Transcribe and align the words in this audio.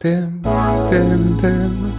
Dim, 0.00 0.44
dim, 0.88 1.36
dim. 1.38 1.92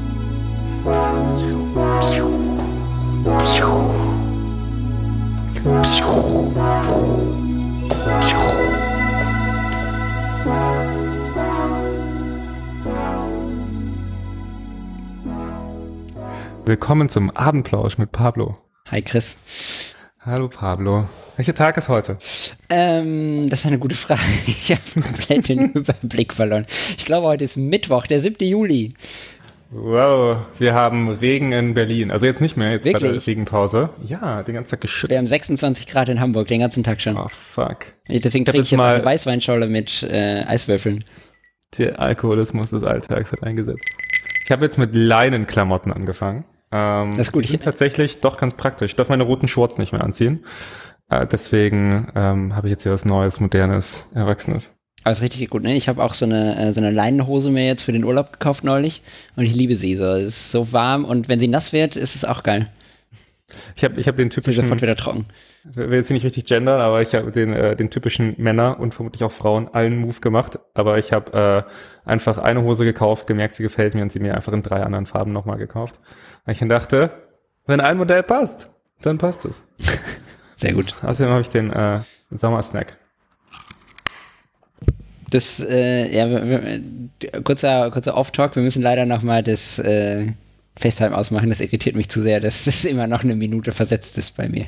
Willkommen 16.63 17.09
zum 17.09 17.29
Abendplausch 17.31 17.97
mit 17.97 18.13
Pablo. 18.13 18.55
Hi 18.91 19.02
Chris. 19.02 19.88
Hallo 20.21 20.49
Pablo. 20.49 21.07
Welcher 21.38 21.55
Tag 21.55 21.77
ist 21.77 21.88
heute? 21.88 22.17
Ähm, 22.70 23.49
das 23.49 23.61
ist 23.61 23.65
eine 23.67 23.79
gute 23.79 23.95
Frage. 23.95 24.20
Ich 24.47 24.71
habe 24.71 24.81
komplett 25.02 25.47
den 25.47 25.71
Überblick 25.73 26.34
verloren. 26.34 26.65
Ich 26.97 27.05
glaube, 27.05 27.27
heute 27.27 27.43
ist 27.45 27.55
Mittwoch, 27.55 28.05
der 28.07 28.20
7. 28.20 28.35
Juli. 28.47 28.94
Wow, 29.71 30.38
wir 30.58 30.73
haben 30.73 31.09
Regen 31.09 31.52
in 31.52 31.73
Berlin. 31.75 32.09
Also 32.11 32.25
jetzt 32.25 32.41
nicht 32.41 32.58
mehr, 32.58 32.71
jetzt 32.71 32.85
Wirklich? 32.85 33.03
bei 33.03 33.17
der 33.17 33.27
Regenpause. 33.27 33.89
Ja, 34.05 34.41
den 34.44 34.55
ganzen 34.55 34.71
Tag 34.71 34.81
geschüttet. 34.81 35.11
Wir 35.11 35.17
haben 35.20 35.27
26 35.27 35.88
Grad 35.88 36.09
in 36.09 36.20
Hamburg, 36.20 36.47
den 36.47 36.59
ganzen 36.59 36.83
Tag 36.83 36.99
schon. 37.02 37.17
Oh, 37.17 37.27
fuck. 37.30 37.86
Deswegen 38.08 38.45
trinke 38.45 38.61
ich 38.61 38.72
jetzt 38.72 38.72
jetzt 38.72 38.77
mal- 38.77 38.95
eine 38.95 39.05
Weißweinschorle 39.05 39.67
mit 39.67 40.03
äh, 40.03 40.44
Eiswürfeln. 40.47 41.05
Der 41.77 41.99
Alkoholismus 41.99 42.72
des 42.72 42.83
Alltags 42.83 43.31
hat 43.31 43.44
eingesetzt. 43.44 43.83
Ich 44.44 44.52
habe 44.52 44.66
jetzt 44.66 44.80
mit 44.80 44.95
Leinenklamotten 44.95 45.94
angefangen. 45.94 46.45
Ähm, 46.72 47.12
Das 47.12 47.28
ist 47.28 47.32
gut. 47.32 47.44
Die 47.46 47.50
sind 47.52 47.64
tatsächlich 47.64 48.22
doch 48.22 48.38
ganz 48.38 48.55
praktisch. 48.55 48.91
Ich 48.91 48.96
darf 48.96 49.09
meine 49.09 49.23
roten 49.23 49.48
Shorts 49.48 49.78
nicht 49.78 49.91
mehr 49.91 50.04
anziehen. 50.04 50.46
Äh, 51.09 51.26
deswegen 51.26 52.12
ähm, 52.16 52.55
habe 52.55 52.68
ich 52.68 52.72
jetzt 52.72 52.84
hier 52.84 52.92
was 52.92 53.05
Neues, 53.05 53.40
modernes, 53.40 54.08
Erwachsenes. 54.14 54.76
Aber 55.04 55.12
ist 55.14 55.22
richtig 55.22 55.50
gut, 55.50 55.64
ne? 55.64 55.76
Ich 55.76 55.88
habe 55.88 56.04
auch 56.04 56.14
so 56.14 56.26
eine, 56.26 56.58
äh, 56.59 56.72
so 56.72 56.82
eine 56.82 56.92
Leinenhose 56.92 57.50
mir 57.52 57.66
jetzt 57.66 57.84
für 57.84 57.94
den 57.94 58.04
Urlaub 58.04 58.34
gekauft 58.34 58.64
neulich 58.64 59.02
und 59.36 59.45
ich 59.45 59.55
liebe 59.55 59.76
sie. 59.76 59.95
So, 59.95 60.04
es 60.04 60.28
ist 60.28 60.52
so 60.52 60.72
warm 60.73 61.06
und 61.06 61.30
wenn 61.30 61.39
sie 61.39 61.48
nass 61.48 61.73
wird, 61.73 61.95
ist 61.95 62.16
es 62.16 62.26
auch 62.26 62.44
geil. 62.44 62.67
Ich 63.76 63.83
habe 63.83 64.00
ich 64.00 64.08
hab 64.08 64.16
den 64.16 64.28
Ist 64.28 64.36
sie 64.36 64.42
typischen, 64.42 64.64
sofort 64.64 64.81
wieder 64.81 64.95
trocken. 64.95 65.26
ich 65.67 65.76
will 65.76 65.94
jetzt 65.94 66.08
hier 66.08 66.14
nicht 66.14 66.26
richtig 66.26 66.45
gendern, 66.45 66.81
aber 66.81 67.02
ich 67.02 67.16
habe 67.16 67.31
den, 67.31 67.54
äh, 67.54 67.76
den 67.76 67.89
typischen 67.89 68.36
Männer 68.38 68.80
und 68.80 68.94
vermutlich 68.94 69.23
auch 69.23 69.31
Frauen 69.31 69.67
allen 69.70 69.98
Move 69.98 70.20
gemacht. 70.20 70.59
Aber 70.76 71.00
ich 71.00 71.14
habe 71.14 71.66
äh, 71.66 72.09
einfach 72.09 72.38
eine 72.38 72.61
Hose 72.61 72.86
gekauft, 72.86 73.26
gemerkt, 73.26 73.56
sie 73.56 73.64
gefällt 73.64 73.95
mir 73.95 74.04
und 74.04 74.11
sie 74.11 74.20
mir 74.20 74.36
einfach 74.36 74.54
in 74.54 74.61
drei 74.61 74.83
anderen 74.83 75.06
Farben 75.08 75.31
nochmal 75.33 75.58
gekauft. 75.58 76.00
Weil 76.50 76.53
ich 76.53 76.59
dann 76.61 76.69
dachte, 76.69 77.11
wenn 77.67 77.80
ein 77.80 77.95
Modell 77.95 78.23
passt, 78.23 78.72
dann 79.03 79.19
passt 79.19 79.45
es. 79.45 79.61
Sehr 80.55 80.73
gut. 80.73 80.95
Außerdem 81.03 81.31
habe 81.31 81.42
ich 81.42 81.50
den 81.50 81.72
äh, 81.72 82.00
Sommersnack. 82.31 82.97
Das, 85.30 85.59
äh, 85.59 86.11
ja, 86.11 86.27
wir, 86.27 86.81
kurzer, 87.44 87.92
kurzer 87.92 88.17
Off-Talk, 88.17 88.55
wir 88.55 88.64
müssen 88.64 88.81
leider 88.81 89.05
nochmal 89.05 89.44
das 89.44 89.77
äh, 89.77 90.25
FaceTime 90.75 91.16
ausmachen, 91.16 91.50
das 91.50 91.59
irritiert 91.59 91.95
mich 91.95 92.09
zu 92.09 92.20
sehr, 92.20 92.39
dass 92.39 92.66
es 92.66 92.83
immer 92.83 93.05
noch 93.05 93.23
eine 93.23 93.36
Minute 93.36 93.72
versetzt 93.72 94.17
ist 94.17 94.36
bei 94.36 94.50
mir. 94.50 94.66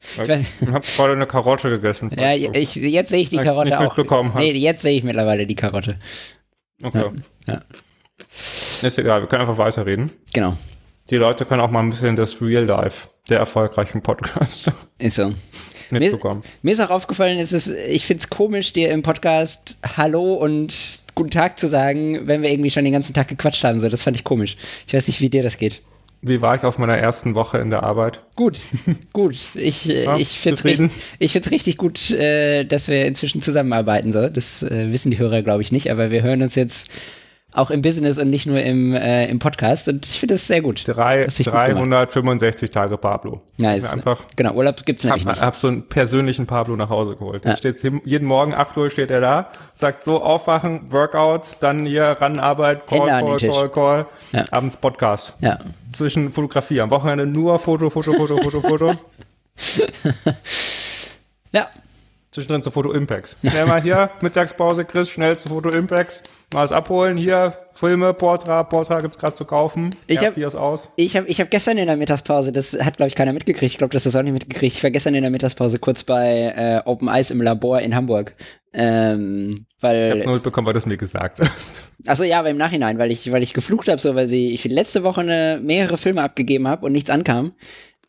Ich 0.00 0.20
weiß- 0.22 0.72
habe 0.72 0.86
gerade 0.96 1.12
eine 1.12 1.26
Karotte 1.26 1.68
gegessen. 1.68 2.10
Ja, 2.16 2.32
ich, 2.32 2.76
jetzt 2.76 3.10
sehe 3.10 3.20
ich 3.20 3.28
die 3.28 3.36
Karotte 3.36 3.78
auch. 3.78 3.94
mitbekommen 3.94 4.32
hast. 4.32 4.40
Nee, 4.40 4.52
jetzt 4.52 4.80
sehe 4.80 4.96
ich 4.96 5.04
mittlerweile 5.04 5.46
die 5.46 5.54
Karotte. 5.54 5.96
Okay. 6.82 7.10
Ja, 7.46 7.60
Ist 8.26 8.96
egal, 8.96 9.20
wir 9.20 9.28
können 9.28 9.42
einfach 9.42 9.58
weiterreden. 9.58 10.10
genau. 10.32 10.56
Die 11.10 11.16
Leute 11.16 11.44
können 11.44 11.60
auch 11.60 11.72
mal 11.72 11.80
ein 11.80 11.90
bisschen 11.90 12.14
das 12.14 12.40
Real 12.40 12.64
Life 12.64 13.08
der 13.28 13.40
erfolgreichen 13.40 14.00
Podcasts 14.00 14.70
Ist 14.98 15.16
so. 15.16 15.32
Mir 15.90 16.00
ist, 16.00 16.12
mitbekommen. 16.12 16.44
mir 16.62 16.72
ist 16.72 16.80
auch 16.80 16.90
aufgefallen, 16.90 17.36
es 17.38 17.52
ist, 17.52 17.66
ich 17.88 18.06
finde 18.06 18.20
es 18.20 18.30
komisch, 18.30 18.72
dir 18.72 18.90
im 18.90 19.02
Podcast 19.02 19.76
Hallo 19.96 20.34
und 20.34 20.72
Guten 21.16 21.30
Tag 21.30 21.58
zu 21.58 21.66
sagen, 21.66 22.28
wenn 22.28 22.42
wir 22.42 22.50
irgendwie 22.50 22.70
schon 22.70 22.84
den 22.84 22.92
ganzen 22.92 23.12
Tag 23.12 23.26
gequatscht 23.26 23.64
haben. 23.64 23.80
So, 23.80 23.88
das 23.88 24.02
fand 24.02 24.16
ich 24.16 24.22
komisch. 24.22 24.56
Ich 24.86 24.94
weiß 24.94 25.08
nicht, 25.08 25.20
wie 25.20 25.28
dir 25.28 25.42
das 25.42 25.58
geht. 25.58 25.82
Wie 26.22 26.40
war 26.40 26.54
ich 26.54 26.62
auf 26.62 26.78
meiner 26.78 26.96
ersten 26.96 27.34
Woche 27.34 27.58
in 27.58 27.70
der 27.70 27.82
Arbeit? 27.82 28.20
Gut, 28.36 28.60
gut. 29.12 29.36
Ich, 29.54 29.90
äh, 29.90 30.04
Ja, 30.04 30.16
ich 30.16 30.38
finde 30.38 30.54
es 30.54 30.64
richtig, 30.64 30.90
ich 31.18 31.32
find's 31.32 31.50
richtig 31.50 31.76
gut, 31.76 32.12
äh, 32.12 32.64
dass 32.64 32.86
wir 32.86 33.04
inzwischen 33.04 33.42
zusammenarbeiten. 33.42 34.12
So. 34.12 34.28
Das 34.28 34.62
äh, 34.62 34.92
wissen 34.92 35.10
die 35.10 35.18
Hörer, 35.18 35.42
glaube 35.42 35.62
ich, 35.62 35.72
nicht, 35.72 35.90
aber 35.90 36.12
wir 36.12 36.22
hören 36.22 36.40
uns 36.40 36.54
jetzt 36.54 36.90
auch 37.52 37.70
im 37.70 37.82
Business 37.82 38.18
und 38.18 38.30
nicht 38.30 38.46
nur 38.46 38.60
im, 38.60 38.94
äh, 38.94 39.26
im 39.26 39.38
Podcast 39.38 39.88
und 39.88 40.06
ich 40.06 40.20
finde 40.20 40.34
das 40.34 40.46
sehr 40.46 40.60
gut. 40.60 40.82
Drei, 40.86 41.24
Hast 41.26 41.38
dich 41.38 41.46
gut 41.46 41.54
gemacht. 41.54 41.68
365 41.68 42.70
Tage 42.70 42.96
Pablo. 42.96 43.40
Bin 43.56 43.66
einfach 43.66 44.20
genau, 44.36 44.52
Urlaub 44.54 44.84
gibt's 44.86 45.04
hab, 45.04 45.10
nämlich 45.16 45.26
nicht. 45.26 45.40
hab 45.40 45.56
so 45.56 45.68
einen 45.68 45.88
persönlichen 45.88 46.46
Pablo 46.46 46.76
nach 46.76 46.88
Hause 46.90 47.16
geholt. 47.16 47.44
Ja. 47.44 47.56
Steht 47.56 47.82
jeden 48.04 48.26
Morgen 48.26 48.54
8 48.54 48.76
Uhr 48.76 48.90
steht 48.90 49.10
er 49.10 49.20
da, 49.20 49.50
sagt 49.74 50.04
so 50.04 50.22
aufwachen, 50.22 50.92
Workout, 50.92 51.48
dann 51.60 51.86
hier 51.86 52.04
ran 52.04 52.38
Arbeit, 52.38 52.86
Call, 52.86 53.10
Hände 53.10 53.24
Call, 53.24 53.36
Tisch. 53.38 53.54
Call, 53.54 53.68
Call, 53.70 54.06
Ja. 54.32 54.44
abends 54.52 54.76
Podcast. 54.76 55.34
Ja. 55.40 55.58
Zwischen 55.92 56.32
Fotografie, 56.32 56.80
am 56.80 56.90
Wochenende 56.90 57.26
nur 57.26 57.58
Foto, 57.58 57.90
Foto, 57.90 58.12
Foto, 58.12 58.36
Foto, 58.36 58.60
Foto. 58.60 58.94
Ja, 61.52 61.68
Zwischendrin 62.30 62.62
zu 62.62 62.70
Foto 62.70 62.92
Impacts. 62.92 63.36
Schnell 63.44 63.66
mal 63.66 63.80
hier, 63.82 64.08
Mittagspause, 64.22 64.84
Chris, 64.84 65.10
schnell 65.10 65.36
zu 65.36 65.48
Foto 65.48 65.70
Impacts. 65.70 66.22
Mal 66.52 66.64
was 66.64 66.72
abholen. 66.72 67.16
Hier, 67.16 67.56
Filme, 67.74 68.12
Portra, 68.12 68.64
Portra 68.64 68.98
gibt's 68.98 69.18
gerade 69.18 69.34
zu 69.34 69.44
kaufen. 69.44 69.90
Ich 70.08 70.18
hab- 70.18 70.36
R4 70.36 70.48
ist 70.48 70.54
aus. 70.56 70.88
Ich 70.96 71.16
habe 71.16 71.28
ich 71.28 71.40
hab 71.40 71.48
gestern 71.50 71.78
in 71.78 71.86
der 71.86 71.96
Mittagspause, 71.96 72.50
das 72.52 72.72
hat 72.84 72.96
glaube 72.96 73.08
ich 73.08 73.14
keiner 73.14 73.32
mitgekriegt, 73.32 73.70
ich 73.72 73.78
glaube, 73.78 73.92
das 73.92 74.04
hast 74.04 74.14
du 74.14 74.18
auch 74.18 74.22
nicht 74.24 74.32
mitgekriegt. 74.32 74.74
Ich 74.76 74.82
war 74.82 74.90
gestern 74.90 75.14
in 75.14 75.22
der 75.22 75.30
Mittagspause 75.30 75.78
kurz 75.78 76.02
bei 76.02 76.52
äh, 76.56 76.88
Open 76.88 77.06
Eyes 77.08 77.30
im 77.30 77.40
Labor 77.40 77.80
in 77.80 77.94
Hamburg. 77.94 78.34
Ähm, 78.72 79.50
Ich 79.76 79.82
weil, 79.82 80.10
hab's 80.16 80.24
nur 80.24 80.34
mitbekommen, 80.34 80.66
weil 80.66 80.72
du 80.74 80.78
es 80.78 80.86
mir 80.86 80.96
gesagt 80.96 81.38
hast. 81.40 81.84
achso 82.06 82.24
ja, 82.24 82.40
aber 82.40 82.50
im 82.50 82.56
Nachhinein, 82.56 82.98
weil 82.98 83.10
ich, 83.12 83.30
weil 83.30 83.42
ich 83.44 83.52
geflucht 83.54 83.88
habe, 83.88 84.00
so, 84.00 84.14
weil 84.16 84.26
sie, 84.28 84.52
ich 84.52 84.64
letzte 84.64 85.04
Woche 85.04 85.20
eine, 85.20 85.60
mehrere 85.62 85.98
Filme 85.98 86.22
abgegeben 86.22 86.66
habe 86.66 86.86
und 86.86 86.92
nichts 86.92 87.10
ankam. 87.10 87.52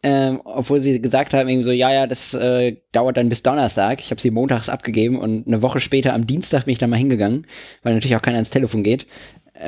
Ähm, 0.04 0.42
obwohl 0.46 0.82
sie 0.82 1.00
gesagt 1.00 1.34
haben, 1.34 1.48
irgendwie 1.48 1.66
so, 1.66 1.72
ja, 1.72 1.94
ja, 1.94 2.08
das 2.08 2.34
äh, 2.34 2.78
dauert 2.92 3.18
dann 3.18 3.30
bis 3.30 3.44
Donnerstag. 3.44 4.00
Ich 4.02 4.10
habe 4.10 4.20
sie 4.20 4.32
montags 4.32 4.68
abgegeben 4.68 5.20
und 5.20 5.46
eine 5.46 5.62
Woche 5.62 5.80
später 5.80 6.14
am 6.16 6.26
Dienstag 6.26 6.66
bin 6.66 6.72
ich 6.72 6.80
dann 6.80 6.90
mal 6.90 6.98
hingegangen, 6.98 7.46
weil 7.84 7.94
natürlich 7.94 8.16
auch 8.16 8.22
keiner 8.22 8.38
ans 8.38 8.50
Telefon 8.50 8.84
geht. 8.84 9.06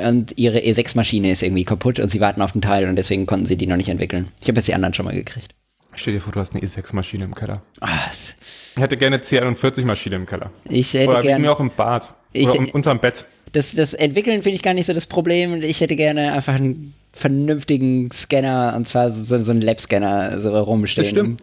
Und 0.08 0.36
ihre 0.36 0.58
E6-Maschine 0.58 1.30
ist 1.30 1.42
irgendwie 1.44 1.64
kaputt 1.64 2.00
und 2.00 2.10
sie 2.10 2.20
warten 2.20 2.42
auf 2.42 2.50
den 2.50 2.62
Teil 2.62 2.88
und 2.88 2.96
deswegen 2.96 3.26
konnten 3.26 3.46
sie 3.46 3.56
die 3.56 3.68
noch 3.68 3.76
nicht 3.76 3.88
entwickeln. 3.90 4.26
Ich 4.40 4.48
habe 4.48 4.58
jetzt 4.58 4.66
die 4.66 4.74
anderen 4.74 4.92
schon 4.92 5.04
mal 5.04 5.14
gekriegt. 5.14 5.54
Stell 5.94 6.14
dir 6.14 6.20
vor, 6.20 6.32
du 6.32 6.40
hast 6.40 6.52
eine 6.52 6.64
E6-Maschine 6.64 7.22
im 7.24 7.34
Keller. 7.36 7.62
Ah, 7.80 7.88
Ich 8.10 8.82
hätte 8.82 8.96
gerne 8.96 9.16
eine 9.16 9.24
C41-Maschine 9.24 10.16
im 10.16 10.26
Keller. 10.26 10.50
ich 10.68 10.94
hätte 10.94 11.10
Oder 11.10 11.18
wegen 11.22 11.28
mir 11.28 11.36
gerne. 11.42 11.52
auch 11.52 11.60
im 11.60 11.70
Bad. 11.70 12.12
Ich- 12.32 12.48
Oder 12.48 12.74
unterm 12.74 12.98
Bett. 12.98 13.24
Das, 13.52 13.72
das 13.76 13.94
Entwickeln 13.94 14.42
finde 14.42 14.56
ich 14.56 14.62
gar 14.64 14.74
nicht 14.74 14.86
so 14.86 14.92
das 14.92 15.06
Problem. 15.06 15.62
Ich 15.62 15.80
hätte 15.80 15.94
gerne 15.94 16.32
einfach 16.32 16.54
einen 16.54 16.92
vernünftigen 17.14 18.10
Scanner 18.10 18.74
und 18.76 18.86
zwar 18.88 19.08
so, 19.10 19.40
so 19.40 19.50
einen 19.52 19.62
Lab-Scanner 19.62 20.38
so 20.38 20.56
rumstehen. 20.58 21.04
Das 21.04 21.10
stimmt. 21.10 21.42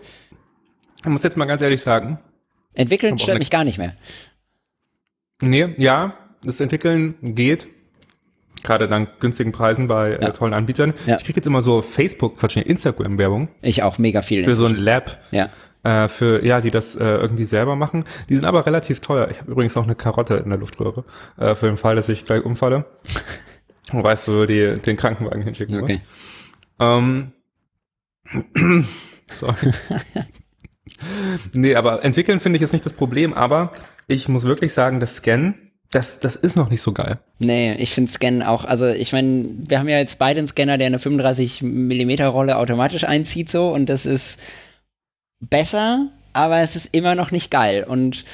Ich 0.99 1.05
muss 1.09 1.23
jetzt 1.23 1.37
mal 1.37 1.45
ganz 1.45 1.61
ehrlich 1.61 1.81
sagen. 1.81 2.19
Entwickeln 2.73 3.17
stört 3.17 3.39
mich 3.39 3.49
gar 3.49 3.63
nicht 3.63 3.77
mehr. 3.77 3.93
Nee, 5.41 5.73
ja, 5.77 6.13
das 6.43 6.59
Entwickeln 6.59 7.15
geht. 7.21 7.67
Gerade 8.63 8.87
dank 8.87 9.19
günstigen 9.19 9.51
Preisen 9.51 9.87
bei 9.87 10.11
äh, 10.11 10.21
Ja. 10.21 10.29
tollen 10.31 10.53
Anbietern. 10.53 10.93
Ja. 11.07 11.17
Ich 11.17 11.23
kriege 11.23 11.37
jetzt 11.37 11.47
immer 11.47 11.61
so 11.61 11.81
Facebook, 11.81 12.37
Quatsch, 12.37 12.57
Instagram-Werbung 12.57 13.47
Ich 13.63 13.81
auch 13.81 13.97
mega 13.97 14.21
viel. 14.21 14.43
für 14.43 14.53
so 14.53 14.67
ein 14.67 14.75
Lab. 14.75 15.17
ja. 15.31 15.49
äh, 15.83 16.07
für, 16.07 16.45
ja, 16.45 16.61
die 16.61 16.69
das 16.69 16.95
äh, 16.95 17.03
irgendwie 17.03 17.45
selber 17.45 17.75
machen. 17.75 18.05
Die 18.29 18.35
sind 18.35 18.45
aber 18.45 18.67
relativ 18.67 18.99
teuer. 18.99 19.29
Ich 19.31 19.39
habe 19.39 19.51
übrigens 19.51 19.75
auch 19.77 19.83
eine 19.83 19.95
Karotte 19.95 20.35
in 20.35 20.49
der 20.49 20.59
Luftröhre, 20.59 21.03
äh, 21.37 21.55
für 21.55 21.65
den 21.65 21.77
Fall, 21.77 21.95
dass 21.95 22.07
ich 22.09 22.25
gleich 22.25 22.45
umfalle. 22.45 22.85
Und 23.91 24.03
weißt 24.03 24.27
du, 24.27 24.45
die 24.45 24.77
den 24.79 24.97
Krankenwagen 24.97 25.43
hinschicken. 25.43 25.81
Okay. 25.81 26.01
Ähm, 26.79 27.31
sorry. 29.33 29.71
nee, 31.53 31.75
aber 31.75 32.03
entwickeln 32.03 32.39
finde 32.39 32.57
ich 32.57 32.63
ist 32.63 32.73
nicht 32.73 32.85
das 32.85 32.93
Problem, 32.93 33.33
aber 33.33 33.71
ich 34.07 34.27
muss 34.27 34.43
wirklich 34.43 34.73
sagen, 34.73 34.99
das 34.99 35.17
Scannen, 35.17 35.71
das, 35.91 36.19
das 36.19 36.35
ist 36.35 36.55
noch 36.55 36.69
nicht 36.69 36.81
so 36.81 36.93
geil. 36.93 37.19
Nee, 37.39 37.73
ich 37.75 37.91
finde 37.93 38.11
Scannen 38.11 38.43
auch, 38.43 38.63
also 38.65 38.87
ich 38.87 39.11
meine, 39.11 39.55
wir 39.67 39.79
haben 39.79 39.89
ja 39.89 39.97
jetzt 39.97 40.19
beide 40.19 40.39
einen 40.39 40.47
Scanner, 40.47 40.77
der 40.77 40.87
eine 40.87 40.99
35 40.99 41.61
Millimeter 41.61 42.27
Rolle 42.27 42.57
automatisch 42.57 43.03
einzieht 43.03 43.49
so 43.49 43.69
und 43.69 43.87
das 43.87 44.05
ist 44.05 44.39
besser, 45.41 46.07
aber 46.33 46.59
es 46.59 46.75
ist 46.75 46.95
immer 46.95 47.15
noch 47.15 47.31
nicht 47.31 47.51
geil 47.51 47.85
und 47.87 48.25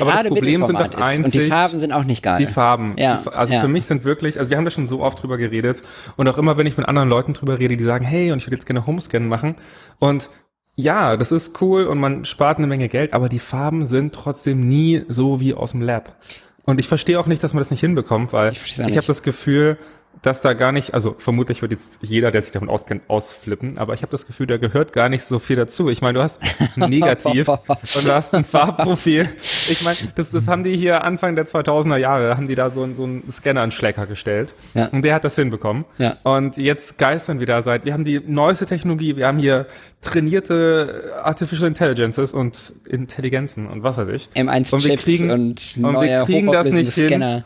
Aber 0.00 0.12
das 0.12 0.24
Problem 0.24 0.64
sind 0.64 0.78
doch 0.78 0.86
ist, 0.86 0.94
und 0.94 0.98
die 0.98 1.38
einzig 1.38 1.48
Farben 1.48 1.78
sind 1.78 1.92
auch 1.92 2.04
nicht 2.04 2.22
geil. 2.22 2.38
die 2.38 2.46
Farben. 2.46 2.94
Ja, 2.98 3.22
also 3.32 3.54
ja. 3.54 3.60
für 3.60 3.68
mich 3.68 3.84
sind 3.84 4.04
wirklich, 4.04 4.38
also 4.38 4.50
wir 4.50 4.56
haben 4.56 4.64
da 4.64 4.70
schon 4.70 4.86
so 4.86 5.00
oft 5.00 5.22
drüber 5.22 5.38
geredet 5.38 5.82
und 6.16 6.28
auch 6.28 6.38
immer, 6.38 6.56
wenn 6.56 6.66
ich 6.66 6.76
mit 6.76 6.86
anderen 6.86 7.08
Leuten 7.08 7.32
drüber 7.34 7.58
rede, 7.58 7.76
die 7.76 7.84
sagen, 7.84 8.04
hey, 8.04 8.32
und 8.32 8.38
ich 8.38 8.46
würde 8.46 8.56
jetzt 8.56 8.66
gerne 8.66 8.86
Homescan 8.86 9.28
machen 9.28 9.56
und 9.98 10.28
ja, 10.74 11.16
das 11.16 11.32
ist 11.32 11.60
cool 11.60 11.84
und 11.84 11.98
man 11.98 12.24
spart 12.24 12.58
eine 12.58 12.66
Menge 12.66 12.88
Geld, 12.88 13.12
aber 13.12 13.28
die 13.28 13.38
Farben 13.38 13.86
sind 13.86 14.14
trotzdem 14.14 14.66
nie 14.68 15.04
so 15.08 15.38
wie 15.38 15.54
aus 15.54 15.72
dem 15.72 15.82
Lab. 15.82 16.16
Und 16.64 16.80
ich 16.80 16.88
verstehe 16.88 17.18
auch 17.18 17.26
nicht, 17.26 17.42
dass 17.42 17.52
man 17.52 17.60
das 17.60 17.70
nicht 17.70 17.80
hinbekommt, 17.80 18.32
weil 18.32 18.52
Ich 18.52 18.78
ich 18.78 18.96
habe 18.96 19.06
das 19.06 19.22
Gefühl, 19.22 19.78
dass 20.20 20.40
da 20.40 20.52
gar 20.52 20.70
nicht, 20.72 20.94
also 20.94 21.16
vermutlich 21.18 21.62
wird 21.62 21.72
jetzt 21.72 21.98
jeder, 22.02 22.30
der 22.30 22.42
sich 22.42 22.52
davon 22.52 22.68
auskennt, 22.68 23.02
ausflippen, 23.08 23.78
aber 23.78 23.94
ich 23.94 24.02
habe 24.02 24.12
das 24.12 24.26
Gefühl, 24.26 24.46
da 24.46 24.56
gehört 24.56 24.92
gar 24.92 25.08
nicht 25.08 25.24
so 25.24 25.38
viel 25.38 25.56
dazu. 25.56 25.88
Ich 25.88 26.02
meine, 26.02 26.18
du 26.18 26.22
hast 26.22 26.40
ein 26.80 26.90
Negativ 26.90 27.48
und 27.66 28.04
du 28.04 28.14
hast 28.14 28.34
ein 28.34 28.44
Farbprofil. 28.44 29.28
Ich 29.68 29.82
meine, 29.84 29.96
das, 30.14 30.30
das 30.30 30.46
haben 30.46 30.62
die 30.62 30.76
hier 30.76 31.02
Anfang 31.02 31.34
der 31.34 31.46
2000er 31.46 31.96
Jahre, 31.96 32.36
haben 32.36 32.46
die 32.46 32.54
da 32.54 32.70
so, 32.70 32.88
so 32.94 33.04
einen 33.04 33.24
Scanner-Schlecker 33.30 34.06
gestellt 34.06 34.54
ja. 34.74 34.86
und 34.86 35.02
der 35.02 35.14
hat 35.14 35.24
das 35.24 35.34
hinbekommen. 35.34 35.84
Ja. 35.98 36.16
Und 36.22 36.56
jetzt 36.56 36.98
geistern 36.98 37.40
wir 37.40 37.46
da 37.46 37.62
seit, 37.62 37.84
wir 37.84 37.92
haben 37.92 38.04
die 38.04 38.20
neueste 38.20 38.66
Technologie, 38.66 39.16
wir 39.16 39.26
haben 39.26 39.38
hier 39.38 39.66
trainierte 40.02 41.12
Artificial 41.22 41.68
Intelligences 41.68 42.32
und 42.32 42.72
Intelligenzen 42.88 43.66
und 43.66 43.82
was 43.82 43.96
weiß 43.96 44.08
ich. 44.08 44.28
M1 44.34 44.74
und 44.74 44.84
wir 44.84 44.96
kriegen, 44.96 45.30
und, 45.30 45.74
und 45.82 46.00
wir 46.00 46.24
kriegen 46.24 46.50
das 46.50 46.66
nicht 46.68 46.92
Scanner. 46.92 47.34
hin, 47.34 47.44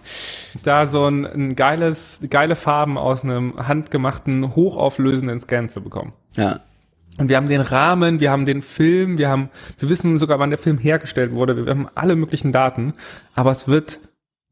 da 0.62 0.86
so 0.86 1.06
ein, 1.06 1.24
ein 1.24 1.56
geiles, 1.56 2.20
geile 2.30 2.56
Farben 2.56 2.98
aus 2.98 3.24
einem 3.24 3.54
handgemachten, 3.68 4.54
hochauflösenden 4.54 5.40
Scan 5.40 5.68
zu 5.68 5.82
bekommen. 5.82 6.12
Ja. 6.36 6.60
Und 7.18 7.28
wir 7.28 7.36
haben 7.36 7.48
den 7.48 7.62
Rahmen, 7.62 8.20
wir 8.20 8.30
haben 8.30 8.44
den 8.44 8.62
Film, 8.62 9.16
wir 9.16 9.28
haben, 9.28 9.48
wir 9.78 9.88
wissen 9.88 10.18
sogar, 10.18 10.38
wann 10.38 10.50
der 10.50 10.58
Film 10.58 10.76
hergestellt 10.76 11.32
wurde, 11.32 11.64
wir 11.64 11.70
haben 11.70 11.88
alle 11.94 12.14
möglichen 12.14 12.52
Daten, 12.52 12.92
aber 13.34 13.52
es 13.52 13.68
wird 13.68 14.00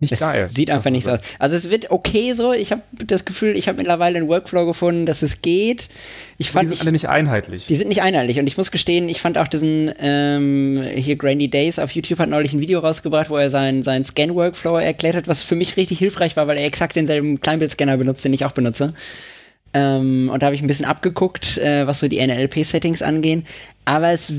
nicht 0.04 0.12
es 0.12 0.20
geil. 0.20 0.46
Sieht 0.46 0.70
einfach 0.70 0.90
nicht 0.90 1.04
so 1.04 1.12
aus. 1.12 1.20
Also 1.38 1.56
es 1.56 1.70
wird 1.70 1.90
okay 1.90 2.32
so. 2.32 2.52
Ich 2.52 2.72
habe 2.72 2.82
das 3.06 3.24
Gefühl, 3.24 3.56
ich 3.56 3.68
habe 3.68 3.78
mittlerweile 3.78 4.18
einen 4.18 4.28
Workflow 4.28 4.66
gefunden, 4.66 5.06
dass 5.06 5.22
es 5.22 5.42
geht. 5.42 5.88
Ich 6.38 6.50
fand, 6.50 6.64
die 6.64 6.68
sind 6.68 6.74
ich, 6.74 6.80
alle 6.82 6.92
nicht 6.92 7.08
einheitlich. 7.08 7.66
Die 7.66 7.74
sind 7.74 7.88
nicht 7.88 8.02
einheitlich. 8.02 8.38
Und 8.38 8.46
ich 8.46 8.56
muss 8.56 8.70
gestehen, 8.70 9.08
ich 9.08 9.20
fand 9.20 9.38
auch 9.38 9.48
diesen 9.48 9.92
ähm, 10.00 10.84
hier 10.94 11.16
Grandy 11.16 11.48
Days 11.48 11.78
auf 11.78 11.90
YouTube 11.92 12.18
hat 12.18 12.28
neulich 12.28 12.52
ein 12.52 12.60
Video 12.60 12.80
rausgebracht, 12.80 13.30
wo 13.30 13.36
er 13.36 13.50
seinen 13.50 13.82
sein 13.82 14.04
Scan-Workflow 14.04 14.76
erklärt 14.76 15.16
hat, 15.16 15.28
was 15.28 15.42
für 15.42 15.54
mich 15.54 15.76
richtig 15.76 15.98
hilfreich 15.98 16.36
war, 16.36 16.46
weil 16.46 16.58
er 16.58 16.66
exakt 16.66 16.96
denselben 16.96 17.40
Kleinbildscanner 17.40 17.96
benutzt, 17.96 18.24
den 18.24 18.32
ich 18.32 18.44
auch 18.44 18.52
benutze. 18.52 18.94
Ähm, 19.74 20.30
und 20.32 20.40
da 20.40 20.46
habe 20.46 20.54
ich 20.54 20.62
ein 20.62 20.68
bisschen 20.68 20.86
abgeguckt, 20.86 21.58
äh, 21.58 21.84
was 21.86 21.98
so 21.98 22.06
die 22.06 22.24
NLP-Settings 22.24 23.02
angehen. 23.02 23.44
Aber 23.84 24.10
es 24.10 24.32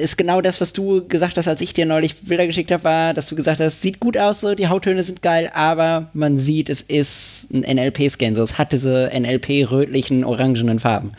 ist 0.00 0.16
genau 0.16 0.40
das, 0.40 0.60
was 0.60 0.72
du 0.72 1.06
gesagt 1.06 1.36
hast, 1.36 1.48
als 1.48 1.60
ich 1.60 1.74
dir 1.74 1.86
neulich 1.86 2.22
Bilder 2.22 2.46
geschickt 2.46 2.70
habe, 2.70 2.84
war, 2.84 3.14
dass 3.14 3.26
du 3.26 3.34
gesagt 3.34 3.60
hast, 3.60 3.82
sieht 3.82 3.98
gut 3.98 4.16
aus, 4.16 4.40
so 4.40 4.54
die 4.54 4.68
Hauttöne 4.68 5.02
sind 5.02 5.22
geil, 5.22 5.50
aber 5.52 6.08
man 6.14 6.38
sieht, 6.38 6.70
es 6.70 6.80
ist 6.80 7.48
ein 7.52 7.62
NLP-Scan, 7.62 8.36
so 8.36 8.42
es 8.42 8.56
hat 8.56 8.72
diese 8.72 9.10
NLP-rötlichen, 9.12 10.24
orangenen 10.24 10.78
Farben. 10.78 11.12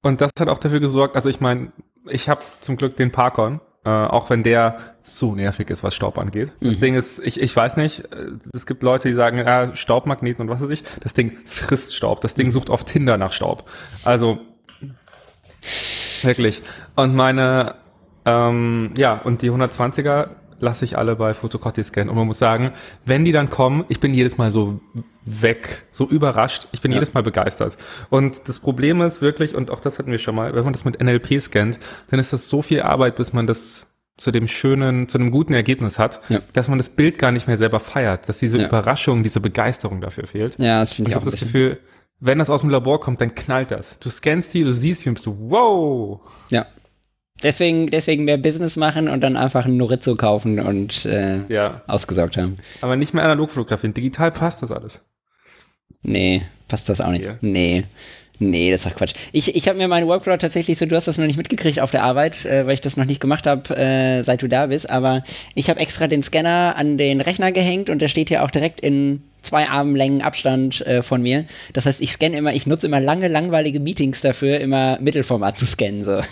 Und 0.00 0.20
das 0.20 0.30
hat 0.38 0.48
auch 0.48 0.58
dafür 0.58 0.80
gesorgt, 0.80 1.16
also 1.16 1.28
ich 1.28 1.40
meine, 1.40 1.72
ich 2.08 2.28
habe 2.28 2.40
zum 2.60 2.76
Glück 2.76 2.96
den 2.96 3.10
Parkon, 3.10 3.60
äh, 3.86 3.88
auch 3.88 4.30
wenn 4.30 4.42
der 4.42 4.78
so 5.00 5.36
nervig 5.36 5.70
ist, 5.70 5.84
was 5.84 5.94
Staub 5.94 6.18
angeht. 6.18 6.52
Mhm. 6.58 6.66
Das 6.66 6.80
Ding 6.80 6.94
ist, 6.96 7.24
ich, 7.24 7.40
ich 7.40 7.54
weiß 7.54 7.76
nicht, 7.76 8.00
äh, 8.12 8.32
es 8.52 8.66
gibt 8.66 8.82
Leute, 8.82 9.08
die 9.08 9.14
sagen, 9.14 9.38
ja, 9.38 9.76
Staubmagneten 9.76 10.42
und 10.42 10.48
was 10.48 10.60
weiß 10.60 10.70
ich. 10.70 10.82
Das 11.00 11.14
Ding 11.14 11.38
frisst 11.44 11.94
Staub. 11.94 12.20
Das 12.20 12.34
Ding 12.34 12.50
sucht 12.50 12.68
auf 12.68 12.82
Tinder 12.82 13.16
nach 13.16 13.32
Staub. 13.32 13.70
Also 14.04 14.40
wirklich. 16.22 16.64
Und 16.96 17.14
meine, 17.14 17.76
ähm, 18.24 18.92
ja, 18.96 19.18
und 19.18 19.42
die 19.42 19.52
120er 19.52 20.30
lasse 20.60 20.84
ich 20.84 20.96
alle 20.98 21.16
bei 21.16 21.34
Photocopy 21.34 21.82
scannen. 21.84 22.08
Und 22.10 22.16
man 22.16 22.26
muss 22.26 22.38
sagen, 22.38 22.70
wenn 23.04 23.24
die 23.24 23.32
dann 23.32 23.50
kommen, 23.50 23.84
ich 23.88 24.00
bin 24.00 24.14
jedes 24.14 24.38
Mal 24.38 24.50
so 24.50 24.80
weg, 25.24 25.84
so 25.90 26.08
überrascht. 26.08 26.68
Ich 26.72 26.80
bin 26.80 26.92
ja. 26.92 26.98
jedes 26.98 27.14
Mal 27.14 27.22
begeistert. 27.22 27.76
Und 28.10 28.48
das 28.48 28.58
Problem 28.60 29.00
ist 29.02 29.22
wirklich, 29.22 29.54
und 29.54 29.70
auch 29.70 29.80
das 29.80 29.98
hatten 29.98 30.10
wir 30.10 30.18
schon 30.18 30.34
mal, 30.34 30.54
wenn 30.54 30.64
man 30.64 30.72
das 30.72 30.84
mit 30.84 31.00
NLP 31.02 31.40
scannt, 31.40 31.78
dann 32.10 32.20
ist 32.20 32.32
das 32.32 32.48
so 32.48 32.62
viel 32.62 32.82
Arbeit, 32.82 33.16
bis 33.16 33.32
man 33.32 33.46
das 33.46 33.86
zu 34.16 34.30
dem 34.30 34.48
schönen, 34.48 35.08
zu 35.08 35.18
einem 35.18 35.30
guten 35.30 35.52
Ergebnis 35.52 35.98
hat, 35.98 36.20
ja. 36.30 36.40
dass 36.54 36.68
man 36.68 36.78
das 36.78 36.88
Bild 36.88 37.18
gar 37.18 37.32
nicht 37.32 37.48
mehr 37.48 37.58
selber 37.58 37.80
feiert, 37.80 38.28
dass 38.28 38.38
diese 38.38 38.56
ja. 38.56 38.66
Überraschung, 38.66 39.22
diese 39.22 39.40
Begeisterung 39.40 40.00
dafür 40.00 40.26
fehlt. 40.26 40.58
Ja, 40.58 40.80
das 40.80 40.92
finde 40.92 41.10
ich, 41.10 41.12
ich 41.12 41.16
auch. 41.16 41.20
Ich 41.20 41.26
habe 41.26 41.30
das 41.30 41.40
Gefühl, 41.40 41.78
wenn 42.18 42.38
das 42.38 42.48
aus 42.48 42.62
dem 42.62 42.70
Labor 42.70 42.98
kommt, 43.00 43.20
dann 43.20 43.34
knallt 43.34 43.70
das. 43.70 43.98
Du 43.98 44.08
scannst 44.08 44.54
die, 44.54 44.64
du 44.64 44.72
siehst 44.72 45.04
die 45.04 45.10
und 45.10 45.14
bist 45.16 45.24
so, 45.24 45.36
wow. 45.38 46.20
Ja, 46.48 46.66
Deswegen, 47.42 47.90
deswegen 47.90 48.24
mehr 48.24 48.38
Business 48.38 48.76
machen 48.76 49.08
und 49.08 49.20
dann 49.20 49.36
einfach 49.36 49.66
ein 49.66 49.76
Norizo 49.76 50.16
kaufen 50.16 50.58
und 50.58 51.04
äh, 51.04 51.40
ja. 51.48 51.82
ausgesorgt 51.86 52.38
haben. 52.38 52.56
Aber 52.80 52.96
nicht 52.96 53.12
mehr 53.12 53.24
analog 53.24 53.50
fotografieren. 53.50 53.92
Digital 53.92 54.32
passt 54.32 54.62
das 54.62 54.72
alles. 54.72 55.02
Nee, 56.02 56.42
passt 56.68 56.88
das 56.88 57.00
auch 57.00 57.10
nicht. 57.10 57.24
Yeah. 57.24 57.38
Nee. 57.42 57.84
Nee, 58.38 58.70
das 58.70 58.84
ist 58.84 58.90
doch 58.90 58.96
Quatsch. 58.96 59.14
Ich, 59.32 59.56
ich 59.56 59.66
habe 59.68 59.78
mir 59.78 59.88
meinen 59.88 60.06
Workflow 60.08 60.36
tatsächlich 60.36 60.76
so, 60.76 60.84
du 60.84 60.94
hast 60.94 61.08
das 61.08 61.16
noch 61.16 61.26
nicht 61.26 61.38
mitgekriegt 61.38 61.80
auf 61.80 61.90
der 61.90 62.02
Arbeit, 62.02 62.44
äh, 62.44 62.66
weil 62.66 62.74
ich 62.74 62.82
das 62.82 62.96
noch 62.96 63.06
nicht 63.06 63.20
gemacht 63.20 63.46
habe, 63.46 63.74
äh, 63.76 64.22
seit 64.22 64.42
du 64.42 64.48
da 64.48 64.66
bist, 64.66 64.90
aber 64.90 65.22
ich 65.54 65.70
habe 65.70 65.80
extra 65.80 66.06
den 66.06 66.22
Scanner 66.22 66.74
an 66.76 66.98
den 66.98 67.22
Rechner 67.22 67.52
gehängt 67.52 67.88
und 67.88 68.02
der 68.02 68.08
steht 68.08 68.28
hier 68.28 68.44
auch 68.44 68.50
direkt 68.50 68.80
in 68.80 69.22
zwei 69.46 69.68
Armlängen 69.68 70.22
Abstand 70.22 70.84
äh, 70.86 71.02
von 71.02 71.22
mir. 71.22 71.44
Das 71.72 71.86
heißt, 71.86 72.00
ich 72.00 72.12
scanne 72.12 72.36
immer, 72.36 72.52
ich 72.52 72.66
nutze 72.66 72.86
immer 72.86 73.00
lange, 73.00 73.28
langweilige 73.28 73.80
Meetings 73.80 74.20
dafür, 74.20 74.60
immer 74.60 74.98
Mittelformat 75.00 75.58
zu 75.58 75.66
scannen. 75.66 76.04
So. 76.04 76.20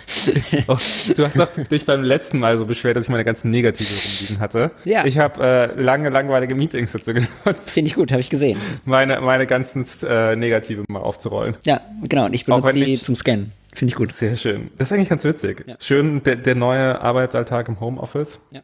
Oh, 0.66 0.76
du 1.16 1.24
hast 1.24 1.38
doch 1.38 1.48
dich 1.70 1.84
beim 1.84 2.02
letzten 2.02 2.38
Mal 2.38 2.56
so 2.56 2.64
beschwert, 2.64 2.96
dass 2.96 3.04
ich 3.04 3.10
meine 3.10 3.24
ganzen 3.24 3.50
Negative 3.50 3.88
rumliegen 3.88 4.40
hatte. 4.40 4.70
Ja. 4.84 5.04
Ich 5.04 5.18
habe 5.18 5.42
äh, 5.76 5.80
lange, 5.80 6.08
langweilige 6.08 6.54
Meetings 6.54 6.92
dazu 6.92 7.12
genutzt. 7.12 7.70
Finde 7.70 7.88
ich 7.88 7.94
gut, 7.94 8.10
habe 8.10 8.20
ich 8.20 8.30
gesehen. 8.30 8.58
Meine, 8.84 9.20
meine 9.20 9.46
ganzen 9.46 9.84
äh, 10.08 10.36
Negative 10.36 10.84
mal 10.88 11.00
aufzurollen. 11.00 11.56
Ja, 11.64 11.80
genau. 12.02 12.26
Und 12.26 12.34
ich 12.34 12.46
benutze 12.46 12.72
sie 12.72 13.00
zum 13.00 13.16
Scannen. 13.16 13.52
Finde 13.74 13.90
ich 13.90 13.96
gut. 13.96 14.12
Sehr 14.12 14.36
schön. 14.36 14.70
Das 14.78 14.88
ist 14.88 14.92
eigentlich 14.92 15.08
ganz 15.08 15.24
witzig. 15.24 15.64
Ja. 15.66 15.76
Schön, 15.80 16.22
der, 16.22 16.36
der 16.36 16.54
neue 16.54 17.00
Arbeitsalltag 17.00 17.68
im 17.68 17.80
Homeoffice. 17.80 18.40
Ja. 18.50 18.60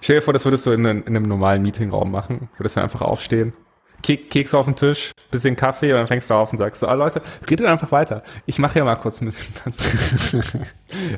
Stell 0.00 0.16
dir 0.16 0.22
vor, 0.22 0.32
das 0.32 0.44
würdest 0.44 0.64
du 0.66 0.70
in, 0.72 0.84
in 0.84 1.06
einem 1.06 1.24
normalen 1.24 1.62
Meetingraum 1.62 2.10
machen. 2.10 2.48
Würdest 2.56 2.76
du 2.76 2.80
einfach 2.80 3.02
aufstehen, 3.02 3.52
Keks 4.02 4.54
auf 4.54 4.66
den 4.66 4.76
Tisch, 4.76 5.12
bisschen 5.30 5.56
Kaffee 5.56 5.92
und 5.92 5.98
dann 5.98 6.06
fängst 6.06 6.30
du 6.30 6.34
auf 6.34 6.52
und 6.52 6.58
sagst 6.58 6.80
so, 6.80 6.86
ah 6.86 6.94
Leute, 6.94 7.22
redet 7.48 7.66
einfach 7.66 7.92
weiter. 7.92 8.22
Ich 8.46 8.58
mache 8.58 8.78
ja 8.78 8.84
mal 8.84 8.96
kurz 8.96 9.20
ein 9.20 9.26
bisschen 9.26 9.54
was. 9.64 10.54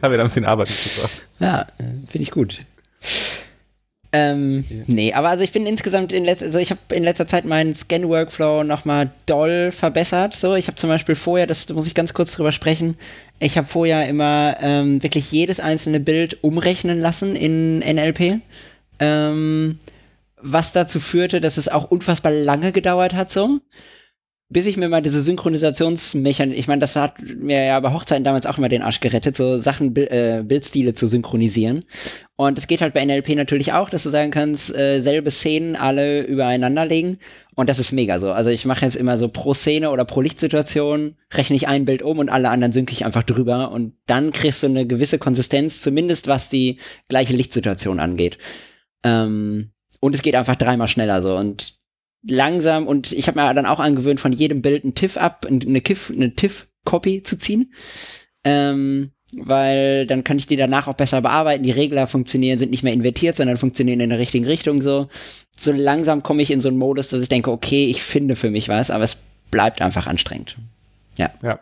Habe 0.03 0.15
ja 0.15 0.17
da 0.17 0.23
ein 0.23 0.27
bisschen 0.27 0.45
Arbeit 0.45 0.69
mitgebracht. 0.69 1.29
Ja, 1.39 1.67
finde 2.07 2.23
ich 2.23 2.31
gut. 2.31 2.65
Ähm, 4.15 4.63
ja. 4.69 4.85
Nee, 4.89 5.13
aber 5.15 5.31
also 5.31 5.43
ich 5.43 5.53
bin 5.53 5.67
insgesamt 5.67 6.13
in 6.13 6.25
letzter, 6.25 6.47
also 6.47 6.59
ich 6.59 6.71
habe 6.71 6.81
in 6.93 7.03
letzter 7.03 7.27
Zeit 7.27 7.47
meinen 7.47 7.75
Scan-Workflow 7.75 8.63
nochmal 8.63 9.11
doll 9.25 9.73
verbessert. 9.73 10.35
So, 10.35 10.55
ich 10.55 10.67
habe 10.67 10.77
zum 10.77 10.91
Beispiel 10.91 11.15
vorher, 11.15 11.47
das 11.47 11.65
da 11.65 11.73
muss 11.73 11.87
ich 11.87 11.95
ganz 11.95 12.13
kurz 12.13 12.33
drüber 12.33 12.53
sprechen, 12.53 12.97
ich 13.39 13.57
habe 13.57 13.67
vorher 13.67 14.07
immer 14.09 14.57
ähm, 14.61 15.03
wirklich 15.03 15.33
jedes 15.33 15.61
einzelne 15.61 15.99
Bild 15.99 16.45
umrechnen 16.45 17.01
lassen 17.01 17.35
in 17.35 17.79
NLP. 17.79 18.41
Ähm, 19.01 19.79
was 20.43 20.73
dazu 20.73 21.01
führte, 21.01 21.41
dass 21.41 21.57
es 21.57 21.69
auch 21.69 21.91
unfassbar 21.91 22.33
lange 22.33 22.73
gedauert 22.73 23.15
hat 23.15 23.31
so. 23.31 23.61
Bis 24.53 24.67
ich 24.67 24.77
mir 24.77 24.91
mal 24.91 25.01
diese 25.01 25.23
Synchronisationsmechanik, 25.23 26.59
ich 26.59 26.69
meine, 26.69 26.81
das 26.81 26.95
hat 26.95 27.15
mir 27.23 27.65
ja 27.65 27.81
bei 27.81 27.91
Hochzeiten 27.91 28.23
damals 28.23 28.45
auch 28.45 28.59
immer 28.59 28.69
den 28.69 28.83
Arsch 28.83 29.01
gerettet, 29.01 29.35
so 29.35 29.57
Sachen, 29.57 29.97
äh, 29.97 30.43
Bildstile 30.45 30.93
zu 30.93 31.07
synchronisieren. 31.07 31.87
Und 32.37 32.59
es 32.59 32.67
geht 32.67 32.83
halt 32.83 32.93
bei 32.93 33.03
NLP 33.03 33.31
natürlich 33.35 33.73
auch, 33.73 33.89
dass 33.89 34.03
du 34.03 34.11
sagen 34.11 34.31
kannst, 34.31 34.77
äh, 34.77 35.01
selbe 35.01 35.31
Szenen 35.31 35.75
alle 35.75 36.21
übereinander 36.21 36.85
legen. 36.85 37.19
Und 37.55 37.71
das 37.71 37.79
ist 37.79 37.93
mega 37.93 38.19
so. 38.19 38.31
Also 38.31 38.51
ich 38.51 38.67
mache 38.67 38.85
jetzt 38.85 38.97
immer 38.97 39.17
so 39.17 39.29
pro 39.29 39.55
Szene 39.55 39.89
oder 39.89 40.05
pro 40.05 40.21
Lichtsituation, 40.21 41.17
rechne 41.33 41.57
ich 41.57 41.67
ein 41.67 41.87
Bild 41.87 42.03
um 42.03 42.19
und 42.19 42.29
alle 42.29 42.51
anderen 42.51 42.75
synke 42.75 42.93
ich 42.93 43.07
einfach 43.07 43.23
drüber. 43.23 43.71
Und 43.71 43.95
dann 44.07 44.33
kriegst 44.33 44.63
du 44.63 44.67
eine 44.67 44.87
gewisse 44.87 45.19
Konsistenz, 45.19 45.81
zumindest 45.81 46.27
was 46.29 46.51
die 46.51 46.79
gleiche 47.09 47.33
Lichtsituation 47.33 48.01
angeht. 48.01 48.37
Ähm, 49.03 49.73
und 50.03 50.17
es 50.17 50.23
geht 50.23 50.35
einfach 50.35 50.57
dreimal 50.57 50.89
schneller 50.89 51.23
so 51.23 51.37
und 51.37 51.75
langsam 52.29 52.87
und 52.87 53.13
ich 53.13 53.29
habe 53.29 53.41
mir 53.41 53.55
dann 53.55 53.67
auch 53.67 53.79
angewöhnt, 53.79 54.21
von 54.21 54.33
jedem 54.33 54.61
Bild 54.61 54.85
ein 54.85 54.95
TIFF 54.95 55.17
ab, 55.17 55.47
eine 55.49 55.81
KIF, 55.81 56.11
eine 56.11 56.35
TIFF-Copy 56.35 57.23
zu 57.23 57.39
ziehen. 57.39 57.73
Ähm, 58.45 59.13
weil 59.35 60.07
dann 60.07 60.25
kann 60.25 60.39
ich 60.39 60.47
die 60.47 60.57
danach 60.57 60.89
auch 60.89 60.95
besser 60.95 61.23
bearbeiten. 61.23 61.65
Die 61.65 61.71
Regler 61.71 62.07
funktionieren, 62.07 62.59
sind 62.59 62.71
nicht 62.71 62.83
mehr 62.83 62.93
invertiert, 62.93 63.37
sondern 63.37 63.57
funktionieren 63.57 64.01
in 64.01 64.11
der 64.11 64.19
richtigen 64.19 64.45
Richtung 64.45 64.83
so. 64.83 65.09
So 65.57 65.73
langsam 65.73 66.23
komme 66.23 66.43
ich 66.43 66.51
in 66.51 66.61
so 66.61 66.69
einen 66.69 66.77
Modus, 66.77 67.09
dass 67.09 67.23
ich 67.23 67.29
denke, 67.29 67.51
okay, 67.51 67.87
ich 67.87 68.03
finde 68.03 68.37
für 68.37 68.51
mich 68.51 68.69
was, 68.69 68.91
aber 68.91 69.05
es 69.05 69.17
bleibt 69.51 69.81
einfach 69.81 70.07
anstrengend. 70.07 70.57
Ja. 71.17 71.31
Ja. 71.43 71.59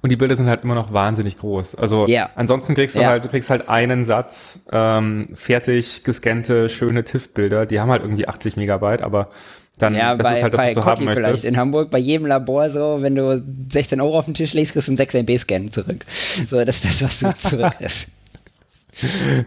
Und 0.00 0.10
die 0.10 0.16
Bilder 0.16 0.36
sind 0.36 0.48
halt 0.48 0.62
immer 0.62 0.74
noch 0.74 0.92
wahnsinnig 0.92 1.38
groß. 1.38 1.74
Also 1.74 2.06
yeah. 2.06 2.30
ansonsten 2.36 2.74
kriegst 2.74 2.94
du 2.94 3.00
yeah. 3.00 3.10
halt, 3.10 3.24
du 3.24 3.28
kriegst 3.28 3.50
halt 3.50 3.68
einen 3.68 4.04
Satz, 4.04 4.60
ähm, 4.70 5.30
fertig 5.34 6.04
gescannte, 6.04 6.68
schöne 6.68 7.04
TIFF-Bilder, 7.04 7.66
die 7.66 7.80
haben 7.80 7.90
halt 7.90 8.02
irgendwie 8.02 8.28
80 8.28 8.56
Megabyte, 8.56 9.02
aber 9.02 9.30
dann 9.78 9.94
ja, 9.94 10.14
das 10.14 10.22
bei, 10.22 10.36
ist 10.36 10.42
halt 10.42 10.54
das, 10.54 10.58
bei 10.58 10.68
was 10.68 10.74
du 10.74 10.84
haben 10.84 11.04
möchtest. 11.04 11.26
vielleicht 11.26 11.44
in 11.44 11.56
Hamburg, 11.56 11.90
bei 11.90 11.98
jedem 11.98 12.26
Labor 12.26 12.68
so, 12.70 12.98
wenn 13.00 13.14
du 13.14 13.42
16 13.68 14.00
Euro 14.00 14.18
auf 14.18 14.26
den 14.26 14.34
Tisch 14.34 14.52
legst, 14.52 14.74
kriegst 14.74 14.88
du 14.88 14.92
einen 14.92 14.96
6 14.98 15.14
MB-Scan 15.14 15.70
zurück. 15.70 16.04
So, 16.08 16.64
das 16.64 16.84
ist 16.84 17.02
das, 17.02 17.02
was 17.02 17.20
du 17.20 17.48
zurück 17.48 17.74
ist. 17.80 18.10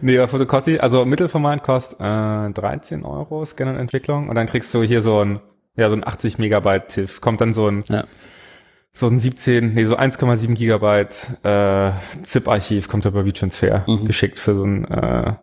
nee, 0.02 0.18
bei 0.18 0.26
Fotocotti, 0.26 0.80
also 0.80 1.04
Mittelformat 1.04 1.62
kostet 1.62 2.00
äh, 2.00 2.50
13 2.50 3.04
Euro 3.04 3.44
Scan 3.46 3.68
und 3.68 3.76
Entwicklung 3.76 4.28
und 4.28 4.34
dann 4.34 4.46
kriegst 4.46 4.74
du 4.74 4.82
hier 4.82 5.00
so 5.00 5.24
ein, 5.24 5.40
ja, 5.76 5.88
so 5.88 5.94
ein 5.94 6.06
80 6.06 6.38
Megabyte 6.38 6.88
TIFF, 6.88 7.20
kommt 7.20 7.40
dann 7.40 7.54
so 7.54 7.68
ein 7.68 7.84
ja 7.88 8.02
so 8.96 9.08
ein 9.08 9.18
17, 9.18 9.74
nee, 9.74 9.84
so 9.84 9.98
1,7 9.98 10.54
Gigabyte 10.54 11.26
äh, 11.42 11.92
ZIP-Archiv 12.22 12.88
kommt 12.88 13.04
bei 13.04 13.26
WeTransfer 13.26 13.84
mhm. 13.86 14.06
geschickt 14.06 14.38
für 14.38 14.54
so 14.54 14.64
ein 14.64 14.86
äh, 14.86 15.34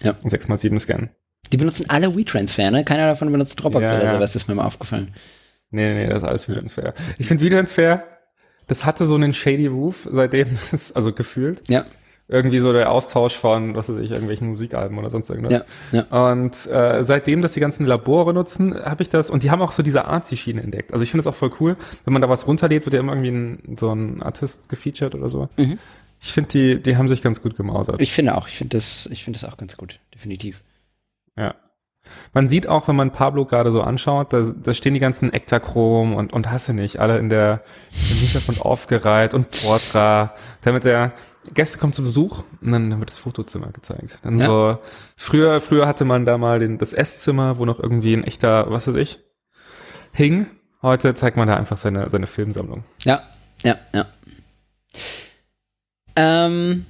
ja. 0.00 0.12
6x7 0.24 0.80
Scan. 0.80 1.08
Die 1.52 1.56
benutzen 1.56 1.86
alle 1.88 2.16
WeTransfer, 2.16 2.72
ne? 2.72 2.84
Keiner 2.84 3.06
davon 3.06 3.30
benutzt 3.30 3.62
Dropbox 3.62 3.88
ja, 3.88 3.96
oder 3.98 4.04
ja. 4.04 4.14
sowas, 4.14 4.34
ist 4.34 4.48
mir 4.48 4.56
mal 4.56 4.64
aufgefallen. 4.64 5.14
Nee, 5.70 5.94
nee, 5.94 6.08
das 6.08 6.18
ist 6.18 6.28
alles 6.28 6.48
Videotransfer. 6.48 6.94
Ich 7.18 7.28
finde 7.28 7.44
Videotransfer, 7.44 8.02
das 8.66 8.84
hatte 8.84 9.06
so 9.06 9.14
einen 9.14 9.32
shady 9.32 9.68
Roof, 9.68 10.08
seitdem 10.10 10.48
das, 10.72 10.90
also 10.90 11.12
gefühlt. 11.12 11.62
Ja. 11.68 11.84
Irgendwie 12.30 12.58
so 12.58 12.74
der 12.74 12.90
Austausch 12.92 13.34
von, 13.34 13.74
was 13.74 13.88
weiß 13.88 13.96
ich, 13.96 14.10
irgendwelchen 14.10 14.48
Musikalben 14.48 14.98
oder 14.98 15.08
sonst 15.08 15.30
irgendwas. 15.30 15.64
Ja, 15.92 16.04
ja. 16.10 16.32
Und 16.32 16.66
äh, 16.66 17.02
seitdem 17.02 17.40
das 17.40 17.54
die 17.54 17.60
ganzen 17.60 17.86
Labore 17.86 18.34
nutzen, 18.34 18.74
habe 18.84 19.02
ich 19.02 19.08
das, 19.08 19.30
und 19.30 19.44
die 19.44 19.50
haben 19.50 19.62
auch 19.62 19.72
so 19.72 19.82
diese 19.82 20.04
Artsy-Schiene 20.04 20.62
entdeckt. 20.62 20.92
Also 20.92 21.02
ich 21.02 21.10
finde 21.10 21.24
das 21.24 21.32
auch 21.32 21.38
voll 21.38 21.52
cool. 21.58 21.76
Wenn 22.04 22.12
man 22.12 22.20
da 22.20 22.28
was 22.28 22.46
runterlädt, 22.46 22.84
wird 22.84 22.92
ja 22.92 23.00
immer 23.00 23.14
irgendwie 23.14 23.30
ein, 23.30 23.76
so 23.80 23.90
ein 23.90 24.22
Artist 24.22 24.68
gefeatured 24.68 25.14
oder 25.14 25.30
so. 25.30 25.48
Mhm. 25.56 25.78
Ich 26.20 26.32
finde, 26.32 26.50
die, 26.50 26.82
die 26.82 26.98
haben 26.98 27.08
sich 27.08 27.22
ganz 27.22 27.40
gut 27.40 27.56
gemausert. 27.56 28.00
Ich 28.02 28.12
finde 28.12 28.36
auch, 28.36 28.46
ich 28.46 28.58
finde 28.58 28.76
das, 28.76 29.08
ich 29.10 29.24
finde 29.24 29.38
das 29.38 29.50
auch 29.50 29.56
ganz 29.56 29.78
gut, 29.78 30.00
definitiv. 30.14 30.62
Ja. 31.34 31.54
Man 32.34 32.48
sieht 32.48 32.66
auch, 32.66 32.88
wenn 32.88 32.96
man 32.96 33.12
Pablo 33.12 33.44
gerade 33.46 33.72
so 33.72 33.82
anschaut, 33.82 34.32
da, 34.32 34.42
da 34.42 34.74
stehen 34.74 34.94
die 34.94 35.00
ganzen 35.00 35.32
Ektachrom 35.32 36.14
und, 36.14 36.32
und 36.32 36.50
hasse 36.50 36.74
nicht, 36.74 36.98
alle 36.98 37.18
in 37.18 37.28
der, 37.28 37.62
im 37.90 38.16
Hintergrund 38.18 38.62
aufgereiht 38.62 39.34
und 39.34 39.50
Portra, 39.50 40.34
damit 40.62 40.84
der 40.84 41.12
Gäste 41.54 41.78
kommen 41.78 41.92
zu 41.92 42.02
Besuch 42.02 42.44
und 42.60 42.72
dann 42.72 42.98
wird 42.98 43.10
das 43.10 43.18
Fotozimmer 43.18 43.68
gezeigt. 43.72 44.18
Dann 44.22 44.38
ja. 44.38 44.46
so, 44.46 44.78
früher, 45.16 45.60
früher 45.60 45.86
hatte 45.86 46.04
man 46.04 46.24
da 46.24 46.38
mal 46.38 46.58
den, 46.58 46.78
das 46.78 46.92
Esszimmer, 46.92 47.58
wo 47.58 47.64
noch 47.64 47.80
irgendwie 47.80 48.14
ein 48.14 48.24
echter, 48.24 48.70
was 48.70 48.86
weiß 48.86 48.96
ich, 48.96 49.20
hing. 50.12 50.46
Heute 50.82 51.14
zeigt 51.14 51.36
man 51.36 51.48
da 51.48 51.56
einfach 51.56 51.78
seine, 51.78 52.08
seine 52.08 52.26
Filmsammlung. 52.26 52.84
Ja, 53.04 53.22
ja, 53.62 53.76
ja. 53.94 54.06
Ähm, 56.16 56.86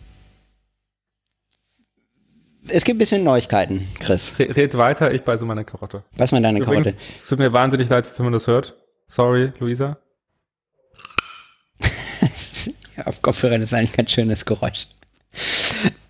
es 2.68 2.84
gibt 2.84 2.96
ein 2.96 2.98
bisschen 2.98 3.24
Neuigkeiten, 3.24 3.86
Chris. 4.00 4.38
Red 4.38 4.76
weiter, 4.76 5.12
ich 5.12 5.22
beiße 5.22 5.44
meine 5.44 5.64
Karotte. 5.64 6.04
Beiß 6.16 6.32
mal 6.32 6.42
deine 6.42 6.60
Übrigens, 6.60 6.86
Karotte. 6.86 7.02
Es 7.18 7.28
tut 7.28 7.38
mir 7.38 7.52
wahnsinnig 7.52 7.88
leid, 7.88 8.06
wenn 8.18 8.24
man 8.24 8.32
das 8.32 8.46
hört. 8.46 8.76
Sorry, 9.06 9.52
Luisa. 9.58 9.98
auf 13.04 13.22
Kopfhörern 13.22 13.62
ist 13.62 13.74
eigentlich 13.74 13.92
ein 13.92 13.96
ganz 13.96 14.10
schönes 14.12 14.44
Geräusch. 14.44 14.86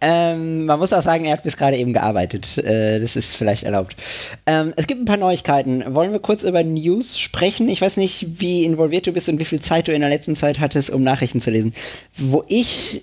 Ähm, 0.01 0.67
man 0.67 0.79
muss 0.79 0.93
auch 0.93 1.03
sagen, 1.03 1.25
er 1.25 1.33
hat 1.33 1.43
bis 1.43 1.57
gerade 1.57 1.77
eben 1.77 1.93
gearbeitet. 1.93 2.59
Äh, 2.59 3.01
das 3.01 3.17
ist 3.17 3.35
vielleicht 3.35 3.65
erlaubt. 3.65 3.97
Ähm, 4.47 4.73
es 4.77 4.87
gibt 4.87 5.01
ein 5.01 5.07
paar 5.07 5.17
Neuigkeiten. 5.17 5.95
Wollen 5.95 6.13
wir 6.13 6.21
kurz 6.21 6.45
über 6.45 6.63
News 6.63 7.19
sprechen? 7.19 7.69
Ich 7.69 7.81
weiß 7.81 7.97
nicht, 7.97 8.41
wie 8.41 8.65
involviert 8.65 9.07
du 9.07 9.13
bist 9.13 9.29
und 9.29 9.41
wie 9.41 9.45
viel 9.45 9.61
Zeit 9.61 9.89
du 9.89 9.93
in 9.93 10.01
der 10.01 10.11
letzten 10.11 10.37
Zeit 10.37 10.61
hattest, 10.61 10.91
um 10.91 11.03
Nachrichten 11.03 11.41
zu 11.41 11.51
lesen. 11.51 11.75
Wo 12.17 12.45
ich 12.47 13.03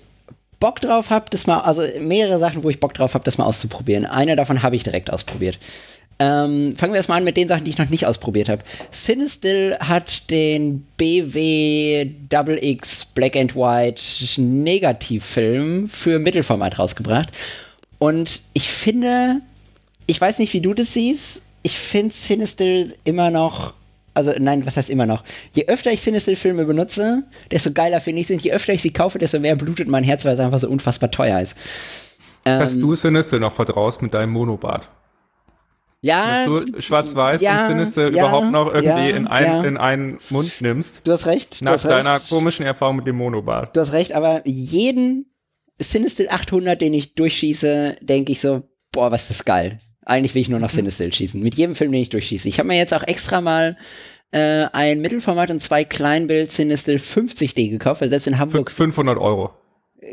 Bock 0.58 0.80
drauf 0.80 1.10
habe, 1.10 1.26
das 1.30 1.46
mal, 1.46 1.60
also 1.60 1.82
mehrere 2.00 2.38
Sachen, 2.38 2.64
wo 2.64 2.70
ich 2.70 2.80
Bock 2.80 2.94
drauf 2.94 3.12
habe, 3.12 3.24
das 3.24 3.36
mal 3.36 3.44
auszuprobieren. 3.44 4.06
Eine 4.06 4.34
davon 4.34 4.62
habe 4.62 4.74
ich 4.74 4.82
direkt 4.82 5.12
ausprobiert. 5.12 5.58
Ähm, 6.18 6.74
fangen 6.76 6.92
wir 6.92 6.96
erstmal 6.96 7.18
an 7.18 7.24
mit 7.24 7.36
den 7.36 7.48
Sachen, 7.48 7.64
die 7.64 7.70
ich 7.70 7.78
noch 7.78 7.90
nicht 7.90 8.06
ausprobiert 8.06 8.48
habe. 8.48 8.62
Cinestill 8.90 9.76
hat 9.80 10.30
den 10.30 10.86
BW 10.96 12.10
Double 12.28 12.58
X 12.62 13.04
Black 13.04 13.36
and 13.36 13.54
White 13.54 14.40
Negativfilm 14.40 15.88
für 15.88 16.18
Mittelformat 16.18 16.78
rausgebracht. 16.78 17.30
Und 17.98 18.40
ich 18.54 18.68
finde, 18.68 19.40
ich 20.06 20.20
weiß 20.20 20.38
nicht, 20.38 20.52
wie 20.54 20.60
du 20.60 20.72
das 20.72 20.94
siehst, 20.94 21.42
ich 21.62 21.76
finde 21.76 22.14
Cinestill 22.14 22.94
immer 23.04 23.30
noch 23.30 23.74
also 24.14 24.32
nein, 24.38 24.64
was 24.64 24.78
heißt 24.78 24.88
immer 24.88 25.04
noch? 25.04 25.22
Je 25.52 25.66
öfter 25.66 25.92
ich 25.92 26.00
Cinestill-Filme 26.00 26.64
benutze, 26.64 27.24
desto 27.50 27.70
geiler 27.70 28.00
finde 28.00 28.22
ich 28.22 28.28
sie. 28.28 28.32
Und 28.32 28.42
je 28.42 28.50
öfter 28.50 28.72
ich 28.72 28.80
sie 28.80 28.90
kaufe, 28.90 29.18
desto 29.18 29.38
mehr 29.38 29.56
blutet 29.56 29.88
mein 29.88 30.04
Herz, 30.04 30.24
weil 30.24 30.32
es 30.32 30.40
einfach 30.40 30.58
so 30.58 30.70
unfassbar 30.70 31.10
teuer 31.10 31.38
ist. 31.38 31.54
Ähm, 32.46 32.60
Hast 32.60 32.80
du 32.80 32.94
Sinister 32.94 33.38
noch 33.38 33.52
vertraust 33.52 34.00
mit 34.00 34.14
deinem 34.14 34.32
Monobart? 34.32 34.88
Ja. 36.02 36.46
Dass 36.46 36.46
du 36.46 36.80
schwarz-weiß 36.80 37.40
ja, 37.40 37.66
und 37.66 37.72
Sinister 37.72 38.10
ja, 38.10 38.18
überhaupt 38.18 38.50
noch 38.52 38.66
irgendwie 38.72 39.10
ja, 39.10 39.16
in, 39.16 39.26
ein, 39.26 39.64
in 39.64 39.76
einen 39.76 40.18
Mund 40.30 40.60
nimmst. 40.60 41.06
Du 41.06 41.12
hast 41.12 41.26
recht. 41.26 41.62
Nach 41.62 41.72
hast 41.72 41.84
deiner 41.84 42.14
recht. 42.14 42.28
komischen 42.28 42.64
Erfahrung 42.64 42.96
mit 42.96 43.06
dem 43.06 43.16
Monobart. 43.16 43.74
Du 43.76 43.80
hast 43.80 43.92
recht, 43.92 44.12
aber 44.12 44.42
jeden 44.44 45.26
Sinistil 45.78 46.28
800, 46.30 46.80
den 46.80 46.94
ich 46.94 47.14
durchschieße, 47.14 47.98
denke 48.00 48.32
ich 48.32 48.40
so, 48.40 48.62
boah, 48.92 49.10
was 49.10 49.22
ist 49.22 49.30
das 49.30 49.44
geil. 49.44 49.78
Eigentlich 50.04 50.34
will 50.34 50.42
ich 50.42 50.48
nur 50.48 50.60
noch 50.60 50.70
mhm. 50.70 50.76
Sinistil 50.76 51.12
schießen. 51.12 51.42
Mit 51.42 51.56
jedem 51.56 51.74
Film, 51.74 51.92
den 51.92 52.02
ich 52.02 52.10
durchschieße. 52.10 52.48
Ich 52.48 52.58
habe 52.58 52.68
mir 52.68 52.78
jetzt 52.78 52.94
auch 52.94 53.02
extra 53.02 53.40
mal 53.40 53.76
äh, 54.30 54.66
ein 54.72 55.00
Mittelformat 55.00 55.50
und 55.50 55.60
zwei 55.60 55.84
Kleinbild 55.84 56.52
Sinistil 56.52 56.96
50D 56.96 57.70
gekauft, 57.70 58.00
weil 58.00 58.10
selbst 58.10 58.26
in 58.26 58.38
Hamburg. 58.38 58.70
500 58.70 59.18
Euro. 59.18 59.50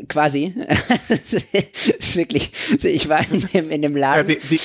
Quasi. 0.08 0.54
ist 1.08 2.16
wirklich, 2.16 2.50
ich 2.82 3.08
war 3.08 3.20
in 3.30 3.40
dem, 3.40 3.70
in 3.70 3.82
dem 3.82 3.96
Laden. 3.96 4.28
Ja, 4.28 4.34
die, 4.34 4.46
die, 4.46 4.60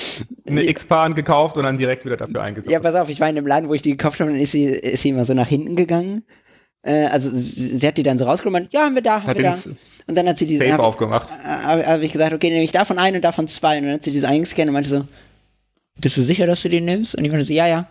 eine 0.50 0.64
X-Bahn 0.64 1.16
gekauft 1.16 1.58
und 1.58 1.64
dann 1.64 1.78
direkt 1.78 2.06
wieder 2.06 2.18
dafür 2.18 2.42
eingesetzt. 2.42 2.72
Ja, 2.72 2.80
pass 2.80 2.96
auf, 2.96 3.10
ich 3.10 3.20
war 3.20 3.30
in 3.30 3.36
dem 3.36 3.48
Laden, 3.48 3.70
wo 3.70 3.74
ich 3.74 3.82
die 3.82 3.92
gekauft 3.92 4.20
habe, 4.20 4.30
und 4.30 4.36
dann 4.36 4.44
ist 4.44 4.52
sie, 4.52 4.66
ist 4.66 5.02
sie 5.02 5.10
immer 5.10 5.26
so 5.26 5.34
nach 5.34 5.48
hinten 5.48 5.76
gegangen. 5.76 6.24
Äh, 6.82 7.06
also 7.06 7.30
sie, 7.32 7.86
hat 7.86 7.98
die 7.98 8.04
dann 8.04 8.18
so 8.18 8.26
rausgenommen, 8.26 8.68
ja, 8.72 8.82
haben 8.82 8.96
wir 8.96 9.02
da, 9.02 9.22
haben 9.22 9.28
hat 9.28 9.38
wir 9.38 9.44
da. 9.44 9.58
Und 10.08 10.16
dann 10.16 10.28
hat 10.28 10.38
sie 10.38 10.46
diese. 10.46 10.64
Safe 10.64 10.74
hab, 10.74 10.80
aufgemacht. 10.80 11.30
Habe 11.44 11.86
hab 11.86 12.02
ich 12.02 12.12
gesagt, 12.12 12.34
okay, 12.34 12.50
nehme 12.50 12.64
ich 12.64 12.72
davon 12.72 12.98
einen 12.98 13.18
und 13.18 13.22
davon 13.24 13.48
zwei. 13.48 13.78
Und 13.78 13.86
dann 13.86 13.94
hat 13.94 14.04
sie 14.04 14.12
diese 14.12 14.28
eingescannt 14.28 14.68
und 14.68 14.74
meinte 14.74 14.90
so, 14.90 15.06
bist 15.98 16.18
du 16.18 16.22
sicher, 16.22 16.48
dass 16.48 16.64
du 16.64 16.70
den 16.70 16.86
nimmst? 16.86 17.14
Und 17.14 17.24
ich 17.24 17.30
meinte 17.30 17.46
so, 17.46 17.54
ja, 17.54 17.68
ja. 17.68 17.88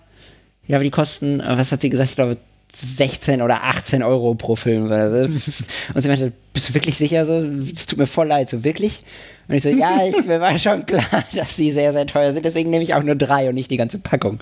Ja, 0.67 0.77
aber 0.77 0.85
die 0.85 0.91
kosten, 0.91 1.41
äh, 1.41 1.57
was 1.57 1.71
hat 1.71 1.81
sie 1.81 1.91
gesagt? 1.91 2.11
Ich 2.11 2.17
glaube, 2.17 2.37
16 2.75 3.43
oder 3.43 3.65
18 3.65 4.03
Euro 4.03 4.35
pro 4.35 4.57
Film. 4.57 4.91
Und 5.95 6.01
sie 6.01 6.09
meinte, 6.09 6.33
bist 6.53 6.69
du 6.69 6.75
wirklich 6.75 6.99
sicher 6.99 7.25
so? 7.25 7.45
Es 7.73 7.87
tut 7.87 7.99
mir 7.99 8.07
voll 8.07 8.27
leid, 8.27 8.49
so 8.49 8.65
wirklich? 8.65 9.01
Und 9.49 9.55
ich 9.55 9.63
so, 9.63 9.71
ja, 9.71 10.05
ich, 10.07 10.17
mir 10.27 10.41
war 10.41 10.59
schon 10.59 10.85
klar, 10.87 11.25
dass 11.35 11.57
sie 11.57 11.73
sehr, 11.73 11.93
sehr 11.93 12.07
teuer 12.07 12.33
sind, 12.33 12.45
deswegen 12.45 12.71
nehme 12.71 12.85
ich 12.85 12.95
auch 12.95 13.03
nur 13.03 13.17
drei 13.17 13.49
und 13.49 13.55
nicht 13.55 13.71
die 13.71 13.77
ganze 13.77 13.99
Packung. 13.99 14.41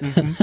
Mhm. 0.00 0.36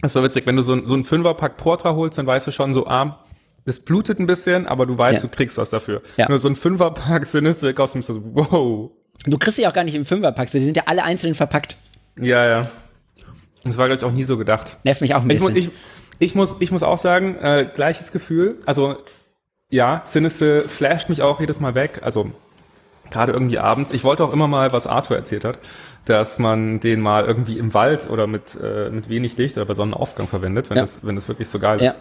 Das 0.00 0.10
ist 0.10 0.12
so 0.12 0.22
witzig, 0.22 0.46
wenn 0.46 0.56
du 0.56 0.62
so, 0.62 0.84
so 0.84 0.94
einen 0.94 1.04
Fünferpack 1.04 1.56
Portra 1.56 1.94
holst, 1.94 2.18
dann 2.18 2.26
weißt 2.26 2.46
du 2.46 2.50
schon 2.50 2.74
so, 2.74 2.86
ah, 2.86 3.24
das 3.64 3.80
blutet 3.80 4.20
ein 4.20 4.26
bisschen, 4.26 4.66
aber 4.66 4.86
du 4.86 4.96
weißt, 4.96 5.16
ja. 5.16 5.28
du 5.28 5.28
kriegst 5.28 5.56
was 5.56 5.70
dafür. 5.70 6.02
Ja. 6.16 6.28
Wenn 6.28 6.34
du 6.34 6.38
so 6.38 6.48
einen 6.48 6.56
Fünferpack 6.56 7.26
Sinister 7.26 7.72
kaufst, 7.72 7.94
dann 7.94 8.00
bist 8.00 8.10
du 8.10 8.14
so, 8.14 8.22
wow. 8.34 8.90
Du 9.24 9.38
kriegst 9.38 9.56
sie 9.56 9.66
auch 9.66 9.72
gar 9.72 9.82
nicht 9.82 9.94
im 9.94 10.04
Fünferpack, 10.04 10.48
so, 10.48 10.58
die 10.58 10.64
sind 10.64 10.76
ja 10.76 10.84
alle 10.86 11.02
einzeln 11.02 11.34
verpackt. 11.34 11.76
Ja, 12.20 12.46
ja. 12.46 12.70
Das 13.64 13.76
war, 13.76 13.86
glaube 13.86 13.98
ich, 13.98 14.04
auch 14.04 14.12
nie 14.12 14.24
so 14.24 14.38
gedacht. 14.38 14.76
Nervt 14.84 15.00
mich 15.00 15.14
auch 15.14 15.22
ein 15.22 15.28
bisschen. 15.28 15.56
Ich, 15.56 15.66
ich, 15.66 15.72
ich 16.18 16.34
muss, 16.34 16.56
ich 16.60 16.72
muss 16.72 16.82
auch 16.82 16.98
sagen, 16.98 17.36
äh, 17.36 17.68
gleiches 17.74 18.12
Gefühl. 18.12 18.58
Also, 18.66 18.96
ja, 19.68 20.02
Sinister 20.04 20.62
flasht 20.62 21.08
mich 21.08 21.22
auch 21.22 21.40
jedes 21.40 21.60
Mal 21.60 21.74
weg. 21.74 22.00
Also, 22.02 22.30
gerade 23.10 23.32
irgendwie 23.32 23.58
abends. 23.58 23.92
Ich 23.92 24.04
wollte 24.04 24.24
auch 24.24 24.32
immer 24.32 24.48
mal, 24.48 24.72
was 24.72 24.86
Arthur 24.86 25.16
erzählt 25.16 25.44
hat, 25.44 25.58
dass 26.04 26.38
man 26.38 26.80
den 26.80 27.00
mal 27.00 27.24
irgendwie 27.24 27.58
im 27.58 27.74
Wald 27.74 28.08
oder 28.10 28.26
mit, 28.26 28.58
äh, 28.62 28.90
mit 28.90 29.08
wenig 29.08 29.36
Licht 29.36 29.56
oder 29.56 29.66
bei 29.66 29.74
Sonnenaufgang 29.74 30.28
verwendet, 30.28 30.70
wenn, 30.70 30.76
ja. 30.76 30.82
das, 30.82 31.04
wenn 31.06 31.16
das 31.16 31.28
wirklich 31.28 31.48
so 31.48 31.58
geil 31.58 31.82
ja. 31.82 31.90
ist. 31.90 31.98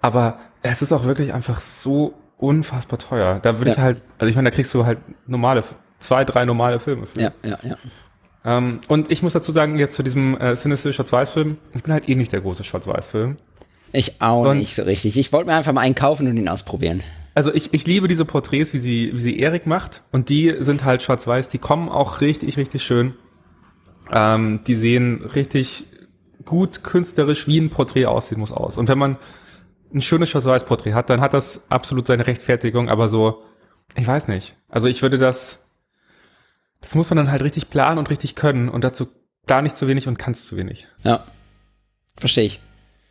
Aber 0.00 0.38
es 0.62 0.82
ist 0.82 0.92
auch 0.92 1.04
wirklich 1.04 1.32
einfach 1.32 1.60
so 1.60 2.14
unfassbar 2.36 2.98
teuer. 2.98 3.40
Da 3.42 3.58
würde 3.58 3.70
ja. 3.70 3.76
ich 3.76 3.82
halt, 3.82 4.02
also 4.18 4.30
ich 4.30 4.36
meine, 4.36 4.50
da 4.50 4.54
kriegst 4.54 4.72
du 4.74 4.86
halt 4.86 4.98
normale, 5.26 5.64
zwei, 5.98 6.24
drei 6.24 6.44
normale 6.44 6.80
Filme 6.80 7.06
für. 7.06 7.20
Ja, 7.20 7.32
ja, 7.44 7.58
ja. 7.62 7.76
Ähm, 8.44 8.80
und 8.88 9.10
ich 9.10 9.22
muss 9.22 9.32
dazu 9.32 9.50
sagen, 9.50 9.76
jetzt 9.76 9.96
zu 9.96 10.02
diesem 10.02 10.36
äh, 10.38 10.54
Sinister 10.54 10.92
Schwarz-Weiß-Film, 10.92 11.58
ich 11.74 11.82
bin 11.82 11.92
halt 11.92 12.08
eh 12.08 12.14
nicht 12.14 12.32
der 12.32 12.40
große 12.40 12.62
Schwarz-Weiß-Film. 12.62 13.36
Ich 13.92 14.20
auch 14.20 14.46
und 14.46 14.58
nicht 14.58 14.74
so 14.74 14.82
richtig. 14.82 15.16
Ich 15.16 15.32
wollte 15.32 15.48
mir 15.48 15.56
einfach 15.56 15.72
mal 15.72 15.80
einen 15.80 15.94
kaufen 15.94 16.26
und 16.26 16.36
ihn 16.36 16.48
ausprobieren. 16.48 17.02
Also 17.34 17.54
ich, 17.54 17.72
ich 17.72 17.86
liebe 17.86 18.08
diese 18.08 18.24
Porträts, 18.24 18.74
wie 18.74 18.78
sie, 18.78 19.10
wie 19.12 19.20
sie 19.20 19.38
Erik 19.38 19.66
macht. 19.66 20.02
Und 20.10 20.28
die 20.28 20.56
sind 20.58 20.84
halt 20.84 21.02
schwarz-weiß. 21.02 21.48
Die 21.48 21.58
kommen 21.58 21.88
auch 21.88 22.20
richtig, 22.20 22.56
richtig 22.56 22.82
schön. 22.82 23.14
Ähm, 24.10 24.60
die 24.66 24.74
sehen 24.74 25.22
richtig 25.22 25.84
gut 26.44 26.82
künstlerisch, 26.82 27.46
wie 27.46 27.60
ein 27.60 27.70
Porträt 27.70 28.06
aussehen 28.06 28.40
muss, 28.40 28.52
aus. 28.52 28.76
Und 28.78 28.88
wenn 28.88 28.98
man 28.98 29.18
ein 29.94 30.00
schönes 30.00 30.30
Schwarz-Weiß-Porträt 30.30 30.94
hat, 30.94 31.10
dann 31.10 31.20
hat 31.20 31.34
das 31.34 31.70
absolut 31.70 32.06
seine 32.06 32.26
Rechtfertigung. 32.26 32.88
Aber 32.88 33.08
so, 33.08 33.42
ich 33.94 34.06
weiß 34.06 34.28
nicht. 34.28 34.56
Also 34.68 34.88
ich 34.88 35.02
würde 35.02 35.18
das, 35.18 35.70
das 36.80 36.94
muss 36.94 37.10
man 37.10 37.18
dann 37.18 37.30
halt 37.30 37.42
richtig 37.42 37.70
planen 37.70 37.98
und 37.98 38.10
richtig 38.10 38.34
können. 38.34 38.68
Und 38.68 38.82
dazu 38.82 39.08
gar 39.46 39.62
nicht 39.62 39.76
zu 39.76 39.86
wenig 39.88 40.08
und 40.08 40.18
kannst 40.18 40.46
zu 40.46 40.56
wenig. 40.56 40.88
Ja, 41.02 41.24
verstehe 42.16 42.44
ich. 42.44 42.60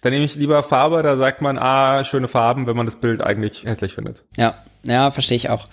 Dann 0.08 0.14
nehme 0.14 0.24
ich 0.24 0.36
lieber 0.36 0.64
Farbe, 0.64 1.04
da 1.04 1.18
sagt 1.18 1.42
man, 1.42 1.58
ah, 1.58 2.02
schöne 2.06 2.30
Farben, 2.30 2.66
wenn 2.66 2.78
man 2.78 2.86
das 2.86 2.96
Bild 2.96 3.22
eigentlich 3.22 3.66
hässlich 3.66 3.94
findet. 3.94 4.24
Ja, 4.38 4.56
ja, 4.84 5.12
verstehe 5.12 5.36
ich 5.36 5.50
auch. 5.50 5.68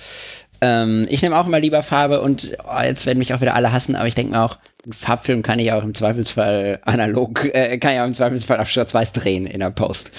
Ähm, 0.61 1.07
ich 1.09 1.23
nehme 1.23 1.39
auch 1.39 1.47
immer 1.47 1.61
lieber 1.61 1.85
Farbe 1.85 2.21
und 2.21 2.59
oh, 2.65 2.83
jetzt 2.83 3.07
werden 3.07 3.21
mich 3.21 3.33
auch 3.33 3.41
wieder 3.41 3.55
alle 3.55 3.71
hassen, 3.71 3.95
aber 3.95 4.09
ich 4.09 4.17
denke 4.17 4.33
mir 4.33 4.43
auch, 4.43 4.59
einen 4.83 4.93
Farbfilm 4.93 5.45
kann 5.45 5.61
ich 5.61 5.71
auch 5.71 5.85
im 5.85 5.95
Zweifelsfall 5.95 6.81
analog, 6.83 7.45
äh, 7.55 7.79
kann 7.79 7.95
ich 7.95 8.01
auch 8.01 8.07
im 8.07 8.15
Zweifelsfall 8.15 8.59
auf 8.59 8.69
Schwarz-Weiß 8.69 9.13
drehen 9.13 9.47
in 9.47 9.61
der 9.61 9.71
Post. 9.71 10.11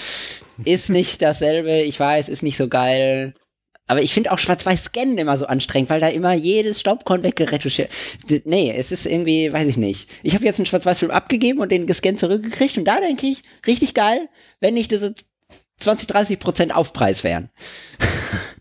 Ist 0.64 0.88
nicht 0.88 1.20
dasselbe, 1.20 1.82
ich 1.82 2.00
weiß, 2.00 2.30
ist 2.30 2.42
nicht 2.42 2.56
so 2.56 2.68
geil. 2.68 3.34
Aber 3.86 4.02
ich 4.02 4.12
finde 4.12 4.32
auch 4.32 4.38
Schwarz-Weiß-Scannen 4.38 5.18
immer 5.18 5.36
so 5.36 5.46
anstrengend, 5.46 5.90
weil 5.90 6.00
da 6.00 6.08
immer 6.08 6.32
jedes 6.34 6.80
Staubkorn 6.80 7.22
weggeretuschiert. 7.22 7.90
Nee, 8.44 8.74
es 8.76 8.90
ist 8.90 9.06
irgendwie, 9.06 9.52
weiß 9.52 9.68
ich 9.68 9.76
nicht. 9.76 10.08
Ich 10.22 10.34
habe 10.34 10.44
jetzt 10.44 10.58
einen 10.58 10.66
Schwarz-Weiß-Film 10.66 11.12
abgegeben 11.12 11.60
und 11.60 11.70
den 11.70 11.86
gescannt 11.86 12.18
zurückgekriegt 12.18 12.78
und 12.78 12.84
da 12.84 13.00
denke 13.00 13.26
ich, 13.26 13.42
richtig 13.66 13.94
geil, 13.94 14.28
wenn 14.60 14.74
nicht 14.74 14.90
diese 14.90 15.14
20, 15.78 16.08
30 16.08 16.38
Prozent 16.38 16.74
Aufpreis 16.74 17.22
wären. 17.22 17.50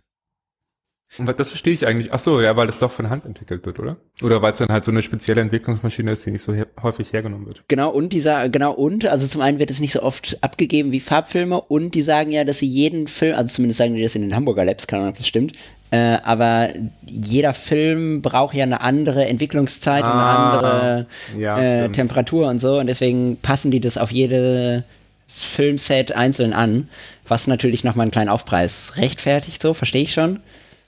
Und 1.17 1.39
das 1.39 1.49
verstehe 1.49 1.73
ich 1.73 1.87
eigentlich. 1.87 2.13
Ach 2.13 2.19
so, 2.19 2.41
ja, 2.41 2.55
weil 2.55 2.67
es 2.67 2.79
doch 2.79 2.91
von 2.91 3.09
Hand 3.09 3.25
entwickelt 3.25 3.65
wird, 3.65 3.79
oder? 3.79 3.97
Oder 4.21 4.41
weil 4.41 4.53
es 4.53 4.59
dann 4.59 4.69
halt 4.69 4.85
so 4.85 4.91
eine 4.91 5.01
spezielle 5.01 5.41
Entwicklungsmaschine 5.41 6.11
ist, 6.11 6.25
die 6.25 6.31
nicht 6.31 6.41
so 6.41 6.53
her 6.53 6.67
häufig 6.81 7.13
hergenommen 7.13 7.45
wird. 7.45 7.63
Genau, 7.67 7.89
und 7.89 8.13
dieser, 8.13 8.49
genau, 8.49 8.73
und, 8.73 9.05
also 9.05 9.27
zum 9.27 9.41
einen 9.41 9.59
wird 9.59 9.69
es 9.69 9.79
nicht 9.79 9.93
so 9.93 10.03
oft 10.03 10.37
abgegeben 10.41 10.91
wie 10.91 10.99
Farbfilme 10.99 11.59
und 11.61 11.95
die 11.95 12.01
sagen 12.01 12.31
ja, 12.31 12.43
dass 12.43 12.59
sie 12.59 12.67
jeden 12.67 13.07
Film, 13.07 13.35
also 13.35 13.55
zumindest 13.55 13.77
sagen 13.77 13.95
die 13.95 14.03
das 14.03 14.15
in 14.15 14.21
den 14.21 14.35
Hamburger 14.35 14.65
Labs, 14.65 14.87
keine 14.87 15.03
Ahnung, 15.03 15.13
ob 15.13 15.17
das 15.17 15.27
stimmt, 15.27 15.53
äh, 15.91 16.17
aber 16.23 16.69
jeder 17.09 17.53
Film 17.53 18.21
braucht 18.21 18.55
ja 18.55 18.63
eine 18.63 18.81
andere 18.81 19.25
Entwicklungszeit 19.25 20.03
ah, 20.03 20.11
und 20.11 20.17
eine 20.17 20.23
ah, 20.23 20.45
andere 20.45 21.07
ja, 21.39 21.57
äh, 21.57 21.89
Temperatur 21.89 22.47
und 22.47 22.59
so 22.59 22.79
und 22.79 22.87
deswegen 22.87 23.37
passen 23.37 23.71
die 23.71 23.79
das 23.79 23.97
auf 23.97 24.11
jedes 24.11 24.83
Filmset 25.27 26.11
einzeln 26.11 26.53
an, 26.53 26.89
was 27.27 27.47
natürlich 27.47 27.83
nochmal 27.83 28.03
einen 28.03 28.11
kleinen 28.11 28.29
Aufpreis 28.29 28.93
rechtfertigt, 28.97 29.61
so, 29.61 29.73
verstehe 29.73 30.03
ich 30.03 30.13
schon. 30.13 30.39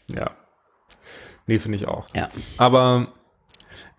Ja. 0.08 0.32
Nee, 1.46 1.60
finde 1.60 1.78
ich 1.78 1.88
auch. 1.88 2.06
Ja. 2.16 2.30
Aber 2.58 3.08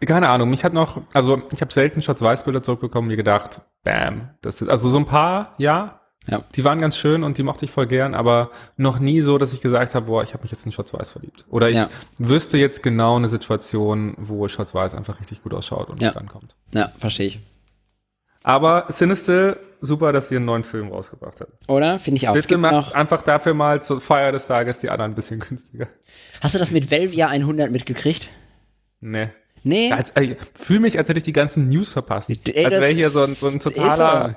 keine 0.06 0.28
Ahnung, 0.28 0.50
mich 0.50 0.64
hat 0.64 0.72
noch, 0.72 1.00
also 1.12 1.42
ich 1.52 1.60
habe 1.60 1.72
selten 1.72 2.02
Schwarz-Weiß-Bilder 2.02 2.62
zurückbekommen, 2.62 3.08
mir 3.08 3.16
gedacht, 3.16 3.62
bam, 3.82 4.30
das 4.42 4.62
ist, 4.62 4.68
also 4.68 4.90
so 4.90 4.98
ein 4.98 5.06
paar, 5.06 5.54
ja, 5.58 6.00
ja, 6.28 6.42
die 6.54 6.64
waren 6.64 6.80
ganz 6.80 6.96
schön 6.96 7.24
und 7.24 7.38
die 7.38 7.42
mochte 7.42 7.64
ich 7.64 7.70
voll 7.70 7.86
gern, 7.86 8.14
aber 8.14 8.50
noch 8.76 8.98
nie 8.98 9.22
so, 9.22 9.38
dass 9.38 9.54
ich 9.54 9.60
gesagt 9.60 9.94
habe, 9.94 10.06
boah, 10.06 10.22
ich 10.22 10.34
habe 10.34 10.42
mich 10.42 10.50
jetzt 10.50 10.66
in 10.66 10.72
Schwarz-Weiß 10.72 11.10
verliebt. 11.10 11.46
Oder 11.48 11.70
ich 11.70 11.76
ja. 11.76 11.88
wüsste 12.18 12.58
jetzt 12.58 12.82
genau 12.82 13.16
eine 13.16 13.30
Situation, 13.30 14.14
wo 14.18 14.46
Schwarz-Weiß 14.46 14.94
einfach 14.94 15.20
richtig 15.20 15.42
gut 15.42 15.54
ausschaut 15.54 15.88
und 15.88 16.02
ja. 16.02 16.12
dann 16.12 16.28
kommt. 16.28 16.54
Ja, 16.74 16.88
verstehe 16.98 17.28
ich. 17.28 17.40
Aber 18.48 18.86
Sinister, 18.88 19.58
super, 19.82 20.10
dass 20.10 20.30
sie 20.30 20.36
einen 20.36 20.46
neuen 20.46 20.64
Film 20.64 20.88
rausgebracht 20.88 21.38
hat. 21.42 21.48
Oder? 21.68 21.98
Finde 21.98 22.16
ich 22.16 22.28
auch. 22.30 22.32
Bitte 22.32 22.56
macht 22.56 22.94
einfach 22.94 23.20
dafür 23.20 23.52
mal 23.52 23.82
zur 23.82 24.00
Feier 24.00 24.32
des 24.32 24.46
Tages 24.46 24.78
die 24.78 24.88
anderen 24.88 25.12
ein 25.12 25.14
bisschen 25.14 25.38
günstiger. 25.48 25.86
Hast 26.40 26.54
du 26.54 26.58
das 26.58 26.70
mit 26.70 26.90
Velvia 26.90 27.26
100 27.26 27.70
mitgekriegt? 27.70 28.28
Nee. 29.02 29.28
Nee? 29.64 29.92
Als, 29.92 30.16
also, 30.16 30.34
fühle 30.54 30.80
mich, 30.80 30.96
als 30.96 31.10
hätte 31.10 31.18
ich 31.18 31.24
die 31.24 31.34
ganzen 31.34 31.68
News 31.68 31.90
verpasst. 31.90 32.30
Ey, 32.30 32.64
als 32.64 32.72
wäre 32.72 32.86
hier 32.86 33.10
so 33.10 33.20
ein, 33.20 33.26
so 33.26 33.48
ein 33.48 33.60
totaler... 33.60 34.36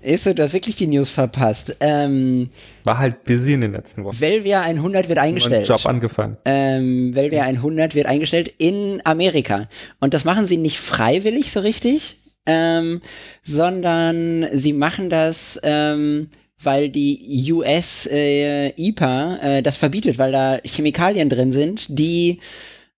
Ist 0.00 0.24
so, 0.24 0.32
du 0.32 0.42
hast 0.42 0.54
wirklich 0.54 0.76
die 0.76 0.86
News 0.86 1.10
verpasst. 1.10 1.76
Ähm, 1.80 2.48
War 2.84 2.96
halt 2.96 3.24
busy 3.24 3.52
in 3.52 3.60
den 3.60 3.72
letzten 3.72 4.04
Wochen. 4.04 4.18
Velvia 4.18 4.62
100 4.62 5.10
wird 5.10 5.18
eingestellt. 5.18 5.68
Job 5.68 5.84
angefangen. 5.84 6.38
Ähm, 6.46 7.14
Velvia 7.14 7.42
100 7.42 7.94
wird 7.94 8.06
eingestellt 8.06 8.54
in 8.56 9.02
Amerika. 9.04 9.64
Und 9.98 10.14
das 10.14 10.24
machen 10.24 10.46
sie 10.46 10.56
nicht 10.56 10.80
freiwillig 10.80 11.52
so 11.52 11.60
richtig, 11.60 12.19
ähm, 12.46 13.00
sondern 13.42 14.46
sie 14.52 14.72
machen 14.72 15.10
das, 15.10 15.60
ähm, 15.62 16.28
weil 16.62 16.90
die 16.90 17.52
US 17.52 18.06
äh, 18.10 18.70
IPA 18.76 19.36
äh, 19.36 19.62
das 19.62 19.76
verbietet, 19.76 20.18
weil 20.18 20.32
da 20.32 20.58
Chemikalien 20.64 21.30
drin 21.30 21.52
sind, 21.52 21.86
die 21.88 22.40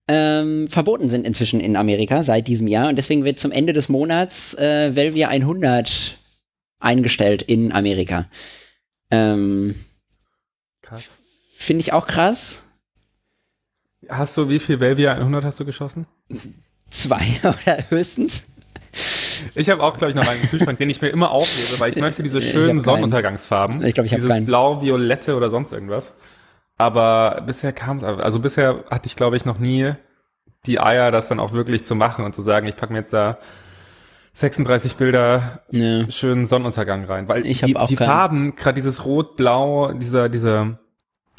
ähm, 0.07 0.67
verboten 0.67 1.09
sind 1.09 1.25
inzwischen 1.25 1.59
in 1.59 1.75
Amerika 1.75 2.23
seit 2.23 2.47
diesem 2.47 2.67
Jahr. 2.67 2.89
Und 2.89 2.97
deswegen 2.97 3.23
wird 3.23 3.39
zum 3.39 3.51
Ende 3.51 3.73
des 3.73 3.89
Monats 3.89 4.53
äh, 4.55 4.95
Velvia 4.95 5.29
100 5.29 6.17
eingestellt 6.79 7.41
in 7.41 7.71
Amerika. 7.71 8.27
Ähm, 9.09 9.75
krass. 10.81 11.03
Finde 11.55 11.81
ich 11.81 11.93
auch 11.93 12.07
krass. 12.07 12.65
Hast 14.09 14.35
du, 14.35 14.49
wie 14.49 14.59
viel 14.59 14.79
Velvia 14.81 15.13
100 15.13 15.45
hast 15.45 15.59
du 15.61 15.65
geschossen? 15.65 16.05
Zwei 16.89 17.23
oder 17.43 17.89
höchstens. 17.89 18.52
Ich 19.55 19.69
habe 19.69 19.83
auch, 19.83 19.97
glaube 19.97 20.11
ich, 20.11 20.15
noch 20.15 20.27
einen 20.27 20.41
Kühlschrank, 20.41 20.77
den 20.77 20.89
ich 20.89 21.01
mir 21.01 21.09
immer 21.09 21.31
aufhebe, 21.31 21.79
weil 21.79 21.89
ich 21.89 21.97
möchte 21.97 22.23
diese 22.23 22.41
schönen 22.41 22.77
ich 22.77 22.83
Sonnenuntergangsfarben. 22.83 23.83
Ich 23.85 23.93
glaube, 23.93 24.07
ich 24.07 24.13
habe 24.13 24.27
keinen. 24.27 24.45
Blau, 24.45 24.81
Violette 24.81 25.35
oder 25.35 25.49
sonst 25.49 25.71
irgendwas. 25.71 26.13
Aber 26.77 27.43
bisher 27.45 27.71
kam 27.71 27.97
es, 27.97 28.03
also 28.03 28.39
bisher 28.39 28.83
hatte 28.89 29.07
ich, 29.07 29.15
glaube 29.15 29.37
ich, 29.37 29.45
noch 29.45 29.59
nie 29.59 29.93
die 30.65 30.79
Eier, 30.79 31.11
das 31.11 31.27
dann 31.27 31.39
auch 31.39 31.53
wirklich 31.53 31.83
zu 31.83 31.95
machen 31.95 32.25
und 32.25 32.33
zu 32.33 32.41
sagen, 32.41 32.67
ich 32.67 32.75
packe 32.75 32.93
mir 32.93 32.99
jetzt 32.99 33.13
da 33.13 33.37
36 34.33 34.95
Bilder 34.95 35.63
ja. 35.69 36.09
schönen 36.09 36.45
Sonnenuntergang 36.45 37.05
rein. 37.05 37.27
Weil 37.27 37.45
ich 37.45 37.61
die, 37.61 37.75
auch 37.75 37.87
die 37.87 37.97
Farben, 37.97 38.55
gerade 38.55 38.75
dieses 38.75 39.05
Rot-Blau, 39.05 39.93
dieser, 39.93 40.29
dieser, 40.29 40.79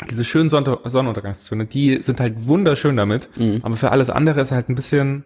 diese 0.09 0.25
schönen 0.25 0.49
Sonn 0.49 0.65
Sonnenuntergangstöne, 0.85 1.67
die 1.67 2.03
sind 2.03 2.21
halt 2.21 2.47
wunderschön 2.47 2.97
damit. 2.97 3.29
Mhm. 3.37 3.61
Aber 3.63 3.77
für 3.77 3.91
alles 3.91 4.11
andere 4.11 4.41
ist 4.41 4.53
halt 4.53 4.69
ein 4.69 4.77
bisschen, 4.77 5.25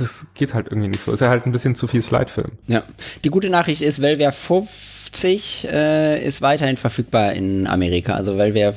das 0.00 0.26
geht 0.34 0.54
halt 0.54 0.66
irgendwie 0.68 0.88
nicht 0.88 1.04
so. 1.04 1.12
Ist 1.12 1.20
ja 1.20 1.28
halt 1.28 1.46
ein 1.46 1.52
bisschen 1.52 1.74
zu 1.74 1.86
viel 1.86 2.02
Slide-Film. 2.02 2.50
Ja. 2.66 2.82
Die 3.24 3.30
gute 3.30 3.50
Nachricht 3.50 3.82
ist, 3.82 4.00
Velvia 4.00 4.32
50 4.32 5.68
äh, 5.70 6.24
ist 6.24 6.42
weiterhin 6.42 6.76
verfügbar 6.76 7.32
in 7.32 7.66
Amerika. 7.66 8.14
Also 8.14 8.38
Velvia 8.38 8.72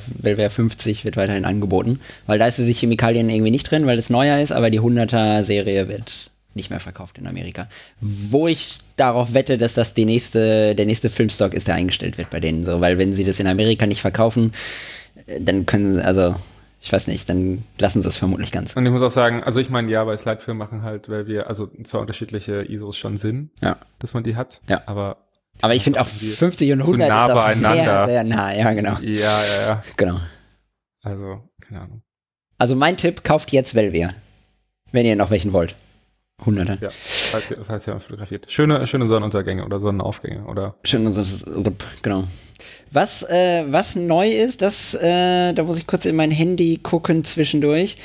50 0.48 1.04
wird 1.04 1.16
weiterhin 1.16 1.44
angeboten. 1.44 2.00
Weil 2.26 2.38
da 2.38 2.46
ist 2.46 2.58
die 2.58 2.72
Chemikalien 2.72 3.28
irgendwie 3.30 3.50
nicht 3.50 3.70
drin, 3.70 3.86
weil 3.86 3.98
es 3.98 4.10
neuer 4.10 4.40
ist, 4.40 4.52
aber 4.52 4.70
die 4.70 4.80
100er-Serie 4.80 5.88
wird 5.88 6.30
nicht 6.54 6.70
mehr 6.70 6.80
verkauft 6.80 7.18
in 7.18 7.26
Amerika. 7.26 7.68
Wo 8.00 8.46
ich 8.48 8.78
darauf 8.96 9.34
wette, 9.34 9.58
dass 9.58 9.74
das 9.74 9.94
die 9.94 10.04
nächste, 10.04 10.74
der 10.74 10.86
nächste 10.86 11.10
Filmstock 11.10 11.54
ist, 11.54 11.68
der 11.68 11.74
eingestellt 11.74 12.18
wird 12.18 12.30
bei 12.30 12.40
denen. 12.40 12.64
So, 12.64 12.80
weil 12.80 12.98
wenn 12.98 13.12
sie 13.12 13.24
das 13.24 13.40
in 13.40 13.46
Amerika 13.46 13.86
nicht 13.86 14.00
verkaufen, 14.00 14.52
äh, 15.26 15.40
dann 15.40 15.66
können 15.66 15.94
sie, 15.94 16.04
also 16.04 16.34
ich 16.84 16.92
weiß 16.92 17.06
nicht, 17.06 17.30
dann 17.30 17.64
lassen 17.78 18.02
sie 18.02 18.08
es 18.08 18.18
vermutlich 18.18 18.52
ganz. 18.52 18.76
Und 18.76 18.84
ich 18.84 18.92
muss 18.92 19.00
auch 19.00 19.10
sagen, 19.10 19.42
also 19.42 19.58
ich 19.58 19.70
meine, 19.70 19.90
ja, 19.90 20.04
bei 20.04 20.18
Slidefilm 20.18 20.58
machen 20.58 20.82
halt, 20.82 21.08
weil 21.08 21.26
wir, 21.26 21.48
also 21.48 21.70
zwei 21.82 21.98
unterschiedliche 21.98 22.62
ISOs 22.70 22.98
schon 22.98 23.16
Sinn, 23.16 23.48
ja. 23.62 23.78
dass 24.00 24.12
man 24.12 24.22
die 24.22 24.36
hat. 24.36 24.60
Ja. 24.68 24.82
Aber 24.84 25.16
aber 25.62 25.74
ich 25.74 25.82
finde 25.84 26.00
auch 26.00 26.06
50 26.06 26.72
und 26.72 26.80
100 26.80 27.08
nah 27.08 27.26
ist 27.26 27.32
auch 27.32 27.52
sehr, 27.52 28.06
sehr 28.06 28.24
nah, 28.24 28.54
ja, 28.54 28.72
genau. 28.72 28.98
Ja, 29.00 29.08
ja, 29.08 29.66
ja. 29.66 29.82
Genau. 29.96 30.16
Also, 31.00 31.48
keine 31.60 31.80
Ahnung. 31.80 32.02
Also 32.58 32.74
mein 32.74 32.96
Tipp, 32.96 33.24
kauft 33.24 33.52
jetzt 33.52 33.74
Velvia. 33.74 34.12
Wenn 34.90 35.06
ihr 35.06 35.16
noch 35.16 35.30
welchen 35.30 35.52
wollt. 35.52 35.76
Hunderte. 36.44 36.78
Ja, 36.80 36.90
falls 36.90 37.50
ihr, 37.50 37.64
falls 37.64 37.86
ihr 37.86 38.00
fotografiert. 38.00 38.50
Schöne, 38.50 38.86
schöne 38.86 39.06
Sonnenuntergänge 39.06 39.64
oder 39.64 39.80
Sonnenaufgänge, 39.80 40.44
oder? 40.46 40.74
Schöne, 40.84 41.12
genau. 42.02 42.24
Was, 42.90 43.22
äh, 43.24 43.64
was 43.68 43.96
neu 43.96 44.28
ist, 44.30 44.62
das, 44.62 44.94
äh, 44.94 45.52
da 45.52 45.62
muss 45.62 45.78
ich 45.78 45.86
kurz 45.86 46.04
in 46.06 46.16
mein 46.16 46.30
Handy 46.30 46.78
gucken 46.82 47.24
zwischendurch. 47.24 47.96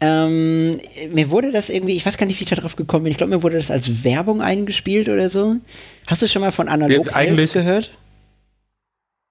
Ähm, 0.00 0.78
mir 1.12 1.30
wurde 1.30 1.50
das 1.50 1.70
irgendwie, 1.70 1.96
ich 1.96 2.06
weiß 2.06 2.18
gar 2.18 2.26
nicht, 2.26 2.38
wie 2.38 2.44
ich 2.44 2.50
da 2.50 2.56
drauf 2.56 2.76
gekommen 2.76 3.04
bin. 3.04 3.10
Ich 3.10 3.18
glaube, 3.18 3.34
mir 3.34 3.42
wurde 3.42 3.56
das 3.56 3.70
als 3.70 4.04
Werbung 4.04 4.42
eingespielt 4.42 5.08
oder 5.08 5.28
so. 5.28 5.56
Hast 6.06 6.22
du 6.22 6.28
schon 6.28 6.42
mal 6.42 6.52
von 6.52 6.68
Analog 6.68 7.14
eigentlich 7.14 7.52
gehört? 7.52 7.90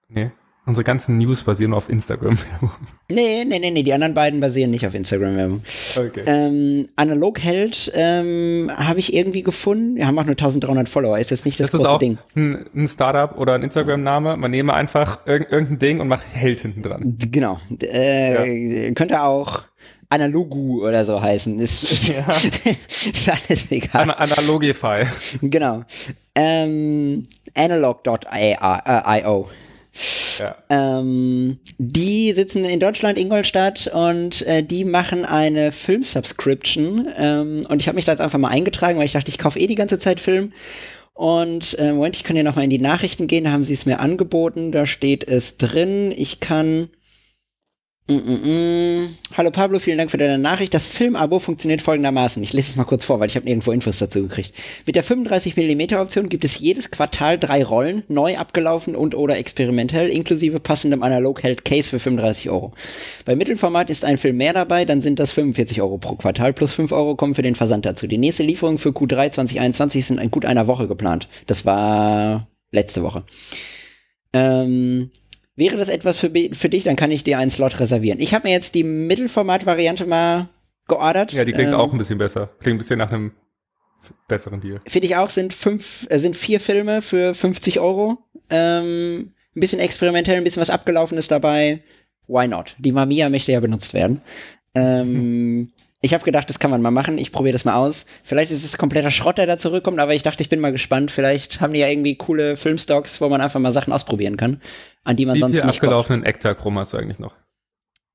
Nee. 0.10 0.32
Unsere 0.68 0.84
ganzen 0.84 1.18
News 1.18 1.44
basieren 1.44 1.74
auf 1.74 1.88
Instagram-Werbung. 1.88 2.72
Nee, 3.10 3.46
nee, 3.46 3.58
nee, 3.58 3.72
nee, 3.72 3.84
die 3.84 3.94
anderen 3.94 4.14
beiden 4.14 4.42
basieren 4.42 4.70
nicht 4.70 4.86
auf 4.86 4.94
Instagram-Werbung. 4.94 5.62
Okay. 5.98 6.24
Ähm, 6.26 6.90
Analog 6.98 7.40
Held 7.40 7.90
ähm, 7.96 8.70
habe 8.76 9.00
ich 9.00 9.14
irgendwie 9.14 9.44
gefunden. 9.44 9.96
Wir 9.96 10.06
haben 10.06 10.20
auch 10.20 10.26
nur 10.26 10.34
1300 10.34 10.90
Follower. 10.90 11.18
Ist 11.18 11.32
jetzt 11.32 11.46
nicht 11.46 11.58
das, 11.58 11.72
das 11.72 11.82
große 11.82 12.00
Ding. 12.00 12.18
Ein, 12.36 12.66
ein 12.76 12.88
Startup 12.90 13.38
oder 13.40 13.54
ein 13.54 13.64
Instagram-Name. 13.64 14.36
Man 14.36 14.52
nehme 14.52 14.74
einfach 14.74 15.26
irg 15.26 15.50
irgendein 15.50 15.80
Ding 15.80 16.02
und 16.02 16.10
macht 16.10 16.26
Held 16.34 16.60
hinten 16.60 16.84
dran. 16.84 17.18
Genau. 17.18 17.62
Äh, 17.82 18.88
ja. 18.88 18.94
Könnte 18.94 19.24
auch 19.24 19.62
Analogu 20.10 20.86
oder 20.86 21.06
so 21.06 21.22
heißen. 21.22 21.60
Ist, 21.60 22.08
ja. 22.10 22.28
ist 22.30 23.30
alles 23.30 23.72
egal. 23.72 24.02
An 24.02 24.12
Analogify. 24.12 25.06
Genau. 25.42 25.86
Ähm, 26.36 27.26
Analog.io. 27.56 29.48
Ähm, 30.70 31.58
die 31.78 32.32
sitzen 32.34 32.66
in 32.66 32.80
Deutschland, 32.80 33.18
Ingolstadt, 33.18 33.88
und 33.88 34.46
äh, 34.46 34.64
die 34.64 34.86
machen 34.86 35.26
eine 35.26 35.72
Film-Subscription. 35.72 37.08
Ähm, 37.18 37.66
und 37.70 37.82
ich 37.82 37.88
habe 37.88 37.96
mich 37.96 38.06
da 38.06 38.12
jetzt 38.12 38.22
einfach 38.22 38.40
mal 38.40 38.50
eingetragen, 38.50 38.98
weil 38.98 39.06
ich 39.06 39.14
dachte, 39.14 39.30
ich 39.30 39.38
kaufe 39.38 39.60
eh 39.60 39.68
die 39.68 39.76
ganze 39.76 40.00
Zeit 40.00 40.20
Film. 40.20 40.54
Und 41.14 41.78
äh, 41.80 41.94
Moment, 41.94 42.16
ich 42.16 42.24
kann 42.24 42.36
ja 42.36 42.44
noch 42.44 42.56
mal 42.56 42.64
in 42.64 42.70
die 42.70 42.78
Nachrichten 42.78 43.26
gehen, 43.26 43.46
da 43.46 43.52
haben 43.52 43.64
sie 43.64 43.74
es 43.74 43.88
mir 43.88 44.00
angeboten, 44.00 44.72
da 44.72 44.86
steht 44.86 45.28
es 45.28 45.58
drin. 45.58 46.14
Ich 46.16 46.40
kann 46.40 46.90
Mm 48.10 48.14
-mm. 48.14 48.48
mm. 48.48 49.10
Hallo 49.36 49.52
Pablo, 49.52 49.80
vielen 49.80 49.98
Dank 49.98 50.10
für 50.10 50.18
deine 50.18 50.38
Nachricht. 50.38 50.74
Das 50.74 50.88
Filmabo 50.88 51.40
funktioniert 51.40 51.82
folgendermaßen. 51.82 52.42
Ich 52.42 52.54
lese 52.54 52.70
es 52.70 52.76
mal 52.78 52.86
kurz 52.86 53.04
vor, 53.04 53.20
weil 53.20 53.28
ich 53.28 53.36
habe 53.36 53.46
nirgendwo 53.46 53.74
Infos 53.74 54.00
dazu 54.00 54.22
gekriegt. 54.22 54.54
Mit 54.86 54.96
der 54.96 55.04
35mm 55.04 56.00
Option 56.00 56.30
gibt 56.30 56.46
es 56.46 56.58
jedes 56.58 56.90
Quartal 56.90 57.38
drei 57.38 57.66
Rollen, 57.66 58.04
neu 58.08 58.38
abgelaufen 58.38 58.96
und 58.96 59.14
oder 59.14 59.38
experimentell, 59.38 60.08
inklusive 60.08 60.62
passendem 60.62 61.04
Analog-Held 61.04 61.66
Case 61.66 61.90
für 61.90 62.00
35 62.00 62.50
Euro. 62.50 62.72
Bei 63.26 63.36
Mittelformat 63.36 63.90
ist 63.90 64.06
ein 64.06 64.18
Film 64.18 64.38
mehr 64.38 64.54
dabei, 64.54 64.86
dann 64.86 65.02
sind 65.02 65.20
das 65.20 65.34
45 65.34 65.82
Euro 65.82 65.98
pro 65.98 66.16
Quartal, 66.16 66.54
plus 66.54 66.72
5 66.72 66.94
Euro 66.94 67.16
kommen 67.16 67.36
für 67.36 67.42
den 67.42 67.56
Versand 67.56 67.86
dazu. 67.86 68.08
Die 68.08 68.18
nächste 68.18 68.44
Lieferung 68.44 68.78
für 68.78 68.90
Q3 68.90 69.32
2021 69.32 70.06
sind 70.06 70.22
in 70.22 70.32
gut 70.32 70.46
einer 70.46 70.68
Woche 70.68 70.88
geplant. 70.88 71.28
Das 71.46 71.66
war 71.66 72.48
letzte 72.72 73.04
Woche. 73.04 73.26
Ähm, 74.32 75.12
Wäre 75.58 75.76
das 75.76 75.90
etwas 75.90 76.20
für, 76.20 76.32
für 76.54 76.70
dich, 76.70 76.84
dann 76.84 76.96
kann 76.96 77.12
ich 77.12 77.24
dir 77.24 77.40
einen 77.40 77.50
Slot 77.50 77.80
reservieren. 77.80 78.20
Ich 78.20 78.34
habe 78.34 78.48
mir 78.48 78.54
jetzt 78.54 78.76
die 78.76 78.84
Mittelformat-Variante 78.84 80.06
mal 80.06 80.50
geordert. 80.88 81.34
Ja, 81.34 81.46
die 81.46 81.52
klingt 81.52 81.74
ähm, 81.74 81.76
auch 81.76 81.92
ein 81.92 81.98
bisschen 81.98 82.20
besser. 82.20 82.52
Klingt 82.60 82.76
ein 82.76 82.78
bisschen 82.78 83.00
nach 83.00 83.12
einem 83.12 83.32
besseren 84.28 84.62
Deal. 84.62 84.80
Finde 84.86 85.08
ich 85.08 85.16
auch, 85.16 85.30
sind 85.30 85.54
fünf, 85.54 86.06
äh, 86.10 86.20
sind 86.20 86.38
vier 86.38 86.60
Filme 86.60 87.02
für 87.02 87.34
50 87.34 87.80
Euro. 87.80 88.20
Ähm, 88.52 89.34
ein 89.56 89.60
bisschen 89.60 89.80
experimentell, 89.80 90.38
ein 90.38 90.44
bisschen 90.44 90.62
was 90.62 90.70
Abgelaufenes 90.70 91.28
dabei. 91.28 91.82
Why 92.28 92.48
not? 92.48 92.76
Die 92.78 92.92
Mamiya 92.92 93.30
möchte 93.30 93.52
ja 93.52 93.60
benutzt 93.60 93.96
werden. 93.96 94.22
Ähm, 94.76 95.72
ich 96.02 96.14
habe 96.14 96.24
gedacht, 96.24 96.50
das 96.50 96.60
kann 96.60 96.70
man 96.70 96.82
mal 96.82 96.92
machen. 96.92 97.18
Ich 97.18 97.32
probiere 97.32 97.54
das 97.54 97.66
mal 97.66 97.76
aus. 97.76 98.06
Vielleicht 98.24 98.52
ist 98.52 98.64
es 98.64 98.78
kompletter 98.78 99.10
Schrott, 99.10 99.38
der 99.38 99.48
da 99.48 99.58
zurückkommt, 99.58 100.00
aber 100.00 100.14
ich 100.14 100.24
dachte, 100.24 100.44
ich 100.44 100.50
bin 100.50 100.60
mal 100.60 100.72
gespannt. 100.72 101.10
Vielleicht 101.12 101.60
haben 101.60 101.74
die 101.74 101.80
ja 101.80 101.88
irgendwie 101.88 102.16
coole 102.16 102.56
Filmstocks, 102.56 103.20
wo 103.20 103.30
man 103.30 103.42
einfach 103.42 103.60
mal 103.60 103.72
Sachen 103.72 103.94
ausprobieren 103.94 104.38
kann, 104.38 104.62
an 105.04 105.16
die 105.16 105.26
man 105.26 105.36
Wie 105.36 105.40
sonst 105.40 105.54
nicht 105.54 105.64
kommt. 105.64 105.76
abgelaufenen 105.76 106.24
Ektachrom 106.24 106.78
hast 106.78 106.94
du 106.94 106.98
eigentlich 106.98 107.20
noch? 107.20 107.34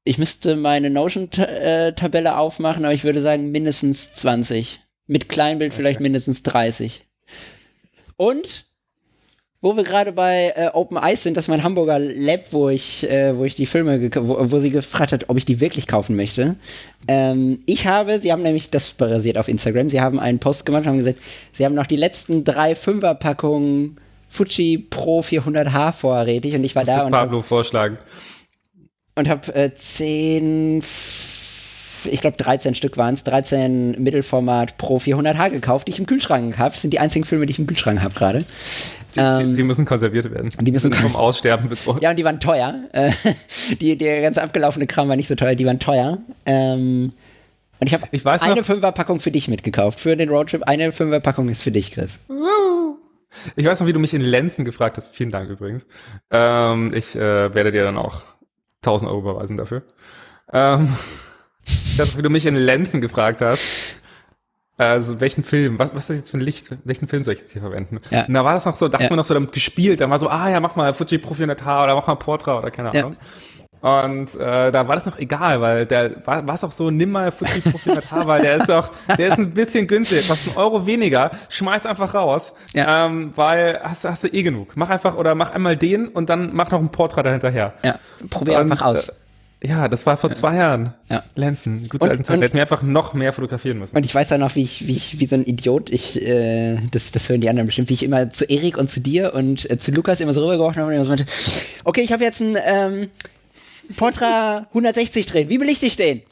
Ich 0.04 0.18
müsste 0.18 0.56
meine 0.56 0.90
Notion-Tabelle 0.90 2.36
aufmachen, 2.36 2.84
aber 2.84 2.94
ich 2.94 3.04
würde 3.04 3.20
sagen 3.20 3.50
mindestens 3.50 4.12
20. 4.14 4.80
Mit 5.06 5.28
Kleinbild 5.28 5.74
vielleicht 5.74 6.00
mindestens 6.00 6.42
30. 6.44 7.06
Und 8.16 8.66
wo 9.62 9.76
wir 9.76 9.84
gerade 9.84 10.12
bei 10.12 10.52
äh, 10.56 10.68
Open 10.74 10.96
Eyes 10.98 11.22
sind, 11.22 11.36
das 11.36 11.44
ist 11.44 11.48
mein 11.48 11.62
Hamburger 11.62 11.98
Lab, 11.98 12.52
wo 12.52 12.68
ich, 12.68 13.08
äh, 13.08 13.34
wo 13.36 13.44
ich 13.44 13.54
die 13.54 13.64
Filme, 13.66 14.10
wo, 14.16 14.36
wo 14.50 14.58
sie 14.58 14.70
gefragt 14.70 15.12
hat, 15.12 15.30
ob 15.30 15.38
ich 15.38 15.44
die 15.46 15.60
wirklich 15.60 15.86
kaufen 15.86 16.16
möchte. 16.16 16.56
Ähm, 17.08 17.60
ich 17.66 17.86
habe, 17.86 18.18
sie 18.18 18.32
haben 18.32 18.42
nämlich, 18.42 18.68
das 18.70 18.90
basiert 18.90 19.38
auf 19.38 19.48
Instagram, 19.48 19.88
sie 19.88 20.00
haben 20.00 20.18
einen 20.20 20.40
Post 20.40 20.66
gemacht 20.66 20.82
und 20.82 20.88
haben 20.90 20.98
gesagt, 20.98 21.18
sie 21.52 21.64
haben 21.64 21.74
noch 21.74 21.86
die 21.86 21.96
letzten 21.96 22.44
drei 22.44 22.74
Fünferpackungen 22.74 23.96
Fuji 24.28 24.78
Pro 24.78 25.20
400H 25.20 25.92
vorrätig 25.92 26.54
und 26.54 26.64
ich 26.64 26.74
war 26.74 26.84
da 26.84 27.02
und 27.06 27.14
hab, 27.14 27.24
Pablo 27.24 27.42
vorschlagen. 27.42 27.98
und 29.14 29.28
habe 29.28 29.54
äh, 29.54 29.72
10, 29.74 30.78
f- 30.78 31.41
ich 32.06 32.20
glaube 32.20 32.36
13 32.36 32.74
Stück 32.74 32.96
waren 32.96 33.14
es, 33.14 33.24
13 33.24 34.02
Mittelformat 34.02 34.78
Pro 34.78 34.98
400H 34.98 35.50
gekauft, 35.50 35.86
die 35.88 35.92
ich 35.92 35.98
im 35.98 36.06
Kühlschrank 36.06 36.58
habe. 36.58 36.70
Das 36.70 36.82
sind 36.82 36.92
die 36.92 36.98
einzigen 36.98 37.24
Filme, 37.24 37.46
die 37.46 37.50
ich 37.52 37.58
im 37.58 37.66
Kühlschrank 37.66 38.02
habe 38.02 38.14
gerade. 38.14 38.38
Die, 39.14 39.20
Ähm, 39.20 39.50
die, 39.50 39.56
die 39.56 39.62
müssen 39.62 39.84
konserviert 39.84 40.30
werden. 40.32 40.50
die 40.60 40.72
müssen 40.72 40.92
vom 40.92 41.14
Aussterben 41.16 41.68
bedroht. 41.68 42.00
Ja, 42.02 42.10
und 42.10 42.16
die 42.18 42.24
waren 42.24 42.40
teuer. 42.40 42.74
Äh, 42.92 43.10
die, 43.80 43.96
der 43.98 44.22
ganz 44.22 44.38
abgelaufene 44.38 44.86
Kram 44.86 45.08
war 45.08 45.16
nicht 45.16 45.28
so 45.28 45.34
teuer, 45.34 45.54
die 45.54 45.66
waren 45.66 45.78
teuer. 45.80 46.18
Ähm, 46.46 47.12
und 47.80 47.86
ich 47.86 47.94
habe 47.94 48.06
eine 48.12 48.54
noch- 48.60 48.64
Fünferpackung 48.64 49.20
für 49.20 49.30
dich 49.32 49.48
mitgekauft, 49.48 49.98
für 50.00 50.16
den 50.16 50.28
Roadtrip. 50.28 50.62
Eine 50.68 50.92
Fünferpackung 50.92 51.48
ist 51.48 51.62
für 51.62 51.72
dich, 51.72 51.90
Chris. 51.92 52.20
Ich 53.56 53.64
weiß 53.64 53.80
noch, 53.80 53.86
wie 53.86 53.92
du 53.92 53.98
mich 53.98 54.14
in 54.14 54.20
Lenzen 54.20 54.64
gefragt 54.64 54.96
hast. 54.96 55.08
Vielen 55.14 55.30
Dank 55.30 55.50
übrigens. 55.50 55.84
Ähm, 56.30 56.92
ich 56.94 57.16
äh, 57.16 57.52
werde 57.54 57.72
dir 57.72 57.82
dann 57.82 57.96
auch 57.98 58.22
1000 58.82 59.10
Euro 59.10 59.20
überweisen 59.20 59.56
dafür. 59.56 59.82
Ähm, 60.52 60.92
noch, 61.98 62.16
wie 62.16 62.22
du 62.22 62.30
mich 62.30 62.46
in 62.46 62.56
Lenzen 62.56 63.00
gefragt 63.00 63.40
hast. 63.40 64.00
Also 64.78 65.20
welchen 65.20 65.44
Film, 65.44 65.78
was, 65.78 65.90
was 65.94 66.04
ist 66.04 66.10
das 66.10 66.16
jetzt 66.16 66.30
für 66.30 66.38
ein 66.38 66.40
Licht? 66.40 66.70
Welchen 66.84 67.06
Film 67.06 67.22
soll 67.22 67.34
ich 67.34 67.40
jetzt 67.40 67.52
hier 67.52 67.62
verwenden? 67.62 68.00
Ja. 68.10 68.24
Und 68.24 68.34
da 68.34 68.44
war 68.44 68.54
das 68.54 68.64
noch 68.64 68.74
so, 68.74 68.88
da 68.88 68.98
hat 68.98 69.02
Ja. 69.04 69.10
man 69.10 69.18
noch 69.18 69.24
so 69.24 69.34
damit 69.34 69.52
gespielt. 69.52 70.00
Da 70.00 70.08
war 70.10 70.18
so, 70.18 70.28
ah 70.28 70.48
ja, 70.48 70.58
mach 70.60 70.74
mal 70.76 70.92
Fuji 70.94 71.18
Pro 71.18 71.34
400H 71.34 71.84
oder 71.84 71.94
mach 71.94 72.06
mal 72.06 72.16
Portra 72.16 72.58
oder 72.58 72.70
keine 72.70 72.92
Ja. 72.92 73.00
Ahnung. 73.02 73.16
Und 73.80 74.34
äh, 74.36 74.70
da 74.70 74.86
war 74.86 74.94
das 74.94 75.06
noch 75.06 75.18
egal, 75.18 75.60
weil 75.60 75.86
der 75.86 76.24
war 76.24 76.46
war 76.46 76.54
es 76.54 76.62
auch 76.62 76.70
so, 76.72 76.90
nimm 76.90 77.10
mal 77.10 77.32
Fuji 77.32 77.60
Pro 77.60 77.76
400H, 77.78 78.26
weil 78.28 78.40
der 78.40 78.56
ist 78.58 78.70
auch, 78.70 78.90
der 79.18 79.28
ist 79.28 79.38
ein 79.38 79.52
bisschen 79.54 79.88
günstig, 79.88 80.26
kostet 80.28 80.56
einen 80.56 80.64
Euro 80.64 80.86
weniger, 80.86 81.32
schmeiß 81.48 81.84
einfach 81.86 82.14
raus, 82.14 82.54
Ja. 82.74 83.06
ähm, 83.06 83.32
weil 83.34 83.80
hast, 83.82 84.04
du- 84.04 84.08
hast 84.08 84.22
du 84.24 84.28
eh 84.28 84.42
genug. 84.44 84.72
Mach 84.76 84.88
einfach 84.88 85.16
oder 85.16 85.34
mach 85.34 85.50
einmal 85.50 85.76
den 85.76 86.06
und 86.08 86.30
dann 86.30 86.50
mach 86.54 86.70
noch 86.70 86.78
einen 86.78 86.90
Portra 86.90 87.22
dahinterher. 87.24 87.74
Ja, 87.82 87.98
probier 88.30 88.54
Und, 88.60 88.70
einfach 88.72 88.86
aus. 88.86 89.12
Äh, 89.62 89.68
ja, 89.68 89.88
das 89.88 90.04
war 90.06 90.16
vor 90.16 90.32
zwei 90.32 90.56
Jahren. 90.56 90.94
Ja. 91.08 91.22
Lenzen, 91.34 91.88
gute 91.88 92.04
alten 92.04 92.24
Zeit. 92.24 92.34
und- 92.34 92.40
Der 92.40 92.48
hätte 92.48 92.56
mir 92.56 92.62
einfach 92.62 92.82
noch 92.82 93.14
mehr 93.14 93.32
fotografieren 93.32 93.78
müssen. 93.78 93.96
Und 93.96 94.04
ich 94.04 94.14
weiß 94.14 94.32
auch 94.32 94.38
noch, 94.38 94.54
wie 94.56 94.62
ich, 94.62 94.86
wie 94.86 94.92
ich, 94.92 95.20
wie 95.20 95.26
so 95.26 95.36
ein 95.36 95.44
Idiot, 95.44 95.90
ich, 95.90 96.20
äh, 96.20 96.76
das, 96.90 97.12
das 97.12 97.28
hören 97.28 97.40
die 97.40 97.48
anderen 97.48 97.66
bestimmt, 97.66 97.88
wie 97.88 97.94
ich 97.94 98.02
immer 98.02 98.30
zu 98.30 98.44
Erik 98.44 98.76
und 98.78 98.88
zu 98.90 99.00
dir 99.00 99.34
und 99.34 99.70
äh, 99.70 99.78
zu 99.78 99.90
Lukas 99.92 100.20
immer 100.20 100.32
so 100.32 100.42
rübergeworfen 100.42 100.80
habe 100.80 100.88
und 100.90 100.94
immer 100.96 101.04
so 101.04 101.10
meinte, 101.10 101.26
okay, 101.84 102.02
ich 102.02 102.12
habe 102.12 102.24
jetzt 102.24 102.40
ein 102.40 102.56
ähm, 102.64 103.08
Portra 103.96 104.66
160 104.68 105.26
drin, 105.26 105.48
wie 105.48 105.58
belichte 105.58 105.86
ich 105.86 105.96
den? 105.96 106.22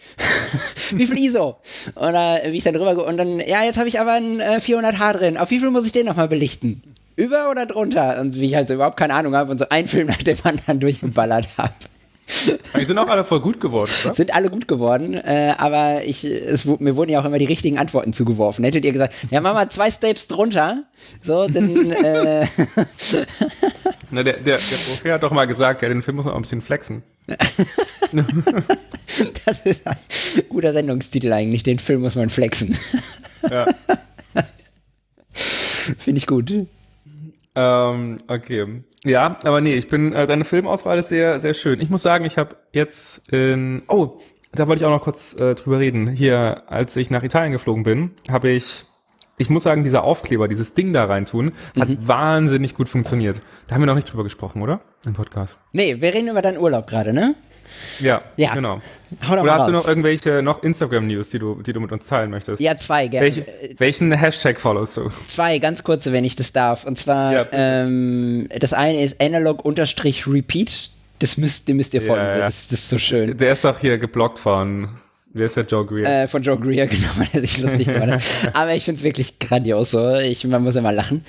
wie 0.92 1.06
viel 1.06 1.18
ISO? 1.18 1.56
Oder 1.96 2.38
wie 2.46 2.56
ich 2.56 2.64
dann 2.64 2.76
rüber 2.76 3.06
und 3.06 3.16
dann, 3.16 3.38
ja, 3.40 3.62
jetzt 3.64 3.78
habe 3.78 3.88
ich 3.88 4.00
aber 4.00 4.12
ein 4.14 4.40
äh, 4.40 4.60
400H 4.60 5.12
drin, 5.14 5.36
auf 5.36 5.50
wie 5.50 5.58
viel 5.58 5.70
muss 5.70 5.84
ich 5.86 5.92
den 5.92 6.06
nochmal 6.06 6.28
belichten? 6.28 6.82
Über 7.16 7.50
oder 7.50 7.66
drunter? 7.66 8.18
Und 8.20 8.36
wie 8.40 8.46
ich 8.46 8.54
halt 8.54 8.68
so 8.68 8.74
überhaupt 8.74 8.96
keine 8.96 9.12
Ahnung 9.12 9.34
habe 9.34 9.50
und 9.50 9.58
so 9.58 9.68
einen 9.68 9.88
Film 9.88 10.06
nach 10.06 10.22
dem 10.22 10.38
anderen 10.44 10.80
durchgeballert 10.80 11.48
habe. 11.58 11.74
Die 12.78 12.84
sind 12.84 12.98
auch 12.98 13.08
alle 13.08 13.24
voll 13.24 13.40
gut 13.40 13.60
geworden, 13.60 13.90
oder? 14.04 14.12
Sind 14.12 14.34
alle 14.34 14.50
gut 14.50 14.68
geworden, 14.68 15.14
äh, 15.14 15.54
aber 15.58 16.04
ich, 16.04 16.24
es, 16.24 16.64
mir 16.64 16.96
wurden 16.96 17.10
ja 17.10 17.20
auch 17.20 17.24
immer 17.24 17.38
die 17.38 17.46
richtigen 17.46 17.78
Antworten 17.78 18.12
zugeworfen. 18.12 18.64
Hättet 18.64 18.84
ihr 18.84 18.92
gesagt, 18.92 19.14
ja, 19.30 19.40
mach 19.40 19.54
mal 19.54 19.68
zwei 19.70 19.90
Steps 19.90 20.28
drunter, 20.28 20.84
so, 21.20 21.46
dann, 21.48 21.90
äh, 22.04 22.46
Na, 24.10 24.22
der, 24.22 24.34
der, 24.34 24.42
der 24.42 24.58
Profi 24.58 25.08
hat 25.08 25.22
doch 25.22 25.32
mal 25.32 25.46
gesagt, 25.46 25.82
ja, 25.82 25.88
den 25.88 26.02
Film 26.02 26.16
muss 26.16 26.24
man 26.26 26.34
auch 26.34 26.38
ein 26.38 26.42
bisschen 26.42 26.60
flexen. 26.60 27.02
das 29.44 29.60
ist 29.60 29.86
ein 29.86 29.96
guter 30.48 30.72
Sendungstitel 30.72 31.32
eigentlich, 31.32 31.62
den 31.62 31.78
Film 31.78 32.02
muss 32.02 32.14
man 32.14 32.30
flexen. 32.30 32.76
Ja. 33.48 33.66
Finde 35.32 36.18
ich 36.18 36.26
gut. 36.26 36.52
Ähm, 37.54 38.18
okay. 38.28 38.82
Ja, 39.04 39.38
aber 39.44 39.60
nee, 39.60 39.74
ich 39.74 39.88
bin, 39.88 40.12
äh, 40.12 40.26
deine 40.26 40.44
Filmauswahl 40.44 40.98
ist 40.98 41.08
sehr, 41.08 41.40
sehr 41.40 41.54
schön. 41.54 41.80
Ich 41.80 41.88
muss 41.90 42.02
sagen, 42.02 42.24
ich 42.24 42.36
habe 42.36 42.56
jetzt 42.72 43.32
in, 43.32 43.82
oh, 43.88 44.18
da 44.52 44.66
wollte 44.68 44.82
ich 44.82 44.86
auch 44.86 44.94
noch 44.94 45.02
kurz 45.02 45.34
äh, 45.34 45.54
drüber 45.54 45.78
reden. 45.78 46.08
Hier, 46.08 46.64
als 46.66 46.96
ich 46.96 47.10
nach 47.10 47.22
Italien 47.22 47.52
geflogen 47.52 47.82
bin, 47.82 48.10
habe 48.30 48.50
ich, 48.50 48.84
ich 49.38 49.48
muss 49.48 49.62
sagen, 49.62 49.84
dieser 49.84 50.04
Aufkleber, 50.04 50.48
dieses 50.48 50.74
Ding 50.74 50.92
da 50.92 51.04
reintun, 51.04 51.52
hat 51.78 51.88
wahnsinnig 52.06 52.74
gut 52.74 52.88
funktioniert. 52.88 53.40
Da 53.68 53.74
haben 53.74 53.82
wir 53.82 53.86
noch 53.86 53.94
nicht 53.94 54.12
drüber 54.12 54.24
gesprochen, 54.24 54.60
oder? 54.60 54.80
Im 55.06 55.14
Podcast. 55.14 55.56
Nee, 55.72 56.00
wir 56.00 56.12
reden 56.12 56.28
über 56.28 56.42
deinen 56.42 56.58
Urlaub 56.58 56.86
gerade, 56.86 57.14
ne? 57.14 57.34
Ja, 58.00 58.22
Ja. 58.36 58.54
genau. 58.54 58.80
Hau 59.28 59.34
doch 59.34 59.42
Oder 59.42 59.42
mal 59.42 59.58
hast 59.58 59.68
du 59.68 59.72
raus. 59.72 59.82
noch 59.82 59.88
irgendwelche 59.88 60.40
noch 60.42 60.62
Instagram-News, 60.62 61.28
die 61.30 61.38
du, 61.40 61.60
die 61.62 61.72
du 61.72 61.80
mit 61.80 61.90
uns 61.92 62.06
teilen 62.06 62.30
möchtest? 62.30 62.60
ja, 62.60 62.76
zwei, 62.78 63.08
gerne. 63.08 63.26
Welche, 63.26 63.46
welchen 63.78 64.12
Hashtag 64.12 64.60
followst 64.60 64.96
du? 64.98 65.10
Zwei, 65.26 65.58
ganz 65.58 65.82
kurze, 65.82 66.12
wenn 66.12 66.24
ich 66.24 66.36
das 66.36 66.52
darf. 66.52 66.84
Und 66.84 66.98
zwar, 66.98 67.32
Ja, 67.32 67.46
ähm, 67.52 68.48
das 68.58 68.72
eine 68.72 69.02
ist 69.02 69.20
analog-repeat. 69.20 70.90
Das 71.18 71.36
müsst, 71.36 71.68
dem 71.68 71.76
müsst 71.76 71.92
ihr 71.94 72.02
folgen. 72.02 72.24
Ja. 72.24 72.38
Das, 72.38 72.68
das 72.68 72.80
ist 72.80 72.88
so 72.88 72.98
schön. 72.98 73.36
Der 73.36 73.52
ist 73.52 73.64
doch 73.64 73.78
hier 73.78 73.98
geblockt 73.98 74.38
von, 74.38 74.88
wer 75.34 75.46
ist 75.46 75.56
der 75.56 75.64
Joe 75.64 75.84
Greer? 75.84 76.22
Äh, 76.24 76.28
von 76.28 76.42
Joe 76.42 76.58
Greer, 76.58 76.86
genau, 76.88 77.08
weil 77.16 77.28
er 77.32 77.40
sich 77.40 77.58
lustig 77.60 77.88
gemacht 77.88 78.10
hat. 78.12 78.22
Aber 78.56 78.74
ich 78.74 78.84
finde 78.84 78.98
es 78.98 79.04
wirklich 79.04 79.38
grandios 79.38 79.90
so. 79.90 80.14
Ich, 80.16 80.46
man 80.46 80.62
muss 80.62 80.76
immer 80.76 80.92
lachen. 80.92 81.24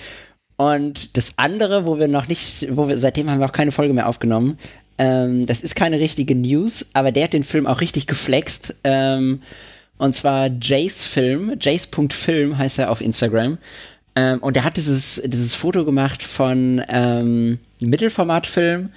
Und 0.55 1.17
das 1.17 1.33
andere, 1.37 1.85
wo 1.85 1.97
wir 1.99 2.07
noch 2.07 2.27
nicht, 2.27 2.67
wo 2.75 2.87
wir, 2.87 2.97
seitdem 2.97 3.29
haben 3.29 3.39
wir 3.39 3.47
auch 3.47 3.51
keine 3.51 3.71
Folge 3.71 3.93
mehr 3.93 4.07
aufgenommen, 4.07 4.57
ähm, 5.01 5.47
das 5.47 5.63
ist 5.63 5.75
keine 5.75 5.99
richtige 5.99 6.35
News, 6.35 6.85
aber 6.93 7.11
der 7.11 7.23
hat 7.23 7.33
den 7.33 7.43
Film 7.43 7.65
auch 7.65 7.81
richtig 7.81 8.05
geflext. 8.05 8.75
Ähm, 8.83 9.41
und 9.97 10.15
zwar 10.15 10.47
Jace 10.61 11.03
Film, 11.05 11.57
Jace.film 11.59 12.55
heißt 12.55 12.77
er 12.77 12.91
auf 12.91 13.01
Instagram. 13.01 13.57
Ähm, 14.15 14.39
und 14.43 14.55
der 14.55 14.63
hat 14.63 14.77
dieses, 14.77 15.19
dieses 15.25 15.55
Foto 15.55 15.85
gemacht 15.85 16.21
von 16.21 16.83
ähm, 16.87 17.57
Mittelformatfilm. 17.81 18.89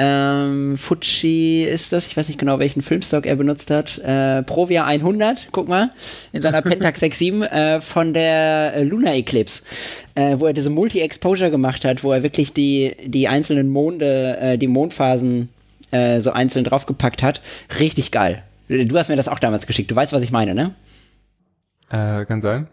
Ähm, 0.00 0.78
Fuji 0.78 1.64
ist 1.64 1.92
das, 1.92 2.06
ich 2.06 2.16
weiß 2.16 2.28
nicht 2.28 2.38
genau, 2.38 2.60
welchen 2.60 2.82
Filmstock 2.82 3.26
er 3.26 3.34
benutzt 3.34 3.70
hat. 3.72 3.98
Äh, 3.98 4.44
Provia 4.44 4.84
100, 4.84 5.48
guck 5.50 5.68
mal, 5.68 5.90
in 6.32 6.40
seiner 6.40 6.62
Pentax 6.62 7.02
6.7 7.02 7.44
äh, 7.44 7.80
von 7.80 8.12
der 8.12 8.74
äh, 8.74 8.84
Lunar 8.84 9.14
Eclipse, 9.14 9.64
äh, 10.14 10.38
wo 10.38 10.46
er 10.46 10.52
diese 10.52 10.70
Multi-Exposure 10.70 11.50
gemacht 11.50 11.84
hat, 11.84 12.04
wo 12.04 12.12
er 12.12 12.22
wirklich 12.22 12.52
die, 12.52 12.94
die 13.04 13.26
einzelnen 13.26 13.68
Monde, 13.70 14.38
äh, 14.38 14.56
die 14.56 14.68
Mondphasen 14.68 15.48
äh, 15.90 16.20
so 16.20 16.30
einzeln 16.30 16.64
draufgepackt 16.64 17.24
hat. 17.24 17.42
Richtig 17.80 18.12
geil. 18.12 18.44
Du 18.68 18.96
hast 18.96 19.08
mir 19.08 19.16
das 19.16 19.28
auch 19.28 19.40
damals 19.40 19.66
geschickt, 19.66 19.90
du 19.90 19.96
weißt, 19.96 20.12
was 20.12 20.22
ich 20.22 20.30
meine, 20.30 20.54
ne? 20.54 20.74
Äh, 21.90 22.24
kann 22.26 22.40
sein. 22.40 22.68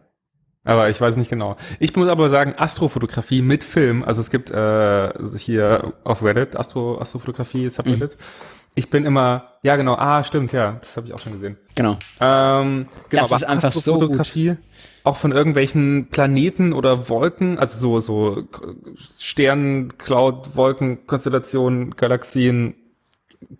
Aber 0.65 0.89
ich 0.89 0.99
weiß 0.99 1.15
nicht 1.15 1.30
genau. 1.30 1.56
Ich 1.80 1.95
muss 1.95 2.10
aber 2.10 2.28
sagen, 2.30 2.56
Astrofotografie 2.58 3.41
mit 3.41 3.63
Film, 3.63 4.04
also 4.04 4.19
es 4.19 4.32
gibt 4.32 4.51
äh, 4.51 5.10
hier 5.38 5.93
auf 6.04 6.23
Reddit 6.23 6.58
Astro, 6.58 6.99
Astrofotografie 6.99 7.69
Subreddit. 7.69 8.17
Ich 8.78 8.89
bin 8.89 9.06
immer, 9.06 9.54
ja 9.62 9.78
genau, 9.78 9.95
ah 9.95 10.23
stimmt, 10.23 10.51
ja, 10.51 10.78
das 10.82 10.97
habe 10.97 11.08
ich 11.08 11.13
auch 11.13 11.19
schon 11.19 11.34
gesehen. 11.34 11.58
Genau. 11.75 11.97
Ähm, 12.19 12.88
genau, 13.10 13.21
Das 13.21 13.32
ist 13.32 13.43
einfach 13.43 13.71
so 13.71 13.80
Astrofotografie, 13.80 14.58
auch 15.06 15.15
von 15.15 15.32
irgendwelchen 15.32 16.08
Planeten 16.10 16.73
oder 16.73 17.08
Wolken, 17.08 17.58
also 17.58 17.80
so 17.80 17.99
so 18.01 18.43
Sternen, 18.97 19.97
Cloud, 19.97 20.58
Wolken, 20.58 21.06
Konstellationen, 21.08 21.95
Galaxien, 21.95 22.73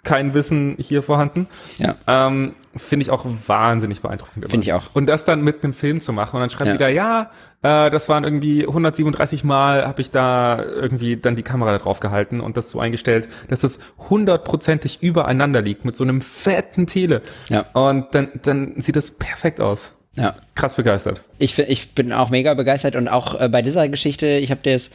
kein 0.04 0.34
Wissen 0.34 0.76
hier 0.80 1.04
vorhanden. 1.04 1.48
Ja. 1.78 1.95
Ähm, 2.08 2.56
Finde 2.76 3.04
ich 3.04 3.12
auch 3.12 3.26
wahnsinnig 3.48 4.02
beeindruckend. 4.02 4.50
Finde 4.50 4.65
ich 4.65 4.74
auch. 4.74 4.84
Und 4.93 5.06
das 5.08 5.26
dann 5.26 5.41
mit 5.43 5.63
einem 5.63 5.74
Film 5.74 6.02
zu 6.02 6.12
machen 6.13 6.36
und 6.36 6.41
dann 6.41 6.50
schreibt 6.50 6.67
Ja. 6.67 6.74
wieder, 6.74 6.89
ja, 6.89 7.32
äh, 7.62 7.89
das 7.89 8.10
waren 8.10 8.24
irgendwie 8.24 8.67
137 8.67 9.43
Mal, 9.43 9.88
habe 9.88 10.02
ich 10.02 10.12
da 10.12 10.62
irgendwie 10.62 11.17
dann 11.17 11.36
die 11.36 11.43
Kamera 11.43 11.71
da 11.71 11.78
drauf 11.78 12.00
gehalten 12.00 12.41
und 12.41 12.58
das 12.58 12.69
so 12.69 12.80
eingestellt, 12.80 13.30
dass 13.48 13.60
das 13.60 13.80
hundertprozentig 14.10 15.02
übereinander 15.02 15.62
liegt 15.62 15.86
mit 15.86 15.95
so 15.95 16.04
einem 16.04 16.21
fetten 16.21 16.88
Tele. 16.88 17.21
Ja. 17.50 17.65
Und 17.74 18.13
dann, 18.13 18.30
dann 18.43 18.74
sieht 18.82 18.95
das 18.95 19.12
perfekt 19.12 19.62
aus. 19.62 19.95
Ja. 20.17 20.34
Krass 20.56 20.76
begeistert. 20.76 21.21
Ich, 21.39 21.60
ich 21.60 21.93
bin 21.93 22.13
auch 22.13 22.30
mega 22.30 22.54
begeistert 22.54 22.95
und 22.95 23.08
auch 23.10 23.39
äh, 23.39 23.50
bei 23.50 23.62
dieser 23.62 23.88
Geschichte, 23.89 24.28
ich 24.28 24.50
habe 24.50 24.62
das 24.63 24.89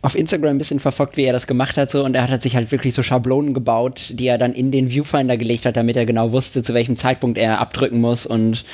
auf 0.00 0.16
Instagram 0.16 0.50
ein 0.50 0.58
bisschen 0.58 0.80
verfolgt, 0.80 1.16
wie 1.16 1.24
er 1.24 1.32
das 1.32 1.46
gemacht 1.46 1.76
hat 1.76 1.90
so 1.90 2.04
und 2.04 2.14
er 2.14 2.28
hat 2.28 2.42
sich 2.42 2.54
halt 2.54 2.70
wirklich 2.70 2.94
so 2.94 3.02
Schablonen 3.02 3.52
gebaut, 3.52 4.12
die 4.14 4.26
er 4.28 4.38
dann 4.38 4.52
in 4.52 4.70
den 4.70 4.90
Viewfinder 4.90 5.36
gelegt 5.36 5.66
hat, 5.66 5.76
damit 5.76 5.96
er 5.96 6.06
genau 6.06 6.32
wusste, 6.32 6.62
zu 6.62 6.74
welchem 6.74 6.96
Zeitpunkt 6.96 7.36
er 7.36 7.60
abdrücken 7.60 8.00
muss 8.00 8.24
und 8.24 8.64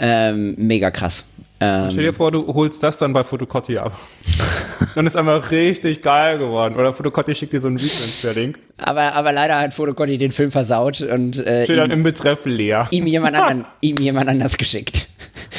ähm, 0.00 0.54
mega 0.58 0.90
krass. 0.90 1.24
Ähm, 1.60 1.90
Stell 1.92 2.04
dir 2.04 2.12
vor, 2.12 2.32
du 2.32 2.52
holst 2.52 2.82
das 2.82 2.98
dann 2.98 3.12
bei 3.12 3.22
Fotocotti 3.22 3.78
ab. 3.78 3.96
dann 4.96 5.06
ist 5.06 5.16
einfach 5.16 5.52
richtig 5.52 6.02
geil 6.02 6.38
geworden. 6.38 6.74
Oder 6.74 6.92
Fotocotti 6.92 7.36
schickt 7.36 7.52
dir 7.52 7.60
so 7.60 7.68
ein 7.68 7.76
Reference-Link. 7.76 8.58
Aber, 8.78 9.14
aber 9.14 9.32
leider 9.32 9.60
hat 9.60 9.72
Fotocotti 9.72 10.18
den 10.18 10.32
Film 10.32 10.50
versaut 10.50 11.00
und 11.02 11.38
äh, 11.46 11.62
Steht 11.64 11.76
ihm, 11.76 11.80
dann 11.80 11.90
im 11.92 12.02
Betreff 12.02 12.44
leer. 12.46 12.88
Ihm 12.90 13.06
jemand, 13.06 13.36
anderen, 13.36 13.64
ihm 13.80 13.96
jemand 13.98 14.28
anders 14.28 14.58
geschickt. 14.58 15.06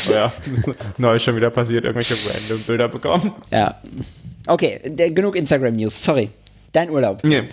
Oh 0.09 0.13
ja, 0.13 0.33
neu 0.97 1.17
schon 1.19 1.37
wieder 1.37 1.51
passiert, 1.51 1.85
irgendwelche 1.85 2.15
random 2.15 2.63
Bilder 2.67 2.89
bekommen. 2.89 3.31
Ja. 3.49 3.79
Okay, 4.47 4.79
genug 5.13 5.35
Instagram-News. 5.35 6.03
Sorry. 6.03 6.29
Dein 6.71 6.89
Urlaub. 6.89 7.23
Nee, 7.23 7.43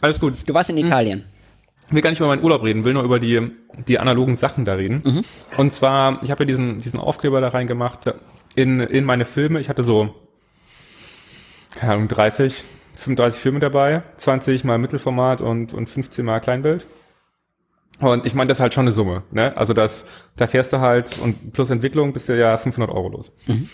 alles 0.00 0.18
gut. 0.20 0.34
Du 0.46 0.52
warst 0.54 0.70
in 0.70 0.76
hm. 0.76 0.86
Italien. 0.86 1.24
Ich 1.86 1.92
will 1.92 2.02
gar 2.02 2.10
nicht 2.10 2.18
über 2.18 2.28
meinen 2.28 2.42
Urlaub 2.42 2.62
reden, 2.62 2.84
will 2.84 2.94
nur 2.94 3.02
über 3.02 3.18
die, 3.18 3.50
die 3.88 3.98
analogen 3.98 4.36
Sachen 4.36 4.64
da 4.64 4.74
reden. 4.74 5.02
Mhm. 5.04 5.22
Und 5.58 5.74
zwar, 5.74 6.22
ich 6.22 6.30
habe 6.30 6.44
ja 6.44 6.46
diesen, 6.46 6.80
diesen 6.80 6.98
Aufkleber 6.98 7.40
da 7.40 7.48
reingemacht 7.48 8.12
in, 8.54 8.80
in 8.80 9.04
meine 9.04 9.26
Filme. 9.26 9.60
Ich 9.60 9.68
hatte 9.68 9.82
so, 9.82 10.14
keine 11.74 11.92
Ahnung, 11.92 12.08
30, 12.08 12.64
35 12.94 13.40
Filme 13.40 13.60
dabei, 13.60 14.02
20 14.16 14.64
mal 14.64 14.78
Mittelformat 14.78 15.42
und, 15.42 15.74
und 15.74 15.88
15 15.88 16.24
mal 16.24 16.40
Kleinbild. 16.40 16.86
Und 18.00 18.26
ich 18.26 18.34
meine, 18.34 18.48
das 18.48 18.58
ist 18.58 18.62
halt 18.62 18.74
schon 18.74 18.84
eine 18.84 18.92
Summe. 18.92 19.22
Ne? 19.30 19.56
Also 19.56 19.72
das, 19.72 20.08
da 20.36 20.46
fährst 20.46 20.72
du 20.72 20.80
halt 20.80 21.18
und 21.18 21.52
plus 21.52 21.70
Entwicklung 21.70 22.12
bist 22.12 22.28
du 22.28 22.38
ja 22.38 22.56
500 22.56 22.90
Euro 22.90 23.08
los. 23.08 23.36
Mhm. 23.46 23.68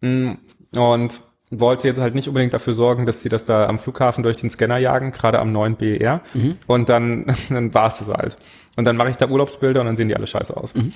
Mm, 0.00 0.78
und 0.78 1.20
wollte 1.60 1.88
jetzt 1.88 2.00
halt 2.00 2.14
nicht 2.14 2.28
unbedingt 2.28 2.54
dafür 2.54 2.72
sorgen, 2.72 3.06
dass 3.06 3.22
sie 3.22 3.28
das 3.28 3.44
da 3.44 3.66
am 3.66 3.78
Flughafen 3.78 4.22
durch 4.22 4.36
den 4.36 4.50
Scanner 4.50 4.78
jagen, 4.78 5.12
gerade 5.12 5.38
am 5.38 5.52
neuen 5.52 5.76
BER. 5.76 6.20
Mhm. 6.34 6.56
Und 6.66 6.88
dann, 6.88 7.26
dann 7.48 7.74
war 7.74 7.88
es 7.88 7.98
das 7.98 8.08
halt. 8.08 8.36
Und 8.76 8.84
dann 8.84 8.96
mache 8.96 9.10
ich 9.10 9.16
da 9.16 9.28
Urlaubsbilder 9.28 9.80
und 9.80 9.86
dann 9.86 9.96
sehen 9.96 10.08
die 10.08 10.16
alle 10.16 10.26
scheiße 10.26 10.56
aus. 10.56 10.74
Mhm. 10.74 10.92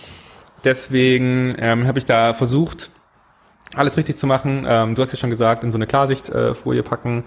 Deswegen 0.64 1.57
ähm, 1.59 1.87
habe 1.87 1.99
ich 1.99 2.05
da 2.05 2.35
versucht, 2.35 2.90
alles 3.75 3.96
richtig 3.96 4.16
zu 4.16 4.27
machen. 4.27 4.66
Ähm, 4.68 4.94
du 4.94 5.03
hast 5.03 5.12
ja 5.12 5.18
schon 5.18 5.31
gesagt, 5.31 5.64
in 5.64 5.73
so 5.73 5.79
eine 5.79 5.87
Klarsichtfolie 5.87 6.81
äh, 6.81 6.85
packen 6.85 7.25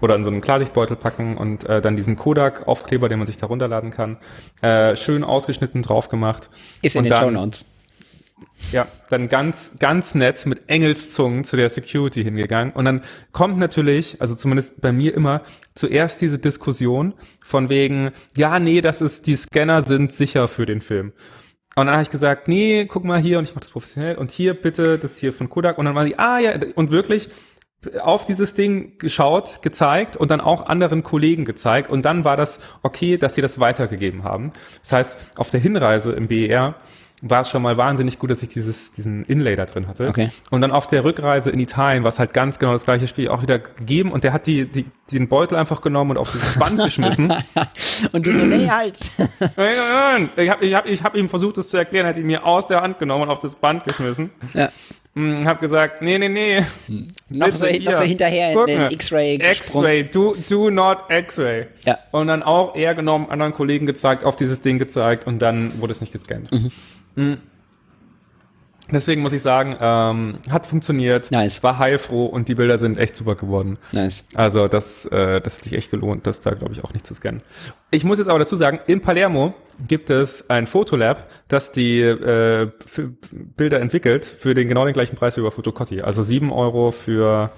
oder 0.00 0.14
in 0.14 0.24
so 0.24 0.30
einen 0.30 0.40
Klarsichtbeutel 0.40 0.96
packen 0.96 1.36
und 1.36 1.64
äh, 1.64 1.80
dann 1.80 1.96
diesen 1.96 2.16
Kodak-Aufkleber, 2.16 3.08
den 3.08 3.18
man 3.18 3.26
sich 3.26 3.38
da 3.38 3.46
runterladen 3.46 3.90
kann, 3.90 4.18
äh, 4.60 4.94
schön 4.94 5.24
ausgeschnitten 5.24 5.82
drauf 5.82 6.08
gemacht. 6.08 6.50
Ist 6.82 6.96
in 6.96 7.04
und 7.04 7.10
den 7.10 7.16
Show 7.16 7.30
Notes. 7.30 7.66
Ja, 8.72 8.86
dann 9.10 9.28
ganz, 9.28 9.78
ganz 9.78 10.14
nett 10.14 10.46
mit 10.46 10.68
Engelszungen 10.68 11.44
zu 11.44 11.56
der 11.56 11.68
Security 11.68 12.24
hingegangen. 12.24 12.72
Und 12.72 12.86
dann 12.86 13.02
kommt 13.32 13.58
natürlich, 13.58 14.20
also 14.20 14.34
zumindest 14.34 14.80
bei 14.80 14.92
mir 14.92 15.14
immer, 15.14 15.42
zuerst 15.74 16.22
diese 16.22 16.38
Diskussion 16.38 17.14
von 17.44 17.68
wegen, 17.68 18.12
ja, 18.36 18.58
nee, 18.58 18.80
das 18.80 19.02
ist, 19.02 19.26
die 19.26 19.36
Scanner 19.36 19.82
sind 19.82 20.12
sicher 20.12 20.48
für 20.48 20.64
den 20.64 20.80
Film. 20.80 21.12
Und 21.76 21.86
dann 21.86 21.94
habe 21.96 22.02
ich 22.02 22.10
gesagt, 22.10 22.48
nee, 22.48 22.86
guck 22.86 23.04
mal 23.04 23.20
hier 23.20 23.38
und 23.38 23.44
ich 23.44 23.50
mache 23.50 23.60
das 23.60 23.70
professionell 23.70 24.16
und 24.16 24.30
hier 24.30 24.54
bitte, 24.54 24.98
das 24.98 25.18
hier 25.18 25.34
von 25.34 25.50
Kodak. 25.50 25.76
Und 25.76 25.84
dann 25.84 25.94
war 25.94 26.06
die, 26.06 26.18
ah 26.18 26.38
ja, 26.38 26.52
und 26.74 26.90
wirklich 26.90 27.28
auf 28.00 28.24
dieses 28.24 28.54
Ding 28.54 28.96
geschaut, 28.98 29.60
gezeigt 29.60 30.16
und 30.16 30.30
dann 30.30 30.40
auch 30.40 30.66
anderen 30.66 31.02
Kollegen 31.02 31.44
gezeigt. 31.44 31.90
Und 31.90 32.06
dann 32.06 32.24
war 32.24 32.38
das 32.38 32.60
okay, 32.82 33.18
dass 33.18 33.34
sie 33.34 33.42
das 33.42 33.60
weitergegeben 33.60 34.24
haben. 34.24 34.52
Das 34.82 34.92
heißt, 34.92 35.16
auf 35.36 35.50
der 35.50 35.60
Hinreise 35.60 36.12
im 36.12 36.28
BER 36.28 36.76
war 37.22 37.42
es 37.42 37.48
schon 37.48 37.62
mal 37.62 37.76
wahnsinnig 37.76 38.18
gut, 38.18 38.30
dass 38.30 38.42
ich 38.42 38.48
dieses, 38.48 38.92
diesen 38.92 39.24
Inlay 39.24 39.56
da 39.56 39.64
drin 39.64 39.88
hatte. 39.88 40.08
Okay. 40.08 40.30
Und 40.50 40.60
dann 40.60 40.70
auf 40.70 40.86
der 40.86 41.04
Rückreise 41.04 41.50
in 41.50 41.60
Italien 41.60 42.02
war 42.02 42.10
es 42.10 42.18
halt 42.18 42.34
ganz 42.34 42.58
genau 42.58 42.72
das 42.72 42.84
gleiche 42.84 43.08
Spiel 43.08 43.28
auch 43.28 43.42
wieder 43.42 43.58
gegeben 43.58 44.12
und 44.12 44.24
der 44.24 44.32
hat 44.32 44.46
die, 44.46 44.66
die, 44.66 44.84
den 45.10 45.28
Beutel 45.28 45.56
einfach 45.56 45.80
genommen 45.80 46.12
und 46.12 46.18
auf 46.18 46.32
dieses 46.32 46.58
Band 46.58 46.82
geschmissen. 46.82 47.32
und 48.12 48.26
du 48.26 48.32
so, 48.32 48.44
nee, 48.44 48.68
halt. 48.68 48.98
ich 50.36 50.50
habe 50.50 50.66
ich 50.66 50.74
hab, 50.74 50.86
ich 50.86 51.02
hab 51.02 51.14
ihm 51.14 51.28
versucht, 51.28 51.56
das 51.56 51.68
zu 51.68 51.78
erklären, 51.78 52.06
hat 52.06 52.16
ihn 52.16 52.26
mir 52.26 52.44
aus 52.44 52.66
der 52.66 52.82
Hand 52.82 52.98
genommen 52.98 53.24
und 53.24 53.30
auf 53.30 53.40
das 53.40 53.54
Band 53.54 53.84
geschmissen. 53.84 54.30
Ja. 54.52 54.70
Hm, 55.14 55.46
hab 55.46 55.60
gesagt, 55.60 56.02
nee, 56.02 56.18
nee, 56.18 56.28
nee. 56.28 56.62
Hm. 56.86 57.08
Noch, 57.30 57.50
so, 57.52 57.64
noch 57.64 57.94
so 57.94 58.02
hinterher 58.02 58.52
Guck 58.52 58.68
in 58.68 58.78
den 58.78 58.90
X-Ray 58.90 59.36
X-Ray, 59.36 60.04
do, 60.04 60.36
do 60.50 60.68
not 60.68 60.98
X-Ray. 61.08 61.68
Ja. 61.86 61.98
Und 62.10 62.26
dann 62.26 62.42
auch 62.42 62.76
er 62.76 62.94
genommen, 62.94 63.30
anderen 63.30 63.54
Kollegen 63.54 63.86
gezeigt, 63.86 64.24
auf 64.24 64.36
dieses 64.36 64.60
Ding 64.60 64.78
gezeigt 64.78 65.26
und 65.26 65.38
dann 65.38 65.80
wurde 65.80 65.92
es 65.92 66.02
nicht 66.02 66.12
gescannt. 66.12 66.52
Mhm. 66.52 66.70
Mhm. 67.16 67.38
Deswegen 68.90 69.20
muss 69.20 69.32
ich 69.32 69.42
sagen, 69.42 69.76
ähm, 69.80 70.38
hat 70.48 70.66
funktioniert, 70.66 71.32
nice. 71.32 71.62
war 71.64 71.78
heilfroh 71.78 72.26
und 72.26 72.48
die 72.48 72.54
Bilder 72.54 72.78
sind 72.78 72.98
echt 72.98 73.16
super 73.16 73.34
geworden. 73.34 73.78
Nice. 73.90 74.24
Also 74.34 74.68
das, 74.68 75.06
äh, 75.06 75.40
das 75.40 75.56
hat 75.56 75.64
sich 75.64 75.72
echt 75.72 75.90
gelohnt, 75.90 76.26
das 76.26 76.40
da 76.40 76.52
glaube 76.52 76.72
ich 76.72 76.84
auch 76.84 76.92
nicht 76.92 77.04
zu 77.04 77.12
scannen. 77.12 77.42
Ich 77.90 78.04
muss 78.04 78.18
jetzt 78.18 78.28
aber 78.28 78.38
dazu 78.38 78.54
sagen, 78.54 78.78
in 78.86 79.00
Palermo 79.00 79.54
gibt 79.88 80.10
es 80.10 80.50
ein 80.50 80.68
Fotolab, 80.68 81.28
das 81.48 81.72
die 81.72 82.00
äh, 82.00 82.70
Bilder 83.56 83.80
entwickelt 83.80 84.24
für 84.24 84.54
den 84.54 84.68
genau 84.68 84.84
den 84.84 84.94
gleichen 84.94 85.16
Preis 85.16 85.36
wie 85.36 85.42
bei 85.42 85.50
Fotocotti. 85.50 86.02
Also 86.02 86.22
sieben 86.22 86.52
Euro 86.52 86.92
für 86.92 87.50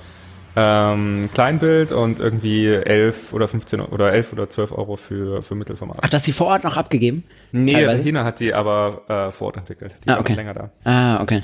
ähm, 0.60 1.28
Kleinbild 1.32 1.92
und 1.92 2.18
irgendwie 2.18 2.66
11 2.66 3.32
oder 3.32 3.46
15 3.46 3.80
oder 3.80 4.12
11 4.12 4.32
oder 4.32 4.50
12 4.50 4.72
Euro 4.72 4.96
für, 4.96 5.40
für 5.40 5.54
Mittelformat. 5.54 5.98
Ach, 6.02 6.08
das 6.08 6.24
sie 6.24 6.32
vor 6.32 6.48
Ort 6.48 6.64
noch 6.64 6.76
abgegeben? 6.76 7.22
Nee, 7.52 7.74
Teilweise? 7.74 8.02
China 8.02 8.24
hat 8.24 8.40
die 8.40 8.52
aber 8.52 9.02
äh, 9.08 9.30
vor 9.30 9.48
Ort 9.48 9.58
entwickelt. 9.58 9.94
Die 10.04 10.08
ah, 10.08 10.18
okay. 10.18 10.34
länger 10.34 10.54
da. 10.54 10.70
Ah, 10.82 11.22
okay. 11.22 11.42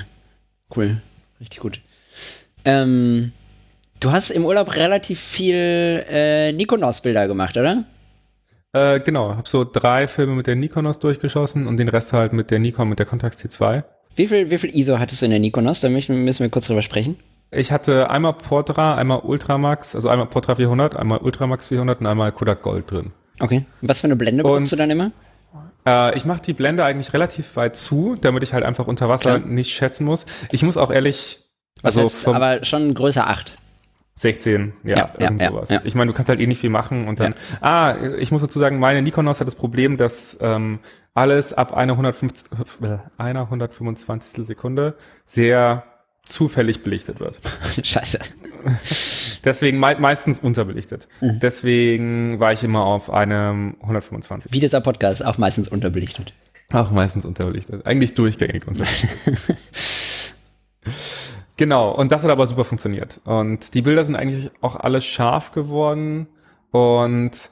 Cool. 0.75 0.97
Richtig 1.39 1.61
gut. 1.61 1.79
Ähm, 2.65 3.31
du 4.01 4.11
hast 4.11 4.31
im 4.31 4.43
Urlaub 4.43 4.75
relativ 4.75 5.21
viel 5.21 6.03
äh, 6.09 6.51
Nikonos-Bilder 6.51 7.29
gemacht, 7.29 7.55
oder? 7.55 7.85
Äh, 8.73 8.99
genau, 8.99 9.33
habe 9.33 9.47
so 9.47 9.63
drei 9.63 10.09
Filme 10.09 10.33
mit 10.33 10.47
der 10.47 10.55
Nikonos 10.55 10.99
durchgeschossen 10.99 11.67
und 11.67 11.77
den 11.77 11.87
Rest 11.87 12.11
halt 12.11 12.33
mit 12.33 12.51
der 12.51 12.59
Nikon 12.59 12.89
mit 12.89 12.99
der 12.99 13.05
Contax 13.05 13.37
T2. 13.37 13.85
Wie 14.17 14.27
viel, 14.27 14.51
wie 14.51 14.57
viel 14.57 14.75
ISO 14.75 14.99
hattest 14.99 15.21
du 15.21 15.25
in 15.25 15.31
der 15.31 15.39
Nikonos? 15.39 15.79
Da 15.79 15.87
müssen 15.87 16.25
wir 16.25 16.49
kurz 16.49 16.67
drüber 16.67 16.81
sprechen. 16.81 17.15
Ich 17.51 17.71
hatte 17.71 18.09
einmal 18.09 18.33
Portra, 18.33 18.95
einmal 18.95 19.19
Ultramax, 19.19 19.95
also 19.95 20.09
einmal 20.09 20.27
Portra 20.27 20.55
400, 20.55 20.95
einmal 20.95 21.19
Ultramax 21.19 21.67
400 21.67 22.01
und 22.01 22.07
einmal 22.07 22.31
Kodak 22.31 22.61
Gold 22.61 22.91
drin. 22.91 23.11
Okay. 23.39 23.65
Was 23.81 24.01
für 24.01 24.07
eine 24.07 24.15
Blende 24.15 24.43
benutzt 24.43 24.71
du 24.71 24.75
dann 24.75 24.89
immer? 24.89 25.11
Äh, 25.85 26.17
ich 26.17 26.25
mache 26.25 26.41
die 26.41 26.53
Blende 26.53 26.83
eigentlich 26.83 27.13
relativ 27.13 27.55
weit 27.55 27.75
zu, 27.75 28.15
damit 28.19 28.43
ich 28.43 28.53
halt 28.53 28.63
einfach 28.63 28.87
unter 28.87 29.09
Wasser 29.09 29.39
Klar. 29.39 29.47
nicht 29.47 29.73
schätzen 29.73 30.05
muss. 30.05 30.25
Ich 30.51 30.63
muss 30.63 30.77
auch 30.77 30.91
ehrlich, 30.91 31.43
Was 31.81 31.97
also 31.97 32.09
heißt, 32.15 32.27
aber 32.27 32.63
schon 32.63 32.93
größer 32.93 33.27
8. 33.27 33.57
16, 34.17 34.73
ja, 34.83 34.95
ja 34.95 35.07
irgend 35.19 35.41
ja, 35.41 35.49
sowas. 35.49 35.69
Ja, 35.69 35.81
ich 35.83 35.93
meine, 35.93 36.09
du 36.09 36.15
kannst 36.15 36.29
halt 36.29 36.39
eh 36.39 36.47
nicht 36.47 36.61
viel 36.61 36.69
machen 36.69 37.09
und 37.09 37.19
dann, 37.19 37.35
ah, 37.59 37.95
ich 38.17 38.31
muss 38.31 38.41
dazu 38.41 38.59
sagen, 38.59 38.79
meine 38.79 39.01
Nikonos 39.01 39.41
hat 39.41 39.47
das 39.47 39.55
Problem, 39.55 39.97
dass 39.97 40.37
ähm, 40.39 40.79
alles 41.13 41.51
ab 41.51 41.73
einer, 41.73 41.93
150, 41.93 42.49
äh, 42.81 42.97
einer 43.17 43.41
125. 43.41 44.45
Sekunde 44.45 44.95
sehr 45.25 45.83
zufällig 46.25 46.83
belichtet 46.83 47.19
wird. 47.19 47.39
Scheiße. 47.83 48.19
Deswegen 49.43 49.79
me 49.79 49.95
meistens 49.99 50.39
unterbelichtet. 50.39 51.07
Mhm. 51.21 51.39
Deswegen 51.39 52.39
war 52.39 52.51
ich 52.51 52.63
immer 52.63 52.83
auf 52.85 53.09
einem 53.09 53.77
125. 53.81 54.51
Wie 54.51 54.59
dieser 54.59 54.81
Podcast, 54.81 55.23
auch 55.23 55.37
meistens 55.37 55.67
unterbelichtet. 55.67 56.33
Auch 56.73 56.91
meistens 56.91 57.25
unterbelichtet. 57.25 57.85
Eigentlich 57.85 58.15
durchgängig 58.15 58.67
unterbelichtet. 58.67 59.55
genau, 61.57 61.91
und 61.91 62.11
das 62.11 62.23
hat 62.23 62.31
aber 62.31 62.47
super 62.47 62.65
funktioniert. 62.65 63.21
Und 63.23 63.73
die 63.75 63.81
Bilder 63.83 64.03
sind 64.03 64.15
eigentlich 64.15 64.51
auch 64.61 64.75
alle 64.75 65.01
scharf 65.01 65.51
geworden. 65.51 66.27
Und 66.71 67.49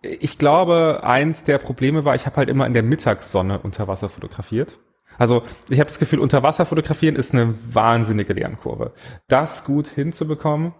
ich 0.00 0.38
glaube, 0.38 1.00
eins 1.02 1.44
der 1.44 1.58
Probleme 1.58 2.04
war, 2.04 2.14
ich 2.14 2.26
habe 2.26 2.36
halt 2.36 2.48
immer 2.48 2.66
in 2.66 2.72
der 2.72 2.82
Mittagssonne 2.82 3.58
unter 3.58 3.88
Wasser 3.88 4.08
fotografiert. 4.08 4.78
Also 5.18 5.42
ich 5.68 5.78
habe 5.80 5.88
das 5.88 5.98
Gefühl, 5.98 6.18
unter 6.18 6.42
Wasser 6.42 6.66
fotografieren 6.66 7.16
ist 7.16 7.34
eine 7.34 7.54
wahnsinnige 7.72 8.32
Lernkurve. 8.32 8.92
Das 9.28 9.64
gut 9.64 9.88
hinzubekommen, 9.88 10.74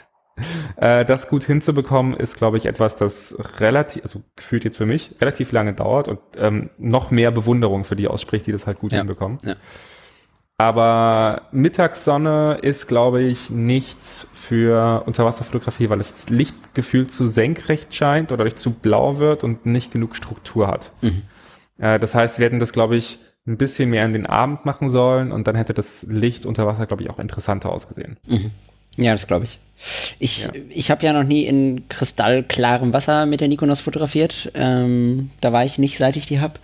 äh, 0.76 1.04
das 1.04 1.28
gut 1.28 1.44
hinzubekommen, 1.44 2.14
ist, 2.14 2.36
glaube 2.36 2.58
ich, 2.58 2.66
etwas, 2.66 2.96
das 2.96 3.36
relativ, 3.58 4.04
also 4.04 4.22
gefühlt 4.36 4.64
jetzt 4.64 4.78
für 4.78 4.86
mich, 4.86 5.14
relativ 5.20 5.52
lange 5.52 5.74
dauert 5.74 6.08
und 6.08 6.20
ähm, 6.36 6.70
noch 6.78 7.10
mehr 7.10 7.30
Bewunderung 7.30 7.84
für 7.84 7.96
die 7.96 8.08
ausspricht, 8.08 8.46
die 8.46 8.52
das 8.52 8.66
halt 8.66 8.78
gut 8.78 8.92
ja. 8.92 8.98
hinbekommen. 8.98 9.38
Ja. 9.42 9.54
Aber 10.60 11.42
Mittagssonne 11.52 12.58
ist, 12.62 12.88
glaube 12.88 13.22
ich, 13.22 13.48
nichts 13.48 14.26
für 14.34 15.04
Unterwasserfotografie, 15.06 15.88
weil 15.88 15.98
das 15.98 16.28
Lichtgefühl 16.28 17.06
zu 17.06 17.28
senkrecht 17.28 17.94
scheint 17.94 18.32
oder 18.32 18.50
zu 18.50 18.72
blau 18.72 19.18
wird 19.18 19.44
und 19.44 19.66
nicht 19.66 19.92
genug 19.92 20.16
Struktur 20.16 20.66
hat. 20.66 20.90
Mhm. 21.00 21.22
Äh, 21.78 22.00
das 22.00 22.16
heißt, 22.16 22.40
wir 22.40 22.46
hätten 22.46 22.58
das, 22.58 22.72
glaube 22.72 22.96
ich, 22.96 23.20
ein 23.48 23.56
bisschen 23.56 23.90
mehr 23.90 24.04
in 24.04 24.12
den 24.12 24.26
Abend 24.26 24.64
machen 24.64 24.90
sollen 24.90 25.32
und 25.32 25.48
dann 25.48 25.56
hätte 25.56 25.74
das 25.74 26.04
Licht 26.08 26.46
unter 26.46 26.66
Wasser, 26.66 26.86
glaube 26.86 27.02
ich, 27.02 27.10
auch 27.10 27.18
interessanter 27.18 27.72
ausgesehen. 27.72 28.18
Mhm. 28.26 28.50
Ja, 28.96 29.12
das 29.12 29.26
glaube 29.26 29.44
ich. 29.44 29.58
Ich, 30.18 30.44
ja. 30.44 30.50
ich 30.70 30.90
habe 30.90 31.06
ja 31.06 31.12
noch 31.12 31.26
nie 31.26 31.44
in 31.44 31.88
kristallklarem 31.88 32.92
Wasser 32.92 33.26
mit 33.26 33.40
der 33.40 33.48
Nikonos 33.48 33.80
fotografiert. 33.80 34.50
Ähm, 34.54 35.30
da 35.40 35.52
war 35.52 35.64
ich 35.64 35.78
nicht, 35.78 35.98
seit 35.98 36.16
ich 36.16 36.26
die 36.26 36.40
habe. 36.40 36.54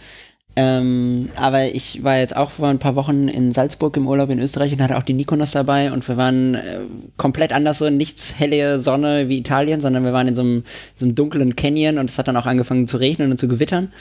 Ähm, 0.57 1.31
aber 1.35 1.67
ich 1.75 2.05
war 2.05 2.19
jetzt 2.19 2.37
auch 2.37 2.51
vor 2.51 2.69
ein 2.69 2.79
paar 2.79 2.95
Wochen 2.95 3.27
in 3.27 3.51
Salzburg 3.51 3.97
im 3.97 4.07
Urlaub 4.07 4.31
in 4.31 4.39
Österreich 4.39 4.73
und 4.73 4.81
hatte 4.81 4.97
auch 4.97 5.03
die 5.03 5.13
Nikonos 5.13 5.51
dabei 5.51 5.91
und 5.91 6.07
wir 6.07 6.17
waren 6.17 6.55
äh, 6.55 6.79
komplett 7.17 7.53
anders 7.53 7.79
so, 7.79 7.91
nichts 7.91 8.39
helle 8.39 8.79
Sonne 8.79 9.29
wie 9.29 9.39
Italien, 9.39 9.81
sondern 9.81 10.05
wir 10.05 10.13
waren 10.13 10.29
in 10.29 10.37
so 10.37 10.43
einem, 10.43 10.63
so 10.95 11.07
einem 11.07 11.17
dunklen 11.17 11.57
Canyon 11.57 11.99
und 11.99 12.09
es 12.09 12.19
hat 12.19 12.29
dann 12.29 12.37
auch 12.37 12.47
angefangen 12.47 12.87
zu 12.87 12.99
regnen 12.99 13.33
und 13.33 13.41
zu 13.41 13.49
gewittern. 13.49 13.93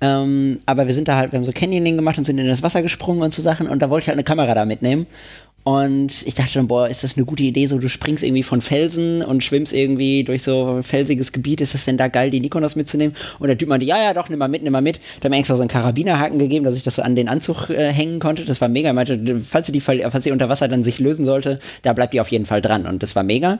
Ähm, 0.00 0.60
aber 0.66 0.86
wir 0.86 0.94
sind 0.94 1.08
da 1.08 1.16
halt, 1.16 1.32
wir 1.32 1.38
haben 1.38 1.44
so 1.44 1.52
Canyoning 1.52 1.96
gemacht 1.96 2.18
und 2.18 2.26
sind 2.26 2.38
in 2.38 2.46
das 2.46 2.62
Wasser 2.62 2.82
gesprungen 2.82 3.22
und 3.22 3.32
so 3.32 3.40
Sachen 3.40 3.66
und 3.66 3.80
da 3.80 3.88
wollte 3.88 4.04
ich 4.04 4.08
halt 4.08 4.16
eine 4.16 4.24
Kamera 4.24 4.54
da 4.54 4.64
mitnehmen. 4.64 5.06
Und 5.66 6.24
ich 6.24 6.36
dachte 6.36 6.54
dann, 6.54 6.68
boah, 6.68 6.88
ist 6.88 7.02
das 7.02 7.16
eine 7.16 7.26
gute 7.26 7.42
Idee, 7.42 7.66
so 7.66 7.78
du 7.78 7.88
springst 7.88 8.22
irgendwie 8.22 8.44
von 8.44 8.60
Felsen 8.60 9.20
und 9.20 9.42
schwimmst 9.42 9.72
irgendwie 9.72 10.22
durch 10.22 10.44
so 10.44 10.78
felsiges 10.80 11.32
Gebiet, 11.32 11.60
ist 11.60 11.74
das 11.74 11.84
denn 11.84 11.96
da 11.96 12.06
geil, 12.06 12.30
die 12.30 12.38
Nikonos 12.38 12.76
mitzunehmen? 12.76 13.16
Und 13.40 13.48
der 13.48 13.58
Typ 13.58 13.68
meinte, 13.68 13.84
ja, 13.84 14.00
ja, 14.00 14.14
doch, 14.14 14.28
nimm 14.28 14.38
mal 14.38 14.46
mit, 14.46 14.62
nimm 14.62 14.72
mal 14.72 14.80
mit. 14.80 15.00
Da 15.18 15.24
haben 15.24 15.32
mir 15.32 15.38
extra 15.38 15.56
so 15.56 15.62
einen 15.62 15.68
Karabinerhaken 15.68 16.38
gegeben, 16.38 16.64
dass 16.64 16.76
ich 16.76 16.84
das 16.84 16.94
so 16.94 17.02
an 17.02 17.16
den 17.16 17.26
Anzug 17.28 17.68
äh, 17.70 17.92
hängen 17.92 18.20
konnte. 18.20 18.44
Das 18.44 18.60
war 18.60 18.68
mega. 18.68 18.90
Er 18.90 18.92
meinte, 18.92 19.40
falls 19.40 19.66
sie 19.66 19.72
die, 19.72 19.80
falls 19.80 20.22
sie 20.22 20.30
unter 20.30 20.48
Wasser 20.48 20.68
dann 20.68 20.84
sich 20.84 21.00
lösen 21.00 21.24
sollte, 21.24 21.58
da 21.82 21.94
bleibt 21.94 22.14
die 22.14 22.20
auf 22.20 22.28
jeden 22.28 22.46
Fall 22.46 22.62
dran. 22.62 22.86
Und 22.86 23.02
das 23.02 23.16
war 23.16 23.24
mega. 23.24 23.58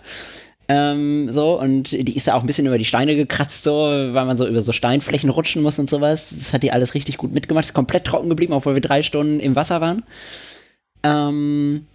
Ähm, 0.68 1.30
so, 1.30 1.60
und 1.60 1.92
die 1.92 2.16
ist 2.16 2.26
da 2.26 2.34
auch 2.34 2.40
ein 2.40 2.46
bisschen 2.46 2.66
über 2.66 2.78
die 2.78 2.84
Steine 2.84 3.14
gekratzt, 3.14 3.62
so, 3.64 3.72
weil 3.72 4.24
man 4.24 4.36
so 4.36 4.46
über 4.46 4.62
so 4.62 4.72
Steinflächen 4.72 5.30
rutschen 5.30 5.62
muss 5.62 5.78
und 5.78 5.88
sowas. 5.88 6.30
Das 6.30 6.52
hat 6.52 6.62
die 6.62 6.72
alles 6.72 6.94
richtig 6.94 7.18
gut 7.18 7.32
mitgemacht. 7.32 7.64
Ist 7.64 7.74
komplett 7.74 8.04
trocken 8.04 8.28
geblieben, 8.28 8.52
obwohl 8.52 8.74
wir 8.74 8.80
drei 8.80 9.02
Stunden 9.02 9.38
im 9.38 9.54
Wasser 9.54 9.80
waren. 9.80 10.02
Ähm, 11.04 11.86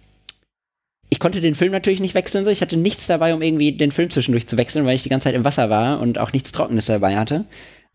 ich 1.10 1.18
konnte 1.18 1.42
den 1.42 1.54
Film 1.54 1.72
natürlich 1.72 2.00
nicht 2.00 2.14
wechseln, 2.14 2.44
so. 2.44 2.50
Ich 2.50 2.62
hatte 2.62 2.78
nichts 2.78 3.06
dabei, 3.06 3.34
um 3.34 3.42
irgendwie 3.42 3.72
den 3.72 3.92
Film 3.92 4.10
zwischendurch 4.10 4.46
zu 4.46 4.56
wechseln, 4.56 4.86
weil 4.86 4.96
ich 4.96 5.02
die 5.02 5.10
ganze 5.10 5.24
Zeit 5.24 5.34
im 5.34 5.44
Wasser 5.44 5.68
war 5.68 6.00
und 6.00 6.18
auch 6.18 6.32
nichts 6.32 6.52
Trockenes 6.52 6.86
dabei 6.86 7.16
hatte. 7.16 7.44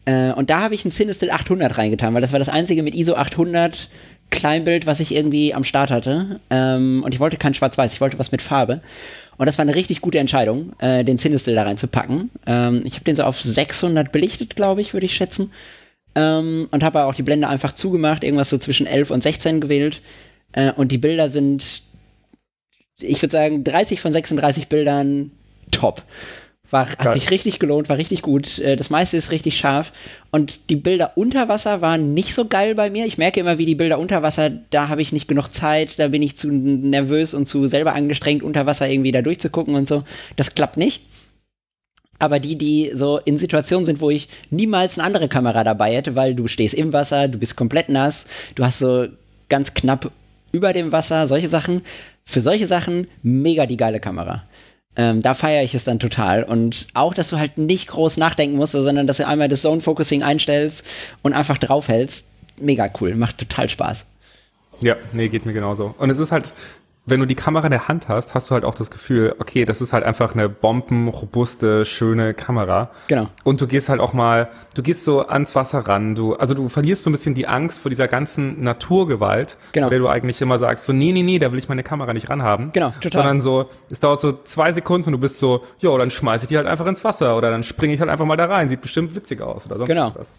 Äh, 0.06 0.34
und 0.34 0.52
da 0.52 0.62
habe 0.62 0.76
ich 0.76 0.86
ein 0.86 0.92
Cinestill 0.92 1.32
800 1.32 1.80
reingetan, 1.80 2.14
weil 2.14 2.22
das 2.22 2.32
war 2.32 2.40
das 2.40 2.50
einzige 2.50 2.84
mit 2.84 2.94
ISO 2.94 3.16
800 3.16 3.90
Kleinbild, 4.30 4.86
was 4.86 5.00
ich 5.00 5.16
irgendwie 5.16 5.54
am 5.54 5.64
Start 5.64 5.90
hatte. 5.90 6.40
Ähm, 6.50 7.02
und 7.04 7.14
ich 7.14 7.20
wollte 7.20 7.38
kein 7.38 7.54
Schwarz-Weiß, 7.54 7.94
ich 7.94 8.02
wollte 8.02 8.20
was 8.20 8.32
mit 8.32 8.42
Farbe. 8.42 8.82
Und 9.38 9.46
das 9.46 9.58
war 9.58 9.64
eine 9.64 9.76
richtig 9.76 10.02
gute 10.02 10.20
Entscheidung, 10.20 10.74
äh, 10.80 11.04
den 11.04 11.18
Cinestill 11.18 11.56
da 11.56 11.64
reinzupacken. 11.64 12.32
Ähm, 12.46 12.82
ich 12.86 12.96
habe 12.96 13.04
den 13.04 13.16
so 13.16 13.24
auf 13.24 13.40
600 13.40 14.12
belichtet, 14.12 14.56
glaube 14.56 14.82
ich, 14.82 14.94
würde 14.94 15.06
ich 15.06 15.16
schätzen. 15.16 15.52
Ähm, 16.16 16.68
und 16.72 16.84
habe 16.84 17.06
auch 17.06 17.14
die 17.14 17.24
Blende 17.24 17.48
einfach 17.48 17.74
zugemacht, 17.74 18.24
irgendwas 18.24 18.50
so 18.50 18.58
zwischen 18.58 18.88
11 18.88 19.12
und 19.12 19.22
16 19.22 19.62
gewählt. 19.62 20.00
Äh, 20.54 20.72
und 20.72 20.92
die 20.92 20.98
Bilder 20.98 21.30
sind 21.30 21.84
ich 23.02 23.22
würde 23.22 23.32
sagen, 23.32 23.64
30 23.64 24.02
von 24.02 24.12
36 24.12 24.68
Bildern 24.68 25.32
top. 25.72 26.04
War, 26.70 26.90
hat 26.90 27.14
sich 27.14 27.32
richtig 27.32 27.60
gelohnt, 27.60 27.88
war 27.88 27.98
richtig 27.98 28.22
gut. 28.22 28.60
Äh, 28.60 28.76
das 28.76 28.90
meiste 28.90 29.16
ist 29.16 29.32
richtig 29.32 29.58
scharf. 29.58 29.94
Und 30.32 30.70
die 30.70 30.76
Bilder 30.76 31.14
unter 31.16 31.48
Wasser 31.48 31.82
waren 31.82 32.14
nicht 32.14 32.34
so 32.34 32.46
geil 32.46 32.76
bei 32.76 32.90
mir. 32.90 33.06
Ich 33.06 33.18
merke 33.18 33.40
immer, 33.40 33.58
wie 33.58 33.66
die 33.66 33.76
Bilder 33.76 34.00
unter 34.00 34.22
Wasser, 34.22 34.50
da 34.50 34.90
habe 34.90 35.02
ich 35.02 35.14
nicht 35.14 35.30
genug 35.30 35.50
Zeit, 35.54 35.98
da 35.98 36.10
bin 36.10 36.22
ich 36.22 36.38
zu 36.38 36.50
nervös 36.52 37.34
und 37.34 37.48
zu 37.48 37.68
selber 37.68 37.94
angestrengt, 37.94 38.44
unter 38.44 38.66
Wasser 38.66 38.90
irgendwie 38.90 39.14
da 39.14 39.22
durchzugucken 39.22 39.76
und 39.76 39.88
so. 39.88 40.04
Das 40.36 40.56
klappt 40.56 40.76
nicht. 40.76 41.04
Aber 42.20 42.40
die, 42.40 42.58
die 42.58 42.92
so 42.94 43.20
in 43.24 43.38
Situationen 43.38 43.86
sind, 43.86 44.02
wo 44.02 44.10
ich 44.10 44.28
niemals 44.50 44.98
eine 44.98 45.06
andere 45.06 45.30
Kamera 45.30 45.64
dabei 45.64 45.96
hätte, 45.96 46.16
weil 46.16 46.36
du 46.36 46.48
stehst 46.48 46.74
im 46.74 46.92
Wasser, 46.92 47.28
du 47.28 47.38
bist 47.38 47.56
komplett 47.56 47.90
nass, 47.90 48.28
du 48.56 48.66
hast 48.66 48.80
so 48.80 49.08
ganz 49.50 49.74
knapp 49.74 50.12
über 50.52 50.74
dem 50.74 50.92
Wasser, 50.92 51.28
solche 51.28 51.48
Sachen, 51.48 51.82
für 52.26 52.42
solche 52.42 52.68
Sachen 52.68 53.08
mega 53.22 53.66
die 53.66 53.78
geile 53.78 54.00
Kamera. 54.00 54.44
Ähm, 54.98 55.22
da 55.22 55.36
feiere 55.36 55.64
ich 55.64 55.76
es 55.76 55.84
dann 55.84 56.00
total. 56.00 56.44
Und 56.44 56.88
auch, 56.96 57.14
dass 57.14 57.30
du 57.30 57.38
halt 57.38 57.58
nicht 57.58 57.88
groß 57.88 58.18
nachdenken 58.18 58.58
musst, 58.58 58.72
sondern 58.72 59.06
dass 59.08 59.18
du 59.18 59.28
einmal 59.28 59.48
das 59.48 59.62
Zone 59.62 59.80
Focusing 59.80 60.24
einstellst 60.24 60.86
und 61.22 61.34
einfach 61.34 61.60
draufhältst. 61.60 62.30
Mega 62.60 62.90
cool, 63.00 63.14
macht 63.16 63.38
total 63.38 63.70
Spaß. 63.70 64.08
Ja, 64.82 64.96
nee, 65.14 65.28
geht 65.28 65.46
mir 65.46 65.54
genauso. 65.54 65.94
Und 65.98 66.10
es 66.10 66.20
ist 66.20 66.32
halt, 66.32 66.54
wenn 67.08 67.22
du 67.22 67.26
die 67.26 67.36
Kamera 67.36 67.66
in 67.66 67.72
der 67.72 67.88
Hand 67.88 68.10
hast, 68.10 68.36
hast 68.36 68.50
du 68.50 68.54
halt 68.54 68.66
auch 68.66 68.76
das 68.76 68.92
Gefühl, 68.92 69.34
okay, 69.40 69.64
das 69.64 69.80
ist 69.80 69.94
halt 69.94 70.04
einfach 70.04 70.34
eine 70.34 70.50
bombenrobuste, 70.50 71.86
schöne 71.86 72.34
Kamera. 72.34 72.92
Genau. 73.08 73.30
Und 73.46 73.62
du 73.62 73.68
gehst 73.68 73.88
halt 73.88 74.02
auch 74.02 74.12
mal, 74.12 74.50
du 74.76 74.84
gehst 74.84 75.06
so 75.06 75.26
ans 75.26 75.56
Wasser 75.56 75.80
ran, 75.80 76.16
du, 76.16 76.36
also 76.36 76.54
du 76.54 76.68
verlierst 76.68 77.04
so 77.04 77.10
ein 77.10 77.14
bisschen 77.14 77.34
die 77.34 77.48
Angst 77.48 77.82
vor 77.82 77.90
dieser 77.90 78.10
ganzen 78.10 78.62
Naturgewalt, 78.62 79.56
genau. 79.72 79.88
der 79.88 80.00
du 80.00 80.10
eigentlich 80.10 80.42
immer 80.42 80.60
sagst, 80.60 80.86
so, 80.86 80.92
nee, 80.92 81.14
nee, 81.14 81.24
nee, 81.24 81.40
da 81.40 81.50
will 81.54 81.60
ich 81.60 81.70
meine 81.70 81.82
Kamera 81.82 82.14
nicht 82.14 82.30
ranhaben. 82.30 82.72
Genau, 82.74 82.94
total. 83.00 83.22
Sondern 83.22 83.42
so, 83.42 83.70
es 83.90 84.02
dauert 84.02 84.20
so 84.20 84.34
zwei 84.44 84.74
Sekunden 84.74 85.08
und 85.08 85.14
du 85.14 85.20
bist 85.20 85.40
so, 85.40 85.64
jo, 85.80 85.98
dann 85.98 86.12
schmeiß 86.12 86.42
ich 86.42 86.50
die 86.50 86.58
halt 86.58 86.68
einfach 86.68 86.88
ins 86.88 87.06
Wasser 87.06 87.38
oder 87.38 87.50
dann 87.52 87.64
springe 87.64 87.94
ich 87.94 88.02
halt 88.02 88.10
einfach 88.10 88.26
mal 88.26 88.36
da 88.36 88.46
rein, 88.46 88.68
sieht 88.68 88.82
bestimmt 88.82 89.16
witzig 89.16 89.42
aus 89.42 89.66
oder 89.66 89.78
sonst 89.78 89.88
genau. 89.88 90.12
was. 90.14 90.34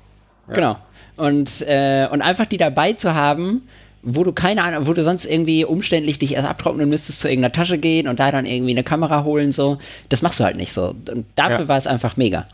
Ja. 0.49 0.55
Genau. 0.55 0.77
Und, 1.17 1.63
äh, 1.63 2.09
und 2.11 2.21
einfach 2.21 2.47
die 2.47 2.59
dabei 2.59 2.93
zu 2.93 3.15
haben, 3.15 3.63
wo 4.03 4.25
du 4.25 4.33
keine 4.33 4.63
Ahnung, 4.63 4.87
wo 4.87 4.93
du 4.93 5.03
sonst 5.03 5.25
irgendwie 5.25 5.65
umständlich 5.65 6.19
dich 6.19 6.35
erst 6.35 6.49
abtrocknen 6.49 6.89
müsstest, 6.89 7.21
zu 7.21 7.29
irgendeiner 7.29 7.53
Tasche 7.53 7.79
gehen 7.79 8.09
und 8.09 8.21
da 8.21 8.31
dann 8.31 8.45
irgendwie 8.45 8.73
eine 8.73 8.85
Kamera 8.85 9.25
holen, 9.25 9.53
so. 9.53 9.79
Das 10.09 10.23
machst 10.23 10.41
du 10.41 10.45
halt 10.45 10.57
nicht 10.57 10.73
so. 10.73 10.91
Und 10.91 11.27
dafür 11.35 11.61
ja. 11.61 11.69
war 11.69 11.77
es 11.77 11.87
einfach 11.87 12.17
mega. 12.17 12.47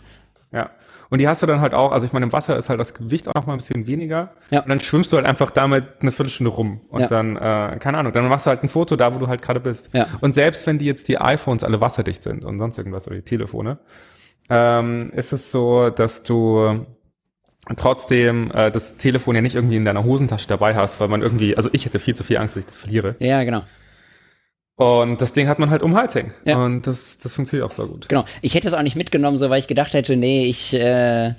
Ja. 0.52 0.70
Und 1.10 1.18
die 1.18 1.28
hast 1.28 1.42
du 1.42 1.46
dann 1.46 1.60
halt 1.60 1.74
auch, 1.74 1.92
also 1.92 2.06
ich 2.06 2.12
meine, 2.12 2.26
im 2.26 2.32
Wasser 2.32 2.56
ist 2.56 2.68
halt 2.68 2.80
das 2.80 2.94
Gewicht 2.94 3.28
auch 3.28 3.34
noch 3.34 3.46
mal 3.46 3.52
ein 3.52 3.58
bisschen 3.58 3.86
weniger. 3.86 4.32
Ja. 4.50 4.62
Und 4.62 4.68
dann 4.68 4.80
schwimmst 4.80 5.12
du 5.12 5.16
halt 5.16 5.26
einfach 5.26 5.50
damit 5.50 5.84
eine 6.00 6.10
Viertelstunde 6.10 6.50
rum. 6.50 6.80
Und 6.88 7.02
ja. 7.02 7.08
dann, 7.08 7.36
äh, 7.36 7.78
keine 7.78 7.98
Ahnung, 7.98 8.12
dann 8.12 8.26
machst 8.28 8.46
du 8.46 8.50
halt 8.50 8.62
ein 8.62 8.68
Foto 8.68 8.96
da, 8.96 9.14
wo 9.14 9.18
du 9.18 9.28
halt 9.28 9.42
gerade 9.42 9.60
bist. 9.60 9.94
Ja. 9.94 10.06
Und 10.20 10.34
selbst 10.34 10.66
wenn 10.66 10.78
die 10.78 10.86
jetzt 10.86 11.08
die 11.08 11.18
iPhones 11.18 11.62
alle 11.62 11.80
wasserdicht 11.80 12.22
sind 12.22 12.44
und 12.44 12.58
sonst 12.58 12.78
irgendwas 12.78 13.06
oder 13.06 13.16
die 13.16 13.22
Telefone, 13.22 13.78
ähm, 14.50 15.12
ist 15.14 15.32
es 15.32 15.52
so, 15.52 15.90
dass 15.90 16.22
du 16.22 16.86
trotzdem 17.76 18.50
äh, 18.52 18.70
das 18.70 18.96
Telefon 18.96 19.34
ja 19.34 19.40
nicht 19.40 19.54
irgendwie 19.54 19.76
in 19.76 19.84
deiner 19.84 20.04
Hosentasche 20.04 20.48
dabei 20.48 20.74
hast, 20.74 21.00
weil 21.00 21.08
man 21.08 21.22
irgendwie, 21.22 21.56
also 21.56 21.68
ich 21.72 21.84
hätte 21.84 21.98
viel 21.98 22.14
zu 22.14 22.24
viel 22.24 22.38
Angst, 22.38 22.56
dass 22.56 22.60
ich 22.60 22.66
das 22.66 22.78
verliere. 22.78 23.16
Ja, 23.18 23.42
genau. 23.44 23.62
Und 24.76 25.20
das 25.20 25.32
Ding 25.32 25.48
hat 25.48 25.58
man 25.58 25.70
halt 25.70 25.82
um 25.82 25.96
Hals 25.96 26.14
hängen. 26.14 26.34
Ja. 26.44 26.56
Und 26.56 26.86
das, 26.86 27.18
das 27.18 27.34
funktioniert 27.34 27.70
auch 27.70 27.74
so 27.74 27.86
gut. 27.86 28.08
Genau. 28.08 28.24
Ich 28.42 28.54
hätte 28.54 28.66
es 28.66 28.74
auch 28.74 28.82
nicht 28.82 28.96
mitgenommen, 28.96 29.38
so 29.38 29.48
weil 29.48 29.60
ich 29.60 29.68
gedacht 29.68 29.92
hätte, 29.92 30.16
nee, 30.16 30.46
ich, 30.46 30.74
äh, 30.74 31.28
äh, 31.28 31.34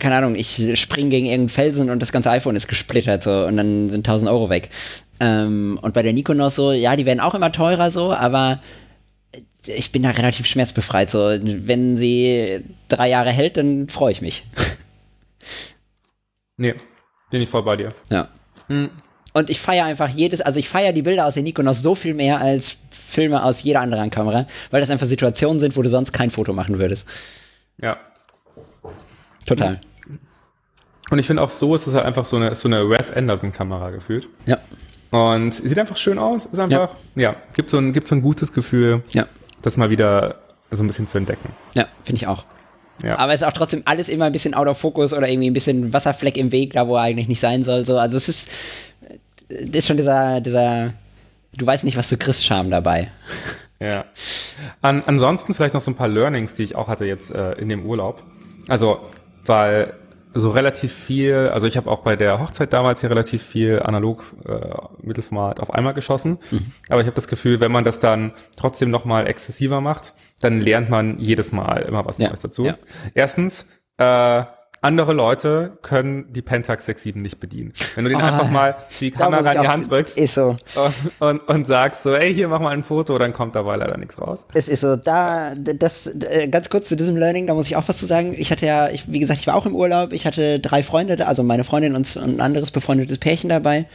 keine 0.00 0.16
Ahnung, 0.16 0.34
ich 0.34 0.72
spring 0.74 1.10
gegen 1.10 1.26
irgendeinen 1.26 1.48
Felsen 1.50 1.90
und 1.90 2.02
das 2.02 2.10
ganze 2.10 2.30
iPhone 2.30 2.56
ist 2.56 2.66
gesplittert 2.66 3.22
so 3.22 3.46
und 3.46 3.56
dann 3.56 3.88
sind 3.88 4.08
1000 4.08 4.30
Euro 4.30 4.50
weg. 4.50 4.70
Ähm, 5.20 5.78
und 5.80 5.94
bei 5.94 6.02
der 6.02 6.12
Nikonos 6.12 6.56
so, 6.56 6.72
ja, 6.72 6.96
die 6.96 7.06
werden 7.06 7.20
auch 7.20 7.34
immer 7.34 7.52
teurer 7.52 7.92
so, 7.92 8.12
aber 8.12 8.60
ich 9.68 9.92
bin 9.92 10.02
da 10.02 10.10
relativ 10.10 10.46
schmerzbefreit. 10.46 11.10
So, 11.10 11.18
wenn 11.18 11.96
sie 11.96 12.64
drei 12.88 13.08
Jahre 13.08 13.30
hält, 13.30 13.56
dann 13.56 13.88
freue 13.88 14.12
ich 14.12 14.22
mich. 14.22 14.44
Nee, 16.60 16.74
bin 17.30 17.40
ich 17.40 17.48
voll 17.48 17.62
bei 17.62 17.76
dir. 17.76 17.94
Ja. 18.10 18.26
Hm. 18.66 18.90
Und 19.32 19.48
ich 19.48 19.60
feiere 19.60 19.84
einfach 19.84 20.08
jedes, 20.08 20.40
also 20.40 20.58
ich 20.58 20.68
feiere 20.68 20.92
die 20.92 21.02
Bilder 21.02 21.24
aus 21.24 21.34
der 21.34 21.44
Nikonos 21.44 21.82
so 21.82 21.94
viel 21.94 22.14
mehr 22.14 22.40
als 22.40 22.78
Filme 22.90 23.44
aus 23.44 23.62
jeder 23.62 23.80
anderen 23.80 24.10
Kamera, 24.10 24.44
weil 24.72 24.80
das 24.80 24.90
einfach 24.90 25.06
Situationen 25.06 25.60
sind, 25.60 25.76
wo 25.76 25.82
du 25.82 25.88
sonst 25.88 26.10
kein 26.10 26.32
Foto 26.32 26.52
machen 26.52 26.80
würdest. 26.80 27.06
Ja. 27.80 27.96
Total. 29.46 29.80
Und 31.10 31.20
ich 31.20 31.28
finde 31.28 31.42
auch 31.42 31.52
so 31.52 31.76
ist 31.76 31.86
es 31.86 31.94
halt 31.94 32.04
einfach 32.04 32.24
so 32.24 32.34
eine, 32.34 32.56
so 32.56 32.66
eine 32.66 32.90
Wes 32.90 33.12
Anderson-Kamera 33.12 33.90
gefühlt. 33.90 34.28
Ja. 34.46 34.58
Und 35.12 35.54
sieht 35.54 35.78
einfach 35.78 35.96
schön 35.96 36.18
aus. 36.18 36.46
Ist 36.46 36.58
einfach, 36.58 36.96
ja, 37.14 37.22
ja 37.22 37.36
gibt, 37.54 37.70
so 37.70 37.78
ein, 37.78 37.92
gibt 37.92 38.08
so 38.08 38.16
ein 38.16 38.22
gutes 38.22 38.52
Gefühl. 38.52 39.04
Ja 39.10 39.28
das 39.62 39.76
mal 39.76 39.90
wieder 39.90 40.36
so 40.70 40.82
ein 40.82 40.86
bisschen 40.86 41.06
zu 41.06 41.18
entdecken. 41.18 41.50
Ja, 41.74 41.86
finde 42.02 42.22
ich 42.22 42.26
auch. 42.26 42.44
Ja. 43.02 43.18
Aber 43.18 43.32
es 43.32 43.42
ist 43.42 43.46
auch 43.46 43.52
trotzdem 43.52 43.82
alles 43.84 44.08
immer 44.08 44.24
ein 44.24 44.32
bisschen 44.32 44.54
out 44.54 44.66
of 44.66 44.78
focus 44.78 45.12
oder 45.12 45.28
irgendwie 45.28 45.50
ein 45.50 45.54
bisschen 45.54 45.92
Wasserfleck 45.92 46.36
im 46.36 46.52
Weg, 46.52 46.72
da 46.72 46.88
wo 46.88 46.96
er 46.96 47.02
eigentlich 47.02 47.28
nicht 47.28 47.40
sein 47.40 47.62
soll. 47.62 47.86
So. 47.86 47.96
Also 47.98 48.16
es 48.16 48.28
ist, 48.28 48.50
das 49.48 49.70
ist 49.70 49.86
schon 49.86 49.96
dieser, 49.96 50.40
dieser, 50.40 50.92
du 51.56 51.66
weißt 51.66 51.84
nicht, 51.84 51.96
was 51.96 52.08
du 52.08 52.16
kriegst, 52.16 52.44
Charme 52.44 52.70
dabei. 52.70 53.08
Ja. 53.80 54.06
An, 54.82 55.04
ansonsten 55.06 55.54
vielleicht 55.54 55.74
noch 55.74 55.80
so 55.80 55.92
ein 55.92 55.94
paar 55.94 56.08
Learnings, 56.08 56.54
die 56.54 56.64
ich 56.64 56.74
auch 56.74 56.88
hatte 56.88 57.04
jetzt 57.04 57.30
äh, 57.30 57.52
in 57.52 57.68
dem 57.68 57.86
Urlaub. 57.86 58.24
Also, 58.66 59.08
weil 59.46 59.94
so 60.38 60.50
relativ 60.50 60.92
viel, 60.92 61.50
also 61.52 61.66
ich 61.66 61.76
habe 61.76 61.90
auch 61.90 62.00
bei 62.00 62.16
der 62.16 62.40
Hochzeit 62.40 62.72
damals 62.72 63.00
hier 63.00 63.10
relativ 63.10 63.42
viel 63.42 63.80
analog 63.82 64.24
äh, 64.46 64.58
Mittelformat 65.02 65.60
auf 65.60 65.72
einmal 65.72 65.94
geschossen. 65.94 66.38
Mhm. 66.50 66.72
Aber 66.88 67.00
ich 67.00 67.06
habe 67.06 67.16
das 67.16 67.28
Gefühl, 67.28 67.60
wenn 67.60 67.72
man 67.72 67.84
das 67.84 68.00
dann 68.00 68.32
trotzdem 68.56 68.90
nochmal 68.90 69.26
exzessiver 69.26 69.80
macht, 69.80 70.14
dann 70.40 70.60
lernt 70.60 70.90
man 70.90 71.18
jedes 71.18 71.52
Mal 71.52 71.82
immer 71.82 72.04
was 72.06 72.18
Neues 72.18 72.40
dazu. 72.40 72.64
Ja. 72.64 72.78
Erstens, 73.14 73.68
äh, 73.98 74.44
andere 74.80 75.12
Leute 75.12 75.78
können 75.82 76.32
die 76.32 76.42
Pentax 76.42 76.86
67 76.86 77.16
nicht 77.16 77.40
bedienen. 77.40 77.72
Wenn 77.94 78.04
du 78.04 78.10
den 78.10 78.20
oh, 78.20 78.24
einfach 78.24 78.50
mal 78.50 78.76
die 79.00 79.10
Kamera 79.10 79.52
in 79.52 79.62
die 79.62 79.68
Hand 79.68 79.90
drückst 79.90 80.18
ist 80.18 80.34
so. 80.34 80.56
und, 80.76 81.20
und, 81.20 81.48
und, 81.48 81.66
sagst 81.66 82.04
so, 82.04 82.14
ey, 82.14 82.32
hier 82.32 82.48
mach 82.48 82.60
mal 82.60 82.70
ein 82.70 82.84
Foto, 82.84 83.18
dann 83.18 83.32
kommt 83.32 83.56
dabei 83.56 83.76
leider 83.76 83.96
nichts 83.96 84.20
raus. 84.20 84.46
Es 84.54 84.68
ist 84.68 84.82
so, 84.82 84.96
da, 84.96 85.52
das, 85.56 86.14
äh, 86.14 86.48
ganz 86.48 86.70
kurz 86.70 86.88
zu 86.88 86.96
diesem 86.96 87.16
Learning, 87.16 87.46
da 87.46 87.54
muss 87.54 87.66
ich 87.66 87.76
auch 87.76 87.88
was 87.88 87.98
zu 87.98 88.06
sagen. 88.06 88.34
Ich 88.38 88.50
hatte 88.50 88.66
ja, 88.66 88.88
ich, 88.88 89.10
wie 89.10 89.18
gesagt, 89.18 89.40
ich 89.40 89.46
war 89.46 89.56
auch 89.56 89.66
im 89.66 89.74
Urlaub, 89.74 90.12
ich 90.12 90.26
hatte 90.26 90.60
drei 90.60 90.82
Freunde, 90.82 91.26
also 91.26 91.42
meine 91.42 91.64
Freundin 91.64 91.96
und 91.96 92.16
ein 92.16 92.40
anderes 92.40 92.70
befreundetes 92.70 93.18
Pärchen 93.18 93.50
dabei 93.50 93.86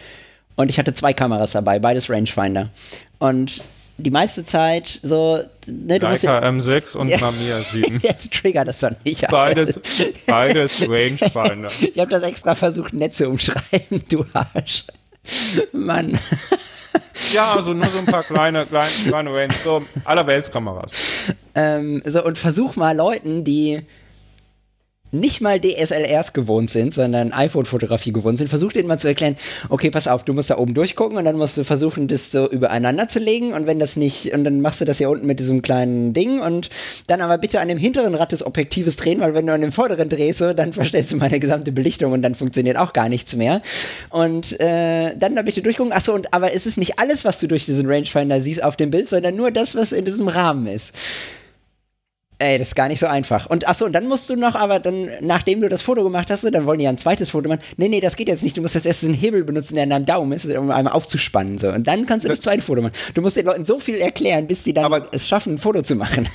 und 0.55 0.69
ich 0.69 0.77
hatte 0.79 0.93
zwei 0.93 1.13
Kameras 1.13 1.51
dabei, 1.51 1.79
beides 1.79 2.09
Rangefinder. 2.09 2.69
Und 3.19 3.61
die 4.03 4.11
meiste 4.11 4.45
Zeit 4.45 4.99
so, 5.01 5.39
ne, 5.65 5.99
du 5.99 6.07
musst 6.07 6.25
M6 6.25 6.95
und 6.97 7.07
ja, 7.07 7.17
Mamiya 7.17 7.57
7. 7.57 7.99
Jetzt 8.03 8.33
trigger 8.33 8.65
das 8.65 8.79
doch 8.79 8.91
nicht. 9.03 9.27
Beides, 9.29 9.79
beides 10.27 10.81
Rangefinder. 10.89 11.69
Ich 11.79 11.97
habe 11.99 12.11
das 12.11 12.23
extra 12.23 12.55
versucht, 12.55 12.93
nett 12.93 13.15
zu 13.15 13.27
umschreiben, 13.27 14.03
du 14.09 14.25
Arsch. 14.33 14.85
Mann. 15.71 16.19
Ja, 17.31 17.53
also 17.53 17.73
nur 17.73 17.85
so 17.85 17.99
ein 17.99 18.05
paar 18.05 18.23
kleine, 18.23 18.65
kleine, 18.65 18.89
kleine 19.07 19.33
Range, 19.33 19.53
so 19.53 19.81
allerweltskameras. 20.03 21.33
Ähm, 21.55 22.01
so, 22.05 22.23
und 22.25 22.37
versuch 22.37 22.75
mal 22.75 22.95
Leuten, 22.95 23.43
die 23.43 23.81
nicht 25.13 25.41
mal 25.41 25.59
DSLRs 25.59 26.33
gewohnt 26.33 26.69
sind, 26.71 26.93
sondern 26.93 27.31
iPhone-Fotografie 27.31 28.11
gewohnt 28.11 28.37
sind, 28.37 28.47
versuch 28.47 28.73
denen 28.73 28.87
mal 28.87 28.97
zu 28.97 29.07
erklären, 29.07 29.35
okay, 29.69 29.91
pass 29.91 30.07
auf, 30.07 30.23
du 30.23 30.33
musst 30.33 30.49
da 30.49 30.57
oben 30.57 30.73
durchgucken 30.73 31.17
und 31.17 31.25
dann 31.25 31.37
musst 31.37 31.55
du 31.57 31.63
versuchen, 31.63 32.07
das 32.07 32.31
so 32.31 32.49
übereinander 32.49 33.07
zu 33.07 33.19
legen 33.19 33.53
und 33.53 33.67
wenn 33.67 33.79
das 33.79 33.95
nicht, 33.95 34.33
und 34.33 34.43
dann 34.43 34.61
machst 34.61 34.81
du 34.81 34.85
das 34.85 34.97
hier 34.97 35.09
unten 35.09 35.27
mit 35.27 35.39
diesem 35.39 35.61
kleinen 35.61 36.13
Ding 36.13 36.41
und 36.41 36.69
dann 37.07 37.21
aber 37.21 37.37
bitte 37.37 37.59
an 37.59 37.67
dem 37.67 37.77
hinteren 37.77 38.15
Rad 38.15 38.31
des 38.31 38.45
Objektives 38.45 38.95
drehen, 38.97 39.19
weil 39.19 39.33
wenn 39.33 39.45
du 39.45 39.53
an 39.53 39.61
dem 39.61 39.71
vorderen 39.71 40.09
drehst, 40.09 40.41
dann 40.41 40.73
verstellst 40.73 41.11
du 41.11 41.17
meine 41.17 41.39
gesamte 41.39 41.71
Belichtung 41.71 42.11
und 42.11 42.21
dann 42.21 42.35
funktioniert 42.35 42.77
auch 42.77 42.93
gar 42.93 43.09
nichts 43.09 43.35
mehr. 43.35 43.61
Und 44.09 44.59
äh, 44.59 45.15
dann 45.15 45.35
da 45.35 45.43
bitte 45.43 45.61
durchgucken, 45.61 45.93
achso, 45.93 46.13
und 46.13 46.33
aber 46.33 46.53
es 46.53 46.65
ist 46.65 46.77
nicht 46.77 46.99
alles, 46.99 47.23
was 47.23 47.39
du 47.39 47.47
durch 47.47 47.65
diesen 47.65 47.87
Rangefinder 47.87 48.39
siehst 48.39 48.63
auf 48.63 48.77
dem 48.77 48.89
Bild, 48.89 49.09
sondern 49.09 49.35
nur 49.35 49.51
das, 49.51 49.75
was 49.75 49.91
in 49.91 50.05
diesem 50.05 50.27
Rahmen 50.27 50.67
ist. 50.67 50.93
Ey, 52.43 52.57
das 52.57 52.67
ist 52.67 52.75
gar 52.75 52.89
nicht 52.89 52.99
so 52.99 53.07
einfach. 53.07 53.45
Und 53.45 53.69
achso, 53.69 53.85
und 53.85 53.93
dann 53.93 54.05
musst 54.05 54.29
du 54.29 54.35
noch, 54.35 54.55
aber 54.55 54.81
dann, 54.81 55.07
nachdem 55.21 55.61
du 55.61 55.69
das 55.69 55.81
Foto 55.81 56.03
gemacht 56.03 56.29
hast, 56.29 56.43
dann 56.43 56.65
wollen 56.65 56.79
die 56.79 56.83
ja 56.83 56.89
ein 56.89 56.97
zweites 56.97 57.29
Foto 57.29 57.47
machen. 57.47 57.61
Nee, 57.77 57.87
nee, 57.87 58.01
das 58.01 58.17
geht 58.17 58.27
jetzt 58.27 58.43
nicht. 58.43 58.57
Du 58.57 58.61
musst 58.61 58.75
jetzt 58.75 58.85
erst 58.85 59.05
einen 59.05 59.13
Hebel 59.13 59.45
benutzen, 59.45 59.75
der 59.75 59.83
an 59.83 59.91
deinem 59.91 60.05
Daumen 60.05 60.33
ist, 60.33 60.45
um 60.45 60.69
einmal 60.69 60.91
aufzuspannen. 60.91 61.57
So. 61.57 61.69
Und 61.69 61.87
dann 61.87 62.05
kannst 62.05 62.25
du 62.25 62.29
das 62.29 62.41
zweite 62.41 62.61
Foto 62.61 62.81
machen. 62.81 62.95
Du 63.13 63.21
musst 63.21 63.37
den 63.37 63.45
Leuten 63.45 63.63
so 63.63 63.79
viel 63.79 63.95
erklären, 63.95 64.45
bis 64.45 64.63
die 64.63 64.73
dann 64.73 64.83
aber 64.83 65.07
es 65.13 65.25
schaffen, 65.25 65.53
ein 65.53 65.57
Foto 65.57 65.83
zu 65.83 65.95
machen. 65.95 66.27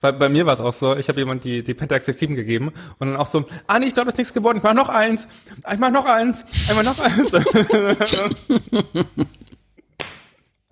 Bei, 0.00 0.12
bei 0.12 0.30
mir 0.30 0.46
war 0.46 0.54
es 0.54 0.60
auch 0.60 0.72
so, 0.72 0.96
ich 0.96 1.08
habe 1.08 1.20
jemand 1.20 1.44
die, 1.44 1.62
die 1.62 1.74
Pentax 1.74 2.06
67 2.06 2.36
gegeben 2.36 2.72
und 2.98 3.08
dann 3.08 3.16
auch 3.16 3.26
so, 3.26 3.44
ah 3.66 3.78
nee, 3.78 3.86
ich 3.86 3.94
glaube, 3.94 4.06
das 4.06 4.14
ist 4.14 4.18
nichts 4.18 4.32
geworden, 4.32 4.58
ich 4.58 4.62
mach 4.62 4.72
noch 4.72 4.88
eins, 4.88 5.28
ich 5.70 5.78
mach 5.78 5.90
noch 5.90 6.06
eins, 6.06 6.42
einmal 6.70 6.84
noch 6.84 7.00
eins. 7.00 7.32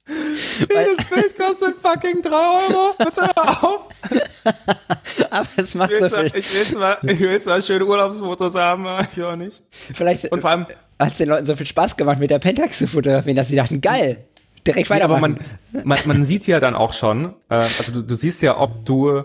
Jedes 0.09 1.11
Bild 1.11 1.39
kostet 1.39 1.77
fucking 1.79 2.23
3 2.23 2.31
Euro. 2.31 2.95
Bitte 2.99 3.37
auf. 3.37 3.89
aber 5.31 5.49
es 5.57 5.75
macht 5.75 5.93
so 5.97 6.09
viel. 6.09 6.31
Ich 6.35 6.55
will, 6.55 6.65
zwar, 6.65 7.05
ich 7.05 7.21
will 7.21 7.41
zwar 7.41 7.61
schöne 7.63 7.87
Urlaubsfotos 7.87 8.55
haben, 8.55 8.87
aber 8.87 9.07
ich 9.15 9.23
auch 9.23 9.37
nicht. 9.37 9.63
Vielleicht 9.71 10.31
und 10.33 10.41
vor 10.41 10.51
allem 10.51 10.67
hat 10.99 11.13
es 11.13 11.19
den 11.19 11.29
Leuten 11.29 11.47
so 11.47 11.55
viel 11.55 11.67
Spaß 11.67 11.97
gemacht, 11.97 12.19
mit 12.19 12.31
der 12.31 12.39
Pentax 12.39 12.79
zu 12.79 12.89
fotografieren, 12.89 13.37
dass 13.37 13.49
sie 13.49 13.57
dachten, 13.57 13.81
geil, 13.81 14.25
direkt 14.67 14.91
weitermachen. 14.91 15.37
Ja, 15.37 15.41
aber 15.73 15.85
man, 15.85 15.85
man, 15.85 15.99
man 16.07 16.25
sieht 16.25 16.47
ja 16.47 16.59
dann 16.59 16.75
auch 16.75 16.93
schon, 16.93 17.35
äh, 17.49 17.55
also 17.55 17.93
du, 17.93 18.03
du 18.03 18.15
siehst 18.15 18.43
ja, 18.43 18.59
ob 18.59 18.85
du 18.85 19.23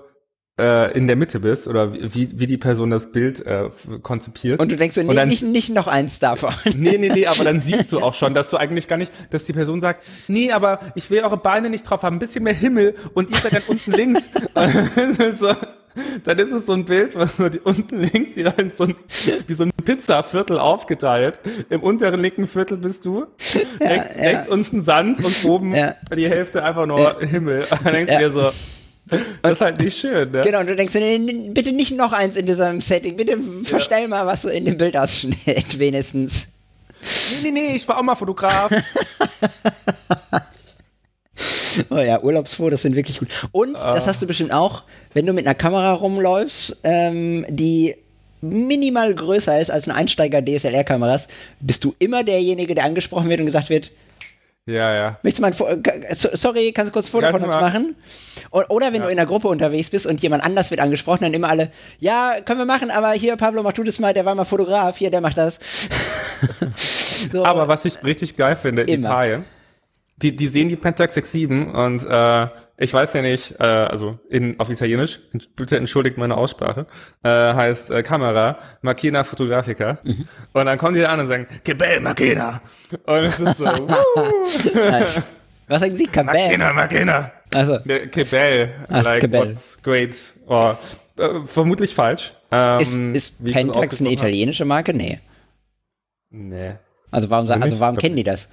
in 0.58 1.06
der 1.06 1.16
Mitte 1.16 1.40
bist 1.40 1.68
oder 1.68 1.94
wie, 1.94 2.30
wie 2.40 2.48
die 2.48 2.58
Person 2.58 2.90
das 2.90 3.12
Bild 3.12 3.46
äh, 3.46 3.70
konzipiert. 4.02 4.60
Und 4.60 4.72
du 4.72 4.76
denkst 4.76 4.96
so, 4.96 5.04
nee, 5.04 5.14
dann, 5.14 5.28
nicht, 5.28 5.44
nicht 5.44 5.74
noch 5.74 5.88
eins 5.88 6.20
davon. 6.20 6.52
Nee, 6.78 6.98
nee, 6.98 7.10
nee, 7.10 7.28
aber 7.28 7.44
dann 7.44 7.62
siehst 7.62 7.92
du 7.92 8.00
auch 8.00 8.14
schon, 8.14 8.34
dass 8.34 8.50
du 8.50 8.58
eigentlich 8.58 8.88
gar 8.88 8.98
nicht, 8.98 9.12
dass 9.30 9.46
die 9.46 9.54
Person 9.54 9.82
sagt, 9.82 10.04
nee, 10.28 10.52
aber 10.52 10.80
ich 10.96 11.10
will 11.10 11.22
eure 11.24 11.38
Beine 11.38 11.70
nicht 11.70 11.84
drauf 11.84 12.02
haben, 12.02 12.16
ein 12.16 12.20
bisschen 12.20 12.44
mehr 12.44 12.54
Himmel 12.54 12.96
und 13.14 13.30
ihr 13.30 13.38
seid 13.38 13.54
dann 13.54 13.62
unten 13.68 13.92
links. 13.92 14.32
so, 15.40 15.54
dann 16.24 16.40
ist 16.40 16.52
es 16.52 16.66
so 16.66 16.74
ein 16.74 16.86
Bild, 16.86 17.16
was 17.16 17.38
nur 17.38 17.50
die 17.50 17.60
unten 17.60 18.00
links 18.00 18.30
hier 18.34 18.54
so 18.76 18.86
ein, 18.86 18.96
wie 19.48 19.54
so 19.54 19.64
ein 19.64 19.72
Pizzaviertel 19.86 20.58
aufgeteilt. 20.58 21.40
Im 21.70 21.82
unteren 21.82 22.22
linken 22.22 22.48
Viertel 22.48 22.78
bist 22.78 23.06
du, 23.06 23.28
ja, 23.80 23.88
rechts, 23.88 24.16
ja. 24.16 24.24
rechts 24.24 24.50
unten 24.50 24.82
Sand 24.82 25.24
und 25.24 25.46
oben 25.46 25.74
ja. 25.74 25.96
die 26.16 26.30
Hälfte 26.30 26.64
einfach 26.64 26.86
nur 26.86 27.20
Himmel. 27.22 27.64
dann 27.84 27.94
denkst 27.94 28.12
du 28.12 28.20
dir 28.20 28.32
so, 28.32 28.50
das 29.42 29.54
ist 29.54 29.62
halt 29.62 29.80
nicht 29.80 29.98
schön, 29.98 30.32
ne? 30.32 30.42
Genau, 30.42 30.60
und 30.60 30.68
du 30.68 30.76
denkst, 30.76 30.94
nee, 30.96 31.18
bitte 31.50 31.72
nicht 31.72 31.96
noch 31.96 32.14
eins 32.14 32.36
in 32.36 32.46
diesem 32.46 32.82
Setting, 32.82 33.16
bitte 33.16 33.38
verstell 33.64 34.04
ja. 34.04 34.08
mal 34.08 34.26
was 34.26 34.44
so 34.44 34.50
in 34.50 34.66
dem 34.66 34.78
Bildausschnitt, 34.78 35.80
wenigstens. 35.80 36.48
Nee, 37.44 37.52
nee, 37.52 37.54
nee, 37.70 37.76
ich 37.76 37.88
war 37.88 37.98
auch 37.98 38.04
mal 38.04 38.16
Fotograf. 38.16 38.70
oh 41.90 41.98
ja, 41.98 42.22
Urlaubsfotos 42.22 42.82
sind 42.82 42.96
wirklich 42.96 43.20
gut. 43.20 43.30
Und, 43.52 43.78
ah. 43.78 43.94
das 43.94 44.08
hast 44.08 44.22
du 44.22 44.28
bestimmt 44.28 44.52
auch, 44.52 44.84
wenn 45.14 45.26
du 45.26 45.34
mit 45.34 45.46
einer 45.46 45.56
Kamera 45.56 45.94
rumläufst, 45.94 46.78
ähm, 46.84 47.46
die 47.50 47.96
minimal 48.42 49.14
größer 49.14 49.60
ist 49.60 49.72
als 49.72 49.88
ein 49.88 49.96
Einsteiger-DSLR-Kameras, 49.96 51.28
bist 51.60 51.84
du 51.84 51.96
immer 52.00 52.24
derjenige, 52.24 52.76
der 52.76 52.86
angesprochen 52.86 53.30
wird 53.30 53.40
und 53.40 53.46
gesagt 53.46 53.70
wird, 53.70 53.92
ja, 54.68 54.94
ja. 54.94 55.20
Möchtest 55.24 55.40
du 55.40 55.66
mal 55.66 55.74
ein 55.76 56.14
sorry, 56.14 56.74
kannst 56.74 56.90
du 56.90 56.94
kurz 56.94 57.08
ein 57.08 57.12
Foto 57.12 57.26
ja, 57.26 57.32
von 57.32 57.42
uns 57.42 57.54
mal. 57.54 57.62
machen? 57.62 57.96
Oder 58.52 58.88
wenn 58.92 59.00
ja. 59.00 59.06
du 59.06 59.10
in 59.10 59.16
der 59.16 59.26
Gruppe 59.26 59.48
unterwegs 59.48 59.90
bist 59.90 60.06
und 60.06 60.22
jemand 60.22 60.44
anders 60.44 60.72
wird 60.72 60.82
angesprochen, 60.82 61.24
dann 61.24 61.34
immer 61.34 61.48
alle, 61.48 61.72
ja, 62.00 62.36
können 62.44 62.60
wir 62.60 62.66
machen, 62.66 62.92
aber 62.92 63.12
hier, 63.12 63.38
Pablo, 63.38 63.64
mach 63.64 63.72
du 63.72 63.84
das 63.84 63.98
mal, 64.00 64.14
der 64.14 64.26
war 64.26 64.36
mal 64.36 64.44
Fotograf, 64.44 64.98
hier, 64.98 65.10
der 65.10 65.22
macht 65.22 65.38
das. 65.38 65.58
so. 67.32 67.46
Aber 67.46 67.70
was 67.70 67.86
ich 67.86 68.04
richtig 68.04 68.36
geil 68.36 68.58
finde, 68.58 68.82
immer. 68.84 69.08
Italien, 69.10 69.46
die, 70.18 70.36
die 70.36 70.48
sehen 70.48 70.68
die 70.68 70.76
Pentax 70.76 71.14
67 71.14 71.74
und 71.74 72.06
äh, 72.06 72.48
ich 72.80 72.94
weiß 72.94 73.14
ja 73.14 73.22
nicht, 73.24 73.60
äh, 73.60 73.64
also 73.64 74.20
in, 74.30 74.60
auf 74.60 74.70
Italienisch, 74.70 75.20
bitte 75.56 75.78
entschuldigt 75.78 76.18
meine 76.18 76.38
Aussprache, 76.38 76.86
äh, 77.24 77.30
heißt 77.30 77.90
äh, 77.90 78.04
Kamera 78.04 78.60
Macchina 78.82 79.24
Fotografica. 79.24 79.98
Mhm. 80.04 80.28
Und 80.54 80.66
dann 80.68 80.78
kommen 80.78 80.94
die 80.94 81.02
da 81.02 81.10
an 81.10 81.20
und 81.20 81.28
sagen, 81.28 81.48
Que 81.64 81.74
bel 81.74 82.00
Macchina. 82.00 82.62
Und 83.06 83.24
es 83.24 83.40
ist 83.40 83.58
so, 83.58 83.66
nice. 84.76 85.22
Was 85.68 85.82
sagen 85.82 85.92
Sie? 85.94 86.06
Cabell? 86.06 86.34
Macchina, 86.34 86.74
Macchina. 86.74 87.32
Also. 87.54 87.80
Que 87.80 88.24
bel. 88.24 88.70
Also, 88.90 89.10
like, 89.10 89.22
Cabell. 89.22 89.50
what's 89.50 89.82
great. 89.82 90.16
Oh, 90.48 90.76
äh, 91.18 91.44
vermutlich 91.46 91.96
falsch. 91.96 92.34
Ähm, 92.52 92.80
ist 93.14 93.42
ist 93.42 93.44
Pentax 93.44 94.00
eine 94.02 94.12
italienische 94.12 94.66
Marke? 94.66 94.94
Nee. 94.94 95.20
Nee. 96.30 96.76
Also 97.10 97.30
warum, 97.30 97.50
also 97.50 97.80
warum 97.80 97.98
kennen 97.98 98.16
die 98.16 98.24
das? 98.24 98.50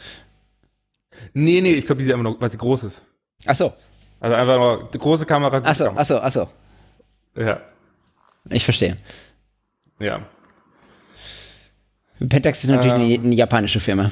Nee, 1.33 1.61
nee, 1.61 1.75
ich 1.75 1.87
glaube, 1.87 2.01
die 2.01 2.07
sind 2.07 2.15
einfach 2.15 2.31
nur, 2.31 2.41
weil 2.41 2.49
sie 2.49 2.59
groß 2.59 2.85
ist. 2.85 3.03
Ach 3.47 3.55
so. 3.55 3.73
Also 4.25 4.37
einfach 4.37 4.57
nur 4.57 4.89
große 4.91 5.27
Kamera. 5.27 5.59
Achso, 5.59 5.89
achso, 5.89 6.17
achso. 6.17 6.49
Ja. 7.37 7.61
Ich 8.49 8.65
verstehe. 8.65 8.97
Ja. 9.99 10.23
Pentax 12.19 12.65
ist 12.65 12.71
natürlich 12.71 12.95
ähm, 12.95 13.03
eine, 13.03 13.15
eine, 13.23 13.35
japanische 13.35 13.81
Firma. 13.81 14.11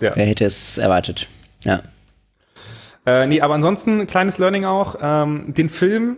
Ja. 0.00 0.16
Wer 0.16 0.24
hätte 0.24 0.46
es 0.46 0.78
erwartet? 0.78 1.28
Ja. 1.64 1.82
Äh, 3.04 3.26
nee, 3.26 3.42
aber 3.42 3.52
ansonsten, 3.52 4.06
kleines 4.06 4.38
Learning 4.38 4.64
auch. 4.64 4.96
Ähm, 4.98 5.52
den 5.52 5.68
Film 5.68 6.16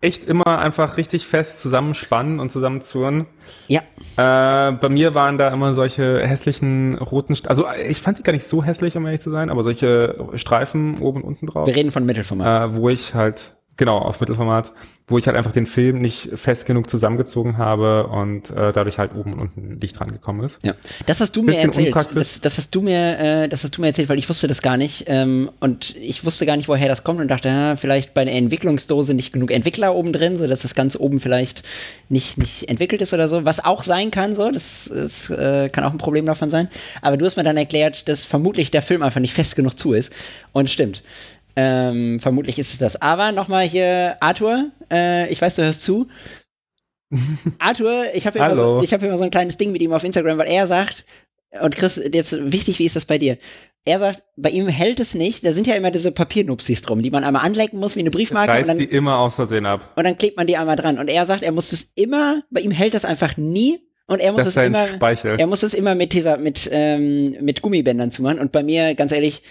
echt 0.00 0.24
immer 0.24 0.58
einfach 0.58 0.96
richtig 0.96 1.26
fest 1.26 1.60
zusammenspannen 1.60 2.38
und 2.38 2.52
zusammenzurren. 2.52 3.26
Ja. 3.68 3.80
Äh, 4.16 4.72
bei 4.72 4.88
mir 4.88 5.14
waren 5.14 5.38
da 5.38 5.48
immer 5.48 5.74
solche 5.74 6.26
hässlichen 6.26 6.98
roten, 6.98 7.34
St 7.34 7.48
also 7.48 7.66
ich 7.88 8.02
fand 8.02 8.18
die 8.18 8.22
gar 8.22 8.32
nicht 8.32 8.46
so 8.46 8.62
hässlich, 8.62 8.96
um 8.96 9.06
ehrlich 9.06 9.20
zu 9.20 9.30
sein, 9.30 9.50
aber 9.50 9.62
solche 9.62 10.28
Streifen 10.34 10.98
oben 10.98 11.22
und 11.22 11.28
unten 11.28 11.46
drauf. 11.46 11.66
Wir 11.66 11.76
reden 11.76 11.90
von 11.90 12.04
Mittelformat. 12.04 12.70
Äh, 12.70 12.74
wo 12.76 12.88
ich 12.88 13.14
halt 13.14 13.56
Genau, 13.78 13.98
auf 13.98 14.20
Mittelformat, 14.20 14.72
wo 15.06 15.18
ich 15.18 15.26
halt 15.26 15.36
einfach 15.36 15.52
den 15.52 15.66
Film 15.66 16.00
nicht 16.00 16.30
fest 16.34 16.64
genug 16.64 16.88
zusammengezogen 16.88 17.58
habe 17.58 18.06
und 18.06 18.48
äh, 18.50 18.72
dadurch 18.72 18.98
halt 18.98 19.14
oben 19.14 19.34
und 19.34 19.40
unten 19.40 19.80
Licht 19.80 19.98
dran 19.98 20.10
gekommen 20.10 20.42
ist. 20.44 20.64
Ja, 20.64 20.74
das 21.04 21.20
hast 21.20 21.36
du 21.36 21.42
mir 21.42 21.58
erzählt. 21.58 21.94
Das, 22.14 22.40
das, 22.40 22.56
hast 22.56 22.74
du 22.74 22.80
mir, 22.80 23.18
äh, 23.18 23.48
das 23.48 23.64
hast 23.64 23.76
du 23.76 23.82
mir 23.82 23.88
erzählt, 23.88 24.08
weil 24.08 24.18
ich 24.18 24.28
wusste 24.30 24.48
das 24.48 24.62
gar 24.62 24.78
nicht 24.78 25.04
ähm, 25.08 25.50
und 25.60 25.94
ich 25.96 26.24
wusste 26.24 26.46
gar 26.46 26.56
nicht, 26.56 26.68
woher 26.68 26.88
das 26.88 27.04
kommt 27.04 27.20
und 27.20 27.28
dachte, 27.28 27.48
ja, 27.48 27.76
vielleicht 27.76 28.14
bei 28.14 28.22
einer 28.22 28.32
Entwicklungsdose 28.32 29.12
nicht 29.12 29.34
genug 29.34 29.50
Entwickler 29.50 29.94
oben 29.94 30.14
drin, 30.14 30.36
so 30.36 30.46
dass 30.46 30.62
das 30.62 30.74
ganz 30.74 30.96
oben 30.96 31.20
vielleicht 31.20 31.62
nicht 32.08 32.38
nicht 32.38 32.70
entwickelt 32.70 33.02
ist 33.02 33.12
oder 33.12 33.28
so, 33.28 33.44
was 33.44 33.62
auch 33.62 33.84
sein 33.84 34.10
kann, 34.10 34.34
so 34.34 34.50
das, 34.50 34.90
das 34.92 35.28
äh, 35.28 35.68
kann 35.68 35.84
auch 35.84 35.92
ein 35.92 35.98
Problem 35.98 36.24
davon 36.24 36.48
sein. 36.48 36.68
Aber 37.02 37.18
du 37.18 37.26
hast 37.26 37.36
mir 37.36 37.44
dann 37.44 37.58
erklärt, 37.58 38.08
dass 38.08 38.24
vermutlich 38.24 38.70
der 38.70 38.80
Film 38.80 39.02
einfach 39.02 39.20
nicht 39.20 39.34
fest 39.34 39.54
genug 39.54 39.78
zu 39.78 39.92
ist 39.92 40.12
und 40.52 40.70
stimmt. 40.70 41.02
Ähm, 41.56 42.20
vermutlich 42.20 42.58
ist 42.58 42.72
es 42.72 42.78
das. 42.78 43.00
Aber 43.00 43.32
nochmal 43.32 43.64
hier, 43.64 44.16
Arthur, 44.20 44.70
äh, 44.92 45.28
ich 45.30 45.40
weiß, 45.40 45.56
du 45.56 45.62
hörst 45.62 45.82
zu. 45.82 46.06
Arthur, 47.58 48.04
ich 48.14 48.26
habe 48.26 48.38
immer, 48.38 48.54
so, 48.54 48.82
hab 48.82 49.02
immer 49.02 49.16
so 49.16 49.24
ein 49.24 49.30
kleines 49.30 49.56
Ding 49.56 49.72
mit 49.72 49.80
ihm 49.80 49.92
auf 49.92 50.04
Instagram, 50.04 50.38
weil 50.38 50.48
er 50.48 50.66
sagt, 50.66 51.04
und 51.60 51.74
Chris, 51.74 52.02
jetzt 52.12 52.52
wichtig, 52.52 52.78
wie 52.78 52.84
ist 52.84 52.96
das 52.96 53.06
bei 53.06 53.18
dir? 53.18 53.38
Er 53.84 54.00
sagt, 54.00 54.24
bei 54.36 54.50
ihm 54.50 54.66
hält 54.66 54.98
es 54.98 55.14
nicht. 55.14 55.46
Da 55.46 55.52
sind 55.52 55.66
ja 55.66 55.76
immer 55.76 55.92
diese 55.92 56.10
Papiernupsis 56.10 56.82
drum, 56.82 57.02
die 57.02 57.10
man 57.10 57.22
einmal 57.22 57.44
anlecken 57.44 57.78
muss 57.78 57.94
wie 57.94 58.00
eine 58.00 58.10
Briefmarke. 58.10 58.50
Reißt 58.50 58.68
und 58.68 58.68
dann, 58.68 58.78
die 58.78 58.92
immer 58.92 59.18
aus 59.18 59.36
Versehen 59.36 59.64
ab. 59.64 59.92
Und 59.94 60.04
dann 60.04 60.18
klebt 60.18 60.36
man 60.36 60.48
die 60.48 60.56
einmal 60.56 60.76
dran. 60.76 60.98
Und 60.98 61.08
er 61.08 61.24
sagt, 61.24 61.42
er 61.42 61.52
muss 61.52 61.70
das 61.70 61.86
immer, 61.94 62.42
bei 62.50 62.60
ihm 62.60 62.72
hält 62.72 62.94
das 62.94 63.04
einfach 63.04 63.36
nie. 63.36 63.78
Und 64.08 64.20
er 64.20 64.32
muss 64.32 64.44
das 64.44 64.56
es 64.56 64.66
immer, 64.66 64.86
Speichel. 64.86 65.36
er 65.38 65.46
muss 65.46 65.62
es 65.62 65.74
immer 65.74 65.94
mit 65.94 66.12
dieser, 66.12 66.36
mit, 66.36 66.68
ähm, 66.72 67.36
mit 67.40 67.62
Gummibändern 67.62 68.10
zu 68.10 68.22
machen. 68.22 68.40
Und 68.40 68.52
bei 68.52 68.62
mir, 68.62 68.94
ganz 68.94 69.12
ehrlich, 69.12 69.42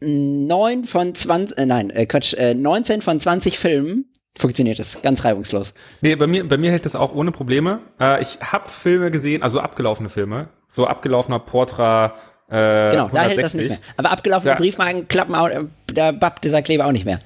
9 0.00 0.84
von 0.84 1.14
20, 1.14 1.58
äh, 1.58 1.66
nein, 1.66 1.90
äh, 1.90 2.06
Quatsch, 2.06 2.34
äh, 2.34 2.54
19 2.54 3.02
von 3.02 3.18
20 3.20 3.58
Filmen 3.58 4.06
funktioniert 4.36 4.78
es 4.78 5.02
ganz 5.02 5.24
reibungslos. 5.24 5.74
Nee, 6.00 6.14
bei 6.14 6.26
mir, 6.28 6.46
bei 6.46 6.56
mir 6.56 6.70
hält 6.70 6.84
das 6.84 6.94
auch 6.94 7.12
ohne 7.14 7.32
Probleme. 7.32 7.80
Äh, 8.00 8.22
ich 8.22 8.38
habe 8.40 8.68
Filme 8.68 9.10
gesehen, 9.10 9.42
also 9.42 9.58
abgelaufene 9.60 10.08
Filme, 10.08 10.48
so 10.68 10.86
abgelaufener 10.86 11.40
Portra 11.40 12.14
Äh, 12.50 12.90
Genau, 12.90 13.10
da 13.12 13.20
hält 13.24 13.36
das 13.38 13.52
160. 13.54 13.60
nicht 13.60 13.68
mehr. 13.70 13.78
Aber 13.98 14.10
abgelaufene 14.10 14.52
Ja. 14.52 14.56
Briefmarken 14.56 15.06
klappen 15.08 15.34
auch, 15.34 15.48
äh, 15.48 15.64
da 15.92 16.12
bappt 16.12 16.44
dieser 16.44 16.62
Kleber 16.62 16.86
auch 16.86 16.92
nicht 16.92 17.04
mehr. 17.04 17.20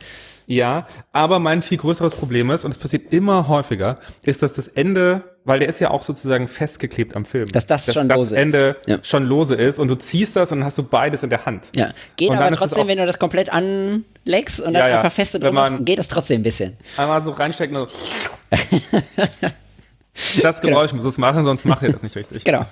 Ja, 0.49 0.89
aber 1.13 1.39
mein 1.39 1.63
viel 1.63 1.79
größeres 1.79 2.17
Problem 2.17 2.51
ist, 2.51 2.65
und 2.65 2.73
es 2.73 2.79
passiert 2.79 3.13
immer 3.13 3.47
häufiger, 3.47 3.99
ist, 4.25 4.43
dass 4.43 4.53
das 4.55 4.67
Ende, 4.67 5.32
weil 5.45 5.59
der 5.59 5.69
ist 5.69 5.81
ja 5.81 5.91
auch 5.91 6.03
sozusagen 6.03 6.47
festgeklebt 6.49 7.17
am 7.17 7.25
Film. 7.25 7.47
Dass 7.51 7.67
das 7.67 7.93
schon 7.93 8.09
das 8.09 8.17
lose 8.17 8.35
ist. 8.37 8.41
Ende 8.41 8.77
Ja. 8.87 8.99
schon 9.03 9.25
lose 9.27 9.55
ist 9.57 9.79
und 9.79 9.89
du 9.89 9.95
ziehst 9.97 10.37
das 10.37 10.53
und 10.53 10.59
dann 10.59 10.67
hast 10.67 10.79
du 10.79 10.83
beides 10.85 11.23
in 11.23 11.31
der 11.31 11.45
Hand. 11.47 11.71
Ja, 11.75 11.91
geht 12.17 12.31
Und 12.31 12.37
aber 12.37 12.51
ist 12.51 12.59
trotzdem, 12.59 12.87
wenn 12.89 12.99
du 12.99 13.07
das 13.07 13.19
komplett 13.19 13.51
anlegst 13.53 14.61
und 14.61 14.75
dann 14.75 14.83
Ja, 14.83 14.89
ja. 14.89 14.97
einfach 14.99 15.13
feste 15.13 15.41
hast, 15.43 15.53
man- 15.53 15.85
geht 15.85 15.99
das 15.99 16.09
trotzdem 16.09 16.41
ein 16.41 16.45
bisschen. 16.45 16.77
Einmal 16.97 17.23
so 17.25 17.33
reinstecken 17.33 17.77
und 17.77 17.91
so. 17.91 17.97
Das 20.43 20.61
Geräusch 20.61 20.93
muss 20.93 21.07
es 21.07 21.17
machen, 21.17 21.45
sonst 21.45 21.65
macht 21.65 21.83
ihr 21.83 21.91
das 21.91 22.03
nicht 22.03 22.15
richtig. 22.17 22.45
Genau. 22.45 22.67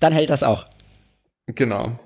Dann 0.00 0.12
hält 0.12 0.30
das 0.30 0.42
auch. 0.44 0.64
Genau. 1.46 1.98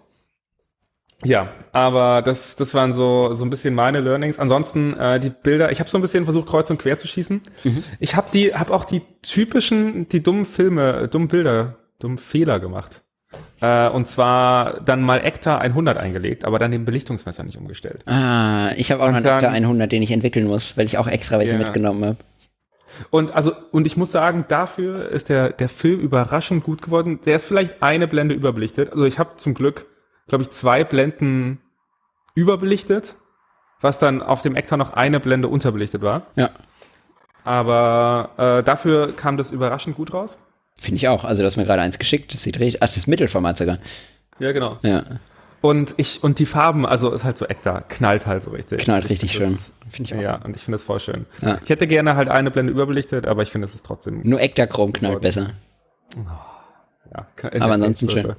Ja, 1.24 1.48
aber 1.72 2.20
das, 2.22 2.56
das 2.56 2.74
waren 2.74 2.92
so, 2.92 3.32
so 3.32 3.44
ein 3.44 3.50
bisschen 3.50 3.74
meine 3.74 4.00
Learnings. 4.00 4.38
Ansonsten 4.38 4.94
äh, 4.98 5.18
die 5.18 5.30
Bilder, 5.30 5.72
ich 5.72 5.80
habe 5.80 5.88
so 5.88 5.96
ein 5.96 6.02
bisschen 6.02 6.24
versucht, 6.24 6.48
kreuz 6.48 6.68
und 6.70 6.78
quer 6.78 6.98
zu 6.98 7.08
schießen. 7.08 7.40
Ich 8.00 8.16
habe 8.16 8.28
die, 8.32 8.54
habe 8.54 8.74
auch 8.74 8.84
die 8.84 9.02
typischen, 9.22 10.08
die 10.10 10.22
dummen 10.22 10.44
Filme, 10.44 11.08
dummen 11.08 11.28
Bilder, 11.28 11.76
dummen 11.98 12.18
Fehler 12.18 12.60
gemacht. 12.60 13.02
Äh, 13.60 13.88
und 13.88 14.06
zwar 14.08 14.80
dann 14.80 15.02
mal 15.02 15.24
Ektar 15.24 15.60
100 15.60 15.96
eingelegt, 15.96 16.44
aber 16.44 16.58
dann 16.58 16.70
den 16.70 16.84
Belichtungsmesser 16.84 17.44
nicht 17.44 17.56
umgestellt. 17.56 18.02
Ah, 18.06 18.70
ich 18.76 18.92
habe 18.92 19.02
auch 19.02 19.08
noch 19.08 19.16
einen 19.16 19.26
Ektar 19.26 19.50
100, 19.50 19.90
den 19.90 20.02
ich 20.02 20.10
entwickeln 20.12 20.46
muss, 20.46 20.76
weil 20.76 20.84
ich 20.84 20.98
auch 20.98 21.08
extra 21.08 21.38
welche 21.38 21.52
Ja. 21.52 21.58
mitgenommen 21.58 22.04
habe. 22.04 22.16
Und 23.10 23.34
also, 23.34 23.52
und 23.72 23.86
ich 23.86 23.96
muss 23.96 24.12
sagen, 24.12 24.44
dafür 24.48 25.10
ist 25.10 25.28
der, 25.28 25.50
der 25.50 25.68
Film 25.68 26.00
überraschend 26.00 26.64
gut 26.64 26.82
geworden. 26.82 27.20
Der 27.26 27.36
ist 27.36 27.46
vielleicht 27.46 27.82
eine 27.82 28.06
Blende 28.06 28.34
überbelichtet. 28.34 28.92
Also 28.92 29.04
ich 29.04 29.18
habe 29.18 29.30
zum 29.36 29.54
Glück, 29.54 29.86
glaube 30.29 30.43
ich, 30.43 30.51
zwei 30.51 30.85
Blenden 30.85 31.61
überbelichtet, 32.35 33.14
was 33.81 33.99
dann 33.99 34.22
auf 34.22 34.43
dem 34.43 34.57
Ektar 34.57 34.77
noch 34.79 34.93
eine 34.93 35.20
Blende 35.20 35.49
unterbelichtet 35.49 36.03
war. 36.03 36.22
Ja, 36.37 36.51
Aber 37.45 38.31
äh, 38.37 38.62
dafür 38.62 39.14
kam 39.14 39.37
das 39.37 39.51
überraschend 39.51 39.97
gut 39.97 40.12
raus. 40.12 40.39
finde 40.77 40.97
ich 40.97 41.09
auch. 41.09 41.24
Also 41.24 41.43
du 41.43 41.47
hast 41.47 41.57
mir 41.57 41.64
gerade 41.64 41.83
eins 41.83 41.99
geschickt, 41.99 42.35
das 42.35 42.43
sieht 42.43 42.59
richtig, 42.59 42.83
ach, 42.83 42.89
das 42.89 42.97
ist 42.97 43.07
Mittelformat 43.07 43.59
sogar. 43.59 43.79
Ja, 44.39 44.53
genau. 44.53 44.79
Ja, 44.83 45.03
Und 45.62 45.95
ich, 45.97 46.22
und 46.22 46.39
die 46.39 46.47
Farben, 46.47 46.85
also 46.87 47.12
ist 47.12 47.24
halt 47.24 47.39
so 47.39 47.47
Ektar, 47.47 47.83
knallt 47.89 48.27
halt 48.27 48.43
so 48.43 48.51
richtig. 48.51 48.79
knallt 48.83 49.09
richtig 49.09 49.31
Das 49.31 49.37
schön. 49.39 49.55
ist- 49.55 49.72
Finde 49.89 50.11
ich 50.11 50.14
auch. 50.18 50.20
Ja, 50.22 50.37
und 50.45 50.57
ich 50.57 50.62
finde 50.62 50.74
das 50.77 50.83
voll 50.83 50.99
schön. 51.01 51.27
Ja. 51.41 51.59
Ich 51.62 51.70
hätte 51.70 51.87
gerne 51.87 52.16
halt 52.16 52.29
eine 52.29 52.51
Blende 52.51 52.72
überbelichtet, 52.72 53.27
aber 53.27 53.43
ich 53.43 53.51
finde, 53.51 53.66
es 53.68 53.74
ist 53.74 53.87
trotzdem. 53.87 54.20
Nur 54.24 54.41
Ektachrom 54.41 54.93
knallt 54.93 55.20
besser. 55.20 55.51
Ja, 57.14 57.27
Aber 57.61 57.72
ansonsten 57.74 58.11
schön. 58.11 58.35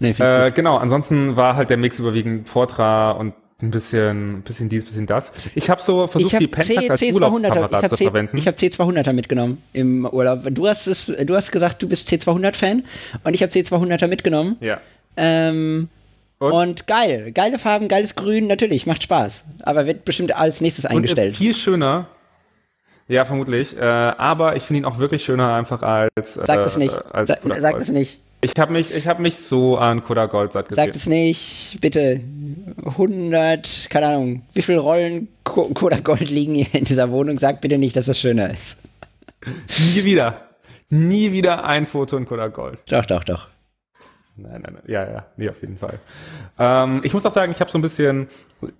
Nee, 0.00 0.14
Äh, 0.18 0.50
genau, 0.50 0.76
ansonsten 0.78 1.36
war 1.36 1.54
halt 1.56 1.70
der 1.70 1.76
Mix 1.76 1.98
überwiegend 1.98 2.50
Portra 2.50 3.12
und 3.12 3.34
ein 3.62 3.70
bisschen, 3.70 4.38
ein 4.38 4.42
bisschen 4.42 4.70
dies, 4.70 4.84
ein 4.84 4.86
bisschen 4.86 5.06
das. 5.06 5.32
Ich 5.54 5.68
habe 5.68 5.82
so 5.82 6.06
versucht, 6.06 6.32
habe 6.32 6.46
die 6.46 6.48
Pentax 6.50 6.88
als 6.90 7.00
C200er, 7.02 7.06
ich 7.06 7.14
Urlaubskamera 7.14 7.76
habe 7.76 7.88
zu 7.90 7.96
C, 7.96 8.04
verwenden. 8.04 8.36
ich 8.38 8.46
hab 8.48 8.54
C200er 8.54 9.12
mitgenommen 9.12 9.62
im 9.74 10.06
Urlaub. 10.06 10.40
Du 10.50 10.66
hast 10.66 10.86
es, 10.86 11.06
du 11.06 11.34
hast 11.34 11.52
gesagt, 11.52 11.82
du 11.82 11.88
bist 11.88 12.08
C200-Fan 12.10 12.82
und 13.24 13.34
ich 13.34 13.42
habe 13.42 13.52
C200er 13.52 14.06
mitgenommen. 14.08 14.56
ja. 14.60 14.80
Ähm, 15.18 15.88
Und? 16.38 16.52
und? 16.52 16.86
geil, 16.86 17.32
geile 17.32 17.58
Farben, 17.58 17.88
geiles 17.88 18.14
Grün, 18.14 18.46
natürlich, 18.46 18.86
macht 18.86 19.02
Spaß. 19.02 19.44
Aber 19.64 19.86
wird 19.86 20.06
bestimmt 20.06 20.34
als 20.34 20.62
nächstes 20.62 20.86
Und 20.86 20.92
äh, 20.92 20.94
eingestellt. 20.96 21.36
viel 21.36 21.54
schöner. 21.54 22.06
Ja, 23.08 23.24
vermutlich. 23.26 23.76
Äh, 23.76 23.82
aber 23.82 24.56
ich 24.56 24.62
finde 24.62 24.78
ihn 24.80 24.84
auch 24.86 24.98
wirklich 24.98 25.24
schöner 25.24 25.52
einfach 25.52 25.82
als. 25.82 26.34
Sag 26.34 26.60
äh, 26.60 26.62
es 26.62 26.78
nicht. 26.78 26.94
Als 27.12 27.28
Sag, 27.28 27.40
sag 27.44 27.76
es 27.76 27.90
nicht. 27.90 28.20
Ich 28.42 28.52
habe 28.58 28.72
mich, 28.72 28.94
ich 28.94 29.06
habe 29.06 29.20
mich 29.20 29.36
so 29.36 29.76
an 29.76 30.02
Kodak 30.02 30.30
Gold 30.30 30.52
satt 30.52 30.68
gesehen. 30.68 30.84
Sag 30.86 30.94
es 30.96 31.06
nicht, 31.06 31.76
bitte. 31.80 32.20
100, 32.84 33.88
keine 33.90 34.06
Ahnung, 34.06 34.42
wie 34.54 34.62
viele 34.62 34.78
Rollen 34.78 35.28
Ko- 35.44 35.68
Kodak 35.74 36.04
Gold 36.04 36.30
liegen 36.30 36.54
hier 36.54 36.74
in 36.74 36.84
dieser 36.84 37.10
Wohnung? 37.10 37.38
Sag 37.38 37.60
bitte 37.60 37.76
nicht, 37.76 37.96
dass 37.96 38.06
das 38.06 38.18
schöner 38.18 38.50
ist. 38.50 38.82
Nie 39.94 40.04
wieder. 40.04 40.40
Nie 40.88 41.32
wieder 41.32 41.64
ein 41.64 41.86
Foto 41.86 42.16
in 42.16 42.24
Kodak 42.26 42.54
Gold. 42.54 42.80
Doch, 42.90 43.04
doch, 43.06 43.24
doch. 43.24 43.48
Nein, 44.36 44.62
nein, 44.62 44.72
nein. 44.74 44.82
Ja, 44.86 45.04
ja, 45.04 45.26
nee, 45.36 45.48
auf 45.50 45.60
jeden 45.60 45.76
Fall. 45.76 45.98
Ähm, 46.58 47.02
ich 47.04 47.12
muss 47.12 47.26
auch 47.26 47.32
sagen, 47.32 47.52
ich 47.52 47.60
habe 47.60 47.70
so 47.70 47.76
ein 47.76 47.82
bisschen 47.82 48.28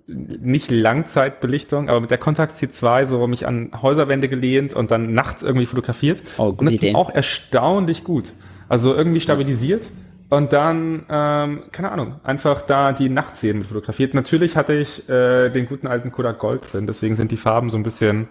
nicht 0.06 0.70
Langzeitbelichtung, 0.70 1.90
aber 1.90 2.00
mit 2.00 2.10
der 2.10 2.16
Contax 2.18 2.56
T2 2.58 3.04
so 3.06 3.26
mich 3.26 3.46
an 3.46 3.70
Häuserwände 3.82 4.28
gelehnt 4.30 4.72
und 4.72 4.90
dann 4.90 5.12
nachts 5.12 5.42
irgendwie 5.42 5.66
fotografiert. 5.66 6.22
Oh, 6.38 6.44
und 6.44 6.56
gute 6.56 6.64
das 6.70 6.74
Idee. 6.74 6.86
ging 6.86 6.96
auch 6.96 7.10
erstaunlich 7.10 8.04
gut. 8.04 8.32
Also 8.70 8.94
irgendwie 8.94 9.20
stabilisiert. 9.20 9.90
Und 10.30 10.52
dann, 10.52 11.04
ähm, 11.10 11.64
keine 11.72 11.90
Ahnung, 11.90 12.20
einfach 12.22 12.62
da 12.62 12.92
die 12.92 13.08
Nachtszenen 13.08 13.58
mit 13.58 13.66
fotografiert. 13.66 14.14
Natürlich 14.14 14.56
hatte 14.56 14.74
ich 14.74 15.08
äh, 15.08 15.50
den 15.50 15.66
guten 15.66 15.88
alten 15.88 16.12
Kodak 16.12 16.38
Gold 16.38 16.72
drin, 16.72 16.86
deswegen 16.86 17.16
sind 17.16 17.32
die 17.32 17.36
Farben 17.36 17.68
so 17.68 17.76
ein 17.76 17.82
bisschen 17.82 18.28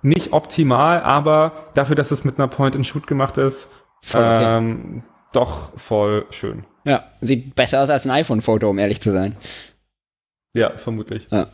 nicht 0.00 0.32
optimal, 0.32 1.02
aber 1.02 1.64
dafür, 1.74 1.96
dass 1.96 2.12
es 2.12 2.24
mit 2.24 2.38
einer 2.38 2.46
Point-and-Shoot 2.46 3.08
gemacht 3.08 3.36
ist, 3.36 3.70
Voll 4.00 4.22
ähm, 4.22 5.02
doch 5.32 5.76
voll 5.78 6.26
schön. 6.30 6.64
Ja, 6.84 7.04
sieht 7.20 7.54
besser 7.54 7.82
aus 7.82 7.90
als 7.90 8.06
ein 8.06 8.10
iPhone-Foto, 8.10 8.68
um 8.68 8.78
ehrlich 8.78 9.00
zu 9.00 9.10
sein. 9.10 9.34
Ja, 10.54 10.76
vermutlich. 10.76 11.26
Ja, 11.32 11.48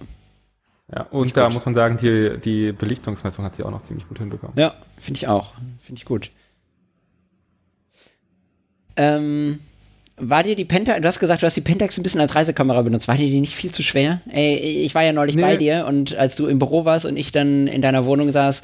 Ja, 0.92 1.02
und 1.10 1.34
da 1.36 1.48
muss 1.48 1.64
man 1.64 1.74
sagen, 1.74 1.96
die, 1.96 2.38
die 2.38 2.72
Belichtungsmessung 2.72 3.44
hat 3.44 3.54
sie 3.54 3.62
auch 3.62 3.70
noch 3.70 3.82
ziemlich 3.82 4.06
gut 4.08 4.18
hinbekommen. 4.18 4.54
ja 4.58 4.74
finde 4.98 5.18
ich 5.18 5.28
auch. 5.28 5.52
Finde 5.78 5.98
ich 6.00 6.04
gut. 6.04 6.32
Ähm, 9.00 9.58
war 10.22 10.42
dir 10.42 10.54
die 10.54 10.66
Pentax, 10.66 11.00
du 11.00 11.08
hast 11.08 11.18
gesagt, 11.18 11.42
du 11.42 11.46
hast 11.46 11.56
die 11.56 11.62
Pentax 11.62 11.96
ein 11.96 12.02
bisschen 12.02 12.20
als 12.20 12.34
Reisekamera 12.34 12.82
benutzt. 12.82 13.08
War 13.08 13.16
dir 13.16 13.26
die 13.26 13.40
nicht 13.40 13.54
viel 13.54 13.70
zu 13.70 13.82
schwer? 13.82 14.20
Ey, 14.30 14.56
ich 14.56 14.94
war 14.94 15.02
ja 15.02 15.14
neulich 15.14 15.34
Nee. 15.34 15.42
bei 15.42 15.56
dir 15.56 15.86
und 15.88 16.14
als 16.14 16.36
du 16.36 16.46
im 16.46 16.58
Büro 16.58 16.84
warst 16.84 17.06
und 17.06 17.16
ich 17.16 17.32
dann 17.32 17.66
in 17.66 17.80
deiner 17.80 18.04
Wohnung 18.04 18.30
saß, 18.30 18.62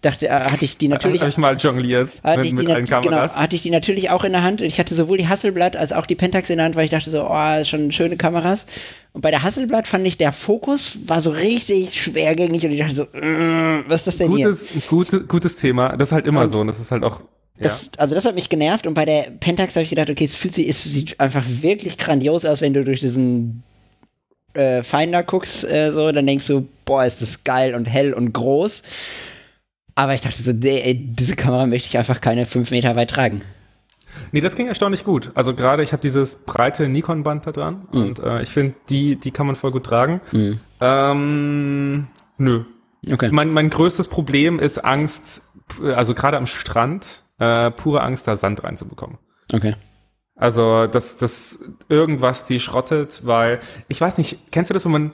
dachte, 0.00 0.28
äh, 0.28 0.30
hatte 0.30 0.64
ich 0.64 0.78
die 0.78 0.88
natürlich 0.88 1.20
habe 1.20 1.30
ich 1.30 1.36
mal 1.36 1.56
jongliert 1.56 2.10
hatte 2.22 2.38
mit, 2.38 2.46
ich, 2.46 2.54
die 2.54 2.66
mit 2.66 2.88
genau, 2.88 3.16
hatte 3.16 3.56
ich 3.56 3.62
die 3.62 3.70
natürlich 3.70 4.10
auch 4.10 4.24
in 4.24 4.32
der 4.32 4.42
Hand. 4.42 4.60
Und 4.60 4.66
ich 4.66 4.78
hatte 4.78 4.94
sowohl 4.94 5.18
die 5.18 5.28
Hasselblatt 5.28 5.76
als 5.76 5.92
auch 5.92 6.06
die 6.06 6.14
Pentax 6.14 6.50
in 6.50 6.56
der 6.56 6.66
Hand, 6.66 6.76
weil 6.76 6.84
ich 6.84 6.90
dachte 6.90 7.10
so, 7.10 7.26
oh, 7.28 7.64
schon 7.64 7.92
schöne 7.92 8.16
Kameras. 8.16 8.66
Und 9.12 9.20
bei 9.20 9.30
der 9.30 9.42
Hasselblatt 9.42 9.86
fand 9.86 10.06
ich, 10.06 10.16
der 10.16 10.32
Fokus 10.32 10.98
war 11.06 11.20
so 11.20 11.30
richtig 11.30 12.00
schwergängig 12.00 12.64
und 12.64 12.72
ich 12.72 12.80
dachte 12.80 12.94
so, 12.94 13.04
mm, 13.04 13.84
was 13.88 14.00
ist 14.00 14.06
das 14.06 14.16
denn 14.18 14.34
hier? 14.34 14.48
Gutes, 14.48 14.88
gute, 14.88 15.24
gutes 15.24 15.56
Thema. 15.56 15.96
Das 15.96 16.08
ist 16.08 16.12
halt 16.12 16.26
immer 16.26 16.42
Und 16.42 16.48
so. 16.48 16.60
Und 16.60 16.68
das 16.68 16.80
ist 16.80 16.90
halt 16.90 17.04
auch. 17.04 17.20
Das, 17.58 17.90
also 17.98 18.14
das 18.16 18.24
hat 18.24 18.34
mich 18.34 18.48
genervt 18.48 18.86
und 18.86 18.94
bei 18.94 19.04
der 19.04 19.30
Pentax 19.38 19.76
habe 19.76 19.84
ich 19.84 19.90
gedacht, 19.90 20.10
okay, 20.10 20.24
es 20.24 20.34
fühlt 20.34 20.54
sich, 20.54 20.68
es 20.68 20.82
sieht 20.84 21.20
einfach 21.20 21.44
wirklich 21.46 21.96
grandios 21.98 22.44
aus, 22.44 22.60
wenn 22.60 22.72
du 22.74 22.84
durch 22.84 22.98
diesen 23.00 23.62
äh, 24.54 24.82
Finder 24.82 25.22
guckst, 25.22 25.64
äh, 25.64 25.92
so, 25.92 26.10
dann 26.10 26.26
denkst 26.26 26.46
du, 26.48 26.66
boah, 26.84 27.04
ist 27.04 27.22
das 27.22 27.44
geil 27.44 27.74
und 27.76 27.84
hell 27.86 28.12
und 28.12 28.32
groß. 28.32 28.82
Aber 29.94 30.14
ich 30.14 30.20
dachte 30.20 30.42
so, 30.42 30.52
nee, 30.52 30.80
ey, 30.80 30.94
diese 30.94 31.36
Kamera 31.36 31.66
möchte 31.66 31.88
ich 31.88 31.96
einfach 31.98 32.20
keine 32.20 32.44
fünf 32.46 32.72
Meter 32.72 32.96
weit 32.96 33.10
tragen. 33.10 33.42
Nee, 34.32 34.40
das 34.40 34.56
ging 34.56 34.66
erstaunlich 34.66 35.04
gut. 35.04 35.30
Also 35.34 35.54
gerade 35.54 35.82
ich 35.84 35.92
habe 35.92 36.02
dieses 36.02 36.36
breite 36.44 36.88
Nikon-Band 36.88 37.46
da 37.46 37.52
dran 37.52 37.86
Mhm. 37.92 38.00
und 38.02 38.18
äh, 38.18 38.42
ich 38.42 38.48
finde, 38.48 38.74
die, 38.88 39.14
die 39.16 39.30
kann 39.30 39.46
man 39.46 39.54
voll 39.54 39.70
gut 39.70 39.84
tragen. 39.86 40.20
Ähm, 40.80 42.06
nö. 42.38 42.64
Okay. 43.12 43.28
Mein, 43.32 43.50
mein 43.50 43.70
größtes 43.70 44.08
Problem 44.08 44.58
ist 44.58 44.78
Angst, 44.78 45.42
also 45.82 46.14
gerade 46.14 46.36
am 46.36 46.46
Strand, 46.46 47.22
äh, 47.44 47.70
pure 47.70 48.02
Angst, 48.02 48.26
da 48.26 48.36
Sand 48.36 48.64
reinzubekommen. 48.64 49.18
Okay. 49.52 49.74
Also, 50.36 50.86
dass, 50.86 51.16
dass 51.16 51.60
irgendwas 51.88 52.44
die 52.44 52.58
schrottet, 52.58 53.24
weil, 53.24 53.60
ich 53.88 54.00
weiß 54.00 54.18
nicht, 54.18 54.50
kennst 54.50 54.70
du 54.70 54.74
das, 54.74 54.84
wenn 54.84 54.92
man, 54.92 55.12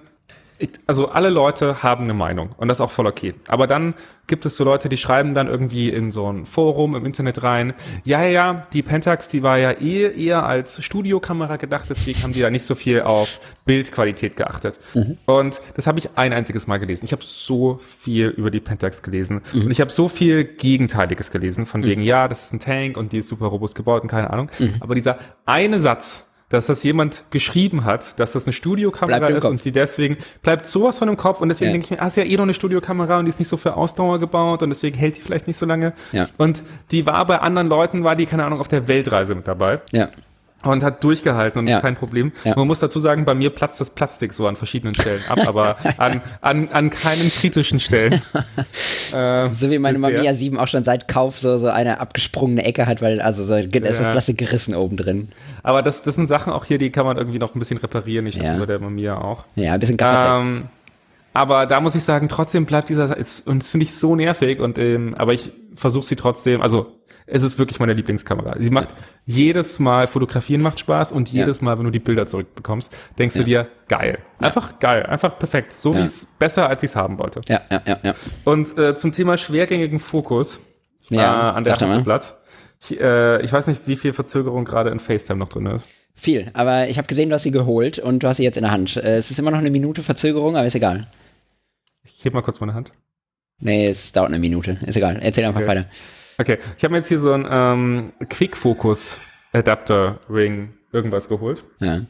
ich, 0.61 0.71
also 0.87 1.09
alle 1.09 1.31
Leute 1.31 1.83
haben 1.83 2.05
eine 2.05 2.15
Meinung 2.15 2.51
und 2.57 2.69
das 2.69 2.79
ist 2.79 2.83
auch 2.83 2.91
voll 2.91 3.07
okay. 3.07 3.35
Aber 3.49 3.67
dann 3.67 3.95
gibt 4.27 4.47
es 4.47 4.57
so 4.57 4.63
Leute, 4.63 4.89
die 4.89 4.97
schreiben 4.97 5.35
dann 5.35 5.49
irgendwie 5.49 5.89
in 5.89 6.13
so 6.13 6.31
ein 6.31 6.47
Forum 6.47 6.95
im 6.95 7.05
Internet 7.05 7.43
rein, 7.43 7.75
ja, 8.05 8.23
ja, 8.23 8.29
ja, 8.29 8.67
die 8.73 8.83
Pentax, 8.83 9.27
die 9.27 9.43
war 9.43 9.59
ja 9.59 9.73
eh 9.73 10.07
eher 10.07 10.47
als 10.47 10.85
Studiokamera 10.85 11.57
gedacht, 11.57 11.91
deswegen 11.91 12.23
haben 12.23 12.33
die 12.33 12.41
da 12.41 12.51
nicht 12.51 12.63
so 12.65 12.75
viel 12.75 13.03
auf 13.03 13.41
Bildqualität 13.65 14.37
geachtet. 14.37 14.79
Und 15.27 15.61
das 15.75 15.87
habe 15.87 15.99
ich 15.99 16.11
ein 16.17 16.33
einziges 16.33 16.67
Mal 16.67 16.79
gelesen. 16.79 17.07
Ich 17.07 17.13
habe 17.13 17.25
so 17.25 17.81
viel 17.85 18.29
über 18.29 18.51
die 18.51 18.61
Pentax 18.61 19.03
gelesen 19.03 19.43
und 19.53 19.71
ich 19.71 19.81
habe 19.81 19.91
so 19.91 20.09
viel 20.09 20.45
Gegenteiliges 20.45 21.31
gelesen, 21.31 21.67
von 21.67 21.83
wegen, 21.83 22.03
ja, 22.03 22.29
das 22.29 22.45
ist 22.45 22.53
ein 22.53 22.61
Tank 22.61 22.97
und 22.97 23.13
die 23.13 23.19
ist 23.19 23.29
super 23.29 23.47
robust 23.47 23.75
gebaut 23.75 24.03
und 24.03 24.09
keine 24.09 24.31
Ahnung. 24.31 24.51
Aber 24.81 24.95
dieser 24.95 25.19
eine 25.47 25.81
Satz, 25.81 26.30
dass 26.51 26.67
das 26.67 26.83
jemand 26.83 27.25
geschrieben 27.31 27.85
hat, 27.85 28.21
dass 28.21 28.33
das 28.33 28.45
eine 28.45 28.53
Studiokamera 28.53 29.29
ist 29.29 29.41
Kopf. 29.41 29.51
und 29.51 29.65
die 29.65 29.73
deswegen 29.73 30.19
bleibt 30.43 30.67
sowas 30.67 30.99
von 30.99 31.09
im 31.09 31.17
Kopf 31.17 31.41
und 31.41 31.49
deswegen 31.49 31.71
Ja. 31.71 31.73
denke 31.73 31.85
ich 31.87 31.91
mir, 31.93 32.03
ah, 32.03 32.09
ist 32.09 32.17
ja 32.19 32.25
eh 32.25 32.37
noch 32.37 32.43
eine 32.43 32.55
Studiokamera 32.55 33.19
und 33.19 33.25
die 33.25 33.31
ist 33.31 33.39
nicht 33.39 33.49
so 33.49 33.57
für 33.57 33.77
Ausdauer 33.77 34.19
gebaut 34.19 34.63
und 34.63 34.69
deswegen 34.71 34.99
hält 34.99 35.17
die 35.17 35.21
vielleicht 35.23 35.47
nicht 35.47 35.57
so 35.57 35.65
lange. 35.65 35.93
Ja. 36.13 36.29
Und 36.37 36.63
die 36.91 37.07
war 37.07 37.25
bei 37.25 37.39
anderen 37.39 37.69
Leuten, 37.69 38.05
war 38.05 38.17
die, 38.17 38.27
keine 38.27 38.45
Ahnung, 38.45 38.61
auf 38.61 38.69
der 38.69 38.87
Weltreise 38.89 39.35
mit 39.35 39.49
dabei. 39.49 39.81
Ja. 39.93 40.09
Und 40.63 40.83
hat 40.83 41.03
durchgehalten 41.05 41.59
und 41.61 41.67
Ja. 41.69 41.81
kein 41.81 41.95
Problem. 41.95 42.33
Ja. 42.45 42.55
Man 42.57 42.67
muss 42.67 42.79
dazu 42.81 43.01
sagen, 43.01 43.25
bei 43.25 43.35
mir 43.35 43.51
platzt 43.51 43.81
das 43.81 43.91
Plastik 43.91 44.33
so 44.35 44.47
an 44.47 44.57
verschiedenen 44.57 44.95
Stellen 44.95 45.21
ab, 45.29 45.39
aber 45.47 45.77
an, 45.99 46.21
an, 46.41 46.69
an 46.69 46.91
keinen 46.91 47.31
kritischen 47.31 47.81
Stellen. 47.81 48.21
ähm, 49.15 49.51
So 49.55 49.71
wie 49.71 49.79
meine. 49.79 49.99
Mamiya 49.99 50.33
7 50.35 50.59
auch 50.59 50.69
schon 50.69 50.85
seit 50.85 51.09
Kauf 51.09 51.39
so, 51.39 51.59
so 51.59 51.69
eine 51.69 52.01
abgesprungene 52.01 52.65
Ecke 52.65 52.87
hat, 52.87 53.03
weil 53.03 53.21
also 53.21 53.43
so, 53.45 53.55
ist 53.55 53.75
das. 53.75 54.01
Plastik 54.01 54.39
gerissen 54.39 54.75
oben 54.75 54.97
drin. 54.97 55.29
Aber 55.63 55.83
das, 55.83 56.03
das 56.03 56.15
sind 56.15 56.27
Sachen 56.27 56.53
auch 56.53 56.65
hier, 56.65 56.79
die 56.79 56.91
kann 56.91 57.05
man 57.07 57.17
irgendwie 57.17 57.39
noch 57.39 57.55
ein 57.55 57.59
bisschen 57.59 57.79
reparieren. 57.79 58.27
Ich 58.27 58.37
Ja. 58.37 58.57
über 58.57 58.67
der 58.67 58.79
Mamiya 58.79 59.19
auch. 59.19 59.45
Ja, 59.57 59.73
ein 59.75 59.81
bisschen 59.81 59.97
Gaffertape. 59.97 60.41
Ähm, 60.43 60.61
aber 61.33 61.67
da 61.67 61.81
muss 61.81 61.95
ich 61.95 62.03
sagen, 62.03 62.29
trotzdem 62.29 62.67
bleibt 62.67 62.89
dieser, 62.89 63.17
ist, 63.17 63.47
und 63.47 63.61
das 63.63 63.69
finde 63.69 63.85
ich 63.85 63.95
so 63.95 64.17
nervig 64.17 64.61
und, 64.61 64.79
ähm, 64.79 65.15
aber 65.17 65.33
ich 65.33 65.53
versuche 65.77 66.05
sie 66.05 66.17
trotzdem, 66.17 66.61
also, 66.61 66.97
es 67.33 67.45
ist 67.45 67.61
wirklich 67.61 67.79
meine 67.79 67.93
Lieblingskamera. 67.93 68.57
Sie 68.59 68.71
macht 68.71 68.97
jedes 69.25 69.79
Mal, 69.79 70.09
fotografieren 70.09 70.63
macht 70.63 70.81
Spaß 70.81 71.13
und 71.13 71.33
Ja. 71.33 71.41
jedes 71.43 71.61
Mal, 71.61 71.79
wenn 71.79 71.85
du 71.85 71.93
die 71.93 72.01
Bilder 72.01 72.27
zurückbekommst, 72.27 72.91
denkst 73.21 73.37
Ja. 73.37 73.43
du 73.43 73.45
dir, 73.47 73.69
geil. 73.87 74.19
Einfach 74.41 74.81
geil, 74.81 75.07
einfach 75.07 75.39
perfekt. 75.39 75.73
So 75.73 75.93
Ja. 75.95 76.01
wie 76.01 76.07
es 76.07 76.27
besser, 76.27 76.69
als 76.69 76.83
ich 76.83 76.91
es 76.91 76.97
haben 76.97 77.21
wollte. 77.21 77.41
ja, 77.47 77.61
ja, 77.71 77.81
ja, 77.87 77.99
ja. 78.03 78.15
Und 78.45 78.77
äh, 78.77 78.97
zum 78.97 79.13
Thema 79.13 79.37
schwergängigen 79.37 80.01
Fokus 80.01 80.59
Ja, 81.09 81.51
äh, 81.51 81.53
an 81.55 81.63
der. 81.65 81.75
Hasselblatt. 81.75 82.35
Ich, 82.83 82.99
äh, 83.01 83.43
ich 83.43 83.53
weiß 83.53 83.67
nicht, 83.67 83.87
wie 83.87 83.97
viel 83.97 84.13
Verzögerung 84.13 84.65
gerade 84.65 84.91
in 84.91 85.01
FaceTime 85.01 85.39
noch 85.39 85.49
drin 85.49 85.67
ist. 85.67 85.89
Viel, 86.15 86.51
aber 86.55 86.89
ich 86.89 86.99
habe 86.99 87.07
gesehen, 87.09 87.29
du 87.29 87.35
hast 87.35 87.43
sie 87.45 87.51
geholt 87.51 87.99
und 87.99 88.23
du 88.23 88.29
hast 88.29 88.39
sie 88.39 88.45
jetzt 88.45 88.57
in 88.57 88.63
der 88.65 88.73
Hand. 88.73 88.97
Äh, 88.97 89.17
Es 89.17 89.31
ist 89.31 89.39
immer 89.39 89.51
noch 89.51 89.59
eine 89.59 89.71
Minute 89.71 90.03
Verzögerung, 90.03 90.57
aber 90.57 90.67
ist 90.67 90.75
egal. 90.75 91.07
Ich 92.05 92.25
heb 92.25 92.35
mal 92.35 92.43
kurz 92.43 92.61
meine 92.61 92.75
Hand. 92.75 92.93
Nee, 93.59 93.87
es 93.89 94.13
dauert 94.13 94.31
eine 94.31 94.39
Minute. 94.39 94.79
Ist 94.87 94.97
egal. 94.97 95.19
Erzähl 95.21 95.45
einfach 95.45 95.61
Okay. 95.61 95.69
weiter. 95.69 95.85
Okay, 96.39 96.57
ich 96.79 96.85
habe 96.85 96.93
mir 96.93 96.99
jetzt 96.99 97.09
hier 97.09 97.19
so 97.21 97.33
einen 97.35 97.47
ähm, 97.51 98.07
Quick-Focus-Adapter-Ring 98.31 100.73
irgendwas 100.93 101.29
geholt, 101.29 101.65
Ja. 101.81 102.01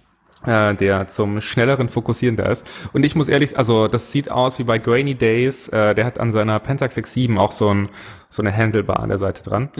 Äh, 0.47 0.75
der 0.75 1.09
zum 1.09 1.41
schnelleren 1.41 1.89
Fokussieren 1.89 2.37
da 2.37 2.45
ist. 2.47 2.67
Und 2.93 3.05
ich 3.05 3.15
muss 3.15 3.29
ehrlich, 3.29 3.57
also 3.59 3.89
das 3.89 4.13
sieht 4.13 4.31
aus 4.31 4.59
wie 4.59 4.65
bei 4.65 4.79
Grainy 4.79 5.15
Days. 5.15 5.69
Äh, 5.69 5.95
der 5.95 6.05
hat 6.05 6.19
an 6.19 6.33
seiner 6.33 6.59
Pentax 6.61 6.97
X7 6.97 7.39
auch 7.39 7.53
so, 7.53 7.73
ein, 7.73 7.89
so 8.29 8.43
eine 8.43 8.57
Handlebar 8.57 9.01
an 9.01 9.09
der 9.09 9.19
Seite 9.19 9.43
dran. 9.43 9.71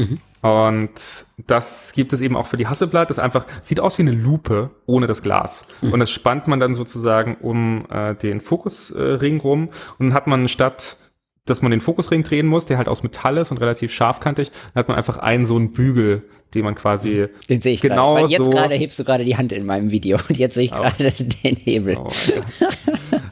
Und 0.43 1.27
das 1.47 1.93
gibt 1.93 2.13
es 2.13 2.21
eben 2.21 2.37
auch 2.37 2.47
für 2.47 2.57
die 2.57 2.67
Hasselblatt. 2.67 3.11
Das 3.11 3.19
einfach 3.19 3.47
sieht 3.61 3.81
aus 3.81 3.99
wie 3.99 4.03
eine 4.03 4.13
Lupe 4.13 4.71
ohne 4.87 5.07
das 5.07 5.23
Glas. 5.23 5.67
Und 5.93 6.01
das 6.01 6.11
spannt 6.11 6.49
man 6.49 6.61
dann 6.61 6.75
sozusagen 6.75 7.37
um 7.37 7.85
äh, 7.91 8.15
den 8.15 8.41
Fokusring 8.41 9.41
rum. 9.41 9.69
Und 9.99 10.09
dann 10.09 10.15
hat 10.15 10.27
man 10.27 10.49
statt 10.49 10.97
dass 11.51 11.63
man 11.63 11.71
den 11.71 11.81
Fokusring 11.81 12.23
drehen 12.23 12.47
muss, 12.47 12.67
der 12.67 12.79
halt 12.79 12.89
aus 12.89 13.03
Metall 13.03 13.37
ist 13.39 13.51
und 13.51 13.59
relativ 13.59 13.93
scharfkantig, 13.93 14.51
dann 14.75 14.81
hat 14.81 14.89
man 14.89 14.97
einfach 14.97 15.19
einen 15.19 15.45
so 15.45 15.57
einen 15.57 15.73
Bügel, 15.73 16.23
den 16.55 16.65
man 16.65 16.75
quasi 16.75 17.29
Den 17.49 17.61
sehe 17.61 17.75
ich 17.75 17.81
genau 17.81 18.15
gerade. 18.15 18.25
Weil 18.25 18.31
jetzt 18.31 18.45
so. 18.45 18.51
gerade 18.51 18.75
hebst 18.75 18.99
du 18.99 19.05
gerade 19.05 19.25
die 19.25 19.37
Hand 19.37 19.53
in 19.53 19.67
meinem 19.67 19.91
Video 19.91 20.19
und 20.29 20.39
jetzt 20.39 20.55
sehe 20.55 20.65
ich 20.65 20.73
gerade 20.73 21.13
den 21.13 21.57
Hebel. 21.57 21.97
Oh, 21.99 22.09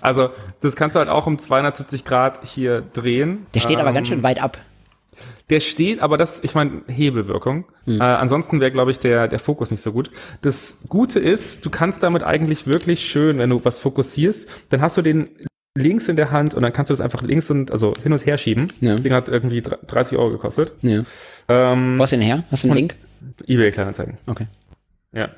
also 0.01 0.31
das 0.61 0.77
kannst 0.77 0.97
du 0.97 0.99
halt 0.99 1.09
auch 1.09 1.27
um 1.27 1.39
270 1.39 2.05
Grad 2.05 2.47
hier 2.47 2.81
drehen. 2.81 3.47
Der 3.55 3.61
steht 3.61 3.79
aber 3.79 3.91
Ähm, 3.91 3.95
ganz 3.95 4.09
schön 4.09 4.23
weit 4.23 4.43
ab. 4.43 4.59
Der 5.51 5.61
steht, 5.61 6.01
aber 6.01 6.17
das, 6.19 6.45
ich 6.45 6.55
meine, 6.55 6.83
Hebelwirkung. 6.89 7.65
Hm. 7.85 8.01
Äh, 8.01 8.05
ansonsten 8.05 8.61
wäre, 8.61 8.71
glaube 8.71 8.91
ich, 8.91 8.99
der, 8.99 9.29
der 9.29 9.39
Fokus 9.39 9.71
nicht 9.71 9.83
so 9.83 9.93
gut. 9.93 10.11
Das 10.43 10.81
Gute 10.89 11.19
ist, 11.21 11.65
du 11.65 11.71
kannst 11.71 12.03
damit 12.03 12.23
eigentlich 12.23 12.67
wirklich 12.67 13.09
schön, 13.09 13.39
wenn 13.39 13.51
du 13.51 13.65
was 13.65 13.81
fokussierst, 13.81 14.49
dann 14.69 14.83
hast 14.83 14.99
du 14.99 15.03
den 15.03 15.31
links 15.79 16.09
in 16.09 16.17
der 16.17 16.31
Hand 16.31 16.55
und 16.55 16.63
dann 16.63 16.73
kannst 16.73 16.91
du 16.91 16.93
das 16.93 17.01
einfach 17.01 17.23
links 17.23 17.51
und 17.51 17.71
also 17.71 17.95
hin 18.03 18.13
und 18.13 18.25
her 18.27 18.37
schieben. 18.37 18.69
Ja. 18.81 18.93
Das 18.93 19.03
Ding 19.03 19.13
hat 19.13 19.29
irgendwie 19.29 19.63
30 19.63 20.19
Euro 20.19 20.31
gekostet. 20.31 20.73
Ja. 20.83 21.03
Ähm, 21.49 21.99
Wo 21.99 22.03
hast 22.03 22.13
du 22.13 22.17
den 22.17 22.27
her? 22.27 22.45
Hast 22.51 22.65
du 22.65 22.69
einen 22.69 22.77
Link? 22.77 22.95
eBay 23.47 23.71
Kleinanzeigen. 23.71 24.19
Okay. 24.27 24.47
Ja. 25.13 25.31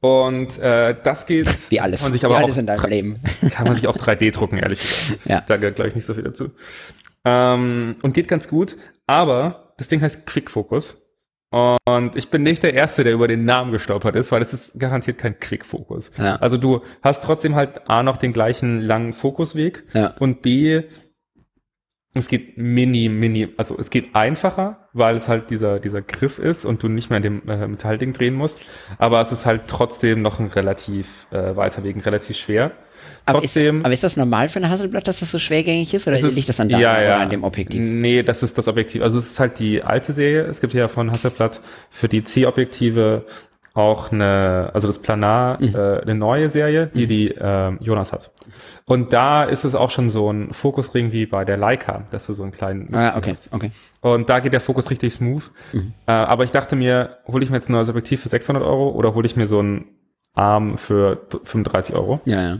Und 0.00 0.58
äh, 0.58 0.94
das 1.02 1.26
geht. 1.26 1.48
Wie 1.70 1.80
alles. 1.80 2.00
Kann 2.00 2.10
man 2.10 2.12
sich 2.12 2.22
Wie 2.22 2.26
aber 2.26 2.36
alles 2.38 2.56
auch 2.56 2.60
in 2.60 2.66
deinem 2.66 2.90
Leben. 2.90 3.20
Kann 3.50 3.66
man 3.66 3.76
sich 3.76 3.86
auch 3.86 3.96
3D 3.96 4.32
drucken, 4.32 4.58
ehrlich 4.58 4.80
gesagt. 4.80 5.26
Ja. 5.26 5.40
Da 5.40 5.56
gehört, 5.56 5.76
glaube 5.76 5.88
ich, 5.88 5.94
nicht 5.94 6.04
so 6.04 6.14
viel 6.14 6.24
dazu. 6.24 6.50
Ähm, 7.24 7.96
und 8.02 8.12
geht 8.14 8.28
ganz 8.28 8.48
gut. 8.48 8.76
Aber 9.06 9.74
das 9.78 9.88
Ding 9.88 10.00
heißt 10.00 10.26
Quick 10.26 10.50
Focus. 10.50 10.96
Und 11.88 12.16
ich 12.16 12.30
bin 12.30 12.42
nicht 12.42 12.64
der 12.64 12.74
Erste, 12.74 13.04
der 13.04 13.12
über 13.12 13.28
den 13.28 13.44
Namen 13.44 13.70
gestolpert 13.70 14.16
ist, 14.16 14.32
weil 14.32 14.42
es 14.42 14.52
ist 14.52 14.80
garantiert 14.80 15.18
kein 15.18 15.38
Quick 15.38 15.64
Focus. 15.64 16.10
Ja. 16.18 16.34
Also 16.36 16.56
du 16.56 16.80
hast 17.00 17.22
trotzdem 17.22 17.54
halt 17.54 17.88
A 17.88 18.02
noch 18.02 18.16
den 18.16 18.32
gleichen 18.32 18.80
langen 18.80 19.12
Fokusweg 19.12 19.84
Ja. 19.92 20.14
und 20.18 20.42
B 20.42 20.82
es 22.14 22.28
geht 22.28 22.56
mini, 22.56 23.08
mini, 23.08 23.48
also 23.56 23.76
es 23.78 23.90
geht 23.90 24.14
einfacher, 24.14 24.88
weil 24.92 25.16
es 25.16 25.28
halt 25.28 25.50
dieser, 25.50 25.80
dieser 25.80 26.00
Griff 26.00 26.38
ist 26.38 26.64
und 26.64 26.82
du 26.82 26.88
nicht 26.88 27.10
mehr 27.10 27.16
in 27.16 27.22
dem 27.22 27.48
äh, 27.48 27.66
Metallding 27.66 28.12
drehen 28.12 28.34
musst. 28.34 28.60
Aber 28.98 29.20
es 29.20 29.32
ist 29.32 29.46
halt 29.46 29.62
trotzdem 29.66 30.22
noch 30.22 30.38
ein 30.38 30.46
relativ 30.46 31.26
äh, 31.32 31.56
weiter 31.56 31.82
Weg, 31.82 32.06
relativ 32.06 32.36
schwer. 32.36 32.70
Aber 33.26 33.42
ist, 33.42 33.54
trotzdem. 33.54 33.84
aber 33.84 33.92
ist 33.92 34.04
das 34.04 34.16
normal 34.16 34.48
für 34.48 34.60
ein 34.60 34.70
Hasselblatt, 34.70 35.08
dass 35.08 35.20
das 35.20 35.30
so 35.30 35.38
schwergängig 35.38 35.92
ist? 35.92 36.06
Oder 36.06 36.18
ist- 36.18 36.34
liegt 36.34 36.48
das 36.48 36.60
an 36.60 36.68
deinem 36.68 36.80
ja, 36.80 37.02
ja. 37.02 37.18
an 37.18 37.30
dem 37.30 37.42
Objektiv? 37.42 37.80
Nee, 37.82 38.22
das 38.22 38.42
ist 38.42 38.56
das 38.58 38.68
Objektiv. 38.68 39.02
Also 39.02 39.18
es 39.18 39.26
ist 39.32 39.40
halt 39.40 39.58
die 39.58 39.82
alte 39.82 40.12
Serie. 40.12 40.42
Es 40.44 40.60
gibt 40.60 40.72
ja 40.72 40.86
von 40.88 41.10
Hasselblatt 41.10 41.60
für 41.90 42.08
die 42.08 42.22
C-Objektive 42.22 43.24
auch 43.74 44.12
eine, 44.12 44.70
also 44.72 44.86
das 44.86 45.00
Planar, 45.02 45.60
Mhm. 45.60 45.74
äh, 45.74 46.00
eine 46.02 46.14
neue 46.14 46.48
Serie, 46.48 46.86
die 46.86 47.06
die 47.06 47.34
ähm, 47.38 47.78
Jonas 47.80 48.12
hat. 48.12 48.30
Und 48.86 49.12
da 49.12 49.44
ist 49.44 49.64
es 49.64 49.74
auch 49.74 49.90
schon 49.90 50.10
so 50.10 50.30
ein 50.32 50.52
Fokusring 50.52 51.10
wie 51.12 51.26
bei 51.26 51.44
der 51.44 51.56
Leica, 51.56 52.04
dass 52.12 52.26
du 52.26 52.32
so 52.32 52.44
einen 52.44 52.52
kleinen 52.52 52.94
Ah, 52.94 53.16
okay, 53.16 53.34
okay. 53.50 53.70
Und 54.00 54.28
da 54.30 54.38
geht 54.40 54.52
der 54.52 54.60
Fokus 54.60 54.90
richtig 54.90 55.12
smooth. 55.12 55.50
Äh, 56.06 56.12
aber 56.12 56.44
ich 56.44 56.50
dachte 56.52 56.76
mir, 56.76 57.18
hole 57.26 57.42
ich 57.42 57.50
mir 57.50 57.56
jetzt 57.56 57.68
ein 57.68 57.72
neues 57.72 57.88
Objektiv 57.88 58.22
für 58.22 58.28
600 58.28 58.62
Euro 58.62 58.90
oder 58.90 59.14
hole 59.14 59.26
ich 59.26 59.34
mir 59.36 59.46
so 59.48 59.58
einen 59.58 59.86
Arm 60.34 60.76
für 60.76 61.22
35 61.44 61.94
Euro? 61.96 62.20
Ja, 62.24 62.42
ja. 62.42 62.58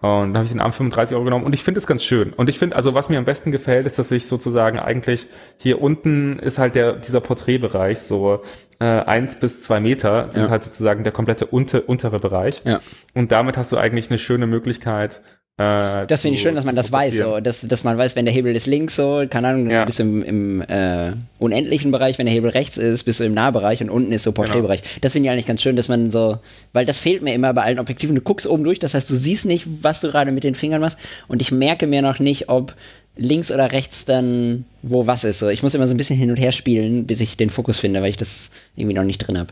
Und 0.00 0.32
da 0.32 0.38
habe 0.38 0.44
ich 0.44 0.52
den 0.52 0.60
Arm 0.60 0.70
35 0.70 1.16
Euro 1.16 1.24
genommen 1.24 1.44
und 1.44 1.52
ich 1.54 1.64
finde 1.64 1.78
es 1.78 1.86
ganz 1.88 2.04
schön. 2.04 2.32
Und 2.32 2.48
ich 2.48 2.58
finde, 2.58 2.76
also 2.76 2.94
was 2.94 3.08
mir 3.08 3.18
am 3.18 3.24
besten 3.24 3.50
gefällt, 3.50 3.84
ist, 3.84 3.98
dass 3.98 4.10
ich 4.12 4.26
sozusagen 4.28 4.78
eigentlich 4.78 5.26
hier 5.56 5.82
unten 5.82 6.38
ist 6.38 6.58
halt 6.58 6.76
der, 6.76 6.92
dieser 6.94 7.20
Porträtbereich, 7.20 7.98
so 7.98 8.42
äh, 8.78 8.84
eins 8.84 9.40
bis 9.40 9.64
zwei 9.64 9.80
Meter 9.80 10.28
sind 10.28 10.44
Ja. 10.44 10.50
halt 10.50 10.62
sozusagen 10.62 11.02
der 11.02 11.12
komplette 11.12 11.46
unter, 11.46 11.88
untere 11.88 12.20
Bereich. 12.20 12.62
Ja. 12.64 12.78
Und 13.14 13.32
damit 13.32 13.56
hast 13.56 13.72
du 13.72 13.76
eigentlich 13.76 14.08
eine 14.08 14.18
schöne 14.18 14.46
Möglichkeit. 14.46 15.20
Äh, 15.58 16.06
Das 16.06 16.22
finde 16.22 16.36
ich 16.36 16.42
schön, 16.42 16.54
dass 16.54 16.64
man 16.64 16.76
das 16.76 16.92
weiß, 16.92 17.16
so, 17.16 17.40
dass, 17.40 17.62
dass 17.62 17.82
man 17.82 17.98
weiß, 17.98 18.14
wenn 18.14 18.24
der 18.24 18.32
Hebel 18.32 18.54
ist 18.54 18.66
links, 18.66 18.94
so, 18.96 19.24
keine 19.28 19.48
Ahnung, 19.48 19.70
Ja. 19.70 19.84
bist 19.84 19.98
du 19.98 20.04
im, 20.04 20.22
im 20.22 20.60
äh, 20.62 21.10
unendlichen 21.40 21.90
Bereich, 21.90 22.16
wenn 22.18 22.26
der 22.26 22.34
Hebel 22.34 22.50
rechts 22.50 22.78
ist, 22.78 23.02
bist 23.04 23.18
du 23.18 23.24
im 23.24 23.34
Nahbereich 23.34 23.82
und 23.82 23.90
unten 23.90 24.12
ist 24.12 24.22
so 24.22 24.30
Porträtbereich. 24.32 24.82
Genau. 24.82 24.94
Das 25.00 25.12
finde 25.12 25.26
ich 25.26 25.32
eigentlich 25.32 25.46
ganz 25.46 25.60
schön, 25.60 25.74
dass 25.74 25.88
man 25.88 26.10
so, 26.12 26.38
weil 26.72 26.86
das 26.86 26.98
fehlt 26.98 27.22
mir 27.22 27.34
immer 27.34 27.52
bei 27.52 27.62
allen 27.62 27.80
Objektiven. 27.80 28.14
Du 28.14 28.22
guckst 28.22 28.46
oben 28.46 28.62
durch, 28.62 28.78
das 28.78 28.94
heißt, 28.94 29.10
du 29.10 29.14
siehst 29.14 29.46
nicht, 29.46 29.66
was 29.82 30.00
du 30.00 30.08
gerade 30.10 30.30
mit 30.30 30.44
den 30.44 30.54
Fingern 30.54 30.80
machst 30.80 30.96
und 31.26 31.42
ich 31.42 31.50
merke 31.50 31.86
mir 31.88 32.02
noch 32.02 32.20
nicht, 32.20 32.48
ob 32.48 32.74
links 33.16 33.50
oder 33.50 33.72
rechts 33.72 34.04
dann 34.04 34.64
wo 34.82 35.08
was 35.08 35.24
ist. 35.24 35.40
So, 35.40 35.48
ich 35.48 35.64
muss 35.64 35.74
immer 35.74 35.88
so 35.88 35.94
ein 35.94 35.96
bisschen 35.96 36.16
hin 36.16 36.30
und 36.30 36.36
her 36.36 36.52
spielen, 36.52 37.04
bis 37.04 37.20
ich 37.20 37.36
den 37.36 37.50
Fokus 37.50 37.78
finde, 37.78 38.00
weil 38.00 38.10
ich 38.10 38.16
das 38.16 38.50
irgendwie 38.76 38.94
noch 38.94 39.02
nicht 39.02 39.18
drin 39.18 39.36
habe. 39.36 39.48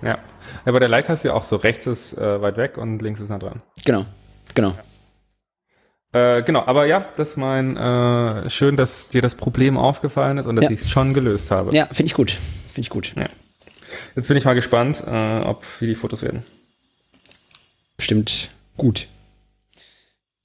Ja. 0.00 0.18
ja, 0.64 0.72
bei 0.72 0.78
der 0.78 0.88
Leica 0.88 1.12
ist 1.12 1.24
ja 1.24 1.34
auch 1.34 1.42
so, 1.42 1.56
rechts 1.56 1.86
ist 1.88 2.16
äh, 2.16 2.40
weit 2.40 2.56
weg 2.56 2.78
und 2.78 3.02
links 3.02 3.20
ist 3.20 3.28
nah 3.30 3.38
dran. 3.40 3.60
Genau, 3.84 4.06
genau. 4.54 4.74
Äh, 6.12 6.42
genau, 6.42 6.64
aber 6.66 6.86
ja, 6.86 7.06
das 7.16 7.30
ist 7.30 7.36
mein, 7.36 7.76
äh, 7.76 8.50
schön, 8.50 8.76
dass 8.76 9.08
dir 9.08 9.22
das 9.22 9.36
Problem 9.36 9.76
aufgefallen 9.78 10.38
ist 10.38 10.46
und 10.46 10.56
dass 10.56 10.64
Ja. 10.64 10.70
ich 10.70 10.80
es 10.80 10.90
schon 10.90 11.14
gelöst 11.14 11.50
habe. 11.52 11.74
Ja, 11.74 11.86
finde 11.86 12.06
ich 12.06 12.14
gut. 12.14 12.30
Finde 12.32 12.80
ich 12.80 12.90
gut. 12.90 13.12
Ja. 13.16 13.26
Jetzt 14.16 14.26
bin 14.28 14.36
ich 14.36 14.44
mal 14.44 14.54
gespannt, 14.54 15.04
äh, 15.06 15.40
ob 15.40 15.64
wie 15.80 15.86
die 15.86 15.94
Fotos 15.94 16.22
werden. 16.22 16.42
Bestimmt 17.96 18.50
gut. 18.76 19.06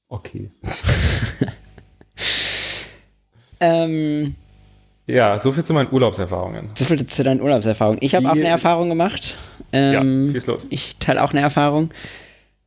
Okay. 0.07 0.51
Ähm, 3.59 4.35
Ja, 5.07 5.39
so 5.39 5.51
viel 5.51 5.63
zu 5.63 5.73
meinen 5.73 5.91
Urlaubserfahrungen. 5.91 6.71
So 6.75 6.83
viel 6.85 7.05
zu 7.05 7.23
deinen 7.23 7.41
Urlaubserfahrungen. 7.41 7.99
Ich 8.01 8.15
habe 8.15 8.27
auch 8.27 8.33
eine 8.33 8.47
Erfahrung 8.47 8.89
gemacht. 8.89 9.37
Ja, 9.73 10.01
Ähm, 10.01 10.29
schieß 10.31 10.47
los. 10.47 10.67
ich 10.71 10.97
teile 10.97 11.23
auch 11.23 11.31
eine 11.31 11.41
Erfahrung. 11.41 11.89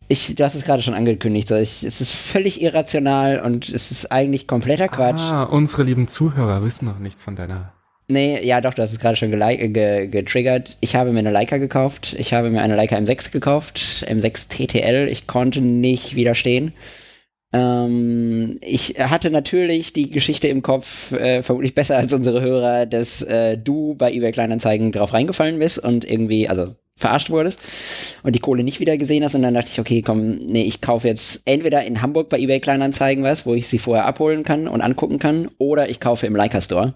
Ich, 0.08 0.34
du 0.34 0.42
hast 0.42 0.54
es 0.54 0.64
gerade 0.64 0.82
schon 0.82 0.94
angekündigt. 0.94 1.50
Ich, 1.50 1.84
es 1.84 2.00
ist 2.00 2.12
völlig 2.14 2.62
irrational 2.62 3.40
und 3.40 3.68
es 3.68 3.90
ist 3.90 4.10
eigentlich 4.10 4.46
kompletter 4.46 4.88
Quatsch. 4.88 5.20
Ah, 5.20 5.42
unsere 5.42 5.82
lieben 5.82 6.08
Zuhörer 6.08 6.64
wissen 6.64 6.86
noch 6.86 6.98
nichts 6.98 7.24
von 7.24 7.36
deiner. 7.36 7.74
Nee, 8.10 8.42
ja 8.42 8.62
doch, 8.62 8.72
du 8.72 8.80
hast 8.80 8.92
es 8.92 9.00
gerade 9.00 9.16
schon 9.16 9.30
äh, 9.30 9.68
ge 9.68 10.06
getriggert. 10.06 10.78
Ich 10.80 10.96
habe 10.96 11.12
mir 11.12 11.18
eine 11.18 11.30
Leica 11.30 11.58
gekauft. 11.58 12.16
Ich 12.18 12.32
habe 12.32 12.48
mir 12.48 12.62
eine 12.62 12.74
Leica 12.74 12.96
M6 12.96 13.32
gekauft. 13.32 13.78
M6 14.08 14.48
TTL. 14.48 15.08
Ich 15.08 15.26
konnte 15.26 15.60
nicht 15.60 16.14
widerstehen. 16.14 16.72
Ähm, 17.52 18.58
ich 18.62 18.94
hatte 18.98 19.30
natürlich 19.30 19.92
die 19.92 20.10
Geschichte 20.10 20.48
im 20.48 20.62
Kopf, 20.62 21.12
äh, 21.12 21.42
vermutlich 21.42 21.74
besser 21.74 21.98
als 21.98 22.14
unsere 22.14 22.40
Hörer, 22.40 22.86
dass 22.86 23.20
äh, 23.22 23.58
du 23.58 23.94
bei 23.94 24.12
eBay 24.12 24.32
Kleinanzeigen 24.32 24.90
drauf 24.90 25.12
reingefallen 25.12 25.58
bist 25.58 25.78
und 25.78 26.04
irgendwie, 26.04 26.48
also 26.48 26.76
verarscht 26.98 27.30
wurdest 27.30 27.60
und 28.22 28.34
die 28.34 28.40
Kohle 28.40 28.64
nicht 28.64 28.80
wieder 28.80 28.96
gesehen 28.96 29.24
hast 29.24 29.34
und 29.34 29.42
dann 29.42 29.54
dachte 29.54 29.70
ich, 29.70 29.80
okay, 29.80 30.02
komm, 30.02 30.36
nee, 30.36 30.64
ich 30.64 30.80
kaufe 30.80 31.08
jetzt 31.08 31.42
entweder 31.44 31.84
in 31.84 32.02
Hamburg 32.02 32.28
bei 32.28 32.38
eBay 32.38 32.60
Kleinanzeigen 32.60 33.24
was, 33.24 33.46
wo 33.46 33.54
ich 33.54 33.68
sie 33.68 33.78
vorher 33.78 34.04
abholen 34.04 34.42
kann 34.42 34.68
und 34.68 34.80
angucken 34.80 35.18
kann, 35.18 35.48
oder 35.58 35.88
ich 35.88 36.00
kaufe 36.00 36.26
im 36.26 36.36
Leica 36.36 36.60
Store. 36.60 36.94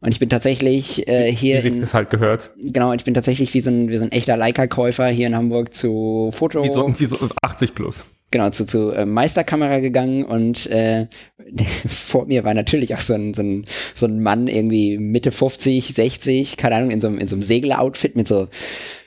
Und 0.00 0.10
ich 0.10 0.18
bin 0.18 0.28
tatsächlich 0.28 1.06
äh, 1.06 1.30
hier. 1.30 1.62
Wie 1.62 1.68
in, 1.68 1.80
das 1.80 1.94
halt 1.94 2.10
gehört. 2.10 2.50
Genau, 2.56 2.92
ich 2.92 3.04
bin 3.04 3.14
tatsächlich 3.14 3.54
wie 3.54 3.60
so 3.60 3.70
ein, 3.70 3.88
wie 3.88 3.96
so 3.96 4.04
ein 4.04 4.10
echter 4.10 4.36
Leica-Käufer 4.36 5.06
hier 5.06 5.28
in 5.28 5.36
Hamburg 5.36 5.72
zu 5.72 6.30
Foto. 6.32 6.64
Wie 6.64 6.72
so, 6.72 6.92
wie 6.98 7.06
so 7.06 7.18
80 7.40 7.74
plus. 7.74 8.02
Genau, 8.32 8.48
zu, 8.48 8.64
zu 8.64 8.92
äh, 8.92 9.04
Meisterkamera 9.04 9.80
gegangen 9.80 10.24
und 10.24 10.66
äh, 10.68 11.06
vor 11.86 12.24
mir 12.24 12.44
war 12.44 12.54
natürlich 12.54 12.94
auch 12.94 13.00
so 13.00 13.12
ein, 13.12 13.34
so, 13.34 13.42
ein, 13.42 13.66
so 13.94 14.06
ein 14.06 14.22
Mann 14.22 14.48
irgendwie 14.48 14.96
Mitte 14.96 15.30
50, 15.30 15.92
60, 15.94 16.56
keine 16.56 16.76
Ahnung, 16.76 16.90
in 16.90 17.02
so 17.02 17.08
einem, 17.08 17.18
in 17.18 17.26
so 17.26 17.36
einem 17.36 17.42
Segeloutfit 17.42 18.16
mit 18.16 18.26
so, 18.26 18.48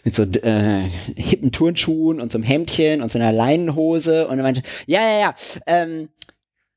mit 0.04 0.14
so 0.14 0.22
äh, 0.22 0.84
hippen 1.16 1.52
Turnschuhen 1.52 2.22
und 2.22 2.32
so 2.32 2.38
einem 2.38 2.46
Hemdchen 2.46 3.02
und 3.02 3.12
so 3.12 3.18
einer 3.18 3.32
Leinenhose 3.32 4.28
und 4.28 4.38
er 4.38 4.44
meinte, 4.44 4.62
ja, 4.86 5.02
ja, 5.02 5.20
ja, 5.20 5.36
ähm, 5.66 6.10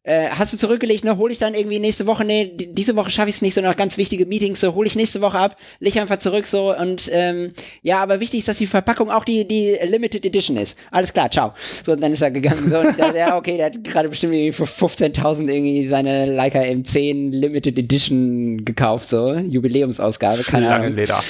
äh, 0.08 0.28
hast 0.30 0.52
du 0.52 0.56
zurückgelegt, 0.56 1.04
ne, 1.04 1.16
hole 1.18 1.32
ich 1.32 1.38
dann 1.38 1.54
irgendwie 1.54 1.78
nächste 1.78 2.06
Woche, 2.06 2.24
nee, 2.24 2.50
diese 2.56 2.96
Woche 2.96 3.10
schaffe 3.10 3.28
ich 3.28 3.36
es 3.36 3.42
nicht, 3.42 3.54
so 3.54 3.60
noch 3.60 3.76
ganz 3.76 3.98
wichtige 3.98 4.26
Meetings, 4.26 4.60
so 4.60 4.74
hole 4.74 4.88
ich 4.88 4.96
nächste 4.96 5.20
Woche 5.20 5.38
ab, 5.38 5.56
leg 5.80 5.96
einfach 5.96 6.18
zurück 6.18 6.46
so 6.46 6.74
und 6.76 7.08
ähm, 7.12 7.50
ja, 7.82 7.98
aber 8.02 8.20
wichtig 8.20 8.40
ist, 8.40 8.48
dass 8.48 8.58
die 8.58 8.66
Verpackung 8.66 9.10
auch 9.10 9.24
die, 9.24 9.46
die 9.46 9.76
Limited 9.86 10.24
Edition 10.26 10.56
ist. 10.56 10.78
Alles 10.90 11.12
klar, 11.12 11.30
ciao. 11.30 11.50
So, 11.84 11.92
und 11.92 12.00
dann 12.02 12.12
ist 12.12 12.22
er 12.22 12.30
gegangen. 12.30 12.70
So, 12.70 12.78
und 12.78 12.98
der, 12.98 13.12
der, 13.12 13.36
okay, 13.36 13.56
der 13.56 13.66
hat 13.66 13.84
gerade 13.84 14.08
bestimmt 14.08 14.32
irgendwie 14.34 14.52
für 14.52 14.64
15.000 14.64 15.48
irgendwie 15.48 15.86
seine 15.86 16.26
Leica 16.26 16.60
M10 16.60 17.30
Limited 17.30 17.78
Edition 17.78 18.64
gekauft, 18.64 19.08
so, 19.08 19.34
Jubiläumsausgabe, 19.34 20.42
keine 20.42 20.68
Ahnung. 20.68 20.78
Schlangenleder. 20.96 21.20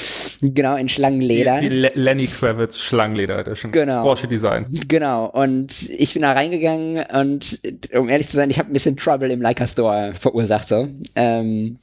Genau, 0.43 0.76
in 0.76 0.89
Schlangenleder. 0.89 1.59
Die, 1.61 1.68
die 1.68 1.74
Le- 1.76 1.93
Lenny 1.95 2.26
Kravitz 2.26 2.79
Schlangenleder 2.79 3.39
Edition. 3.41 3.72
Genau. 3.72 4.03
Porsche 4.05 4.29
Design. 4.29 4.66
Genau, 4.89 5.26
und 5.26 5.91
ich 5.91 6.12
bin 6.12 6.22
da 6.22 6.33
reingegangen 6.33 7.05
und 7.12 7.61
um 7.95 8.09
ehrlich 8.09 8.29
zu 8.29 8.37
sein, 8.37 8.51
ich 8.51 8.59
habe 8.59 8.68
ein 8.69 8.73
bisschen 8.73 8.97
Trouble 8.97 9.31
im 9.33 9.41
Leica 9.43 9.66
Store 9.66 10.12
verursacht 10.19 10.69
so. 10.69 10.89
Ähm, 11.14 11.79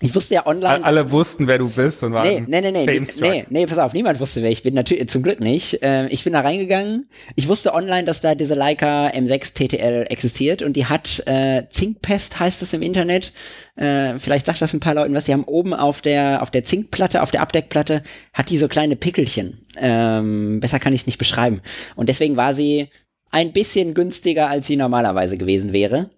ich 0.00 0.14
wusste 0.14 0.34
ja 0.34 0.46
online. 0.46 0.68
All- 0.68 0.84
Alle 0.84 1.10
wussten, 1.10 1.46
wer 1.46 1.56
du 1.56 1.70
bist 1.70 2.02
und 2.02 2.12
waren 2.12 2.26
Nee, 2.28 2.44
nee, 2.46 2.60
nee, 2.60 2.70
nee, 2.70 2.84
nee, 3.30 3.46
nee, 3.48 3.66
pass 3.66 3.78
auf, 3.78 3.94
niemand 3.94 4.20
wusste, 4.20 4.42
wer 4.42 4.50
ich 4.50 4.62
bin, 4.62 4.74
natürlich, 4.74 5.08
zum 5.08 5.22
Glück 5.22 5.40
nicht. 5.40 5.78
Ähm, 5.80 6.08
ich 6.10 6.22
bin 6.22 6.34
da 6.34 6.40
reingegangen, 6.42 7.08
ich 7.34 7.48
wusste 7.48 7.72
online, 7.72 8.04
dass 8.04 8.20
da 8.20 8.34
diese 8.34 8.54
Leica 8.54 9.06
M6 9.08 9.54
TTL 9.54 10.04
existiert 10.10 10.60
und 10.60 10.74
die 10.76 10.84
hat 10.84 11.22
äh, 11.26 11.62
Zinkpest, 11.70 12.38
heißt 12.38 12.60
es 12.60 12.74
im 12.74 12.82
Internet. 12.82 13.32
Äh, 13.76 14.18
vielleicht 14.18 14.44
sagt 14.44 14.60
das 14.60 14.74
ein 14.74 14.80
paar 14.80 14.94
Leuten 14.94 15.14
was, 15.14 15.24
die 15.24 15.32
haben 15.32 15.44
oben 15.44 15.72
auf 15.72 16.02
der, 16.02 16.42
auf 16.42 16.50
der 16.50 16.62
Zinkplatte, 16.62 17.22
auf 17.22 17.30
der 17.30 17.40
Abdeckplatte, 17.40 18.02
hat 18.34 18.50
die 18.50 18.58
so 18.58 18.68
kleine 18.68 18.96
Pickelchen. 18.96 19.64
Ähm, 19.80 20.60
besser 20.60 20.78
kann 20.78 20.92
ich 20.92 21.00
es 21.00 21.06
nicht 21.06 21.18
beschreiben. 21.18 21.62
Und 21.94 22.10
deswegen 22.10 22.36
war 22.36 22.52
sie 22.52 22.88
ein 23.36 23.52
bisschen 23.52 23.92
günstiger, 23.92 24.48
als 24.48 24.66
sie 24.66 24.76
normalerweise 24.76 25.36
gewesen 25.36 25.74
wäre. 25.74 26.08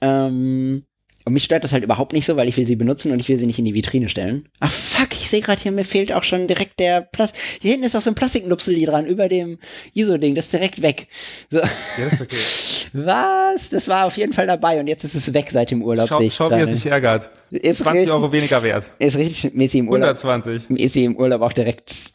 Ähm, 0.00 0.86
und 1.24 1.32
mich 1.32 1.44
stört 1.44 1.64
das 1.64 1.72
halt 1.72 1.84
überhaupt 1.84 2.12
nicht 2.12 2.26
so, 2.26 2.36
weil 2.36 2.48
ich 2.48 2.56
will 2.56 2.66
sie 2.66 2.76
benutzen 2.76 3.10
und 3.10 3.18
ich 3.18 3.28
will 3.28 3.38
sie 3.38 3.46
nicht 3.46 3.58
in 3.58 3.64
die 3.64 3.74
Vitrine 3.74 4.08
stellen. 4.08 4.46
Ach 4.60 4.70
fuck, 4.70 5.12
ich 5.12 5.30
sehe 5.30 5.40
gerade 5.40 5.60
hier, 5.60 5.72
mir 5.72 5.84
fehlt 5.84 6.12
auch 6.12 6.22
schon 6.22 6.46
direkt 6.46 6.78
der 6.80 7.00
Plastik. 7.00 7.40
Hier 7.62 7.72
hinten 7.72 7.86
ist 7.86 7.96
auch 7.96 8.02
so 8.02 8.10
ein 8.10 8.14
Plastiknupsel 8.14 8.74
hier 8.74 8.88
dran, 8.88 9.06
über 9.06 9.28
dem 9.28 9.58
ISO-Ding, 9.94 10.34
das 10.34 10.46
ist 10.46 10.52
direkt 10.52 10.82
weg. 10.82 11.08
So. 11.50 11.58
Ja, 11.58 11.64
das 12.10 12.20
okay. 12.20 12.36
Was? 12.92 13.70
Das 13.70 13.88
war 13.88 14.06
auf 14.06 14.16
jeden 14.16 14.32
Fall 14.32 14.46
dabei 14.46 14.78
und 14.78 14.86
jetzt 14.86 15.02
ist 15.04 15.14
es 15.14 15.34
weg 15.34 15.50
seit 15.50 15.70
dem 15.70 15.82
Urlaub. 15.82 16.08
Schau, 16.08 16.20
schau 16.30 16.50
wie 16.50 16.60
er 16.60 16.68
sich 16.68 16.86
ärgert. 16.86 17.30
ist 17.50 17.78
20 17.78 18.00
richtig, 18.02 18.14
Euro 18.14 18.30
weniger 18.30 18.62
wert. 18.62 18.90
ist 18.98 19.16
richtig, 19.16 19.52
sie 19.70 19.78
im 19.78 19.88
Urlaub, 19.88 20.16
120. 20.16 20.68
mir 20.68 20.78
ist 20.78 20.92
sie 20.92 21.04
im 21.04 21.16
Urlaub 21.16 21.40
auch 21.40 21.52
direkt 21.52 22.12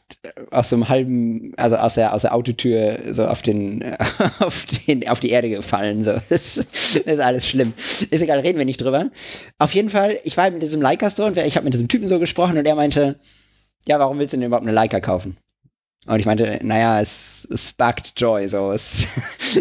aus 0.51 0.69
so 0.69 0.75
einem 0.75 0.89
halben, 0.89 1.53
also 1.57 1.77
aus 1.77 1.95
der, 1.95 2.13
aus 2.13 2.21
der 2.21 2.33
Autotür 2.33 2.99
so 3.09 3.25
auf 3.25 3.41
den, 3.41 3.83
auf 4.39 4.65
den, 4.87 5.07
auf 5.07 5.19
die 5.19 5.29
Erde 5.29 5.49
gefallen, 5.49 6.03
so. 6.03 6.13
Das, 6.29 6.55
das 6.55 6.95
ist 6.95 7.19
alles 7.19 7.47
schlimm. 7.47 7.73
Ist 7.77 8.11
egal, 8.11 8.39
reden 8.39 8.57
wir 8.57 8.65
nicht 8.65 8.81
drüber. 8.81 8.98
Auf 9.57 9.73
jeden 9.73 9.89
Fall, 9.89 10.19
ich 10.23 10.37
war 10.37 10.49
mit 10.51 10.61
diesem 10.61 10.81
Leica-Store 10.81 11.29
und 11.29 11.37
ich 11.37 11.55
habe 11.55 11.65
mit 11.65 11.73
diesem 11.73 11.87
Typen 11.87 12.07
so 12.07 12.19
gesprochen 12.19 12.57
und 12.57 12.65
er 12.65 12.75
meinte, 12.75 13.15
ja, 13.87 13.99
warum 13.99 14.19
willst 14.19 14.33
du 14.33 14.37
denn 14.37 14.47
überhaupt 14.47 14.65
eine 14.65 14.73
Leica 14.73 14.99
kaufen? 14.99 15.37
Und 16.05 16.19
ich 16.19 16.25
meinte, 16.25 16.59
naja, 16.63 17.01
es, 17.01 17.47
es 17.51 17.69
sparkt 17.69 18.13
Joy, 18.19 18.47
so. 18.47 18.71
Es, 18.71 19.05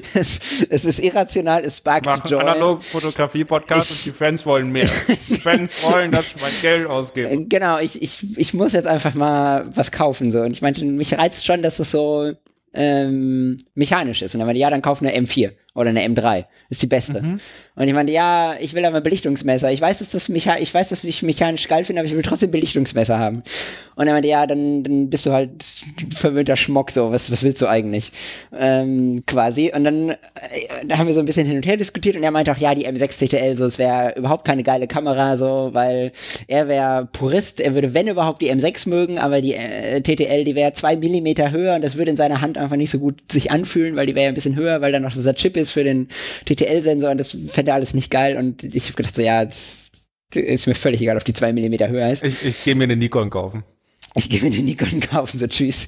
es, 0.14 0.66
es 0.70 0.84
ist 0.84 0.98
irrational, 1.00 1.62
es 1.64 1.78
sparkt 1.78 2.06
Machen 2.06 2.30
Joy. 2.30 2.40
analog 2.40 2.82
Fotografie-Podcast 2.82 3.90
und 3.90 4.06
die 4.06 4.10
Fans 4.10 4.46
wollen 4.46 4.70
mehr. 4.70 4.88
Die 5.28 5.36
Fans 5.36 5.84
wollen, 5.90 6.12
dass 6.12 6.34
ich 6.34 6.40
mein 6.40 6.52
Geld 6.62 6.86
ausgebe. 6.86 7.46
Genau, 7.48 7.78
ich, 7.78 8.00
ich, 8.00 8.38
ich 8.38 8.54
muss 8.54 8.72
jetzt 8.72 8.86
einfach 8.86 9.14
mal 9.14 9.68
was 9.74 9.90
kaufen. 9.92 10.30
So. 10.30 10.40
Und 10.40 10.52
ich 10.52 10.62
meinte, 10.62 10.84
mich 10.84 11.18
reizt 11.18 11.44
schon, 11.44 11.62
dass 11.62 11.80
es 11.80 11.90
so 11.90 12.32
ähm, 12.72 13.58
mechanisch 13.74 14.22
ist. 14.22 14.34
Und 14.34 14.40
er 14.40 14.46
meinte, 14.46 14.60
ja, 14.60 14.70
dann 14.70 14.80
kauf 14.80 15.02
eine 15.02 15.14
M4 15.14 15.52
oder 15.74 15.90
eine 15.90 16.04
M3. 16.06 16.46
Ist 16.70 16.82
die 16.82 16.86
beste. 16.86 17.22
Mhm. 17.22 17.40
Und 17.76 17.86
ich 17.86 17.94
meinte, 17.94 18.12
ja, 18.12 18.56
ich 18.58 18.74
will 18.74 18.84
aber 18.84 19.00
Belichtungsmesser. 19.00 19.70
Ich 19.70 19.80
weiß, 19.80 20.00
dass 20.00 20.10
das 20.10 20.28
Mecha 20.28 20.56
ich 20.58 20.72
weiß, 20.74 20.88
dass 20.88 21.04
ich 21.04 21.22
mechanisch 21.22 21.68
geil 21.68 21.84
finde, 21.84 22.00
aber 22.00 22.08
ich 22.08 22.14
will 22.14 22.22
trotzdem 22.22 22.50
Belichtungsmesser 22.50 23.18
haben. 23.18 23.42
Und 23.94 24.06
er 24.06 24.12
meinte, 24.12 24.28
ja, 24.28 24.46
dann, 24.46 24.82
dann 24.82 25.10
bist 25.10 25.26
du 25.26 25.32
halt 25.32 25.50
verwöhnter 26.14 26.56
Schmock, 26.56 26.90
so. 26.90 27.12
Was, 27.12 27.30
was 27.30 27.42
willst 27.42 27.62
du 27.62 27.68
eigentlich? 27.68 28.10
Ähm, 28.56 29.22
quasi. 29.26 29.72
Und 29.74 29.84
dann 29.84 30.10
äh, 30.10 30.16
da 30.86 30.98
haben 30.98 31.06
wir 31.06 31.14
so 31.14 31.20
ein 31.20 31.26
bisschen 31.26 31.46
hin 31.46 31.56
und 31.56 31.66
her 31.66 31.76
diskutiert 31.76 32.16
und 32.16 32.22
er 32.22 32.30
meinte 32.30 32.50
auch, 32.52 32.56
ja, 32.56 32.74
die 32.74 32.86
M6 32.86 33.26
TTL, 33.26 33.56
so, 33.56 33.64
es 33.64 33.78
wäre 33.78 34.14
überhaupt 34.16 34.44
keine 34.44 34.62
geile 34.62 34.86
Kamera, 34.86 35.36
so, 35.36 35.70
weil 35.72 36.12
er 36.46 36.68
wäre 36.68 37.08
Purist, 37.12 37.60
er 37.60 37.74
würde, 37.74 37.94
wenn 37.94 38.08
überhaupt, 38.08 38.42
die 38.42 38.52
M6 38.52 38.88
mögen, 38.88 39.18
aber 39.18 39.40
die 39.40 39.54
äh, 39.54 40.00
TTL, 40.00 40.44
die 40.44 40.54
wäre 40.54 40.72
zwei 40.72 40.96
Millimeter 40.96 41.50
höher 41.50 41.74
und 41.74 41.82
das 41.82 41.96
würde 41.96 42.10
in 42.10 42.16
seiner 42.16 42.40
Hand 42.40 42.58
einfach 42.58 42.76
nicht 42.76 42.90
so 42.90 42.98
gut 42.98 43.20
sich 43.30 43.50
anfühlen, 43.50 43.96
weil 43.96 44.06
die 44.06 44.14
wäre 44.14 44.24
ja 44.24 44.28
ein 44.28 44.34
bisschen 44.34 44.56
höher, 44.56 44.80
weil 44.80 44.92
da 44.92 45.00
noch 45.00 45.12
dieser 45.12 45.34
Chip 45.34 45.56
ist 45.58 45.72
für 45.72 45.84
den 45.84 46.08
TTL-Sensor 46.46 47.10
und 47.10 47.18
das 47.18 47.36
fände 47.48 47.74
alles 47.74 47.94
nicht 47.94 48.10
geil 48.10 48.36
und 48.36 48.62
ich 48.62 48.84
habe 48.84 48.94
gedacht 48.94 49.14
so, 49.14 49.22
ja, 49.22 49.46
ist 50.34 50.66
mir 50.66 50.74
völlig 50.74 51.00
egal, 51.00 51.16
ob 51.16 51.24
die 51.24 51.32
zwei 51.32 51.52
Millimeter 51.52 51.88
höher 51.88 52.10
ist. 52.10 52.22
Ich, 52.22 52.44
ich 52.44 52.64
gehe 52.64 52.74
mir 52.74 52.84
eine 52.84 52.96
Nikon 52.96 53.30
kaufen. 53.30 53.64
Ich 54.14 54.28
gehe 54.28 54.42
mir 54.42 54.50
den 54.50 54.64
Nikon 54.64 55.00
kaufen, 55.12 55.38
so 55.38 55.46
tschüss. 55.46 55.86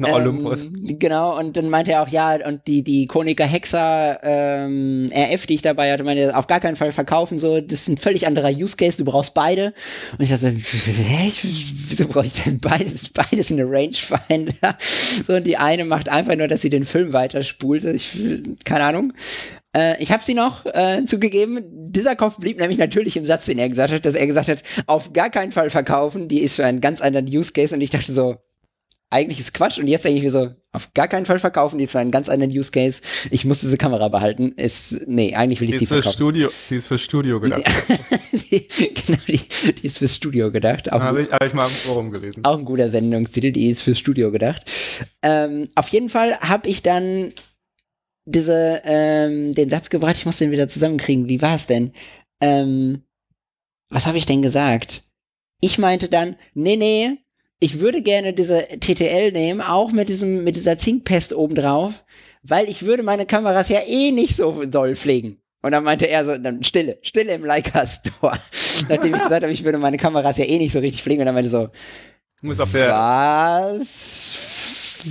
Olympus. 0.00 0.64
Ähm, 0.64 0.98
genau, 0.98 1.38
und 1.38 1.56
dann 1.56 1.68
meinte 1.68 1.92
er 1.92 2.02
auch, 2.02 2.08
ja, 2.08 2.34
und 2.46 2.66
die, 2.68 2.84
die 2.84 3.06
Konica 3.06 3.44
Hexa 3.44 4.18
ähm, 4.22 5.10
RF, 5.12 5.46
die 5.46 5.54
ich 5.54 5.62
dabei 5.62 5.92
hatte, 5.92 6.04
meinte, 6.04 6.22
er, 6.24 6.38
auf 6.38 6.46
gar 6.46 6.60
keinen 6.60 6.76
Fall 6.76 6.92
verkaufen, 6.92 7.38
so, 7.38 7.60
das 7.60 7.80
ist 7.80 7.88
ein 7.88 7.96
völlig 7.96 8.26
anderer 8.26 8.50
Use 8.50 8.76
Case, 8.76 8.98
du 8.98 9.04
brauchst 9.04 9.34
beide. 9.34 9.72
Und 10.16 10.24
ich 10.24 10.30
dachte, 10.30 10.50
hä, 10.50 11.32
wieso 11.88 12.06
brauche 12.06 12.26
ich 12.26 12.34
denn 12.34 12.58
beides? 12.58 13.08
Beides 13.08 13.50
eine 13.50 13.64
Rangefinder. 13.64 14.76
So, 15.26 15.34
und 15.34 15.46
die 15.46 15.56
eine 15.56 15.84
macht 15.84 16.08
einfach 16.08 16.36
nur, 16.36 16.48
dass 16.48 16.62
sie 16.62 16.70
den 16.70 16.84
Film 16.84 17.12
weiterspult. 17.12 17.84
Ich, 17.84 18.16
keine 18.64 18.84
Ahnung. 18.84 19.12
Äh, 19.76 20.02
ich 20.02 20.12
habe 20.12 20.22
sie 20.22 20.34
noch 20.34 20.66
äh, 20.66 21.04
zugegeben. 21.04 21.60
Dieser 21.70 22.16
Kopf 22.16 22.38
blieb 22.38 22.58
nämlich 22.58 22.78
natürlich 22.78 23.16
im 23.16 23.24
Satz, 23.26 23.46
den 23.46 23.58
er 23.58 23.68
gesagt 23.68 23.92
hat, 23.92 24.04
dass 24.04 24.14
er 24.14 24.26
gesagt 24.26 24.48
hat, 24.48 24.62
auf 24.86 25.12
gar 25.12 25.30
keinen 25.30 25.52
Fall 25.52 25.70
verkaufen. 25.70 26.28
Die 26.28 26.40
ist 26.40 26.56
für 26.56 26.64
einen 26.66 26.80
ganz 26.80 27.00
anderen 27.00 27.26
Use 27.26 27.52
Case. 27.52 27.74
Und 27.74 27.80
ich 27.80 27.90
dachte 27.90 28.12
so, 28.12 28.36
eigentlich 29.12 29.40
ist 29.40 29.52
Quatsch. 29.52 29.78
Und 29.78 29.88
jetzt 29.88 30.04
denke 30.04 30.18
ich 30.18 30.24
mir 30.24 30.30
so, 30.30 30.50
auf 30.72 30.94
gar 30.94 31.06
keinen 31.06 31.26
Fall 31.26 31.38
verkaufen. 31.38 31.76
Die 31.78 31.84
ist 31.84 31.92
für 31.92 31.98
einen 31.98 32.10
ganz 32.10 32.28
anderen 32.30 32.50
Use 32.50 32.70
Case. 32.70 33.02
Ich 33.30 33.44
muss 33.44 33.60
diese 33.60 33.76
Kamera 33.76 34.08
behalten. 34.08 34.52
Ist, 34.52 35.06
nee, 35.06 35.34
eigentlich 35.34 35.60
will 35.60 35.68
ich 35.68 35.76
Die 35.76 35.86
verkaufen. 35.86 36.14
Studio, 36.14 36.50
die 36.70 36.76
ist 36.76 36.86
fürs 36.86 37.02
Studio 37.02 37.38
gedacht. 37.40 37.62
die, 38.32 38.66
genau, 38.68 39.18
die, 39.28 39.40
die 39.72 39.86
ist 39.86 39.98
fürs 39.98 40.14
Studio 40.14 40.50
gedacht. 40.50 40.90
Habe 40.90 41.24
ich, 41.24 41.30
hab 41.30 41.44
ich 41.44 41.52
mal 41.52 41.64
im 41.66 41.70
Forum 41.70 42.10
gelesen. 42.10 42.44
auch 42.44 42.56
ein 42.58 42.64
guter 42.64 42.88
Sendungstitel, 42.88 43.52
die 43.52 43.68
ist 43.68 43.82
fürs 43.82 43.98
Studio 43.98 44.30
gedacht. 44.30 44.62
Ähm, 45.22 45.68
auf 45.74 45.88
jeden 45.88 46.08
Fall 46.08 46.38
habe 46.40 46.68
ich 46.68 46.82
dann 46.82 47.32
diese, 48.24 48.82
ähm, 48.84 49.54
den 49.54 49.68
Satz 49.68 49.90
gebracht, 49.90 50.16
ich 50.16 50.26
muss 50.26 50.38
den 50.38 50.50
wieder 50.50 50.68
zusammenkriegen. 50.68 51.28
Wie 51.28 51.42
war 51.42 51.54
es 51.54 51.66
denn? 51.66 51.92
Ähm, 52.40 53.02
was 53.88 54.06
habe 54.06 54.18
ich 54.18 54.26
denn 54.26 54.42
gesagt? 54.42 55.02
Ich 55.60 55.78
meinte 55.78 56.08
dann, 56.08 56.36
nee, 56.54 56.76
nee, 56.76 57.18
ich 57.60 57.78
würde 57.78 58.02
gerne 58.02 58.32
diese 58.32 58.66
TTL 58.66 59.30
nehmen, 59.30 59.60
auch 59.60 59.92
mit 59.92 60.08
diesem, 60.08 60.42
mit 60.42 60.56
dieser 60.56 60.76
Zinkpest 60.76 61.32
obendrauf, 61.32 62.04
weil 62.42 62.68
ich 62.68 62.82
würde 62.82 63.04
meine 63.04 63.26
Kameras 63.26 63.68
ja 63.68 63.80
eh 63.86 64.10
nicht 64.10 64.34
so 64.34 64.64
doll 64.64 64.96
pflegen. 64.96 65.38
Und 65.62 65.70
dann 65.70 65.84
meinte 65.84 66.08
er 66.08 66.24
so, 66.24 66.36
dann 66.36 66.64
Stille, 66.64 66.98
Stille 67.02 67.34
im 67.34 67.44
Leica 67.44 67.86
Store. 67.86 68.36
Nachdem 68.88 69.14
ich 69.14 69.22
gesagt 69.22 69.44
habe, 69.44 69.52
ich 69.52 69.62
würde 69.62 69.78
meine 69.78 69.96
Kameras 69.96 70.38
ja 70.38 70.44
eh 70.44 70.58
nicht 70.58 70.72
so 70.72 70.80
richtig 70.80 71.02
pflegen. 71.02 71.20
Und 71.20 71.26
dann 71.26 71.36
meinte 71.36 71.50
so, 71.50 71.68
Muss 72.40 72.58
auf 72.58 72.72
der, 72.72 72.90
was? 72.90 74.36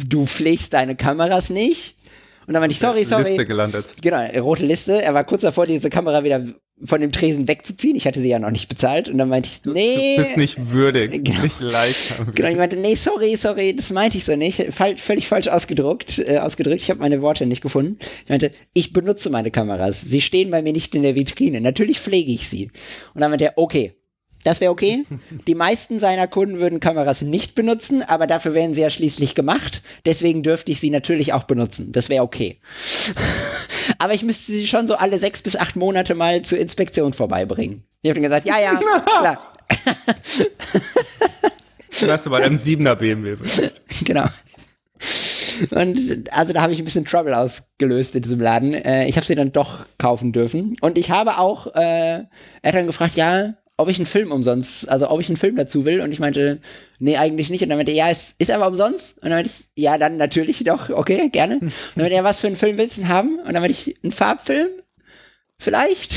Du 0.05 0.25
pflegst 0.25 0.73
deine 0.73 0.97
Kameras 0.97 1.49
nicht? 1.49 1.95
Und 2.51 2.55
dann 2.55 2.63
meinte 2.63 2.73
ich, 2.73 2.79
sorry, 2.79 3.05
sorry. 3.05 3.29
Liste 3.29 3.45
gelandet. 3.45 3.85
Genau, 4.01 4.19
rote 4.41 4.65
Liste. 4.65 5.01
Er 5.01 5.13
war 5.13 5.23
kurz 5.23 5.43
davor, 5.43 5.65
diese 5.65 5.89
Kamera 5.89 6.25
wieder 6.25 6.43
von 6.83 6.99
dem 6.99 7.13
Tresen 7.13 7.47
wegzuziehen. 7.47 7.95
Ich 7.95 8.05
hatte 8.05 8.19
sie 8.19 8.27
ja 8.27 8.39
noch 8.39 8.51
nicht 8.51 8.67
bezahlt. 8.67 9.07
Und 9.07 9.19
dann 9.19 9.29
meinte 9.29 9.47
ich, 9.49 9.63
nee. 9.71 10.17
Du 10.17 10.23
bist 10.23 10.35
nicht 10.35 10.71
würdig, 10.73 11.11
Genau. 11.23 11.43
nicht 11.43 11.61
leicht. 11.61 12.15
Genau, 12.35 12.49
ich 12.49 12.57
meinte, 12.57 12.75
nee, 12.75 12.95
sorry, 12.95 13.37
sorry, 13.37 13.73
das 13.73 13.91
meinte 13.91 14.17
ich 14.17 14.25
so 14.25 14.35
nicht. 14.35 14.73
Fall, 14.73 14.97
völlig 14.97 15.29
falsch 15.29 15.47
ausgedruckt, 15.47 16.19
äh, 16.27 16.39
ausgedrückt. 16.39 16.81
Ich 16.81 16.89
habe 16.89 16.99
meine 16.99 17.21
Worte 17.21 17.45
nicht 17.45 17.61
gefunden. 17.61 17.97
Ich 18.25 18.29
meinte, 18.29 18.51
ich 18.73 18.91
benutze 18.91 19.29
meine 19.29 19.49
Kameras. 19.49 20.01
Sie 20.01 20.19
stehen 20.19 20.51
bei 20.51 20.61
mir 20.61 20.73
nicht 20.73 20.93
in 20.93 21.03
der 21.03 21.15
Vitrine. 21.15 21.61
Natürlich 21.61 22.01
pflege 22.01 22.33
ich 22.33 22.49
sie. 22.49 22.69
Und 23.13 23.21
dann 23.21 23.31
meinte 23.31 23.45
er, 23.45 23.53
okay. 23.55 23.93
Das 24.43 24.61
wäre 24.61 24.71
okay. 24.71 25.05
Die 25.47 25.55
meisten 25.55 25.99
seiner 25.99 26.27
Kunden 26.27 26.59
würden 26.59 26.79
Kameras 26.79 27.21
nicht 27.21 27.55
benutzen, 27.55 28.03
aber 28.03 28.27
dafür 28.27 28.53
werden 28.53 28.73
sie 28.73 28.81
ja 28.81 28.89
schließlich 28.89 29.35
gemacht. 29.35 29.81
Deswegen 30.05 30.43
dürfte 30.43 30.71
ich 30.71 30.79
sie 30.79 30.89
natürlich 30.89 31.33
auch 31.33 31.43
benutzen. 31.43 31.91
Das 31.91 32.09
wäre 32.09 32.23
okay. 32.23 32.59
aber 33.99 34.13
ich 34.13 34.23
müsste 34.23 34.51
sie 34.51 34.67
schon 34.67 34.87
so 34.87 34.95
alle 34.95 35.17
sechs 35.17 35.41
bis 35.41 35.55
acht 35.55 35.75
Monate 35.75 36.15
mal 36.15 36.41
zur 36.41 36.59
Inspektion 36.59 37.13
vorbeibringen. 37.13 37.83
Ich 38.01 38.09
habe 38.09 38.15
dann 38.15 38.23
gesagt, 38.23 38.47
ja, 38.47 38.59
ja, 38.59 38.75
klar. 38.75 39.53
Du, 41.99 42.29
bei 42.29 42.43
einem 42.43 42.55
7er 42.55 42.95
BMW. 42.95 43.37
genau. 44.05 44.25
Und 45.71 46.31
also 46.31 46.53
da 46.53 46.61
habe 46.61 46.73
ich 46.73 46.79
ein 46.79 46.85
bisschen 46.85 47.05
Trouble 47.05 47.37
ausgelöst 47.37 48.15
in 48.15 48.21
diesem 48.21 48.39
Laden. 48.39 48.73
Äh, 48.73 49.07
ich 49.07 49.17
habe 49.17 49.27
sie 49.27 49.35
dann 49.35 49.51
doch 49.51 49.79
kaufen 49.97 50.31
dürfen. 50.31 50.75
Und 50.81 50.97
ich 50.97 51.11
habe 51.11 51.37
auch, 51.37 51.67
äh, 51.75 52.19
er 52.19 52.27
hat 52.63 52.73
dann 52.73 52.87
gefragt, 52.87 53.15
ja, 53.15 53.53
ob 53.77 53.89
ich 53.89 53.97
einen 53.97 54.05
Film 54.05 54.31
umsonst, 54.31 54.87
also 54.89 55.09
ob 55.09 55.19
ich 55.19 55.29
einen 55.29 55.37
Film 55.37 55.55
dazu 55.55 55.85
will. 55.85 56.01
Und 56.01 56.11
ich 56.11 56.19
meinte, 56.19 56.59
nee, 56.99 57.17
eigentlich 57.17 57.49
nicht. 57.49 57.63
Und 57.63 57.69
dann 57.69 57.77
meinte 57.77 57.91
er, 57.91 57.97
ja, 57.97 58.09
es 58.09 58.35
ist 58.37 58.51
aber 58.51 58.67
umsonst. 58.67 59.17
Und 59.17 59.29
dann 59.29 59.37
meinte 59.39 59.49
ich, 59.49 59.69
ja, 59.75 59.97
dann 59.97 60.17
natürlich 60.17 60.63
doch, 60.63 60.89
okay, 60.89 61.29
gerne. 61.29 61.55
Und 61.55 61.71
dann 61.95 62.03
meinte 62.03 62.15
er, 62.15 62.23
was 62.23 62.39
für 62.39 62.47
einen 62.47 62.55
Film 62.55 62.77
willst 62.77 62.97
du 62.97 63.01
denn 63.01 63.09
haben? 63.09 63.39
Und 63.39 63.53
dann 63.53 63.61
meinte 63.61 63.71
ich, 63.71 63.97
einen 64.03 64.11
Farbfilm? 64.11 64.67
Vielleicht. 65.61 66.11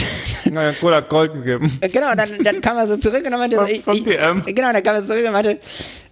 Naja, 0.50 0.72
Cola 0.80 0.96
hat 0.96 1.10
Gold 1.10 1.34
gegeben. 1.34 1.78
Genau, 1.82 2.14
dann, 2.16 2.30
dann 2.42 2.62
kam 2.62 2.78
er 2.78 2.86
so 2.86 2.96
zurück 2.96 3.22
und 3.26 3.30
dann 3.30 3.38
meinte 3.38 3.58
ich, 3.70 4.02
DM. 4.02 4.42
genau, 4.46 4.72
dann 4.72 4.82
kam 4.82 4.94
er 4.96 5.04
zurück 5.04 5.22
und 5.26 5.32
meinte, 5.32 5.58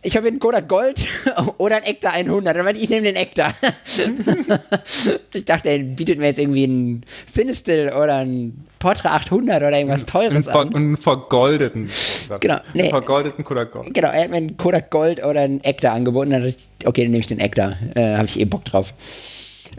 ich 0.03 0.15
habe 0.19 0.29
einen 0.29 0.39
Kodak 0.39 0.69
Gold 0.69 1.03
oder 1.57 1.77
einen 1.77 1.87
Ektar 1.87 2.13
100. 2.13 2.55
Dann 2.55 2.63
meinte 2.63 2.79
ich, 2.79 2.85
ich 2.85 2.91
nehme 2.91 3.07
den 3.07 3.17
Ektar. 3.17 3.55
ich 5.33 5.45
dachte, 5.47 5.71
er 5.71 5.79
bietet 5.79 6.19
mir 6.19 6.27
jetzt 6.27 6.41
irgendwie 6.41 6.65
einen 6.65 7.05
Cinestill 7.27 7.91
oder 7.95 8.17
einen 8.17 8.67
Portra 8.79 9.15
800 9.15 9.63
oder 9.63 9.79
irgendwas 9.79 10.05
Teures 10.05 10.49
Und, 10.49 10.53
ver 10.53 10.61
an. 10.61 10.69
und 10.69 10.77
einen 10.77 10.97
vergoldeten. 10.99 11.89
Genau, 12.39 12.59
nee. 12.75 12.83
Einen 12.83 12.91
vergoldeten 12.91 13.45
Kodak 13.47 13.73
Gold. 13.73 13.95
Genau, 13.95 14.09
er 14.09 14.25
hat 14.25 14.31
mir 14.31 14.37
einen 14.37 14.59
Kodak 14.59 14.91
Gold 14.91 15.25
oder 15.25 15.41
einen 15.41 15.65
Ektar 15.65 15.95
angeboten. 15.95 16.33
Dann 16.33 16.43
dachte 16.43 16.55
ich, 16.55 16.87
okay, 16.87 17.05
dann 17.05 17.13
nehme 17.13 17.21
ich 17.21 17.29
den 17.29 17.41
Ektar. 17.41 17.79
Äh, 17.95 18.17
habe 18.17 18.27
ich 18.27 18.39
eh 18.39 18.45
Bock 18.45 18.67
drauf. 18.67 18.93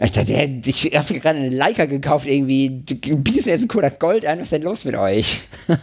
Ich 0.00 0.12
dachte, 0.12 0.32
ich 0.64 0.84
habe 0.96 1.20
gerade 1.20 1.38
eine 1.38 1.50
Leica 1.50 1.84
gekauft, 1.84 2.26
irgendwie. 2.26 2.82
Du 2.84 3.16
bietest 3.16 3.46
mir 3.46 3.52
jetzt 3.52 3.60
einen 3.60 3.68
Kodak 3.68 4.00
Gold 4.00 4.26
an, 4.26 4.38
was 4.38 4.46
ist 4.46 4.52
denn 4.52 4.62
los 4.62 4.84
mit 4.84 4.96
euch? 4.96 5.40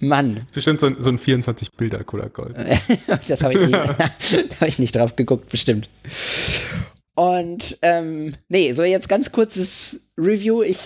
Mann, 0.00 0.46
Bestimmt 0.52 0.80
so 0.80 0.88
ein, 0.88 0.96
so 0.98 1.10
ein 1.10 1.18
24-Bilder 1.18 2.02
Kodak 2.02 2.34
Gold. 2.34 2.56
das 3.28 3.42
habe 3.42 3.54
ich, 3.54 3.60
nicht- 3.60 3.72
da 4.50 4.60
hab 4.60 4.68
ich 4.68 4.78
nicht 4.80 4.96
drauf 4.96 5.14
geguckt, 5.14 5.48
bestimmt. 5.48 5.88
Und 7.14 7.78
ähm, 7.82 8.34
nee, 8.48 8.72
so 8.72 8.82
jetzt 8.82 9.08
ganz 9.08 9.30
kurzes 9.30 10.00
Review. 10.18 10.62
Ich, 10.62 10.78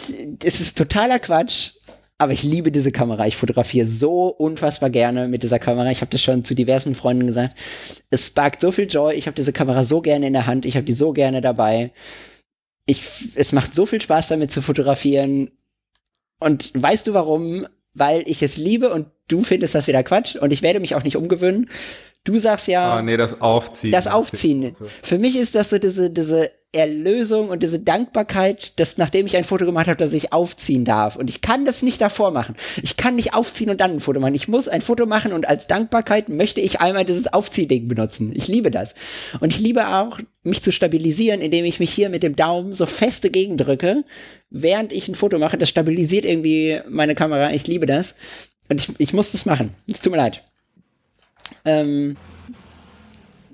es 0.44 0.60
ist 0.60 0.76
totaler 0.76 1.18
Quatsch, 1.18 1.70
aber 2.18 2.32
ich 2.32 2.42
liebe 2.42 2.72
diese 2.72 2.92
Kamera. 2.92 3.26
Ich 3.26 3.36
fotografiere 3.36 3.84
so 3.86 4.28
unfassbar 4.28 4.90
gerne 4.90 5.28
mit 5.28 5.42
dieser 5.42 5.58
Kamera. 5.58 5.90
Ich 5.90 6.00
habe 6.00 6.10
das 6.10 6.22
schon 6.22 6.44
zu 6.44 6.54
diversen 6.54 6.94
Freunden 6.94 7.26
gesagt. 7.26 7.56
Es 8.10 8.26
sparkt 8.28 8.60
so 8.60 8.72
viel 8.72 8.86
Joy. 8.86 9.14
Ich 9.14 9.26
habe 9.26 9.34
diese 9.34 9.52
Kamera 9.52 9.84
so 9.84 10.00
gerne 10.00 10.26
in 10.26 10.32
der 10.32 10.46
Hand. 10.46 10.64
Ich 10.64 10.76
habe 10.76 10.86
die 10.86 10.94
so 10.94 11.12
gerne 11.12 11.40
dabei. 11.40 11.92
Ich, 12.86 13.02
es 13.34 13.52
macht 13.52 13.74
so 13.74 13.84
viel 13.84 14.00
Spaß 14.00 14.28
damit 14.28 14.50
zu 14.50 14.62
fotografieren. 14.62 15.50
Und 16.40 16.70
weißt 16.74 17.06
du 17.06 17.12
warum? 17.14 17.66
Weil 17.94 18.22
ich 18.26 18.42
es 18.42 18.56
liebe 18.56 18.92
und 18.92 19.06
du 19.28 19.42
findest 19.42 19.74
das 19.74 19.86
wieder 19.86 20.02
Quatsch 20.02 20.36
und 20.36 20.52
ich 20.52 20.62
werde 20.62 20.80
mich 20.80 20.94
auch 20.94 21.02
nicht 21.02 21.16
umgewöhnen. 21.16 21.68
Du 22.24 22.38
sagst 22.38 22.66
ja, 22.68 22.94
Ah, 22.96 23.02
nee, 23.02 23.16
das 23.16 23.40
Aufziehen. 23.40 23.92
das 23.92 24.06
Aufziehen. 24.06 24.74
Für 25.02 25.18
mich 25.18 25.36
ist 25.36 25.54
das 25.54 25.70
so 25.70 25.78
diese, 25.78 26.10
diese 26.10 26.50
Erlösung 26.76 27.48
und 27.48 27.62
diese 27.62 27.80
Dankbarkeit, 27.80 28.78
dass 28.78 28.98
nachdem 28.98 29.26
ich 29.26 29.36
ein 29.36 29.44
Foto 29.44 29.64
gemacht 29.64 29.86
habe, 29.88 29.96
dass 29.96 30.12
ich 30.12 30.32
aufziehen 30.32 30.84
darf. 30.84 31.16
Und 31.16 31.28
ich 31.30 31.40
kann 31.40 31.64
das 31.64 31.82
nicht 31.82 32.00
davor 32.00 32.30
machen. 32.30 32.54
Ich 32.82 32.96
kann 32.96 33.16
nicht 33.16 33.34
aufziehen 33.34 33.70
und 33.70 33.80
dann 33.80 33.92
ein 33.92 34.00
Foto 34.00 34.20
machen. 34.20 34.34
Ich 34.34 34.48
muss 34.48 34.68
ein 34.68 34.82
Foto 34.82 35.06
machen 35.06 35.32
und 35.32 35.48
als 35.48 35.66
Dankbarkeit 35.66 36.28
möchte 36.28 36.60
ich 36.60 36.80
einmal 36.80 37.04
dieses 37.04 37.32
Aufziehding 37.32 37.88
benutzen. 37.88 38.32
Ich 38.34 38.48
liebe 38.48 38.70
das. 38.70 38.94
Und 39.40 39.52
ich 39.52 39.58
liebe 39.58 39.88
auch, 39.88 40.20
mich 40.42 40.62
zu 40.62 40.70
stabilisieren, 40.70 41.40
indem 41.40 41.64
ich 41.64 41.80
mich 41.80 41.92
hier 41.92 42.08
mit 42.08 42.22
dem 42.22 42.36
Daumen 42.36 42.72
so 42.72 42.86
fest 42.86 43.24
dagegen 43.24 43.56
drücke, 43.56 44.04
während 44.50 44.92
ich 44.92 45.08
ein 45.08 45.14
Foto 45.14 45.38
mache. 45.38 45.58
Das 45.58 45.68
stabilisiert 45.68 46.24
irgendwie 46.24 46.80
meine 46.88 47.14
Kamera. 47.14 47.52
Ich 47.52 47.66
liebe 47.66 47.86
das. 47.86 48.14
Und 48.68 48.80
ich, 48.80 48.88
ich 48.98 49.12
muss 49.12 49.32
das 49.32 49.46
machen. 49.46 49.74
Es 49.90 50.00
tut 50.00 50.12
mir 50.12 50.18
leid. 50.18 50.42
Ähm, 51.64 52.16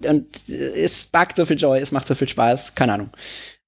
und 0.06 0.26
es 0.48 1.02
sparkt 1.02 1.36
so 1.36 1.44
viel 1.46 1.58
Joy, 1.58 1.78
es 1.80 1.92
macht 1.92 2.06
so 2.06 2.14
viel 2.14 2.28
Spaß, 2.28 2.74
keine 2.74 2.94
Ahnung. 2.94 3.10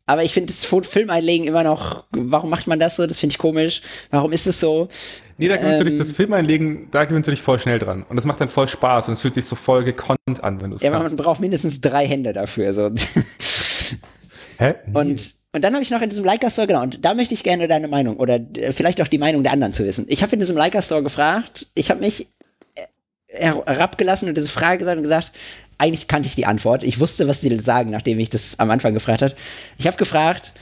Aber 0.07 0.23
ich 0.23 0.33
finde 0.35 0.53
das 0.53 0.67
Fo- 0.67 0.83
Film 0.83 1.09
einlegen 1.09 1.47
immer 1.47 1.63
noch, 1.65 2.05
warum 2.11 2.51
macht 2.51 2.67
man 2.67 2.79
das 2.79 2.97
so? 2.97 3.07
Das 3.07 3.19
finde 3.19 3.33
ich 3.33 3.39
komisch. 3.39 3.81
Warum 4.11 4.33
ist 4.33 4.47
es 4.47 4.61
so? 4.61 4.89
Nee, 5.39 5.49
da 5.49 5.57
gewöhnst 5.57 5.81
du 5.81 5.85
dich, 5.85 5.95
Ähm, 5.95 5.99
das 5.99 6.13
Film 6.13 6.33
einlegen, 6.35 6.89
da 6.91 7.05
gewöhnst 7.07 7.27
du 7.27 7.31
dich 7.31 7.41
voll 7.43 7.59
schnell 7.59 7.79
dran. 7.79 8.03
Und 8.09 8.17
das 8.17 8.25
macht 8.27 8.41
dann 8.41 8.49
voll 8.51 8.69
Spaß 8.69 9.09
und 9.09 9.15
es 9.15 9.21
fühlt 9.21 9.35
sich 9.35 9.47
so 9.47 9.57
voll 9.57 9.83
gekonnt 9.83 10.19
an, 10.43 10.61
wenn 10.61 10.71
du 10.71 10.77
es 10.77 10.83
Ja, 10.83 10.91
man 10.91 11.01
kannst. 11.01 11.17
braucht 11.17 11.41
mindestens 11.41 11.81
drei 11.81 12.07
Hände 12.07 12.33
dafür. 12.35 12.73
So. 12.75 12.91
Hä? 14.59 14.75
Und, 14.93 15.35
und 15.53 15.65
dann 15.65 15.73
habe 15.73 15.83
ich 15.83 15.91
noch 15.91 16.01
in 16.03 16.11
diesem 16.11 16.25
Leica 16.25 16.49
Store, 16.51 16.67
genau, 16.67 16.83
und 16.83 17.05
da 17.05 17.15
möchte 17.15 17.35
ich 17.35 17.43
gerne 17.43 17.67
deine 17.67 17.89
Meinung 17.89 18.17
oder 18.19 18.35
äh, 18.57 18.73
vielleicht 18.73 19.01
auch 19.01 19.09
die 19.09 19.19
Meinung 19.19 19.43
der 19.43 19.53
anderen 19.53 19.73
zu 19.73 19.85
wissen. 19.85 20.07
Ich 20.09 20.23
habe 20.23 20.33
in 20.35 20.39
diesem 20.39 20.57
Leica 20.57 20.81
Store 20.83 21.03
gefragt, 21.03 21.67
ich 21.75 21.91
habe 21.91 22.01
mich 22.01 22.29
herabgelassen 23.35 24.29
und 24.29 24.37
diese 24.37 24.49
Frage 24.49 24.79
gesagt 24.79 24.97
und 24.97 25.03
gesagt, 25.03 25.33
eigentlich 25.79 26.07
kannte 26.09 26.29
ich 26.29 26.35
die 26.35 26.47
Antwort. 26.47 26.83
Ich 26.83 27.01
wusste, 27.01 27.29
was 27.29 27.41
sie 27.41 27.59
sagen, 27.59 27.91
nachdem 27.91 28.19
ich 28.19 28.31
das 28.31 28.59
am 28.59 28.71
Anfang 28.71 28.95
gefragt 28.95 29.23
habe. 29.23 29.35
Ich 29.79 29.87
habe 29.87 29.97
gefragt, 29.97 30.53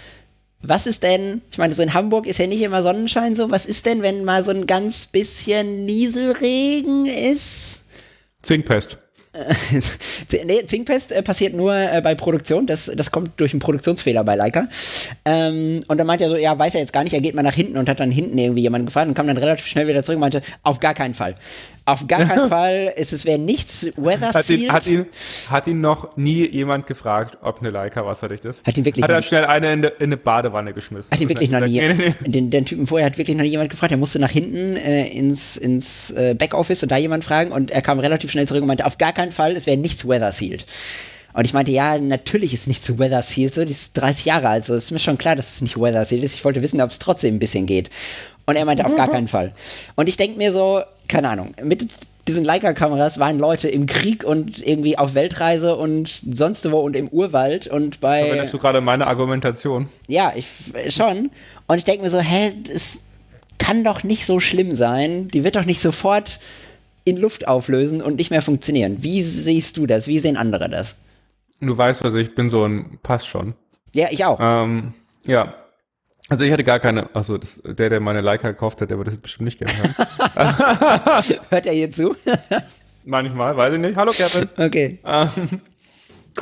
was 0.62 0.86
ist 0.86 1.02
denn, 1.02 1.42
ich 1.50 1.58
meine, 1.58 1.74
so 1.74 1.82
in 1.82 1.92
Hamburg 1.92 2.26
ist 2.26 2.38
ja 2.38 2.46
nicht 2.46 2.62
immer 2.62 2.82
Sonnenschein 2.82 3.34
so, 3.34 3.50
was 3.50 3.66
ist 3.66 3.84
denn, 3.84 4.02
wenn 4.02 4.24
mal 4.24 4.44
so 4.44 4.52
ein 4.52 4.66
ganz 4.66 5.06
bisschen 5.06 5.84
Nieselregen 5.84 7.06
ist? 7.06 7.84
Zinkpest. 8.42 8.98
Nee, 10.44 10.66
Zinkpest 10.66 11.12
äh, 11.12 11.22
passiert 11.22 11.54
nur 11.54 11.74
äh, 11.74 12.00
bei 12.02 12.14
Produktion. 12.14 12.66
Das, 12.66 12.90
das 12.94 13.10
kommt 13.10 13.38
durch 13.40 13.52
einen 13.52 13.60
Produktionsfehler 13.60 14.24
bei 14.24 14.34
Leica. 14.34 14.68
Ähm, 15.24 15.82
und 15.88 15.98
dann 15.98 16.06
meinte 16.06 16.24
er 16.24 16.30
so, 16.30 16.36
ja, 16.36 16.58
weiß 16.58 16.74
er 16.74 16.80
jetzt 16.80 16.92
gar 16.92 17.02
nicht. 17.02 17.12
Er 17.12 17.20
geht 17.20 17.34
mal 17.34 17.42
nach 17.42 17.54
hinten 17.54 17.78
und 17.78 17.88
hat 17.88 18.00
dann 18.00 18.10
hinten 18.10 18.36
irgendwie 18.38 18.62
jemanden 18.62 18.86
gefragt 18.86 19.08
und 19.08 19.14
kam 19.14 19.26
dann 19.26 19.38
relativ 19.38 19.66
schnell 19.66 19.88
wieder 19.88 20.02
zurück 20.02 20.16
und 20.16 20.20
meinte, 20.20 20.42
auf 20.62 20.80
gar 20.80 20.94
keinen 20.94 21.14
Fall. 21.14 21.34
Auf 21.84 22.06
gar 22.06 22.24
keinen 22.24 22.48
Fall. 22.50 22.92
Es, 22.96 23.12
es 23.12 23.24
wäre 23.24 23.38
nichts 23.38 23.88
weather 23.96 24.28
Hat 24.28 24.48
ihn, 24.50 24.58
sealed. 24.58 24.72
hat, 24.72 24.86
ihn, 24.86 25.06
hat 25.50 25.66
ihn 25.66 25.80
noch 25.80 26.16
nie 26.16 26.48
jemand 26.48 26.86
gefragt, 26.86 27.38
ob 27.42 27.60
eine 27.60 27.70
Leica 27.70 28.06
wasserdicht 28.06 28.44
ist? 28.44 28.64
Hat 28.64 28.78
ihn 28.78 28.84
wirklich 28.84 29.02
Hat 29.02 29.10
er 29.10 29.22
schnell 29.22 29.44
eine 29.46 29.72
in, 29.72 29.82
de, 29.82 29.90
in 29.98 30.04
eine 30.04 30.16
Badewanne 30.16 30.72
geschmissen? 30.72 31.10
Hat 31.10 31.20
ihn 31.20 31.28
wirklich 31.28 31.50
noch 31.50 31.60
nie, 31.60 31.80
Nee, 31.80 31.94
nee, 31.94 32.14
nee. 32.20 32.30
Den, 32.30 32.50
den 32.50 32.64
Typen 32.64 32.86
vorher 32.86 33.06
hat 33.06 33.18
wirklich 33.18 33.36
noch 33.36 33.44
nie 33.44 33.50
jemand 33.50 33.70
gefragt. 33.70 33.90
Er 33.90 33.98
musste 33.98 34.18
nach 34.20 34.30
hinten 34.30 34.76
äh, 34.76 35.08
ins, 35.08 35.56
ins 35.56 36.10
äh, 36.12 36.34
Backoffice 36.34 36.82
und 36.84 36.92
da 36.92 36.96
jemand 36.96 37.24
fragen 37.24 37.50
und 37.50 37.70
er 37.72 37.82
kam 37.82 37.98
relativ 37.98 38.30
schnell 38.30 38.46
zurück 38.46 38.62
und 38.62 38.68
meinte, 38.68 38.86
auf 38.86 38.98
gar 38.98 39.12
keinen 39.12 39.32
Fall, 39.32 39.52
es 39.56 39.66
wäre 39.66 39.76
nichts 39.76 40.06
weather 40.06 40.30
sealed. 40.30 40.66
Und 41.34 41.46
ich 41.46 41.54
meinte, 41.54 41.72
ja, 41.72 41.96
natürlich 41.98 42.52
ist 42.52 42.68
nichts 42.68 42.98
weather 42.98 43.22
sealed, 43.22 43.54
so, 43.54 43.64
die 43.64 43.72
ist 43.72 43.94
30 43.94 44.26
Jahre 44.26 44.48
alt, 44.50 44.66
so, 44.66 44.74
ist 44.74 44.90
mir 44.90 44.98
schon 44.98 45.16
klar, 45.16 45.34
dass 45.34 45.54
es 45.54 45.62
nicht 45.62 45.80
weather 45.80 46.04
sealed 46.04 46.24
ist. 46.24 46.34
Ich 46.34 46.44
wollte 46.44 46.60
wissen, 46.62 46.80
ob 46.82 46.90
es 46.90 46.98
trotzdem 46.98 47.34
ein 47.34 47.38
bisschen 47.38 47.64
geht. 47.66 47.88
Und 48.44 48.56
er 48.56 48.66
meinte, 48.66 48.84
auf 48.84 48.94
gar 48.94 49.08
keinen 49.10 49.28
Fall. 49.28 49.54
Und 49.94 50.08
ich 50.10 50.18
denke 50.18 50.36
mir 50.36 50.52
so, 50.52 50.82
keine 51.12 51.28
Ahnung, 51.28 51.54
mit 51.62 51.86
diesen 52.26 52.44
Leica-Kameras 52.44 53.18
waren 53.18 53.38
Leute 53.38 53.68
im 53.68 53.86
Krieg 53.86 54.24
und 54.24 54.66
irgendwie 54.66 54.96
auf 54.96 55.14
Weltreise 55.14 55.76
und 55.76 56.22
sonst 56.32 56.70
wo 56.70 56.78
und 56.78 56.96
im 56.96 57.08
Urwald 57.08 57.66
und 57.66 58.00
bei 58.00 58.24
Verwendest 58.24 58.54
du 58.54 58.58
gerade 58.58 58.80
meine 58.80 59.06
Argumentation? 59.06 59.88
ja, 60.08 60.32
ich 60.34 60.46
schon. 60.88 61.30
Und 61.66 61.78
ich 61.78 61.84
denke 61.84 62.02
mir 62.02 62.10
so, 62.10 62.18
hä, 62.20 62.52
das 62.66 63.02
kann 63.58 63.84
doch 63.84 64.02
nicht 64.04 64.24
so 64.24 64.40
schlimm 64.40 64.74
sein. 64.74 65.28
Die 65.28 65.44
wird 65.44 65.56
doch 65.56 65.64
nicht 65.64 65.80
sofort 65.80 66.40
in 67.04 67.16
Luft 67.16 67.48
auflösen 67.48 68.00
und 68.00 68.16
nicht 68.16 68.30
mehr 68.30 68.42
funktionieren. 68.42 68.98
Wie 69.00 69.22
siehst 69.22 69.76
du 69.76 69.86
das? 69.86 70.06
Wie 70.06 70.18
sehen 70.18 70.36
andere 70.36 70.68
das? 70.70 71.00
Du 71.60 71.76
weißt, 71.76 72.04
also 72.04 72.18
ich 72.18 72.34
bin 72.34 72.50
so 72.50 72.64
ein 72.64 72.98
Pass 73.02 73.26
schon. 73.26 73.54
Ja, 73.94 74.08
ich 74.10 74.24
auch. 74.24 74.38
Ähm, 74.40 74.94
ja. 75.26 75.54
Also 76.28 76.44
ich 76.44 76.52
hatte 76.52 76.64
gar 76.64 76.78
keine, 76.78 77.14
also 77.14 77.36
das, 77.36 77.60
der, 77.64 77.90
der 77.90 78.00
meine 78.00 78.20
Leica 78.20 78.50
gekauft 78.50 78.80
hat, 78.80 78.90
der 78.90 78.96
würde 78.96 79.10
das 79.10 79.14
jetzt 79.14 79.22
bestimmt 79.22 79.46
nicht 79.46 79.58
gerne 79.58 79.72
haben. 79.72 81.24
Hört 81.50 81.66
er 81.66 81.72
hier 81.72 81.90
zu? 81.90 82.14
Manchmal, 83.04 83.56
weiß 83.56 83.74
ich 83.74 83.80
nicht. 83.80 83.96
Hallo 83.96 84.12
Kevin. 84.12 84.48
okay. 84.64 84.98
Ähm, 85.04 85.60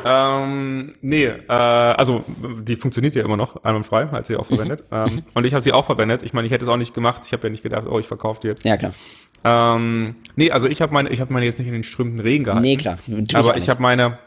ähm, 0.04 0.94
nee, 1.00 1.24
äh, 1.24 1.52
also 1.52 2.24
die 2.62 2.76
funktioniert 2.76 3.16
ja 3.16 3.24
immer 3.24 3.36
noch 3.36 3.64
einwandfrei, 3.64 4.06
hat 4.08 4.26
sie 4.26 4.36
auch 4.36 4.46
verwendet. 4.46 4.84
ähm, 4.92 5.22
und 5.34 5.46
ich 5.46 5.54
habe 5.54 5.62
sie 5.62 5.72
auch 5.72 5.86
verwendet. 5.86 6.22
Ich 6.22 6.32
meine, 6.32 6.46
ich 6.46 6.52
hätte 6.52 6.64
es 6.64 6.68
auch 6.68 6.76
nicht 6.76 6.94
gemacht. 6.94 7.22
Ich 7.26 7.32
habe 7.32 7.44
ja 7.44 7.50
nicht 7.50 7.62
gedacht, 7.62 7.86
oh, 7.88 7.98
ich 7.98 8.06
verkaufe 8.06 8.40
die 8.42 8.48
jetzt. 8.48 8.64
Ja, 8.64 8.76
klar. 8.76 8.92
Ähm, 9.42 10.16
nee, 10.36 10.50
also 10.50 10.68
ich 10.68 10.82
habe 10.82 10.92
meine, 10.92 11.08
ich 11.08 11.20
habe 11.20 11.32
meine 11.32 11.46
jetzt 11.46 11.58
nicht 11.58 11.68
in 11.68 11.72
den 11.72 11.82
strömenden 11.82 12.20
Regen 12.20 12.44
gehalten. 12.44 12.62
Nee, 12.62 12.76
klar. 12.76 12.98
Natürlich 13.06 13.34
aber 13.34 13.56
ich 13.56 13.68
habe 13.70 13.80
meine, 13.80 14.18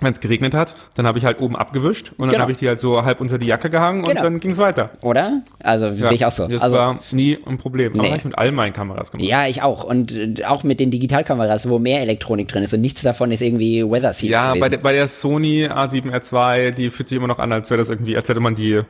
wenn 0.00 0.12
es 0.12 0.20
geregnet 0.20 0.52
hat, 0.52 0.76
dann 0.94 1.06
habe 1.06 1.18
ich 1.18 1.24
halt 1.24 1.40
oben 1.40 1.56
abgewischt 1.56 2.10
und 2.10 2.18
dann 2.20 2.28
Genau. 2.30 2.42
habe 2.42 2.52
ich 2.52 2.58
die 2.58 2.68
halt 2.68 2.78
so 2.78 3.02
halb 3.04 3.18
unter 3.20 3.38
die 3.38 3.46
Jacke 3.46 3.70
gehangen 3.70 4.02
Genau. 4.02 4.20
und 4.20 4.24
dann 4.24 4.40
ging 4.40 4.50
es 4.50 4.58
weiter. 4.58 4.90
Oder? 5.02 5.42
Also, 5.60 5.90
sehe 5.94 6.12
ich 6.12 6.26
auch 6.26 6.30
so. 6.30 6.46
Das 6.48 6.60
Also, 6.60 6.76
war 6.76 7.00
nie 7.12 7.38
ein 7.46 7.56
Problem. 7.56 7.92
Aber 7.94 8.02
Nee. 8.02 8.08
habe 8.08 8.18
ich 8.18 8.24
mit 8.26 8.36
all 8.36 8.52
meinen 8.52 8.74
Kameras 8.74 9.10
gemacht. 9.10 9.26
ja, 9.26 9.46
ich 9.46 9.62
auch. 9.62 9.84
Und 9.84 10.12
äh, 10.12 10.44
auch 10.44 10.64
mit 10.64 10.80
den 10.80 10.90
Digitalkameras, 10.90 11.68
wo 11.70 11.78
mehr 11.78 12.02
Elektronik 12.02 12.48
drin 12.48 12.62
ist 12.62 12.74
und 12.74 12.82
nichts 12.82 13.00
davon 13.00 13.32
ist 13.32 13.40
irgendwie 13.40 13.82
weather 13.84 14.12
sealed 14.12 14.32
Ja, 14.32 14.54
bei, 14.54 14.68
der- 14.68 14.78
bei 14.78 14.92
der 14.92 15.08
Sony 15.08 15.66
A7R2, 15.66 16.72
die 16.72 16.90
fühlt 16.90 17.08
sich 17.08 17.16
immer 17.16 17.28
noch 17.28 17.38
an, 17.38 17.50
als 17.52 17.70
wäre 17.70 17.78
das 17.78 17.88
irgendwie, 17.88 18.16
als 18.18 18.28
hätte 18.28 18.40
man 18.40 18.54
die, 18.54 18.82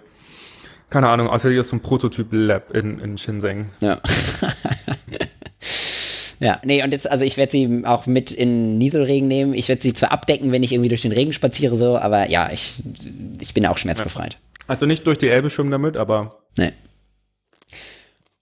keine 0.91 1.09
Ahnung, 1.09 1.31
als 1.31 1.45
wäre 1.45 1.55
das 1.55 1.69
so 1.69 1.77
ein 1.77 1.81
Prototyp-Lab 1.83 2.73
in, 2.75 2.99
in 2.99 3.17
Shenzhen. 3.17 3.67
Ja. 3.81 3.99
ja, 6.41 6.61
nee, 6.65 6.83
und 6.83 6.93
jetzt, 6.93 7.11
also 7.11 7.25
ich 7.25 7.37
werde 7.37 7.53
sie 7.53 7.83
auch 7.85 8.07
mit 8.07 8.31
in 8.31 8.79
Nieselregen 8.79 9.29
nehmen. 9.29 9.55
Ich 9.55 9.69
werde 9.69 9.83
sie 9.83 9.93
zwar 9.93 10.13
abdecken, 10.13 10.53
wenn 10.53 10.63
ich 10.63 10.73
irgendwie 10.73 10.89
durch 10.89 11.03
den 11.03 11.13
Regen 11.13 11.33
spaziere, 11.33 11.77
so, 11.77 11.97
aber 11.97 12.29
ja, 12.29 12.51
ich, 12.53 12.83
ich 13.41 13.55
bin 13.55 13.67
auch 13.67 13.79
schmerzbefreit. 13.79 14.39
Also 14.67 14.87
nicht 14.87 15.07
durch 15.07 15.19
die 15.19 15.29
Elbe 15.29 15.49
schwimmen 15.51 15.71
damit, 15.71 15.97
aber 15.97 16.41
Nee. 16.59 16.73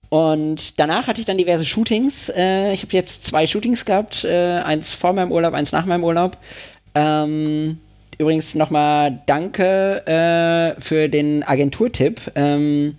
Und 0.09 0.79
danach 0.79 1.09
hatte 1.09 1.21
ich 1.21 1.27
dann 1.27 1.39
diverse 1.39 1.67
Shootings. 1.67 2.29
Äh, 2.29 2.73
ich 2.73 2.83
habe 2.83 2.93
jetzt 2.93 3.25
zwei 3.25 3.47
Shootings 3.47 3.85
gehabt, 3.85 4.25
äh, 4.25 4.61
eins 4.61 4.95
vor 4.95 5.13
meinem 5.13 5.33
Urlaub, 5.33 5.55
eins 5.55 5.73
nach 5.73 5.87
meinem 5.87 6.05
Urlaub. 6.05 6.37
Ähm, 6.95 7.79
übrigens 8.19 8.55
nochmal 8.55 9.23
danke 9.27 10.07
äh, 10.07 10.81
für 10.81 11.09
den 11.09 11.43
Agenturtipp. 11.43 12.21
Ähm, 12.37 12.97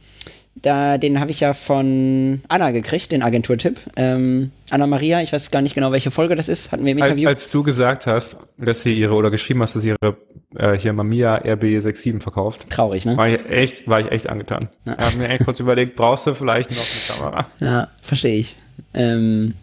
da, 0.66 0.98
den 0.98 1.20
habe 1.20 1.32
ich 1.32 1.40
ja 1.40 1.54
von 1.54 2.42
Anna 2.48 2.72
gekriegt, 2.72 3.12
den 3.12 3.22
Agenturtipp. 3.22 3.80
Ähm, 3.96 4.52
Anna 4.70 4.88
Maria, 4.88 5.22
ich 5.22 5.32
weiß 5.32 5.52
gar 5.52 5.62
nicht 5.62 5.76
genau, 5.76 5.92
welche 5.92 6.12
Folge 6.12 6.36
das 6.36 6.50
ist, 6.50 6.72
hatten 6.72 6.86
wir 6.86 6.94
im 6.94 6.98
Interview. 6.98 7.30
Als, 7.30 7.44
als 7.44 7.52
du 7.52 7.64
gesagt 7.64 8.08
hast, 8.08 8.38
dass 8.58 8.82
sie 8.82 8.94
ihre, 8.94 9.14
oder 9.14 9.30
geschrieben 9.30 9.62
hast, 9.62 9.76
dass 9.76 9.84
sie 9.84 9.90
ihre 9.90 10.18
äh, 10.56 10.78
hier 10.78 10.94
Mamiya 10.94 11.44
RB67 11.44 12.20
verkauft. 12.20 12.70
Traurig, 12.70 13.06
ne? 13.06 13.16
War 13.16 13.28
ich 13.28 13.46
echt, 13.50 13.88
war 13.88 14.00
ich 14.00 14.12
echt 14.12 14.28
angetan. 14.28 14.70
Ja. 14.86 14.98
Ich 15.00 15.06
habe 15.06 15.18
mir 15.18 15.30
echt 15.30 15.46
kurz 15.46 15.60
überlegt, 15.60 15.96
brauchst 15.96 16.26
du 16.28 16.34
vielleicht 16.34 16.72
noch 16.72 16.78
eine 16.78 17.30
Kamera? 17.32 17.46
Ja, 17.60 17.88
verstehe 18.02 18.40
ich. 18.40 18.56
Ähm, 18.94 19.54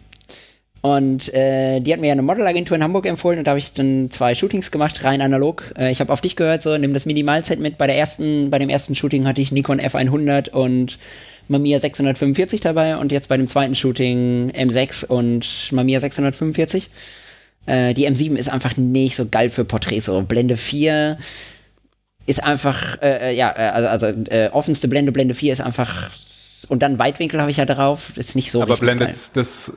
und 0.83 1.33
äh, 1.33 1.79
die 1.79 1.93
hat 1.93 2.01
mir 2.01 2.07
ja 2.07 2.11
eine 2.11 2.23
Modelagentur 2.23 2.75
in 2.75 2.83
Hamburg 2.83 3.05
empfohlen 3.05 3.39
und 3.39 3.47
da 3.47 3.51
habe 3.51 3.59
ich 3.59 3.71
dann 3.71 4.11
zwei 4.11 4.35
Shootings 4.35 4.69
gemacht, 4.69 5.05
rein 5.05 5.21
analog. 5.21 5.73
Äh, 5.77 5.91
ich 5.91 6.01
habe 6.01 6.11
auf 6.11 6.19
dich 6.19 6.35
gehört, 6.35 6.61
so 6.61 6.77
nimm 6.77 6.93
das 6.93 7.05
Minimalset 7.05 7.61
mit. 7.61 7.77
Bei 7.77 7.87
der 7.87 7.97
ersten, 7.97 8.49
bei 8.49 8.59
dem 8.59 8.67
ersten 8.67 8.93
Shooting 8.93 9.25
hatte 9.25 9.39
ich 9.39 9.53
Nikon 9.53 9.79
F100 9.79 10.49
und 10.49 10.99
Mamiya 11.47 11.79
645 11.79 12.59
dabei 12.59 12.97
und 12.97 13.13
jetzt 13.13 13.29
bei 13.29 13.37
dem 13.37 13.47
zweiten 13.47 13.75
Shooting 13.75 14.51
M6 14.51 15.05
und 15.05 15.71
Mamiya 15.71 16.01
645. 16.01 16.89
Äh, 17.65 17.93
die 17.93 18.05
M7 18.05 18.35
ist 18.35 18.49
einfach 18.49 18.75
nicht 18.75 19.15
so 19.15 19.29
geil 19.29 19.49
für 19.49 19.63
Porträts. 19.63 20.07
So 20.07 20.21
Blende 20.23 20.57
4 20.57 21.17
ist 22.25 22.43
einfach, 22.43 23.01
äh, 23.01 23.29
äh, 23.29 23.35
ja, 23.37 23.53
äh, 23.55 23.69
also, 23.69 23.87
also 23.87 24.07
äh, 24.29 24.49
offenste 24.49 24.89
Blende, 24.89 25.13
Blende 25.13 25.33
4 25.33 25.53
ist 25.53 25.61
einfach 25.61 26.09
und 26.69 26.81
dann 26.81 26.99
Weitwinkel 26.99 27.41
habe 27.41 27.51
ich 27.51 27.57
ja 27.57 27.65
darauf, 27.65 28.15
ist 28.17 28.35
nicht 28.35 28.51
so 28.51 28.61
Aber 28.61 28.75
blendet 28.75 29.09
geil. 29.09 29.17
das 29.33 29.73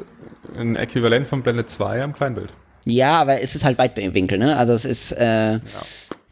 ein 0.58 0.76
Äquivalent 0.76 1.26
von 1.28 1.42
Blende 1.42 1.66
2 1.66 2.02
am 2.02 2.14
Kleinbild. 2.14 2.52
Ja, 2.84 3.20
aber 3.20 3.40
es 3.40 3.56
ist 3.56 3.64
halt 3.64 3.78
Weitwinkel, 3.78 4.38
ne? 4.38 4.56
Also 4.56 4.72
es 4.72 4.84
ist 4.84 5.12
äh, 5.12 5.54
ja. 5.54 5.60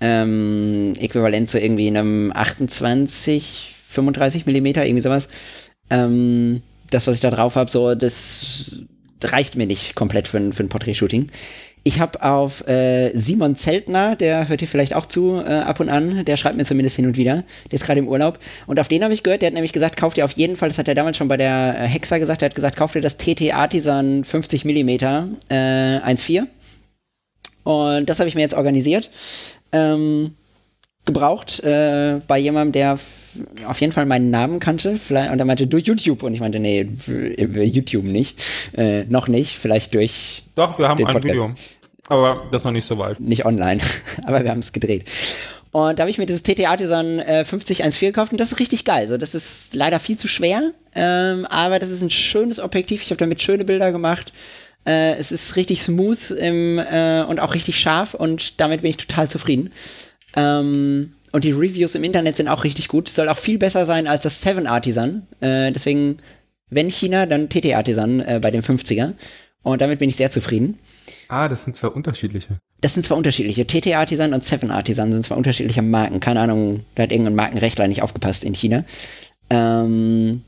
ähm, 0.01 0.95
äquivalent 0.99 1.51
zu 1.51 1.59
irgendwie 1.59 1.89
einem 1.89 2.33
28, 2.33 3.75
35 3.89 4.47
Millimeter, 4.47 4.87
irgendwie 4.87 5.03
sowas. 5.03 5.29
Ähm, 5.91 6.63
das, 6.91 7.07
was 7.07 7.17
ich 7.17 7.21
da 7.21 7.31
drauf 7.31 7.57
habe, 7.57 7.71
so, 7.71 7.95
das 7.95 8.85
reicht 9.23 9.57
mir 9.57 9.67
nicht 9.67 9.97
komplett 9.97 10.29
für, 10.29 10.53
für 10.53 10.63
ein 10.63 10.69
Portrait-Shooting. 10.69 11.31
Ich 11.87 12.01
habe 12.01 12.23
auf 12.23 12.67
äh, 12.67 13.11
Simon 13.15 13.57
Zeltner, 13.57 14.17
der 14.17 14.49
hört 14.49 14.61
hier 14.61 14.69
vielleicht 14.69 14.95
auch 14.95 15.05
zu 15.05 15.43
äh, 15.47 15.51
ab 15.51 15.81
und 15.81 15.91
an, 15.91 16.25
der 16.25 16.39
schreibt 16.39 16.57
mir 16.57 16.65
zumindest 16.65 16.97
hin 16.97 17.07
und 17.07 17.19
wieder, 17.19 17.45
der 17.71 17.75
ist 17.75 17.85
gerade 17.85 18.01
im 18.01 18.09
Urlaub. 18.09 18.39
Und 18.67 18.81
auf 18.81 18.89
den 18.89 19.05
habe 19.05 19.13
ich 19.13 19.23
gehört, 19.23 19.43
der 19.43 19.49
hat 19.49 19.55
nämlich 19.55 19.75
gesagt, 19.75 19.99
kauft 19.99 20.17
ihr 20.17 20.25
auf 20.25 20.33
jeden 20.33 20.57
Fall, 20.57 20.71
das 20.71 20.79
hat 20.79 20.89
er 20.89 20.95
damals 20.95 21.19
schon 21.19 21.29
bei 21.29 21.37
der 21.37 21.77
äh, 21.79 21.87
Hexa 21.87 22.17
gesagt, 22.17 22.41
der 22.41 22.49
hat 22.49 22.55
gesagt, 22.55 22.77
kauft 22.77 22.95
ihr 22.95 23.03
das 23.03 23.19
TT 23.19 23.53
Artisan 23.53 24.25
50 24.25 24.65
mm 24.65 24.89
äh, 24.89 24.99
1.4. 25.51 26.47
Und 27.65 28.09
das 28.09 28.19
habe 28.19 28.29
ich 28.29 28.35
mir 28.35 28.41
jetzt 28.41 28.55
organisiert. 28.55 29.11
Ähm, 29.71 30.35
gebraucht 31.05 31.61
äh, 31.65 32.21
bei 32.27 32.39
jemandem, 32.39 32.73
der 32.73 32.99
auf 33.67 33.81
jeden 33.81 33.93
Fall 33.93 34.07
meinen 34.07 34.31
Namen 34.31 34.61
kannte. 34.61 34.97
Vielleicht, 34.97 35.31
und 35.31 35.39
er 35.39 35.45
meinte, 35.45 35.67
durch 35.67 35.85
YouTube. 35.85 36.23
Und 36.23 36.35
ich 36.35 36.41
meinte, 36.41 36.59
nee, 36.59 36.89
YouTube 37.37 38.05
nicht. 38.05 38.41
Äh, 38.77 39.05
noch 39.05 39.29
nicht. 39.29 39.57
Vielleicht 39.57 39.95
durch. 39.95 40.43
Doch, 40.55 40.79
wir 40.79 40.89
haben 40.89 41.05
ein 41.05 41.23
Video. 41.23 41.55
Aber 42.09 42.45
das 42.51 42.63
ist 42.63 42.65
noch 42.67 42.73
nicht 42.73 42.87
so 42.87 42.99
weit. 42.99 43.21
Nicht 43.21 43.45
online. 43.47 43.81
aber 44.25 44.43
wir 44.43 44.51
haben 44.51 44.61
es 44.61 44.73
gedreht. 44.73 45.11
Und 45.75 45.99
da 45.99 46.03
habe 46.03 46.11
ich 46.11 46.19
mir 46.19 46.27
dieses 46.27 46.45
TT 46.45 46.67
Artisan 46.69 47.19
äh, 47.19 47.45
5014 47.45 48.13
gekauft 48.13 48.31
und 48.31 48.41
das 48.41 48.53
ist 48.53 48.61
richtig 48.61 48.85
geil. 48.85 49.09
So, 49.09 49.17
das 49.17 49.35
ist 49.35 49.75
leider 49.75 49.99
viel 49.99 50.17
zu 50.17 50.29
schwer, 50.29 50.71
ähm, 50.95 51.47
aber 51.47 51.81
das 51.81 51.91
ist 51.91 52.01
ein 52.01 52.11
schönes 52.11 52.61
Objektiv. 52.61 53.03
Ich 53.03 53.11
habe 53.11 53.19
damit 53.19 53.43
schöne 53.43 53.65
Bilder 53.65 53.91
gemacht. 53.91 54.33
Äh, 54.87 55.15
es 55.15 55.33
ist 55.33 55.57
richtig 55.57 55.83
smooth 55.83 56.31
im, 56.31 56.79
äh, 56.79 57.25
und 57.25 57.41
auch 57.41 57.55
richtig 57.55 57.81
scharf 57.81 58.15
und 58.15 58.61
damit 58.61 58.83
bin 58.83 58.91
ich 58.91 58.99
total 58.99 59.29
zufrieden. 59.29 59.73
Ähm, 60.37 61.15
und 61.35 61.43
die 61.43 61.51
Reviews 61.51 61.97
im 61.97 62.05
Internet 62.05 62.37
sind 62.37 62.47
auch 62.47 62.63
richtig 62.63 62.87
gut. 62.87 63.09
Soll 63.09 63.29
auch 63.29 63.37
viel 63.37 63.59
besser 63.59 63.87
sein 63.87 64.07
als 64.07 64.23
das 64.23 64.41
7 64.41 64.69
Artisan. 64.69 65.27
Äh, 65.41 65.73
deswegen, 65.73 66.19
wenn 66.71 66.89
China, 66.91 67.27
dann 67.27 67.49
TT 67.49 67.75
Artisan 67.75 68.21
äh, 68.21 68.39
bei 68.41 68.53
dem 68.53 68.63
50er. 68.63 69.15
Und 69.65 69.83
damit 69.83 69.99
bin 69.99 70.09
ich 70.09 70.15
sehr 70.15 70.31
zufrieden. 70.31 70.79
Ah, 71.27 71.49
das 71.49 71.65
sind 71.65 71.75
zwei 71.75 71.89
unterschiedliche. 71.89 72.61
Das 72.83 72.95
sind 72.95 73.05
zwei 73.05 73.17
unterschiedliche. 73.17 73.67
TT 73.67 73.95
Artisan 73.95 74.33
und 74.33 74.45
7 74.45 74.71
Artisan 74.71 75.11
sind 75.11 75.25
zwei 75.25 75.35
unterschiedliche 75.35 75.83
Marken. 75.83 76.21
Keine 76.21 76.39
Ahnung, 76.39 76.85
da 76.95 77.03
hat 77.03 77.11
irgendein 77.11 77.35
Markenrechtler 77.35 77.89
nicht 77.89 78.03
aufgepasst 78.03 78.45
in 78.45 78.55
China. 78.55 78.85
Ähm, 79.51 80.43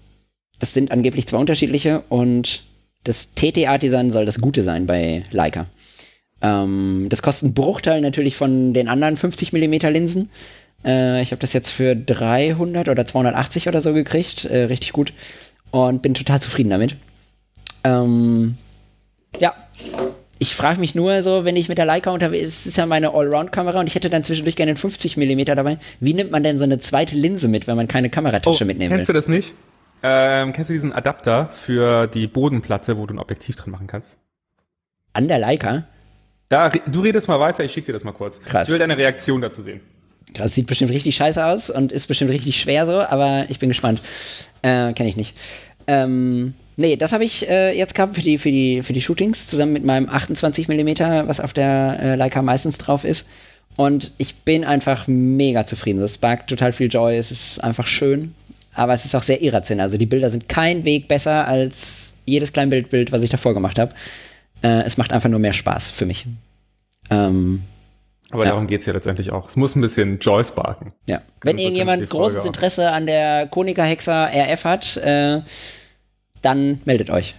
das 0.61 0.73
sind 0.73 0.93
angeblich 0.93 1.27
zwei 1.27 1.39
unterschiedliche 1.39 2.05
und 2.11 2.63
das 3.03 3.35
TT 3.35 3.67
Artisan 3.67 4.13
soll 4.13 4.25
das 4.25 4.41
Gute 4.41 4.63
sein 4.63 4.87
bei 4.87 5.25
Leica. 5.33 5.67
Ähm, 6.43 7.09
das 7.11 7.23
kostet 7.23 7.47
einen 7.47 7.55
Bruchteil 7.55 8.01
natürlich 8.03 8.37
von 8.37 8.73
den 8.73 8.87
anderen 8.87 9.17
50 9.17 9.53
mm 9.53 9.75
Linsen. 9.91 10.31
Äh, 10.85 11.23
ich 11.23 11.31
habe 11.31 11.41
das 11.41 11.53
jetzt 11.53 11.71
für 11.71 11.95
300 11.95 12.89
oder 12.89 13.07
280 13.07 13.69
oder 13.69 13.83
so 13.83 13.93
gekriegt. 13.93 14.45
Äh, 14.45 14.65
richtig 14.65 14.93
gut. 14.93 15.13
Und 15.71 16.03
bin 16.03 16.15
total 16.15 16.41
zufrieden 16.41 16.71
damit. 16.71 16.97
Ähm, 17.85 18.57
ja. 19.41 19.55
Ich 20.39 20.55
frage 20.55 20.81
mich 20.81 20.95
nur 20.95 21.23
so, 21.23 21.47
wenn 21.47 21.57
ich 21.57 21.71
mit 21.71 21.79
der 21.79 21.87
Leica 21.87 22.11
unterwegs 22.11 22.41
bin, 22.41 22.49
es 22.49 22.67
ist 22.67 22.77
ja 22.77 22.85
meine 22.85 23.15
Allround-Kamera 23.15 23.81
und 23.81 23.87
ich 23.87 23.95
hätte 23.95 24.11
dann 24.11 24.23
zwischendurch 24.23 24.55
gerne 24.55 24.71
einen 24.71 24.77
50 24.77 25.17
mm 25.17 25.45
dabei. 25.47 25.79
Wie 25.99 26.13
nimmt 26.13 26.31
man 26.31 26.43
denn 26.43 26.59
so 26.59 26.65
eine 26.65 26.79
zweite 26.79 27.17
Linse 27.17 27.49
mit, 27.49 27.67
wenn 27.67 27.77
man 27.77 27.89
keine 27.89 28.11
Kameratasche 28.11 28.65
oh, 28.65 28.67
mitnehmen 28.67 28.97
kennst 28.97 29.09
will? 29.09 29.15
Kennst 29.15 29.29
du 29.29 29.33
das 29.33 29.35
nicht? 29.35 29.55
Ähm, 30.03 30.53
kennst 30.53 30.69
du 30.69 30.75
diesen 30.75 30.93
Adapter 30.93 31.49
für 31.53 32.07
die 32.07 32.27
Bodenplatte, 32.27 32.99
wo 32.99 33.07
du 33.07 33.15
ein 33.15 33.19
Objektiv 33.19 33.57
drin 33.57 33.71
machen 33.71 33.87
kannst? 33.87 34.19
An 35.15 35.27
der 35.27 35.39
Leica? 35.39 35.85
Ja, 36.53 36.69
du 36.69 37.01
redest 37.01 37.29
mal 37.29 37.41
weiter, 37.41 37.65
ich 37.65 37.73
schicke 37.73 37.87
dir 37.87 37.93
das 37.95 38.05
mal 38.05 38.13
kurz. 38.13 38.41
Krass. 38.43 38.69
Ich 38.69 38.73
will 38.73 38.79
deine 38.79 38.97
Reaktion 38.97 39.41
dazu 39.41 39.63
sehen. 39.63 39.81
Das 40.39 40.55
sieht 40.55 40.67
bestimmt 40.67 40.91
richtig 40.91 41.17
scheiße 41.17 41.45
aus 41.45 41.71
und 41.71 41.93
ist 41.93 42.07
bestimmt 42.07 42.31
richtig 42.31 42.61
schwer 42.61 42.87
so, 42.87 43.01
aber 43.01 43.47
ich 43.49 43.59
bin 43.59 43.69
gespannt. 43.69 44.01
Äh, 44.63 44.93
Kenne 44.93 45.09
ich 45.09 45.17
nicht. 45.17 45.35
Ähm, 45.87 46.55
nee, 46.77 46.97
das 46.97 47.13
habe 47.13 47.25
ich 47.25 47.49
äh, 47.49 47.77
jetzt 47.77 47.95
gehabt 47.95 48.17
für 48.17 48.23
die, 48.23 48.39
für, 48.39 48.51
die, 48.51 48.83
für 48.83 48.93
die 48.93 49.01
Shootings, 49.01 49.47
zusammen 49.49 49.73
mit 49.73 49.85
meinem 49.85 50.09
28 50.09 50.69
mm, 50.69 51.27
was 51.27 51.41
auf 51.41 51.53
der 51.53 51.99
äh, 52.01 52.15
Leica 52.17 52.43
meistens 52.43 52.79
drauf 52.79 53.05
ist. 53.05 53.27
Und 53.77 54.13
ich 54.17 54.37
bin 54.37 54.65
einfach 54.65 55.07
mega 55.07 55.67
zufrieden. 55.67 56.01
Das 56.01 56.15
sparkt 56.15 56.49
total 56.49 56.73
viel 56.73 56.89
Joy, 56.89 57.17
es 57.17 57.31
ist 57.31 57.63
einfach 57.63 57.87
schön. 57.87 58.35
Aber 58.73 58.93
es 58.93 59.05
ist 59.05 59.15
auch 59.15 59.23
sehr 59.23 59.43
irrational. 59.43 59.87
Also 59.87 59.97
die 59.97 60.07
Bilder 60.07 60.29
sind 60.29 60.49
kein 60.49 60.85
Weg 60.85 61.09
besser 61.09 61.47
als 61.47 62.15
jedes 62.27 62.53
Kleinbildbild, 62.53 63.11
was 63.11 63.23
ich 63.23 63.31
davor 63.31 63.55
gemacht 63.55 63.79
habe. 63.79 63.95
Äh, 64.63 64.83
es 64.83 64.99
macht 64.99 65.13
einfach 65.13 65.31
nur 65.31 65.39
mehr 65.39 65.55
Spaß 65.55 65.91
für 65.91 66.05
mich. 66.05 66.27
Ähm, 67.11 67.63
aber 68.31 68.45
ja. 68.45 68.51
darum 68.51 68.67
geht 68.67 68.81
es 68.81 68.87
ja 68.87 68.93
letztendlich 68.93 69.31
auch. 69.31 69.49
Es 69.49 69.57
muss 69.57 69.77
ein 69.77 69.81
bisschen 69.81 70.19
Joy 70.19 70.45
sparken. 70.45 70.93
Ja. 71.09 71.21
Wenn 71.43 71.59
irgendjemand 71.59 72.09
großes 72.11 72.45
Interesse 72.45 72.91
an 72.91 73.07
der 73.07 73.47
Konica 73.47 73.85
Hexa 73.85 74.27
RF 74.27 74.65
hat, 74.65 74.97
äh, 74.97 75.43
dann 76.43 76.81
meldet 76.85 77.11
euch. 77.11 77.37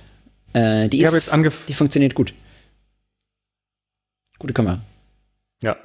Äh, 0.53 0.87
die, 0.87 1.01
ist, 1.01 1.35
die 1.67 1.73
funktioniert 1.73 2.15
gut. 2.15 2.33
Gute 4.39 4.53
Kamera. 4.53 4.79
Ja. 5.61 5.75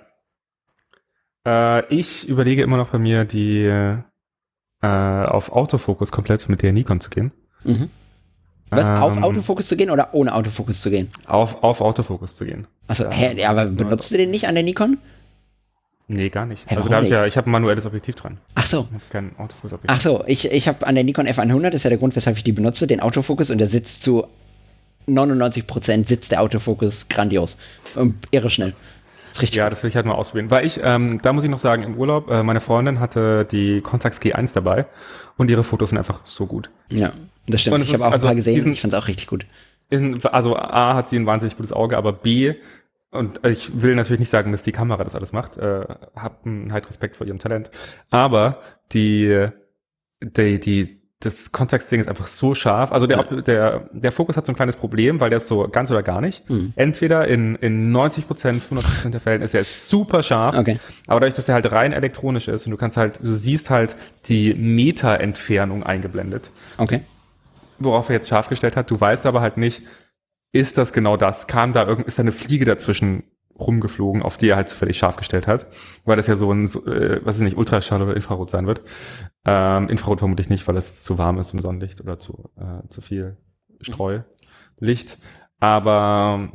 Äh, 1.46 1.94
ich 1.94 2.28
überlege 2.28 2.62
immer 2.62 2.76
noch 2.76 2.90
bei 2.90 2.98
mir, 2.98 3.24
die 3.24 3.64
äh, 3.64 3.96
auf 4.86 5.50
Autofokus 5.50 6.12
komplett 6.12 6.48
mit 6.48 6.62
der 6.62 6.72
Nikon 6.72 7.00
zu 7.00 7.10
gehen. 7.10 7.32
Mhm. 7.64 7.90
Was, 8.70 8.88
ähm, 8.88 8.96
auf 8.96 9.22
Autofokus 9.22 9.68
zu 9.68 9.76
gehen 9.76 9.90
oder 9.90 10.14
ohne 10.14 10.34
Autofokus 10.34 10.80
zu 10.80 10.90
gehen? 10.90 11.08
Auf, 11.26 11.62
auf 11.62 11.80
Autofokus 11.80 12.36
zu 12.36 12.46
gehen. 12.46 12.66
Achso, 12.92 13.10
hä, 13.10 13.44
aber 13.44 13.66
benutzt 13.66 14.10
du 14.10 14.16
den 14.18 14.30
nicht 14.30 14.46
an 14.46 14.54
der 14.54 14.64
Nikon? 14.64 14.98
Nee, 16.08 16.28
gar 16.28 16.44
nicht. 16.44 16.70
Hä, 16.70 16.76
also 16.76 16.88
da 16.88 16.96
hab 16.96 17.04
ich 17.04 17.10
ja, 17.10 17.24
ich 17.24 17.36
habe 17.36 17.48
ein 17.48 17.52
manuelles 17.52 17.86
Objektiv 17.86 18.16
dran. 18.16 18.38
Ach 18.54 18.66
so. 18.66 18.80
Ich 18.80 18.94
habe 18.94 19.04
kein 19.10 19.38
Autofokus-Objektiv. 19.38 19.90
Ach 19.96 20.00
so, 20.00 20.24
ich, 20.26 20.50
ich 20.50 20.68
habe 20.68 20.86
an 20.86 20.94
der 20.94 21.04
Nikon 21.04 21.26
F100, 21.26 21.62
das 21.62 21.74
ist 21.76 21.84
ja 21.84 21.90
der 21.90 21.98
Grund, 21.98 22.14
weshalb 22.14 22.36
ich 22.36 22.44
die 22.44 22.52
benutze, 22.52 22.86
den 22.86 23.00
Autofokus 23.00 23.50
und 23.50 23.58
der 23.58 23.66
sitzt 23.66 24.02
zu 24.02 24.26
99% 25.08 26.06
sitzt 26.06 26.32
der 26.32 26.42
Autofokus 26.42 27.08
grandios. 27.08 27.56
Und 27.94 28.14
irre 28.30 28.50
schnell. 28.50 28.74
richtig 29.40 29.54
ja, 29.54 29.70
das 29.70 29.82
will 29.82 29.88
ich 29.88 29.96
halt 29.96 30.06
mal 30.06 30.14
ausprobieren. 30.14 30.50
Weil 30.50 30.66
ich, 30.66 30.80
ähm, 30.82 31.20
da 31.22 31.32
muss 31.32 31.44
ich 31.44 31.50
noch 31.50 31.58
sagen, 31.58 31.82
im 31.82 31.96
Urlaub, 31.96 32.30
äh, 32.30 32.42
meine 32.42 32.60
Freundin 32.60 33.00
hatte 33.00 33.46
die 33.50 33.80
Contax 33.80 34.20
G1 34.20 34.52
dabei 34.52 34.86
und 35.38 35.50
ihre 35.50 35.64
Fotos 35.64 35.90
sind 35.90 35.98
einfach 35.98 36.20
so 36.24 36.46
gut. 36.46 36.70
Ja. 36.88 37.12
Das 37.46 37.62
stimmt, 37.62 37.82
ich 37.82 37.92
habe 37.94 38.06
auch 38.06 38.12
also 38.12 38.26
ein 38.26 38.28
paar 38.28 38.34
gesehen, 38.34 38.54
diesen, 38.54 38.72
ich 38.72 38.80
fand 38.80 38.92
es 38.92 38.98
auch 38.98 39.08
richtig 39.08 39.26
gut. 39.26 39.46
also 40.30 40.56
A 40.56 40.94
hat 40.94 41.08
sie 41.08 41.16
ein 41.16 41.26
wahnsinnig 41.26 41.56
gutes 41.56 41.72
Auge, 41.72 41.96
aber 41.96 42.12
B, 42.12 42.54
und 43.12 43.46
ich 43.46 43.82
will 43.82 43.94
natürlich 43.94 44.20
nicht 44.20 44.30
sagen, 44.30 44.52
dass 44.52 44.62
die 44.62 44.72
Kamera 44.72 45.04
das 45.04 45.14
alles 45.14 45.32
macht, 45.32 45.56
äh, 45.56 45.84
hab 46.16 46.44
halt 46.70 46.88
Respekt 46.88 47.16
vor 47.16 47.26
ihrem 47.26 47.38
Talent, 47.38 47.70
aber 48.10 48.58
die, 48.92 49.48
die, 50.20 50.58
die 50.58 51.02
das 51.24 51.52
Kontextding 51.52 52.00
ist 52.00 52.08
einfach 52.08 52.26
so 52.26 52.54
scharf. 52.54 52.90
Also 52.90 53.06
der, 53.06 53.18
ja. 53.18 53.40
der, 53.42 53.88
der 53.92 54.12
Fokus 54.12 54.36
hat 54.36 54.44
so 54.44 54.52
ein 54.52 54.56
kleines 54.56 54.76
Problem, 54.76 55.20
weil 55.20 55.30
der 55.30 55.36
ist 55.36 55.46
so 55.46 55.68
ganz 55.68 55.90
oder 55.90 56.02
gar 56.02 56.20
nicht. 56.20 56.48
Mhm. 56.50 56.72
Entweder 56.74 57.28
in, 57.28 57.54
in 57.56 57.92
90 57.92 58.26
Prozent, 58.26 58.62
100 58.64 58.84
Prozent 58.84 59.14
der 59.14 59.20
Fällen 59.20 59.42
ist 59.42 59.54
er 59.54 59.62
super 59.62 60.22
scharf. 60.22 60.58
Okay. 60.58 60.78
Aber 61.06 61.20
dadurch, 61.20 61.34
dass 61.34 61.48
er 61.48 61.54
halt 61.54 61.70
rein 61.70 61.92
elektronisch 61.92 62.48
ist 62.48 62.66
und 62.66 62.72
du 62.72 62.76
kannst 62.76 62.96
halt, 62.96 63.20
du 63.22 63.32
siehst 63.32 63.70
halt 63.70 63.94
die 64.26 64.54
Meter-Entfernung 64.54 65.84
eingeblendet. 65.84 66.50
Okay 66.78 67.02
worauf 67.84 68.08
er 68.08 68.14
jetzt 68.14 68.28
scharf 68.28 68.48
gestellt 68.48 68.76
hat. 68.76 68.90
Du 68.90 69.00
weißt 69.00 69.26
aber 69.26 69.40
halt 69.40 69.56
nicht, 69.56 69.82
ist 70.52 70.78
das 70.78 70.92
genau 70.92 71.16
das? 71.16 71.46
Kam 71.46 71.72
da 71.72 71.86
irgend, 71.86 72.06
ist 72.06 72.18
da 72.18 72.22
eine 72.22 72.32
Fliege 72.32 72.64
dazwischen 72.64 73.24
rumgeflogen, 73.58 74.22
auf 74.22 74.36
die 74.36 74.48
er 74.48 74.56
halt 74.56 74.68
zufällig 74.68 74.98
scharf 74.98 75.16
gestellt 75.16 75.46
hat, 75.46 75.66
weil 76.04 76.16
das 76.16 76.26
ja 76.26 76.36
so 76.36 76.50
ein, 76.52 76.66
so, 76.66 76.86
äh, 76.86 77.20
was 77.24 77.36
ist 77.36 77.42
nicht, 77.42 77.56
Ultraschall 77.56 78.02
oder 78.02 78.16
Infrarot 78.16 78.50
sein 78.50 78.66
wird. 78.66 78.82
Ähm, 79.44 79.88
Infrarot 79.88 80.20
vermutlich 80.20 80.48
nicht, 80.48 80.66
weil 80.68 80.76
es 80.76 81.02
zu 81.04 81.18
warm 81.18 81.38
ist 81.38 81.52
im 81.52 81.60
Sonnenlicht 81.60 82.00
oder 82.00 82.18
zu, 82.18 82.50
äh, 82.56 82.88
zu 82.88 83.00
viel 83.00 83.36
Streulicht. 83.80 85.18
Aber 85.60 86.48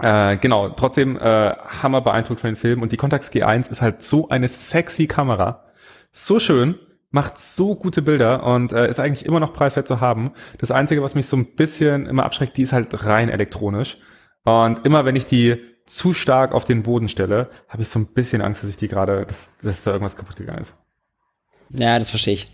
äh, 0.00 0.36
genau, 0.36 0.70
trotzdem 0.70 1.16
äh, 1.16 1.54
hammer 1.56 2.00
beeindruckt 2.00 2.40
von 2.40 2.50
den 2.50 2.56
Film 2.56 2.82
und 2.82 2.92
die 2.92 2.96
Contax 2.96 3.30
G1 3.30 3.70
ist 3.70 3.82
halt 3.82 4.02
so 4.02 4.28
eine 4.28 4.48
sexy 4.48 5.06
Kamera. 5.06 5.64
So 6.12 6.38
schön, 6.38 6.78
macht 7.12 7.38
so 7.38 7.76
gute 7.76 8.02
Bilder 8.02 8.44
und 8.44 8.72
äh, 8.72 8.88
ist 8.90 8.98
eigentlich 8.98 9.24
immer 9.24 9.38
noch 9.38 9.52
preiswert 9.52 9.86
zu 9.86 10.00
haben. 10.00 10.32
Das 10.58 10.70
Einzige, 10.70 11.02
was 11.02 11.14
mich 11.14 11.26
so 11.26 11.36
ein 11.36 11.54
bisschen 11.54 12.06
immer 12.06 12.24
abschreckt, 12.24 12.56
die 12.56 12.62
ist 12.62 12.72
halt 12.72 13.04
rein 13.04 13.28
elektronisch. 13.28 13.98
Und 14.44 14.84
immer 14.84 15.04
wenn 15.04 15.14
ich 15.14 15.26
die 15.26 15.58
zu 15.86 16.14
stark 16.14 16.52
auf 16.52 16.64
den 16.64 16.82
Boden 16.82 17.08
stelle, 17.08 17.50
habe 17.68 17.82
ich 17.82 17.88
so 17.88 17.98
ein 17.98 18.06
bisschen 18.06 18.40
Angst, 18.40 18.62
dass 18.62 18.70
ich 18.70 18.76
die 18.76 18.88
gerade, 18.88 19.26
dass, 19.26 19.58
dass 19.58 19.84
da 19.84 19.92
irgendwas 19.92 20.16
kaputt 20.16 20.36
gegangen 20.36 20.62
ist. 20.62 20.74
Ja, 21.68 21.98
das 21.98 22.10
verstehe 22.10 22.34
ich. 22.34 22.48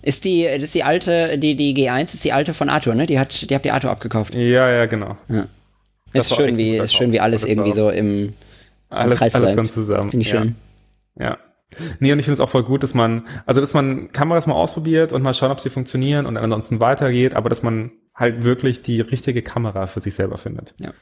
Ist 0.00 0.24
die, 0.24 0.44
das 0.44 0.64
ist 0.64 0.74
die 0.74 0.84
alte, 0.84 1.38
die, 1.38 1.56
die 1.56 1.74
G1 1.74 2.14
ist 2.14 2.24
die 2.24 2.32
alte 2.32 2.54
von 2.54 2.68
Arthur, 2.68 2.94
ne? 2.94 3.06
Die 3.06 3.18
hat, 3.18 3.50
die 3.50 3.54
habt 3.54 3.66
ihr 3.66 3.74
Arthur 3.74 3.90
abgekauft. 3.90 4.34
Ja, 4.34 4.70
ja, 4.70 4.86
genau. 4.86 5.16
Ja. 5.28 5.46
ist 6.12 6.34
schön, 6.34 6.56
wie, 6.56 6.76
ist 6.76 6.94
schön, 6.94 7.12
wie 7.12 7.20
alles 7.20 7.44
irgendwie 7.44 7.74
so 7.74 7.90
im, 7.90 8.32
alles, 8.88 9.18
Kreis 9.18 9.34
alles 9.34 9.54
bleibt. 9.54 9.72
zusammen. 9.72 10.10
Finde 10.10 10.24
ich 10.24 10.32
ja. 10.32 10.42
schön. 10.42 10.54
Ja. 11.18 11.38
Nee, 12.00 12.12
und 12.12 12.18
ich 12.18 12.24
finde 12.24 12.34
es 12.34 12.40
auch 12.40 12.48
voll 12.48 12.64
gut, 12.64 12.82
dass 12.82 12.94
man, 12.94 13.26
also 13.44 13.60
dass 13.60 13.74
man 13.74 14.10
Kameras 14.12 14.46
mal 14.46 14.54
ausprobiert 14.54 15.12
und 15.12 15.22
mal 15.22 15.34
schauen, 15.34 15.50
ob 15.50 15.60
sie 15.60 15.70
funktionieren 15.70 16.26
und 16.26 16.36
ansonsten 16.36 16.80
weitergeht, 16.80 17.34
aber 17.34 17.50
dass 17.50 17.62
man 17.62 17.92
halt 18.14 18.42
wirklich 18.42 18.82
die 18.82 19.00
richtige 19.00 19.42
Kamera 19.42 19.86
für 19.86 20.00
sich 20.00 20.14
selber 20.14 20.38
findet. 20.38 20.74
Ja. 20.80 20.92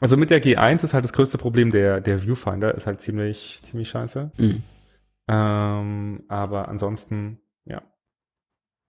Also 0.00 0.16
mit 0.16 0.30
der 0.30 0.42
G1 0.42 0.84
ist 0.84 0.94
halt 0.94 1.04
das 1.04 1.12
größte 1.12 1.38
Problem 1.38 1.70
der, 1.70 2.00
der 2.00 2.22
Viewfinder, 2.22 2.74
ist 2.74 2.86
halt 2.86 3.00
ziemlich, 3.00 3.60
ziemlich 3.62 3.88
scheiße. 3.88 4.30
Mhm. 4.38 4.62
Ähm, 5.28 6.24
aber 6.28 6.68
ansonsten, 6.68 7.40
ja. 7.64 7.82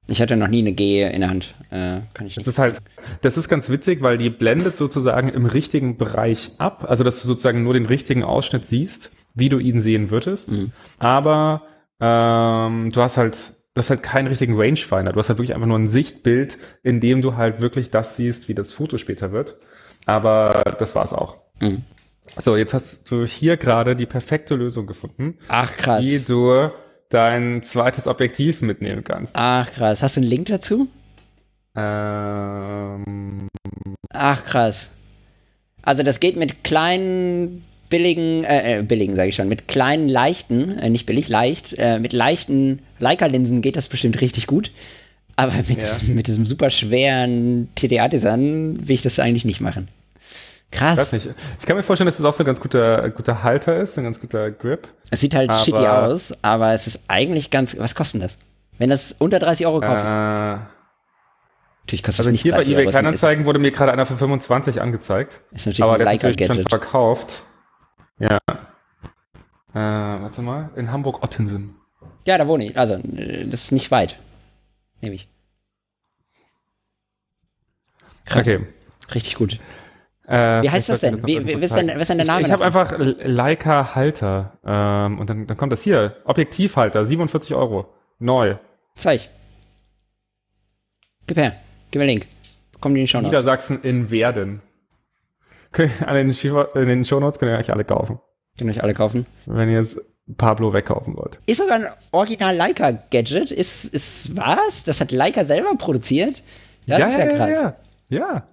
Ich 0.07 0.21
hatte 0.21 0.35
noch 0.35 0.47
nie 0.47 0.59
eine 0.59 0.73
G 0.73 1.01
in 1.01 1.21
der 1.21 1.29
Hand. 1.29 1.53
Äh, 1.71 2.01
kann 2.13 2.27
ich 2.27 2.35
nicht. 2.35 2.39
Das 2.39 2.47
ist 2.47 2.59
halt, 2.59 2.81
das 3.21 3.37
ist 3.37 3.49
ganz 3.49 3.69
witzig, 3.69 4.01
weil 4.01 4.17
die 4.17 4.29
blendet 4.29 4.77
sozusagen 4.77 5.29
im 5.29 5.45
richtigen 5.45 5.97
Bereich 5.97 6.51
ab, 6.59 6.85
also 6.87 7.03
dass 7.03 7.21
du 7.21 7.27
sozusagen 7.27 7.63
nur 7.63 7.73
den 7.73 7.85
richtigen 7.85 8.23
Ausschnitt 8.23 8.65
siehst, 8.65 9.11
wie 9.35 9.49
du 9.49 9.59
ihn 9.59 9.81
sehen 9.81 10.09
würdest. 10.09 10.49
Mhm. 10.49 10.71
Aber 10.97 11.63
ähm, 11.99 12.91
du 12.91 13.01
hast 13.01 13.17
halt 13.17 13.53
du 13.75 13.79
hast 13.79 13.89
halt 13.89 14.03
keinen 14.03 14.27
richtigen 14.27 14.59
Rangefinder. 14.59 15.11
Du 15.11 15.19
hast 15.19 15.29
halt 15.29 15.37
wirklich 15.37 15.53
einfach 15.53 15.67
nur 15.67 15.77
ein 15.77 15.89
Sichtbild, 15.89 16.57
in 16.81 17.01
dem 17.01 17.21
du 17.21 17.35
halt 17.35 17.61
wirklich 17.61 17.91
das 17.91 18.15
siehst, 18.15 18.47
wie 18.47 18.55
das 18.55 18.73
Foto 18.73 18.97
später 18.97 19.31
wird. 19.31 19.57
Aber 20.05 20.63
das 20.79 20.95
war's 20.95 21.13
auch. 21.13 21.37
Mhm. 21.61 21.83
So, 22.37 22.57
jetzt 22.57 22.73
hast 22.73 23.11
du 23.11 23.25
hier 23.25 23.57
gerade 23.57 23.95
die 23.95 24.05
perfekte 24.05 24.55
Lösung 24.55 24.87
gefunden. 24.87 25.37
Ach 25.47 25.75
krass. 25.75 26.03
Wie 26.03 26.19
du 26.19 26.71
dein 27.09 27.61
zweites 27.63 28.07
Objektiv 28.07 28.61
mitnehmen 28.61 29.03
kannst. 29.03 29.35
Ach 29.35 29.69
krass. 29.71 30.01
Hast 30.01 30.17
du 30.17 30.21
einen 30.21 30.29
Link 30.29 30.47
dazu? 30.47 30.87
Ähm. 31.75 33.47
Ach 34.09 34.43
krass. 34.43 34.91
Also 35.81 36.01
das 36.01 36.19
geht 36.19 36.35
mit 36.35 36.63
kleinen 36.63 37.63
billigen, 37.95 38.43
äh, 38.43 38.79
äh 38.79 38.83
billigen 38.83 39.15
sage 39.15 39.29
ich 39.29 39.35
schon, 39.35 39.47
mit 39.47 39.69
kleinen, 39.69 40.09
leichten, 40.09 40.77
äh, 40.79 40.89
nicht 40.89 41.05
billig, 41.05 41.29
leicht, 41.29 41.75
äh, 41.77 41.97
mit 41.97 42.11
leichten 42.11 42.81
Leica-Linsen 42.99 43.61
geht 43.61 43.77
das 43.77 43.87
bestimmt 43.87 44.19
richtig 44.19 44.47
gut. 44.47 44.71
Aber 45.37 45.53
mit, 45.53 45.69
ja. 45.69 45.75
diesem, 45.75 46.15
mit 46.15 46.27
diesem 46.27 46.45
super 46.45 46.69
schweren 46.69 47.69
TDA-Design 47.75 48.85
will 48.85 48.95
ich 48.95 49.01
das 49.01 49.19
eigentlich 49.19 49.45
nicht 49.45 49.61
machen. 49.61 49.87
Krass. 50.71 51.13
Ich. 51.13 51.29
Ich 51.59 51.65
kann 51.65 51.77
mir 51.77 51.83
vorstellen, 51.83 52.07
dass 52.07 52.15
es 52.15 52.21
das 52.21 52.27
auch 52.27 52.37
so 52.37 52.43
ein 52.43 52.47
ganz 52.47 52.59
guter, 52.59 53.09
guter 53.11 53.43
Halter 53.43 53.79
ist, 53.79 53.97
ein 53.97 54.03
ganz 54.03 54.19
guter 54.19 54.51
Grip. 54.51 54.89
Es 55.09 55.21
sieht 55.21 55.33
halt 55.33 55.49
aber 55.49 55.59
shitty 55.59 55.87
aus, 55.87 56.33
aber 56.41 56.73
es 56.73 56.87
ist 56.87 57.03
eigentlich 57.07 57.49
ganz. 57.49 57.77
Was 57.79 57.95
kostet 57.95 58.23
das? 58.23 58.37
Wenn 58.77 58.89
das 58.89 59.15
unter 59.19 59.39
30 59.39 59.67
Euro 59.67 59.79
kauft. 59.79 60.03
Äh, 60.03 60.07
natürlich 60.07 62.03
kostet 62.03 62.19
also 62.19 62.29
es 62.29 62.33
nicht 62.33 62.41
hier 62.41 62.51
30 62.51 62.73
bei 62.73 62.81
eBay 62.81 62.91
Kleinanzeigen 62.91 63.45
wurde 63.45 63.59
mir 63.59 63.71
gerade 63.71 63.93
einer 63.93 64.05
für 64.05 64.17
25 64.17 64.81
angezeigt. 64.81 65.39
Ist 65.51 65.65
natürlich 65.65 65.83
aber 65.83 65.93
ein 65.93 65.99
der 65.99 66.05
Leica 66.05 66.27
ist 66.27 66.39
natürlich 66.39 66.49
Gadget. 66.49 66.71
schon 66.71 66.79
verkauft. 66.79 67.43
Ja. 68.19 68.39
Äh, 69.73 70.21
warte 70.21 70.41
mal, 70.41 70.69
in 70.75 70.91
Hamburg-Ottensen. 70.91 71.75
Ja, 72.25 72.37
da 72.37 72.47
wohne 72.47 72.65
ich. 72.65 72.77
Also, 72.77 72.97
das 72.97 73.65
ist 73.65 73.71
nicht 73.71 73.91
weit. 73.91 74.17
Nehme 75.01 75.15
ich. 75.15 75.27
Krass. 78.25 78.47
Okay. 78.47 78.65
Richtig 79.13 79.35
gut. 79.35 79.59
Äh, 80.27 80.63
Wie 80.63 80.69
heißt 80.69 80.89
das 80.89 81.01
denn? 81.01 81.25
Wie, 81.27 81.45
wie, 81.45 81.55
was, 81.55 81.65
ist 81.65 81.75
denn 81.75 81.89
was 81.89 82.01
ist 82.01 82.09
denn 82.09 82.17
der 82.17 82.25
Name? 82.25 82.41
Ich, 82.41 82.47
ich 82.47 82.53
habe 82.53 82.65
einfach 82.65 82.95
Leica 82.97 83.93
Halter. 83.93 84.57
Ähm, 84.65 85.19
und 85.19 85.29
dann, 85.29 85.45
dann 85.45 85.57
kommt 85.57 85.71
das 85.71 85.83
hier. 85.83 86.17
Objektivhalter, 86.25 87.05
47 87.05 87.53
Euro. 87.53 87.93
Neu. 88.17 88.55
Zeig. 88.95 89.29
Gib 91.27 91.37
her. 91.37 91.55
Gib 91.91 91.99
mir 91.99 92.07
Link. 92.07 92.25
Kommen 92.79 92.95
die 92.95 93.01
in 93.01 93.03
den 93.03 93.07
Show 93.07 93.17
Notes. 93.17 93.31
Niedersachsen 93.31 93.81
in 93.83 94.09
Werden. 94.09 94.61
An 96.05 96.15
den, 96.15 96.29
in 96.29 96.87
den 96.87 97.05
Shownotes 97.05 97.39
könnt 97.39 97.51
ihr 97.51 97.57
euch 97.57 97.71
alle 97.71 97.83
kaufen. 97.85 98.19
Könnt 98.57 98.69
ihr 98.69 98.75
euch 98.77 98.83
alle 98.83 98.93
kaufen. 98.93 99.25
Wenn 99.45 99.69
ihr 99.69 99.79
jetzt 99.79 99.99
Pablo 100.37 100.73
wegkaufen 100.73 101.15
wollt. 101.15 101.39
Ist 101.45 101.57
sogar 101.57 101.75
ein 101.75 101.85
Original 102.11 102.55
Leica-Gadget. 102.55 103.51
Ist, 103.51 103.85
ist 103.85 104.35
was? 104.37 104.83
Das 104.83 104.99
hat 105.01 105.11
Leica 105.11 105.43
selber 105.43 105.75
produziert? 105.77 106.41
Das 106.87 106.99
ja, 106.99 107.05
ist 107.07 107.17
ja, 107.17 107.25
ja 107.25 107.35
krass. 107.35 107.61
Ja, 107.61 107.75
ja. 108.09 108.47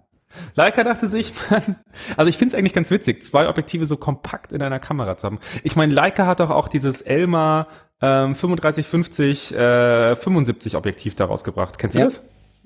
Leica 0.55 0.83
dachte 0.85 1.07
sich, 1.09 1.33
man, 1.51 1.77
also 2.17 2.29
ich 2.29 2.39
finde 2.39 2.55
es 2.55 2.59
eigentlich 2.59 2.73
ganz 2.75 2.91
witzig, 2.91 3.23
zwei 3.23 3.49
Objektive 3.49 3.87
so 3.87 3.97
kompakt 3.97 4.53
in 4.53 4.63
einer 4.63 4.81
Kamera 4.81 5.17
zu 5.17 5.27
haben. 5.27 5.39
Ich 5.63 5.77
meine, 5.77 5.93
Leica 5.95 6.27
hat 6.27 6.41
doch 6.41 6.51
auch 6.51 6.69
dieses 6.69 7.01
Elma 7.03 7.69
ähm, 8.01 8.35
3550 8.35 9.55
äh, 9.55 10.17
75 10.17 10.77
Objektiv 10.77 11.15
daraus 11.15 11.45
gebracht. 11.45 11.79
Kennst 11.79 11.95
du 11.95 12.01
Ja. 12.01 12.05
das? 12.07 12.19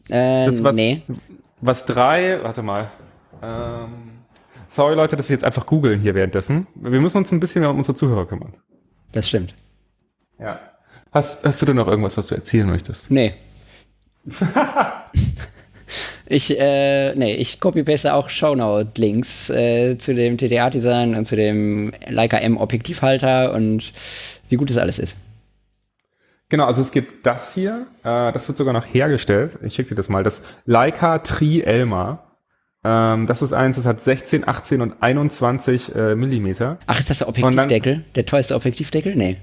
Äh, 0.08 0.46
Das 0.46 0.64
was- 0.64 0.74
nee. 0.74 1.02
Was 1.60 1.86
drei, 1.86 2.40
warte 2.42 2.62
mal. 2.62 2.86
Ähm, 3.42 4.15
sorry 4.68 4.94
Leute, 4.94 5.16
dass 5.16 5.28
wir 5.28 5.34
jetzt 5.34 5.44
einfach 5.44 5.66
googeln 5.66 6.00
hier 6.00 6.14
währenddessen. 6.14 6.66
Wir 6.74 7.00
müssen 7.00 7.18
uns 7.18 7.32
ein 7.32 7.40
bisschen 7.40 7.60
mehr 7.60 7.70
um 7.70 7.78
unsere 7.78 7.94
Zuhörer 7.94 8.26
kümmern. 8.26 8.54
Das 9.12 9.28
stimmt. 9.28 9.54
Ja. 10.38 10.60
Hast, 11.12 11.46
hast 11.46 11.62
du 11.62 11.66
denn 11.66 11.76
noch 11.76 11.88
irgendwas, 11.88 12.16
was 12.16 12.26
du 12.26 12.34
erzählen 12.34 12.68
möchtest? 12.68 13.10
Nee. 13.10 13.34
ich, 16.26 16.58
äh, 16.58 17.14
nee, 17.14 17.34
ich 17.34 17.60
copy-paste 17.60 18.12
auch 18.12 18.28
Shownote-Links 18.28 19.50
äh, 19.50 19.96
zu 19.98 20.14
dem 20.14 20.36
TDA-Design 20.36 21.14
und 21.14 21.24
zu 21.24 21.36
dem 21.36 21.92
Leica 22.08 22.38
M-Objektivhalter 22.38 23.54
und 23.54 23.92
wie 24.48 24.56
gut 24.56 24.68
das 24.70 24.78
alles 24.78 24.98
ist. 24.98 25.16
Genau, 26.48 26.66
also 26.66 26.80
es 26.80 26.92
gibt 26.92 27.26
das 27.26 27.54
hier, 27.54 27.86
äh, 28.04 28.32
das 28.32 28.46
wird 28.46 28.58
sogar 28.58 28.72
noch 28.72 28.84
hergestellt. 28.84 29.58
Ich 29.62 29.74
schicke 29.74 29.90
dir 29.90 29.94
das 29.96 30.08
mal. 30.08 30.22
Das 30.22 30.42
Leica 30.64 31.18
Tri 31.18 31.62
Elma. 31.62 32.25
Ähm, 32.88 33.26
das 33.26 33.42
ist 33.42 33.52
eins, 33.52 33.74
das 33.76 33.84
hat 33.84 34.00
16, 34.00 34.46
18 34.46 34.80
und 34.80 35.02
21 35.02 35.92
äh, 35.94 36.14
Millimeter. 36.14 36.78
Ach, 36.86 37.00
ist 37.00 37.10
das 37.10 37.18
der 37.18 37.26
dann- 37.26 37.44
Objektivdeckel? 37.44 38.04
Der 38.14 38.26
teuerste 38.26 38.54
Objektivdeckel? 38.54 39.16
Nee. 39.16 39.38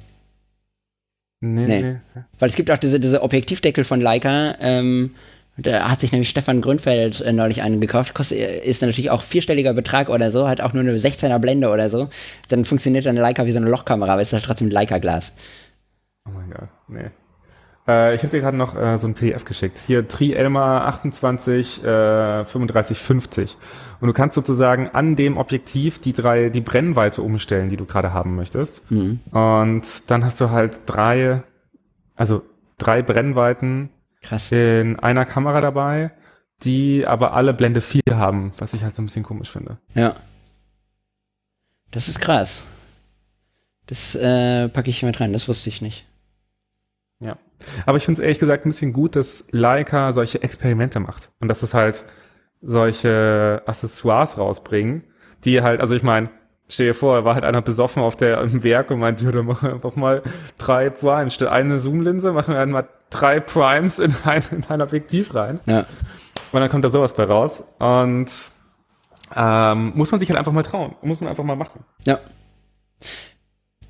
Nee, 1.41 1.65
Nee. 1.67 1.81
nee. 1.81 2.21
Weil 2.39 2.47
es 2.49 2.55
gibt 2.55 2.71
auch 2.71 2.77
diese, 2.77 3.01
diese 3.01 3.21
Objektivdeckel 3.21 3.83
von 3.83 3.99
Leica, 3.99 4.55
ähm, 4.61 5.11
da 5.57 5.89
hat 5.89 5.99
sich 5.99 6.11
nämlich 6.13 6.29
Stefan 6.29 6.61
Grünfeld 6.61 7.19
äh, 7.19 7.33
neulich 7.33 7.61
einen 7.61 7.81
gekauft. 7.81 8.13
Kostet, 8.15 8.39
ist 8.63 8.81
natürlich 8.81 9.09
auch 9.11 9.21
vierstelliger 9.21 9.73
Betrag 9.73 10.09
oder 10.09 10.31
so, 10.31 10.47
hat 10.47 10.61
auch 10.61 10.71
nur 10.73 10.83
eine 10.83 10.95
16er 10.97 11.37
Blende 11.39 11.69
oder 11.69 11.89
so. 11.89 12.07
Dann 12.47 12.63
funktioniert 12.65 13.05
dann 13.05 13.17
Leica 13.17 13.45
wie 13.45 13.51
so 13.51 13.57
eine 13.57 13.69
Lochkamera, 13.69 14.13
aber 14.13 14.21
es 14.21 14.29
ist 14.29 14.33
halt 14.33 14.45
trotzdem 14.45 14.69
Leica-Glas. 14.69 15.35
Oh 16.25 16.31
mein 16.33 16.49
Gott, 16.49 16.69
nee. 16.87 17.09
Äh, 17.87 18.15
ich 18.15 18.21
habe 18.21 18.29
dir 18.29 18.41
gerade 18.41 18.57
noch 18.57 18.75
äh, 18.75 18.97
so 18.97 19.07
ein 19.07 19.13
PDF 19.13 19.45
geschickt. 19.45 19.79
Hier 19.85 20.07
Tri 20.07 20.33
Elma 20.33 20.85
28, 20.85 21.83
äh, 21.83 22.45
35, 22.45 22.99
50. 22.99 23.57
Und 23.99 24.07
du 24.07 24.13
kannst 24.13 24.35
sozusagen 24.35 24.89
an 24.89 25.15
dem 25.15 25.37
Objektiv 25.37 25.99
die 25.99 26.13
drei, 26.13 26.49
die 26.49 26.61
Brennweite 26.61 27.21
umstellen, 27.21 27.69
die 27.69 27.77
du 27.77 27.85
gerade 27.85 28.13
haben 28.13 28.35
möchtest. 28.35 28.89
Mhm. 28.91 29.19
Und 29.31 30.09
dann 30.09 30.25
hast 30.25 30.39
du 30.41 30.49
halt 30.49 30.81
drei, 30.85 31.43
also 32.15 32.43
drei 32.77 33.01
Brennweiten 33.01 33.89
Krass. 34.21 34.51
in 34.51 34.99
einer 34.99 35.25
Kamera 35.25 35.61
dabei, 35.61 36.11
die 36.63 37.05
aber 37.05 37.33
alle 37.33 37.53
Blende 37.53 37.81
4 37.81 38.01
haben, 38.11 38.53
was 38.57 38.73
ich 38.73 38.83
halt 38.83 38.95
so 38.95 39.01
ein 39.01 39.05
bisschen 39.05 39.23
komisch 39.23 39.51
finde. 39.51 39.77
Ja. 39.93 40.15
Das 41.91 42.07
ist 42.07 42.19
krass. 42.19 42.65
Das 43.85 44.15
äh, 44.15 44.69
packe 44.69 44.89
ich 44.89 45.03
mit 45.03 45.19
rein, 45.19 45.33
das 45.33 45.47
wusste 45.47 45.69
ich 45.69 45.81
nicht. 45.81 46.05
Aber 47.85 47.97
ich 47.97 48.05
finde 48.05 48.21
es 48.21 48.23
ehrlich 48.23 48.39
gesagt 48.39 48.65
ein 48.65 48.69
bisschen 48.69 48.93
gut, 48.93 49.15
dass 49.15 49.47
Leica 49.51 50.11
solche 50.13 50.41
Experimente 50.41 50.99
macht. 50.99 51.29
Und 51.39 51.47
dass 51.47 51.63
es 51.63 51.73
halt 51.73 52.03
solche 52.61 53.61
Accessoires 53.65 54.37
rausbringen, 54.37 55.03
die 55.43 55.61
halt, 55.61 55.81
also 55.81 55.95
ich 55.95 56.03
meine, 56.03 56.29
Stell 56.69 56.87
dir 56.87 56.93
vor, 56.95 57.25
war 57.25 57.35
halt 57.35 57.43
einer 57.43 57.61
besoffen 57.61 58.01
auf 58.01 58.15
der 58.15 58.41
im 58.41 58.63
Werk 58.63 58.89
und 58.89 58.99
meinte, 58.99 59.25
ja, 59.25 59.31
dann 59.31 59.45
machen 59.45 59.67
wir 59.67 59.73
einfach 59.75 59.95
mal 59.95 60.23
drei 60.57 60.89
Primes. 60.89 61.33
Statt 61.35 61.49
eine 61.49 61.77
Zoomlinse 61.79 62.31
machen 62.31 62.53
wir 62.53 62.59
dann 62.59 62.71
mal 62.71 62.87
drei 63.09 63.39
Primes 63.39 63.99
in 63.99 64.15
ein, 64.23 64.41
in 64.49 64.63
ein 64.67 64.81
Objektiv 64.81 65.35
rein. 65.35 65.59
Ja. 65.67 65.85
Und 66.51 66.61
dann 66.61 66.69
kommt 66.69 66.85
da 66.85 66.89
sowas 66.89 67.13
bei 67.13 67.25
raus. 67.25 67.63
Und 67.79 68.27
ähm, 69.35 69.91
muss 69.95 70.11
man 70.11 70.19
sich 70.19 70.29
halt 70.29 70.39
einfach 70.39 70.51
mal 70.51 70.63
trauen. 70.63 70.95
Muss 71.01 71.19
man 71.19 71.29
einfach 71.29 71.43
mal 71.43 71.55
machen. 71.55 71.83
Ja. 72.05 72.19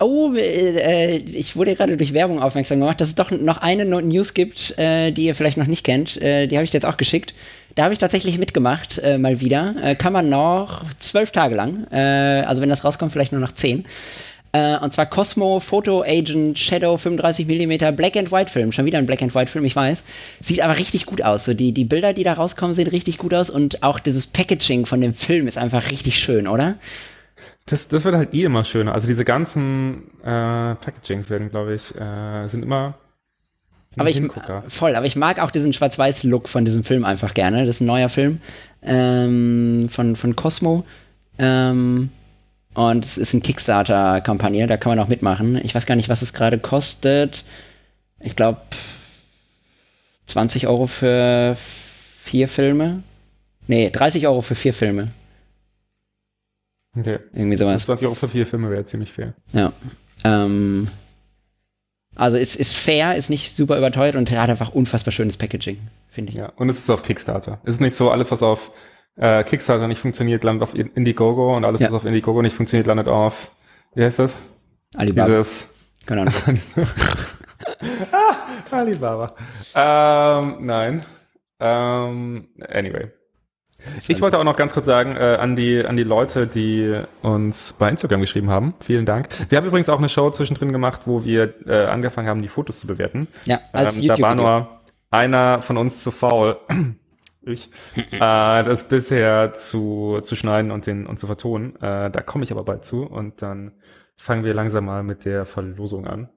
Oh, 0.03 0.33
äh, 0.35 1.15
ich 1.15 1.55
wurde 1.55 1.75
gerade 1.75 1.95
durch 1.95 2.13
Werbung 2.13 2.41
aufmerksam 2.41 2.79
gemacht, 2.79 2.99
dass 2.99 3.07
es 3.07 3.15
doch 3.15 3.31
noch 3.31 3.59
eine 3.59 3.85
News 3.85 4.33
gibt, 4.33 4.77
äh, 4.77 5.11
die 5.11 5.25
ihr 5.25 5.33
vielleicht 5.33 5.57
noch 5.57 5.67
nicht 5.67 5.85
kennt. 5.85 6.21
Äh, 6.21 6.47
die 6.47 6.57
habe 6.57 6.65
ich 6.65 6.71
dir 6.71 6.77
jetzt 6.77 6.85
auch 6.85 6.97
geschickt. 6.97 7.33
Da 7.75 7.85
habe 7.85 7.93
ich 7.93 7.99
tatsächlich 7.99 8.37
mitgemacht, 8.37 8.99
äh, 8.99 9.17
mal 9.17 9.39
wieder. 9.39 9.75
Äh, 9.81 9.95
kann 9.95 10.11
man 10.11 10.27
noch 10.27 10.83
zwölf 10.99 11.31
Tage 11.31 11.55
lang. 11.55 11.87
Äh, 11.89 12.43
also 12.45 12.61
wenn 12.61 12.67
das 12.67 12.83
rauskommt, 12.83 13.13
vielleicht 13.13 13.31
nur 13.31 13.39
noch 13.41 13.53
zehn. 13.53 13.85
Und 14.55 14.93
zwar 14.93 15.07
Cosmo 15.07 15.59
Photo 15.59 16.03
Agent 16.03 16.59
Shadow 16.59 16.93
35mm 16.93 17.91
Black 17.93 18.15
and 18.15 18.31
White 18.31 18.51
Film. 18.51 18.71
Schon 18.71 18.85
wieder 18.85 18.99
ein 18.99 19.07
Black 19.07 19.23
and 19.23 19.33
White 19.33 19.49
Film, 19.49 19.65
ich 19.65 19.75
weiß. 19.75 20.03
Sieht 20.41 20.61
aber 20.61 20.77
richtig 20.77 21.07
gut 21.07 21.23
aus. 21.23 21.45
So 21.45 21.55
die, 21.55 21.71
die 21.71 21.85
Bilder, 21.85 22.13
die 22.13 22.23
da 22.23 22.33
rauskommen, 22.33 22.75
sehen 22.75 22.85
richtig 22.85 23.17
gut 23.17 23.33
aus. 23.33 23.49
Und 23.49 23.81
auch 23.81 23.97
dieses 23.97 24.27
Packaging 24.27 24.85
von 24.85 25.01
dem 25.01 25.15
Film 25.15 25.47
ist 25.47 25.57
einfach 25.57 25.89
richtig 25.89 26.19
schön, 26.19 26.47
oder? 26.47 26.75
Das, 27.65 27.87
das 27.87 28.03
wird 28.03 28.15
halt 28.15 28.33
eh 28.33 28.43
immer 28.43 28.65
schöner. 28.65 28.93
Also 28.93 29.07
diese 29.07 29.23
ganzen 29.23 30.09
äh, 30.21 30.75
Packagings 30.75 31.29
werden, 31.29 31.49
glaube 31.49 31.75
ich, 31.75 31.95
äh, 31.95 32.47
sind 32.47 32.63
immer 32.63 32.95
aber 33.97 34.09
ich, 34.09 34.21
voll, 34.67 34.95
aber 34.95 35.05
ich 35.05 35.15
mag 35.15 35.39
auch 35.39 35.51
diesen 35.51 35.73
Schwarz-Weiß-Look 35.73 36.49
von 36.49 36.65
diesem 36.65 36.83
Film 36.83 37.05
einfach 37.05 37.33
gerne. 37.33 37.65
Das 37.65 37.75
ist 37.75 37.81
ein 37.81 37.87
neuer 37.87 38.09
Film 38.09 38.39
ähm, 38.81 39.87
von, 39.89 40.15
von 40.15 40.35
Cosmo. 40.35 40.83
Ähm, 41.37 42.09
und 42.73 43.05
es 43.05 43.17
ist 43.17 43.33
eine 43.33 43.41
Kickstarter-Kampagne, 43.41 44.65
da 44.65 44.77
kann 44.77 44.91
man 44.91 44.99
auch 44.99 45.09
mitmachen. 45.09 45.59
Ich 45.63 45.75
weiß 45.75 45.85
gar 45.85 45.95
nicht, 45.95 46.09
was 46.09 46.23
es 46.23 46.33
gerade 46.33 46.57
kostet. 46.57 47.43
Ich 48.19 48.35
glaube 48.35 48.61
20 50.25 50.67
Euro 50.67 50.87
für 50.87 51.55
vier 51.55 52.47
Filme. 52.47 53.03
Nee, 53.67 53.91
30 53.91 54.27
Euro 54.27 54.41
für 54.41 54.55
vier 54.55 54.73
Filme. 54.73 55.09
Okay. 56.97 57.19
Irgendwie 57.33 57.57
sowas. 57.57 57.85
20 57.85 58.05
Euro 58.05 58.15
für 58.15 58.27
vier 58.27 58.45
Filme 58.45 58.69
wäre 58.69 58.85
ziemlich 58.85 59.11
fair. 59.11 59.33
Ja. 59.51 59.73
Ähm, 60.23 60.87
also 62.15 62.37
ist, 62.37 62.55
ist 62.55 62.77
fair, 62.77 63.15
ist 63.15 63.29
nicht 63.29 63.55
super 63.55 63.77
überteuert 63.77 64.15
und 64.15 64.29
hat 64.31 64.49
einfach 64.49 64.73
unfassbar 64.73 65.11
schönes 65.11 65.37
Packaging, 65.37 65.79
finde 66.07 66.31
ich. 66.31 66.37
Ja, 66.37 66.51
und 66.55 66.69
es 66.69 66.77
ist 66.77 66.89
auf 66.89 67.01
Kickstarter. 67.01 67.59
Es 67.63 67.75
ist 67.75 67.81
nicht 67.81 67.95
so, 67.95 68.11
alles, 68.11 68.31
was 68.31 68.43
auf 68.43 68.71
äh, 69.15 69.43
Kickstarter 69.43 69.87
nicht 69.87 69.99
funktioniert, 69.99 70.43
landet 70.43 70.63
auf 70.63 70.75
Indiegogo 70.75 71.55
und 71.55 71.65
alles, 71.65 71.81
ja. 71.81 71.87
was 71.87 71.95
auf 71.95 72.05
Indiegogo 72.05 72.41
nicht 72.41 72.55
funktioniert, 72.55 72.87
landet 72.87 73.07
auf, 73.07 73.49
wie 73.95 74.03
heißt 74.03 74.19
das? 74.19 74.37
Alibaba. 74.95 75.27
Dieses, 75.27 75.75
Keine 76.05 76.21
Ahnung. 76.21 76.33
ah, 78.11 78.35
Alibaba. 78.71 79.27
Ähm, 79.73 80.57
nein. 80.65 81.01
Ähm, 81.59 82.47
anyway. 82.69 83.09
Ich 84.07 84.21
wollte 84.21 84.39
auch 84.39 84.43
noch 84.43 84.55
ganz 84.55 84.73
kurz 84.73 84.85
sagen 84.85 85.15
äh, 85.15 85.37
an, 85.39 85.55
die, 85.55 85.85
an 85.85 85.95
die 85.95 86.03
Leute, 86.03 86.47
die 86.47 87.01
uns 87.21 87.73
bei 87.73 87.89
Instagram 87.89 88.21
geschrieben 88.21 88.49
haben. 88.49 88.73
Vielen 88.81 89.05
Dank. 89.05 89.29
Wir 89.49 89.57
haben 89.57 89.65
übrigens 89.65 89.89
auch 89.89 89.97
eine 89.97 90.09
Show 90.09 90.29
zwischendrin 90.29 90.71
gemacht, 90.71 91.01
wo 91.05 91.23
wir 91.23 91.53
äh, 91.65 91.85
angefangen 91.85 92.27
haben, 92.27 92.41
die 92.41 92.47
Fotos 92.47 92.79
zu 92.79 92.87
bewerten. 92.87 93.27
Ja, 93.45 93.59
als 93.71 93.97
ähm, 93.99 94.07
Da 94.07 94.19
war 94.19 94.35
nur 94.35 94.81
einer 95.11 95.61
von 95.61 95.77
uns 95.77 96.01
zu 96.01 96.11
faul, 96.11 96.57
ich, 97.41 97.69
äh, 98.11 98.19
das 98.19 98.87
bisher 98.87 99.53
zu, 99.53 100.19
zu 100.21 100.35
schneiden 100.35 100.71
und, 100.71 100.87
den, 100.87 101.05
und 101.05 101.19
zu 101.19 101.27
vertonen. 101.27 101.75
Äh, 101.77 102.09
da 102.09 102.21
komme 102.21 102.43
ich 102.43 102.51
aber 102.51 102.63
bald 102.63 102.83
zu 102.83 103.03
und 103.03 103.41
dann 103.41 103.73
fangen 104.15 104.43
wir 104.43 104.53
langsam 104.53 104.85
mal 104.85 105.03
mit 105.03 105.25
der 105.25 105.45
Verlosung 105.45 106.07
an. 106.07 106.29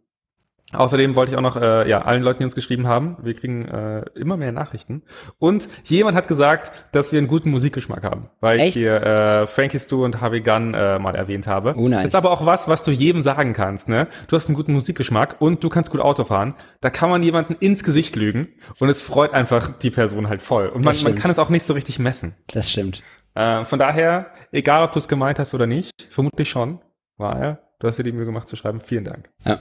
Außerdem 0.73 1.15
wollte 1.15 1.33
ich 1.33 1.39
auch 1.39 1.43
noch 1.43 1.57
äh, 1.57 1.89
ja, 1.89 2.03
allen 2.03 2.23
Leuten, 2.23 2.41
die 2.41 2.45
uns 2.45 2.57
geschrieben 2.57 2.89
haben, 2.89 3.17
wir 3.23 3.35
kriegen 3.35 3.67
äh, 3.67 4.03
immer 4.17 4.37
mehr 4.37 4.51
Nachrichten. 4.51 5.03
Und 5.39 5.69
jemand 5.85 6.17
hat 6.17 6.27
gesagt, 6.27 6.73
dass 6.91 7.13
wir 7.13 7.19
einen 7.19 7.29
guten 7.29 7.51
Musikgeschmack 7.51 8.03
haben, 8.03 8.31
weil 8.41 8.59
Echt? 8.59 8.77
ich 8.77 8.83
hier 8.83 9.01
äh, 9.01 9.47
Frankie 9.47 9.79
Stu 9.79 10.05
und 10.05 10.21
Harvey 10.21 10.41
Gunn 10.41 10.75
äh, 10.75 10.99
mal 10.99 11.15
erwähnt 11.15 11.47
habe. 11.47 11.75
Oh, 11.77 11.89
nice. 11.89 11.99
Das 11.99 12.09
ist 12.09 12.15
aber 12.17 12.33
auch 12.33 12.45
was, 12.47 12.67
was 12.67 12.83
du 12.83 12.91
jedem 12.91 13.23
sagen 13.23 13.53
kannst. 13.53 13.89
Ne? 13.89 14.09
Du 14.27 14.35
hast 14.35 14.49
einen 14.49 14.57
guten 14.57 14.73
Musikgeschmack 14.73 15.37
und 15.41 15.63
du 15.63 15.69
kannst 15.69 15.93
gut 15.93 16.01
Auto 16.01 16.25
fahren. 16.25 16.55
Da 16.81 16.91
kann 16.91 17.11
man 17.11 17.23
jemanden 17.23 17.55
ins 17.55 17.85
Gesicht 17.85 18.17
lügen 18.17 18.49
und 18.81 18.89
es 18.89 19.01
freut 19.01 19.33
einfach 19.35 19.71
die 19.71 19.91
Person 19.91 20.29
halt 20.29 20.43
voll. 20.43 20.69
Und 20.69 20.85
man, 20.85 20.97
man 21.05 21.15
kann 21.15 21.31
es 21.31 21.39
auch 21.39 21.49
nicht 21.49 21.63
so 21.63 21.75
richtig 21.75 22.01
messen. 22.01 22.35
Das 22.53 22.69
stimmt. 22.71 23.05
Äh, 23.35 23.65
von 23.65 23.79
daher, 23.79 24.33
egal 24.51 24.83
ob 24.83 24.93
du 24.93 24.99
es 24.99 25.07
gemeint 25.07 25.39
hast 25.39 25.55
oder 25.55 25.67
nicht, 25.67 26.09
vermutlich 26.11 26.51
schon, 26.51 26.81
weil 27.19 27.61
du 27.79 27.87
hast 27.87 27.99
dir 27.99 28.03
die 28.03 28.13
Mühe 28.13 28.25
gemacht 28.25 28.49
zu 28.49 28.57
schreiben. 28.57 28.81
Vielen 28.81 29.05
Dank. 29.05 29.29
Ja. 29.45 29.59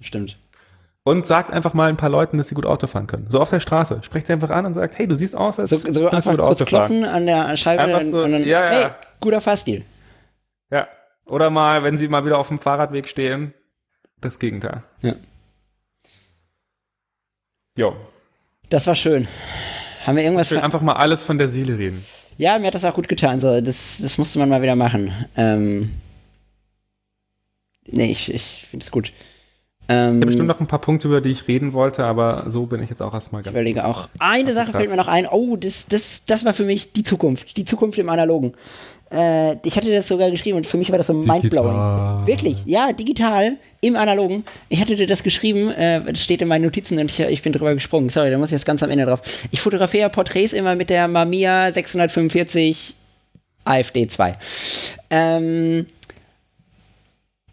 Stimmt. 0.00 0.38
Und 1.04 1.24
sagt 1.24 1.52
einfach 1.52 1.72
mal 1.72 1.88
ein 1.88 1.96
paar 1.96 2.08
Leuten, 2.08 2.36
dass 2.36 2.48
sie 2.48 2.56
gut 2.56 2.66
Auto 2.66 2.88
fahren 2.88 3.06
können. 3.06 3.28
So 3.30 3.40
auf 3.40 3.50
der 3.50 3.60
Straße. 3.60 4.00
Sprecht 4.02 4.26
sie 4.26 4.32
einfach 4.32 4.50
an 4.50 4.66
und 4.66 4.72
sagt, 4.72 4.98
hey, 4.98 5.06
du 5.06 5.14
siehst 5.14 5.36
aus, 5.36 5.60
als 5.60 5.70
so, 5.70 5.76
so 5.76 6.08
einfach 6.10 6.32
gut 6.32 6.40
Auto 6.40 6.64
kloppen 6.64 7.02
fahren. 7.02 7.14
an 7.14 7.26
der 7.26 7.56
Scheibe 7.56 8.04
so, 8.04 8.24
und 8.24 8.32
dann, 8.32 8.44
ja, 8.44 8.64
ja. 8.64 8.70
hey, 8.70 8.90
guter 9.20 9.40
Fahrstil. 9.40 9.84
Ja. 10.70 10.88
Oder 11.26 11.50
mal, 11.50 11.84
wenn 11.84 11.96
sie 11.96 12.08
mal 12.08 12.24
wieder 12.24 12.38
auf 12.38 12.48
dem 12.48 12.58
Fahrradweg 12.58 13.08
stehen, 13.08 13.54
das 14.20 14.38
Gegenteil. 14.38 14.82
Ja. 15.02 15.14
Jo. 17.76 17.94
Das 18.70 18.86
war 18.86 18.94
schön. 18.94 19.28
Haben 20.04 20.16
wir 20.16 20.24
irgendwas? 20.24 20.48
Schön, 20.48 20.58
einfach 20.58 20.82
mal 20.82 20.94
alles 20.94 21.24
von 21.24 21.38
der 21.38 21.48
Seele 21.48 21.78
reden. 21.78 22.04
Ja, 22.38 22.58
mir 22.58 22.66
hat 22.66 22.74
das 22.74 22.84
auch 22.84 22.94
gut 22.94 23.08
getan. 23.08 23.40
So, 23.40 23.60
das, 23.60 23.98
das 24.02 24.18
musste 24.18 24.38
man 24.38 24.48
mal 24.48 24.62
wieder 24.62 24.76
machen. 24.76 25.12
Ähm, 25.36 25.90
nee, 27.86 28.10
ich, 28.10 28.32
ich 28.32 28.66
finde 28.68 28.84
es 28.84 28.90
gut. 28.90 29.12
Ähm, 29.88 30.16
ich 30.16 30.16
habe 30.16 30.26
bestimmt 30.26 30.48
noch 30.48 30.60
ein 30.60 30.66
paar 30.66 30.80
Punkte, 30.80 31.08
über 31.08 31.20
die 31.20 31.30
ich 31.30 31.46
reden 31.46 31.72
wollte, 31.72 32.04
aber 32.04 32.44
so 32.48 32.66
bin 32.66 32.82
ich 32.82 32.90
jetzt 32.90 33.02
auch 33.02 33.14
erstmal 33.14 33.42
ganz. 33.42 33.54
Ich 33.54 33.60
überlege 33.60 33.84
auch. 33.84 34.08
Eine 34.18 34.52
Sache 34.52 34.72
fällt 34.72 34.90
mir 34.90 34.96
noch 34.96 35.08
ein. 35.08 35.26
Oh, 35.30 35.56
das, 35.56 35.86
das, 35.86 36.24
das 36.26 36.44
war 36.44 36.54
für 36.54 36.64
mich 36.64 36.92
die 36.92 37.04
Zukunft. 37.04 37.56
Die 37.56 37.64
Zukunft 37.64 37.98
im 37.98 38.08
Analogen. 38.08 38.54
Äh, 39.12 39.56
ich 39.64 39.76
hatte 39.76 39.92
das 39.92 40.08
sogar 40.08 40.30
geschrieben 40.30 40.56
und 40.56 40.66
für 40.66 40.76
mich 40.76 40.90
war 40.90 40.98
das 40.98 41.06
so 41.06 41.14
mindblowing. 41.14 42.26
Wirklich, 42.26 42.56
ja, 42.64 42.92
digital 42.92 43.56
im 43.80 43.94
Analogen. 43.94 44.44
Ich 44.68 44.80
hatte 44.80 44.96
dir 44.96 45.06
das 45.06 45.22
geschrieben, 45.22 45.70
äh, 45.70 46.00
das 46.02 46.22
steht 46.22 46.42
in 46.42 46.48
meinen 46.48 46.64
Notizen 46.64 46.98
und 46.98 47.10
ich, 47.10 47.20
ich 47.20 47.42
bin 47.42 47.52
drüber 47.52 47.74
gesprungen. 47.74 48.08
Sorry, 48.08 48.30
da 48.30 48.38
muss 48.38 48.48
ich 48.48 48.54
jetzt 48.54 48.66
ganz 48.66 48.82
am 48.82 48.90
Ende 48.90 49.06
drauf. 49.06 49.22
Ich 49.52 49.60
fotografiere 49.60 50.10
Porträts 50.10 50.52
immer 50.52 50.74
mit 50.74 50.90
der 50.90 51.06
Mamiya 51.06 51.70
645 51.70 52.96
AFD 53.64 54.08
2. 54.08 54.36
Ähm, 55.10 55.86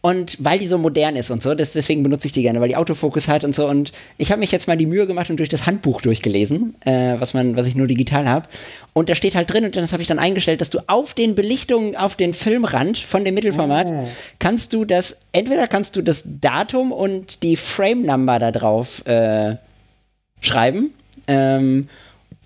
und 0.06 0.36
weil 0.44 0.60
die 0.60 0.68
so 0.68 0.78
modern 0.78 1.16
ist 1.16 1.32
und 1.32 1.42
so, 1.42 1.56
das, 1.56 1.72
deswegen 1.72 2.04
benutze 2.04 2.28
ich 2.28 2.34
die 2.34 2.42
gerne, 2.42 2.60
weil 2.60 2.68
die 2.68 2.76
Autofokus 2.76 3.30
hat 3.30 3.46
und 3.46 3.56
so. 3.56 3.70
Und 3.70 3.94
ich 4.18 4.32
habe 4.32 4.40
mich 4.42 4.52
jetzt 4.52 4.68
mal 4.68 4.76
die 4.76 4.86
Mühe 4.86 5.08
gemacht 5.08 5.30
und 5.30 5.38
durch 5.38 5.48
das 5.48 5.66
Handbuch 5.66 6.02
durchgelesen, 6.02 6.76
äh, 6.82 7.16
was 7.20 7.34
man, 7.34 7.56
was 7.56 7.68
ich 7.68 7.76
nur 7.76 7.88
digital 7.88 8.28
habe. 8.28 8.50
Und 8.92 9.08
da 9.08 9.16
steht 9.16 9.34
halt 9.34 9.52
drin, 9.52 9.64
und 9.64 9.78
das 9.78 9.94
habe 9.94 10.02
ich 10.02 10.10
dann 10.10 10.20
eingestellt, 10.20 10.60
dass 10.60 10.70
du 10.70 10.80
auf 10.88 11.14
den 11.14 11.36
Belichtungen, 11.36 11.96
auf 11.96 12.18
den 12.18 12.34
Filmrand 12.34 12.98
von 12.98 13.24
dem 13.24 13.34
Mittelformat, 13.34 13.88
oh. 13.92 14.08
kannst 14.40 14.74
du 14.74 14.84
das, 14.84 15.22
entweder 15.32 15.70
kannst 15.70 15.96
du 15.96 16.02
das 16.02 16.26
Datum 16.42 16.92
und 16.92 17.42
die 17.42 17.56
Frame-Number 17.56 18.40
da 18.40 18.52
drauf 18.52 19.08
äh, 19.08 19.56
schreiben. 20.42 20.94
Ähm, 21.28 21.88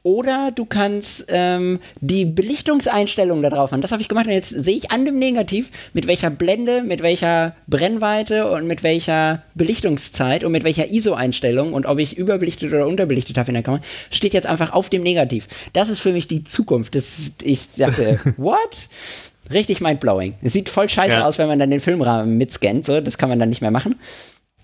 oder 0.08 0.52
du 0.56 0.64
kannst 0.64 1.26
ähm, 1.28 1.80
die 2.00 2.24
Belichtungseinstellungen 2.24 3.44
da 3.44 3.50
drauf 3.50 3.72
machen. 3.72 3.82
Das 3.82 3.92
habe 3.92 4.02
ich 4.02 4.08
gemacht 4.08 4.26
und 4.26 4.32
jetzt 4.32 4.52
sehe 4.52 4.78
ich 4.78 4.90
an 4.92 5.04
dem 5.04 5.20
Negativ, 5.20 5.70
mit 5.92 6.08
welcher 6.08 6.30
Blende, 6.30 6.82
mit 6.82 7.04
welcher 7.04 7.58
Brennweite 7.68 8.50
und 8.50 8.68
mit 8.68 8.84
welcher 8.84 9.44
Belichtungszeit 9.56 10.46
und 10.46 10.54
mit 10.54 10.64
welcher 10.64 10.90
ISO-Einstellung 10.90 11.74
und 11.74 11.86
ob 11.86 12.00
ich 12.00 12.18
überbelichtet 12.18 12.72
oder 12.72 12.88
unterbelichtet 12.88 13.38
habe 13.38 13.50
in 13.50 13.56
der 13.56 13.64
Kamera, 13.64 13.84
steht 14.10 14.34
jetzt 14.34 14.48
einfach 14.48 14.72
auf 14.72 14.90
dem 14.90 15.04
Negativ. 15.04 15.50
Das 15.74 15.90
ist 15.90 16.00
für 16.00 16.14
mich 16.14 16.30
die 16.30 16.46
Zukunft. 16.46 16.96
Das, 16.96 17.34
ich 17.44 17.70
dachte, 17.74 18.22
what? 18.38 18.88
Richtig 19.52 19.82
mindblowing. 19.82 20.36
Es 20.42 20.54
sieht 20.54 20.70
voll 20.70 20.88
scheiße 20.88 21.18
ja. 21.18 21.26
aus, 21.26 21.38
wenn 21.38 21.48
man 21.48 21.60
dann 21.60 21.70
den 21.70 21.82
Filmrahmen 21.82 22.38
mitscannt. 22.38 22.86
So, 22.86 23.02
das 23.02 23.18
kann 23.18 23.28
man 23.28 23.40
dann 23.40 23.50
nicht 23.50 23.62
mehr 23.62 23.72
machen. 23.72 23.96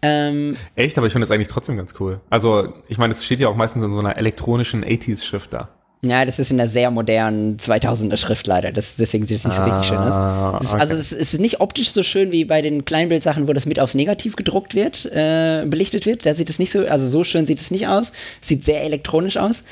Ähm, 0.03 0.57
Echt, 0.75 0.97
aber 0.97 1.07
ich 1.07 1.13
finde 1.13 1.25
das 1.25 1.31
eigentlich 1.31 1.47
trotzdem 1.47 1.77
ganz 1.77 1.93
cool. 1.99 2.19
Also, 2.29 2.73
ich 2.89 2.97
meine, 2.97 3.13
es 3.13 3.23
steht 3.23 3.39
ja 3.39 3.47
auch 3.47 3.55
meistens 3.55 3.83
in 3.83 3.91
so 3.91 3.99
einer 3.99 4.17
elektronischen 4.17 4.83
80s-Schrift 4.83 5.53
da. 5.53 5.69
Ja, 6.05 6.25
das 6.25 6.37
ist 6.37 6.51
in 6.51 6.59
einer 6.59 6.67
sehr 6.67 6.91
modernen 6.91 7.55
2000er 7.55 8.17
Schrift 8.17 8.45
leider. 8.45 8.71
Das, 8.71 8.97
deswegen 8.97 9.25
sieht 9.25 9.37
es 9.37 9.45
nicht 9.45 9.55
so 9.55 9.63
richtig 9.63 9.85
schön 9.85 9.97
aus. 9.97 10.17
Ah, 10.17 10.57
das, 10.59 10.73
okay. 10.73 10.81
Also 10.81 10.95
es 10.95 11.13
ist 11.13 11.39
nicht 11.39 11.61
optisch 11.61 11.91
so 11.91 12.03
schön 12.03 12.33
wie 12.33 12.43
bei 12.43 12.61
den 12.61 12.83
Kleinbildsachen, 12.83 13.47
wo 13.47 13.53
das 13.53 13.65
mit 13.65 13.79
aufs 13.79 13.93
Negativ 13.93 14.35
gedruckt 14.35 14.75
wird, 14.75 15.05
äh, 15.05 15.63
belichtet 15.65 16.05
wird. 16.05 16.25
Da 16.25 16.33
sieht 16.33 16.49
es 16.49 16.59
nicht 16.59 16.71
so, 16.71 16.85
also 16.85 17.05
so 17.05 17.23
schön 17.23 17.45
sieht 17.45 17.61
es 17.61 17.71
nicht 17.71 17.87
aus. 17.87 18.11
Sieht 18.41 18.65
sehr 18.65 18.83
elektronisch 18.83 19.37
aus. 19.37 19.63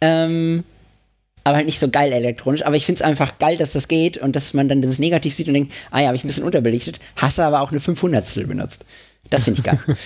Ähm, 0.00 0.64
aber 1.44 1.56
halt 1.56 1.66
nicht 1.66 1.78
so 1.78 1.90
geil 1.90 2.12
elektronisch. 2.12 2.64
Aber 2.64 2.76
ich 2.76 2.86
finde 2.86 3.00
es 3.00 3.02
einfach 3.02 3.38
geil, 3.38 3.58
dass 3.58 3.72
das 3.72 3.86
geht 3.86 4.16
und 4.16 4.34
dass 4.34 4.54
man 4.54 4.70
dann 4.70 4.80
dieses 4.80 4.98
Negativ 4.98 5.34
sieht 5.34 5.48
und 5.48 5.54
denkt, 5.54 5.72
ah 5.90 6.00
ja, 6.00 6.06
habe 6.06 6.16
ich 6.16 6.24
ein 6.24 6.28
bisschen 6.28 6.44
unterbelichtet. 6.44 6.98
Hasse 7.16 7.44
aber 7.44 7.60
auch 7.60 7.70
eine 7.70 7.80
500 7.80 8.48
benutzt. 8.48 8.86
Das 9.30 9.44
finde 9.44 9.60
ich 9.60 9.64
geil. 9.64 9.78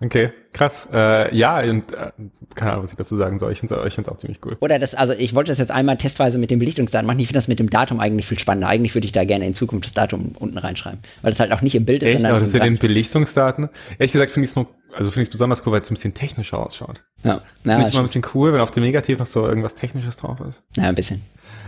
Okay, 0.00 0.30
krass. 0.52 0.88
Äh, 0.92 1.34
ja, 1.36 1.58
und 1.60 1.92
äh, 1.92 2.10
keine 2.54 2.72
Ahnung, 2.72 2.84
was 2.84 2.90
ich 2.90 2.96
dazu 2.96 3.16
sagen 3.16 3.38
soll. 3.38 3.52
Ich 3.52 3.60
finde 3.60 3.74
es 3.74 4.08
auch 4.08 4.16
ziemlich 4.16 4.40
cool. 4.44 4.56
Oder 4.60 4.78
das, 4.78 4.94
also 4.94 5.12
ich 5.12 5.34
wollte 5.34 5.50
das 5.50 5.58
jetzt 5.58 5.70
einmal 5.70 5.96
testweise 5.98 6.38
mit 6.38 6.50
dem 6.50 6.58
Belichtungsdaten 6.58 7.06
machen. 7.06 7.20
Ich 7.20 7.26
finde 7.28 7.38
das 7.38 7.48
mit 7.48 7.58
dem 7.58 7.70
Datum 7.70 8.00
eigentlich 8.00 8.26
viel 8.26 8.38
spannender. 8.38 8.68
Eigentlich 8.68 8.94
würde 8.94 9.04
ich 9.04 9.12
da 9.12 9.24
gerne 9.24 9.46
in 9.46 9.54
Zukunft 9.54 9.84
das 9.84 9.92
Datum 9.92 10.32
unten 10.38 10.58
reinschreiben. 10.58 11.00
Weil 11.22 11.30
das 11.30 11.40
halt 11.40 11.52
auch 11.52 11.60
nicht 11.62 11.74
im 11.74 11.84
Bild 11.84 12.02
ist, 12.02 12.14
Echt? 12.14 12.24
Aber 12.24 12.40
das 12.40 12.52
mit 12.52 12.62
den. 12.62 12.78
Belichtungsdaten. 12.78 13.68
Ehrlich 13.98 14.12
gesagt 14.12 14.30
finde 14.30 14.44
ich 14.44 14.50
es 14.50 14.56
nur, 14.56 14.66
also 14.96 15.10
finde 15.10 15.22
ich 15.22 15.28
es 15.28 15.32
besonders 15.32 15.64
cool, 15.66 15.72
weil 15.72 15.82
es 15.82 15.90
ein 15.90 15.94
bisschen 15.94 16.14
technischer 16.14 16.58
ausschaut. 16.58 17.02
Ja, 17.22 17.30
ja, 17.30 17.40
Finde 17.76 17.88
ich 17.88 17.94
mal 17.94 18.00
ein 18.00 18.06
bisschen 18.06 18.24
cool, 18.34 18.52
wenn 18.52 18.60
auf 18.60 18.70
dem 18.70 18.82
Negativ 18.82 19.18
noch 19.18 19.26
so 19.26 19.46
irgendwas 19.46 19.74
Technisches 19.74 20.16
drauf 20.16 20.38
ist. 20.40 20.62
ja, 20.76 20.84
ein 20.84 20.94
bisschen. 20.94 21.22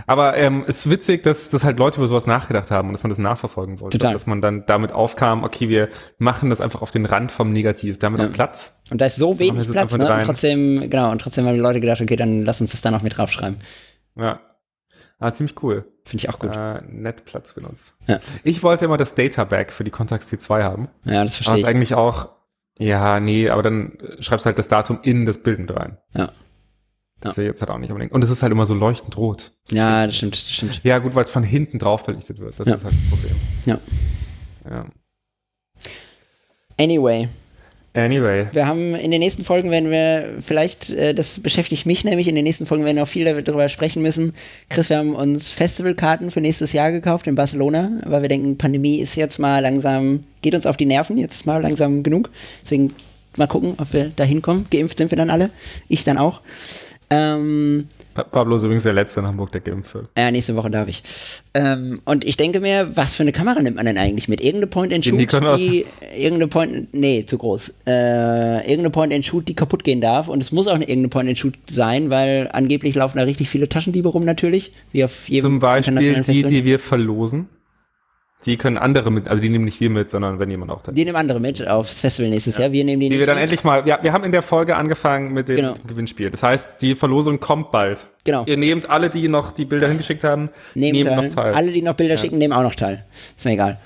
Aber 0.07 0.37
ähm, 0.37 0.65
es 0.67 0.79
ist 0.87 0.91
witzig, 0.91 1.23
dass, 1.23 1.51
dass 1.51 1.63
halt 1.65 1.79
Leute 1.79 1.99
über 1.99 2.09
sowas 2.09 2.27
nachgedacht 2.27 2.71
haben 2.71 2.89
und 2.89 2.95
dass 2.95 3.03
man 3.03 3.11
das 3.11 3.19
nachverfolgen 3.19 3.81
wollte. 3.81 3.99
Total. 3.99 4.13
Dass 4.13 4.27
man 4.27 4.41
dann 4.41 4.65
damit 4.67 4.93
aufkam, 4.93 5.45
okay, 5.45 5.69
wir 5.69 5.89
machen 6.19 6.51
das 6.51 6.61
einfach 6.61 6.83
auf 6.83 6.91
den 6.91 7.07
Rand 7.07 7.31
vom 7.33 7.53
Negativ, 7.53 7.99
damit 7.99 8.21
Ja. 8.21 8.27
auch 8.27 8.33
Platz. 8.33 8.70
Und 8.91 9.01
da 9.01 9.07
ist 9.07 9.17
so 9.17 9.39
wenig 9.39 9.71
Platz, 9.71 9.97
ne? 9.97 10.13
Und 10.13 10.23
trotzdem, 10.25 10.91
genau, 10.91 11.11
und 11.11 11.21
trotzdem 11.21 11.47
haben 11.47 11.55
die 11.55 11.61
Leute 11.61 11.81
gedacht, 11.81 12.01
okay, 12.01 12.17
dann 12.17 12.43
lass 12.45 12.61
uns 12.61 12.73
das 12.73 12.81
da 12.83 12.91
noch 12.91 13.03
mit 13.03 13.17
draufschreiben. 13.17 13.59
Ja. 14.17 14.41
Ah, 15.19 15.33
ziemlich 15.35 15.63
cool. 15.63 15.85
Finde 16.05 16.25
ich 16.25 16.29
auch 16.31 16.39
gut. 16.39 16.51
Äh, 16.57 16.81
nett 16.89 17.25
Platz 17.27 17.53
benutzt. 17.53 17.95
Ja. 18.09 18.19
Ich 18.43 18.63
wollte 18.63 18.87
immer 18.87 18.97
das 18.97 19.15
Data 19.15 19.45
Bag 19.45 19.71
für 19.73 19.85
die 19.85 19.91
Contax 19.91 20.27
T2 20.27 20.63
haben. 20.63 20.89
Ja, 21.05 21.23
das 21.25 21.35
Aber 21.35 21.45
verstehe 21.45 21.55
ist 21.57 21.61
ich. 21.61 21.67
eigentlich 21.67 21.95
auch, 21.95 22.31
ja, 22.79 23.21
nee, 23.21 23.49
aber 23.51 23.63
dann 23.63 23.99
schreibst 24.21 24.47
du 24.47 24.49
halt 24.49 24.59
das 24.59 24.69
Datum 24.69 24.99
in 25.03 25.27
das 25.27 25.43
Bild 25.43 25.59
mit 25.59 25.71
rein. 25.77 25.99
Ja. 26.15 26.31
Das 27.21 27.37
ich 27.37 27.45
jetzt 27.45 27.61
halt 27.61 27.71
auch 27.71 27.77
nicht 27.77 27.91
unbedingt. 27.91 28.13
Und 28.13 28.25
es 28.25 28.31
ist 28.31 28.43
halt 28.43 28.51
immer 28.51 28.65
so 28.65 28.73
leuchtend 28.73 29.19
rot. 29.19 29.53
Ja, 29.71 30.07
das 30.07 30.17
stimmt, 30.17 30.33
das 30.33 30.51
stimmt. 30.51 30.83
Ja, 30.85 30.99
gut, 30.99 31.15
weil 31.15 31.25
es 31.25 31.31
von 31.31 31.43
hinten 31.43 31.79
drauf 31.79 32.05
belichtet 32.05 32.39
wird. 32.39 32.59
Das 32.59 32.67
Ja. 32.67 32.77
ist 32.77 32.85
halt 32.85 32.95
das 32.95 33.11
Problem. 33.11 33.37
Ja. 33.67 33.79
Ja. 34.71 34.85
Anyway, 36.79 37.29
Anyway. 37.93 38.47
wir 38.53 38.69
haben 38.69 38.95
in 38.95 39.11
den 39.11 39.19
nächsten 39.19 39.43
Folgen 39.43 39.73
werden 39.73 39.91
wir 39.91 40.37
vielleicht, 40.41 40.91
äh, 40.91 41.13
das 41.13 41.41
beschäftigt 41.41 41.87
mich 41.87 42.05
nämlich, 42.05 42.29
in 42.29 42.37
den 42.37 42.45
nächsten 42.45 42.65
Folgen 42.65 42.85
werden 42.85 42.97
wir 42.97 43.03
noch 43.03 43.09
viel 43.09 43.25
darüber 43.43 43.69
sprechen 43.69 44.01
müssen. 44.01 44.33
Chris, 44.69 44.91
wir 44.91 44.99
haben 44.99 45.17
uns 45.17 45.51
Festivalkarten 45.51 46.31
für 46.31 46.41
nächstes 46.41 46.73
Jahr 46.73 46.93
gekauft 46.93 47.27
in 47.27 47.35
Barcelona, 47.35 48.01
weil 48.05 48.23
wir 48.23 48.29
denken, 48.29 48.57
Pandemie 48.57 49.01
ist 49.01 49.17
jetzt 49.17 49.39
mal 49.39 49.59
langsam, 49.59 50.23
geht 50.41 50.55
uns 50.55 50.67
auf 50.67 50.77
die 50.77 50.87
Nerven, 50.87 51.19
jetzt 51.19 51.47
mal 51.47 51.61
langsam 51.61 52.05
genug. 52.05 52.31
Deswegen 52.63 52.95
mal 53.37 53.49
gucken, 53.49 53.75
ob 53.77 53.93
wir 53.93 54.13
da 54.15 54.23
hinkommen. 54.23 54.67
Geimpft 54.71 54.99
sind 54.99 55.11
wir 55.11 55.19
dann 55.19 55.31
alle. 55.31 55.51
Ich 55.89 56.05
dann 56.05 56.17
auch. 56.17 56.43
Ähm, 57.11 57.89
Pablo 58.25 58.57
ist 58.57 58.63
übrigens 58.63 58.83
der 58.83 58.93
Letzte 58.93 59.21
in 59.21 59.27
Hamburg, 59.27 59.53
der 59.53 59.61
geimpft 59.61 59.95
wird. 59.95 60.09
Ja, 60.17 60.31
nächste 60.31 60.57
Woche 60.57 60.71
darf 60.71 60.89
ich. 60.89 61.03
Ähm, 61.55 62.01
und 62.05 62.25
ich 62.25 62.37
denke 62.37 62.61
mir, 62.61 62.97
was 62.97 63.15
für 63.15 63.23
eine 63.23 63.33
Kamera 63.33 63.61
nimmt 63.61 63.77
man 63.77 63.87
denn 63.87 63.99
eigentlich 63.99 64.29
mit? 64.29 64.41
Irgendeine 64.41 64.67
Point-and-Shoot, 64.69 65.19
Die 65.19 65.27
die, 65.27 65.87
irgendeine 66.17 66.49
Point, 66.49 66.95
nee, 66.95 67.25
zu 67.25 67.39
groß. 67.39 67.75
Äh, 67.87 68.61
irgendeine 68.61 68.91
Point-and-Shoot, 68.91 69.49
die 69.49 69.55
kaputt 69.55 69.85
gehen 69.85 70.01
darf. 70.01 70.29
Und 70.29 70.43
es 70.43 70.53
muss 70.53 70.67
auch 70.67 70.75
eine 70.75 70.85
irgendeine 70.85 71.09
Point-and-Shoot 71.09 71.55
sein, 71.69 72.11
weil 72.11 72.49
angeblich 72.53 72.95
laufen 72.95 73.19
da 73.19 73.25
richtig 73.25 73.49
viele 73.49 73.69
Taschendiebe 73.69 74.09
rum 74.09 74.25
natürlich, 74.25 74.73
wie 74.93 75.05
auf 75.05 75.29
jedem 75.29 75.43
Zum 75.43 75.59
Beispiel 75.61 76.23
die, 76.23 76.43
die 76.43 76.65
wir 76.65 76.79
verlosen. 76.79 77.49
Die 78.47 78.57
können 78.57 78.79
andere 78.79 79.11
mit, 79.11 79.29
also 79.29 79.43
die 79.43 79.51
nehmen 79.51 79.67
nicht 79.67 79.81
wir 79.81 79.91
mit, 79.91 80.09
sondern 80.09 80.39
wenn 80.39 80.51
jemand 80.51 80.71
auch 80.71 80.83
da 80.83 80.93
Die 80.93 81.05
nehmen 81.05 81.17
andere 81.17 81.41
mit 81.41 81.67
aufs 81.69 82.01
Festival 82.01 82.31
nächstes 82.31 82.57
Jahr. 82.57 82.73
Wir 82.73 82.85
nehmen 82.85 83.01
die, 83.01 83.07
Die 83.07 83.11
nicht 83.11 83.19
wir 83.19 83.27
dann 83.27 83.37
mit. 83.37 83.43
endlich 83.43 83.65
mal, 83.65 83.87
ja, 83.87 83.99
wir 84.03 84.15
haben 84.15 84.25
in 84.25 84.33
der 84.33 84.41
Folge 84.41 84.77
angefangen 84.77 85.33
mit 85.35 85.49
dem 85.51 85.57
Genau. 85.57 85.75
Gewinnspiel. 85.87 86.31
Das 86.31 86.43
heißt, 86.43 86.81
die 86.81 86.95
Verlosung 86.95 87.39
kommt 87.39 87.71
bald. 87.71 88.07
Genau. 88.25 88.45
Ihr 88.47 88.57
nehmt 88.57 88.89
alle, 88.89 89.11
die 89.11 89.29
noch 89.29 89.53
die 89.53 89.67
Bilder 89.67 89.89
hingeschickt 89.89 90.25
haben, 90.25 90.49
Nehmen 90.75 91.05
nehmen 91.05 91.17
noch 91.29 91.35
teil. 91.35 91.53
Alle, 91.53 91.71
die 91.71 91.83
noch 91.83 91.95
Bilder 91.95 92.17
schicken, 92.17 92.39
nehmen 92.39 92.55
auch 92.55 92.63
noch 92.63 92.75
teil. 92.75 93.05
Ist 93.37 93.45
mir 93.45 93.53
egal. 93.53 93.79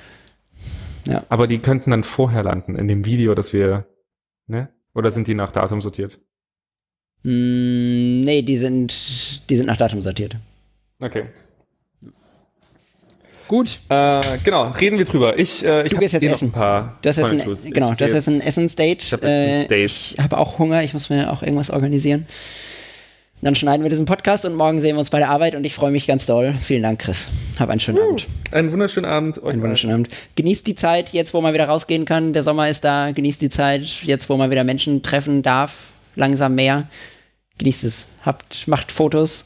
Aber 1.28 1.46
die 1.48 1.58
könnten 1.58 1.90
dann 1.90 2.04
vorher 2.04 2.42
landen 2.44 2.76
in 2.76 2.86
dem 2.88 3.04
Video, 3.04 3.34
das 3.34 3.52
wir, 3.52 3.86
ne? 4.46 4.68
Oder 4.94 5.10
sind 5.10 5.26
die 5.26 5.34
nach 5.34 5.50
Datum 5.52 5.82
sortiert? 5.82 6.20
Mm, 7.24 8.20
nee, 8.20 8.42
die 8.42 8.56
sind, 8.56 9.50
die 9.50 9.56
sind 9.56 9.66
nach 9.66 9.76
Datum 9.76 10.00
sortiert. 10.02 10.36
Okay. 11.00 11.24
Gut. 13.48 13.78
Äh, 13.88 14.20
genau, 14.42 14.66
reden 14.66 14.98
wir 14.98 15.04
drüber. 15.04 15.38
Ich, 15.38 15.64
äh, 15.64 15.82
ich 15.82 15.90
Du 15.90 15.96
hab 15.96 16.00
gehst 16.00 16.14
jetzt 16.14 16.22
eh 16.22 16.26
essen. 16.26 16.48
ein 16.48 16.52
paar 16.52 16.98
Du 17.02 17.08
hast 17.08 17.16
jetzt 17.16 17.32
ein, 17.32 17.72
genau, 17.72 17.90
Ich 17.92 17.96
du 17.98 18.04
hast 18.04 18.12
jetzt 18.12 18.28
ein 18.28 18.40
Essensdate. 18.40 18.98
Ich 19.02 19.12
hab 19.12 19.22
ein 19.22 19.28
Äh, 19.70 19.88
habe 20.22 20.38
auch 20.38 20.58
Hunger, 20.58 20.82
ich 20.82 20.92
muss 20.94 21.10
mir 21.10 21.30
auch 21.32 21.42
irgendwas 21.42 21.70
organisieren. 21.70 22.26
Dann 23.42 23.54
schneiden 23.54 23.82
wir 23.82 23.90
diesen 23.90 24.06
Podcast 24.06 24.46
und 24.46 24.54
morgen 24.54 24.80
sehen 24.80 24.96
wir 24.96 25.00
uns 25.00 25.10
bei 25.10 25.18
der 25.18 25.28
Arbeit 25.28 25.54
und 25.54 25.64
ich 25.66 25.74
freue 25.74 25.90
mich 25.90 26.06
ganz 26.06 26.24
doll. 26.24 26.54
Vielen 26.58 26.82
Dank, 26.82 26.98
Chris. 27.00 27.28
Hab 27.58 27.68
einen 27.68 27.78
schönen 27.80 27.98
Abend. 27.98 28.26
Einen 28.52 28.72
wunderschönen 28.72 29.04
Abend. 29.04 29.42
Euch 29.42 29.52
Einen 29.52 29.62
wunderschönen 29.62 29.92
Abend. 29.94 30.08
Genießt 30.36 30.66
die 30.66 30.74
Zeit, 30.74 31.10
jetzt 31.10 31.34
wo 31.34 31.42
man 31.42 31.52
wieder 31.52 31.66
rausgehen 31.66 32.06
kann. 32.06 32.32
Der 32.32 32.42
Sommer 32.42 32.70
ist 32.70 32.84
da. 32.84 33.10
Genießt 33.10 33.42
die 33.42 33.50
Zeit, 33.50 33.84
jetzt 34.02 34.30
wo 34.30 34.38
man 34.38 34.50
wieder 34.50 34.64
Menschen 34.64 35.02
treffen 35.02 35.42
darf. 35.42 35.88
Langsam 36.16 36.54
mehr. 36.54 36.88
Genießt 37.58 37.84
es. 37.84 38.06
Habt, 38.24 38.66
macht 38.66 38.90
Fotos. 38.90 39.44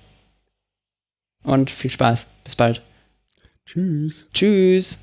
Und 1.42 1.68
viel 1.68 1.90
Spaß. 1.90 2.26
Bis 2.44 2.54
bald. 2.54 2.82
Tschüss. 3.68 4.26
Tschüss. 4.32 4.98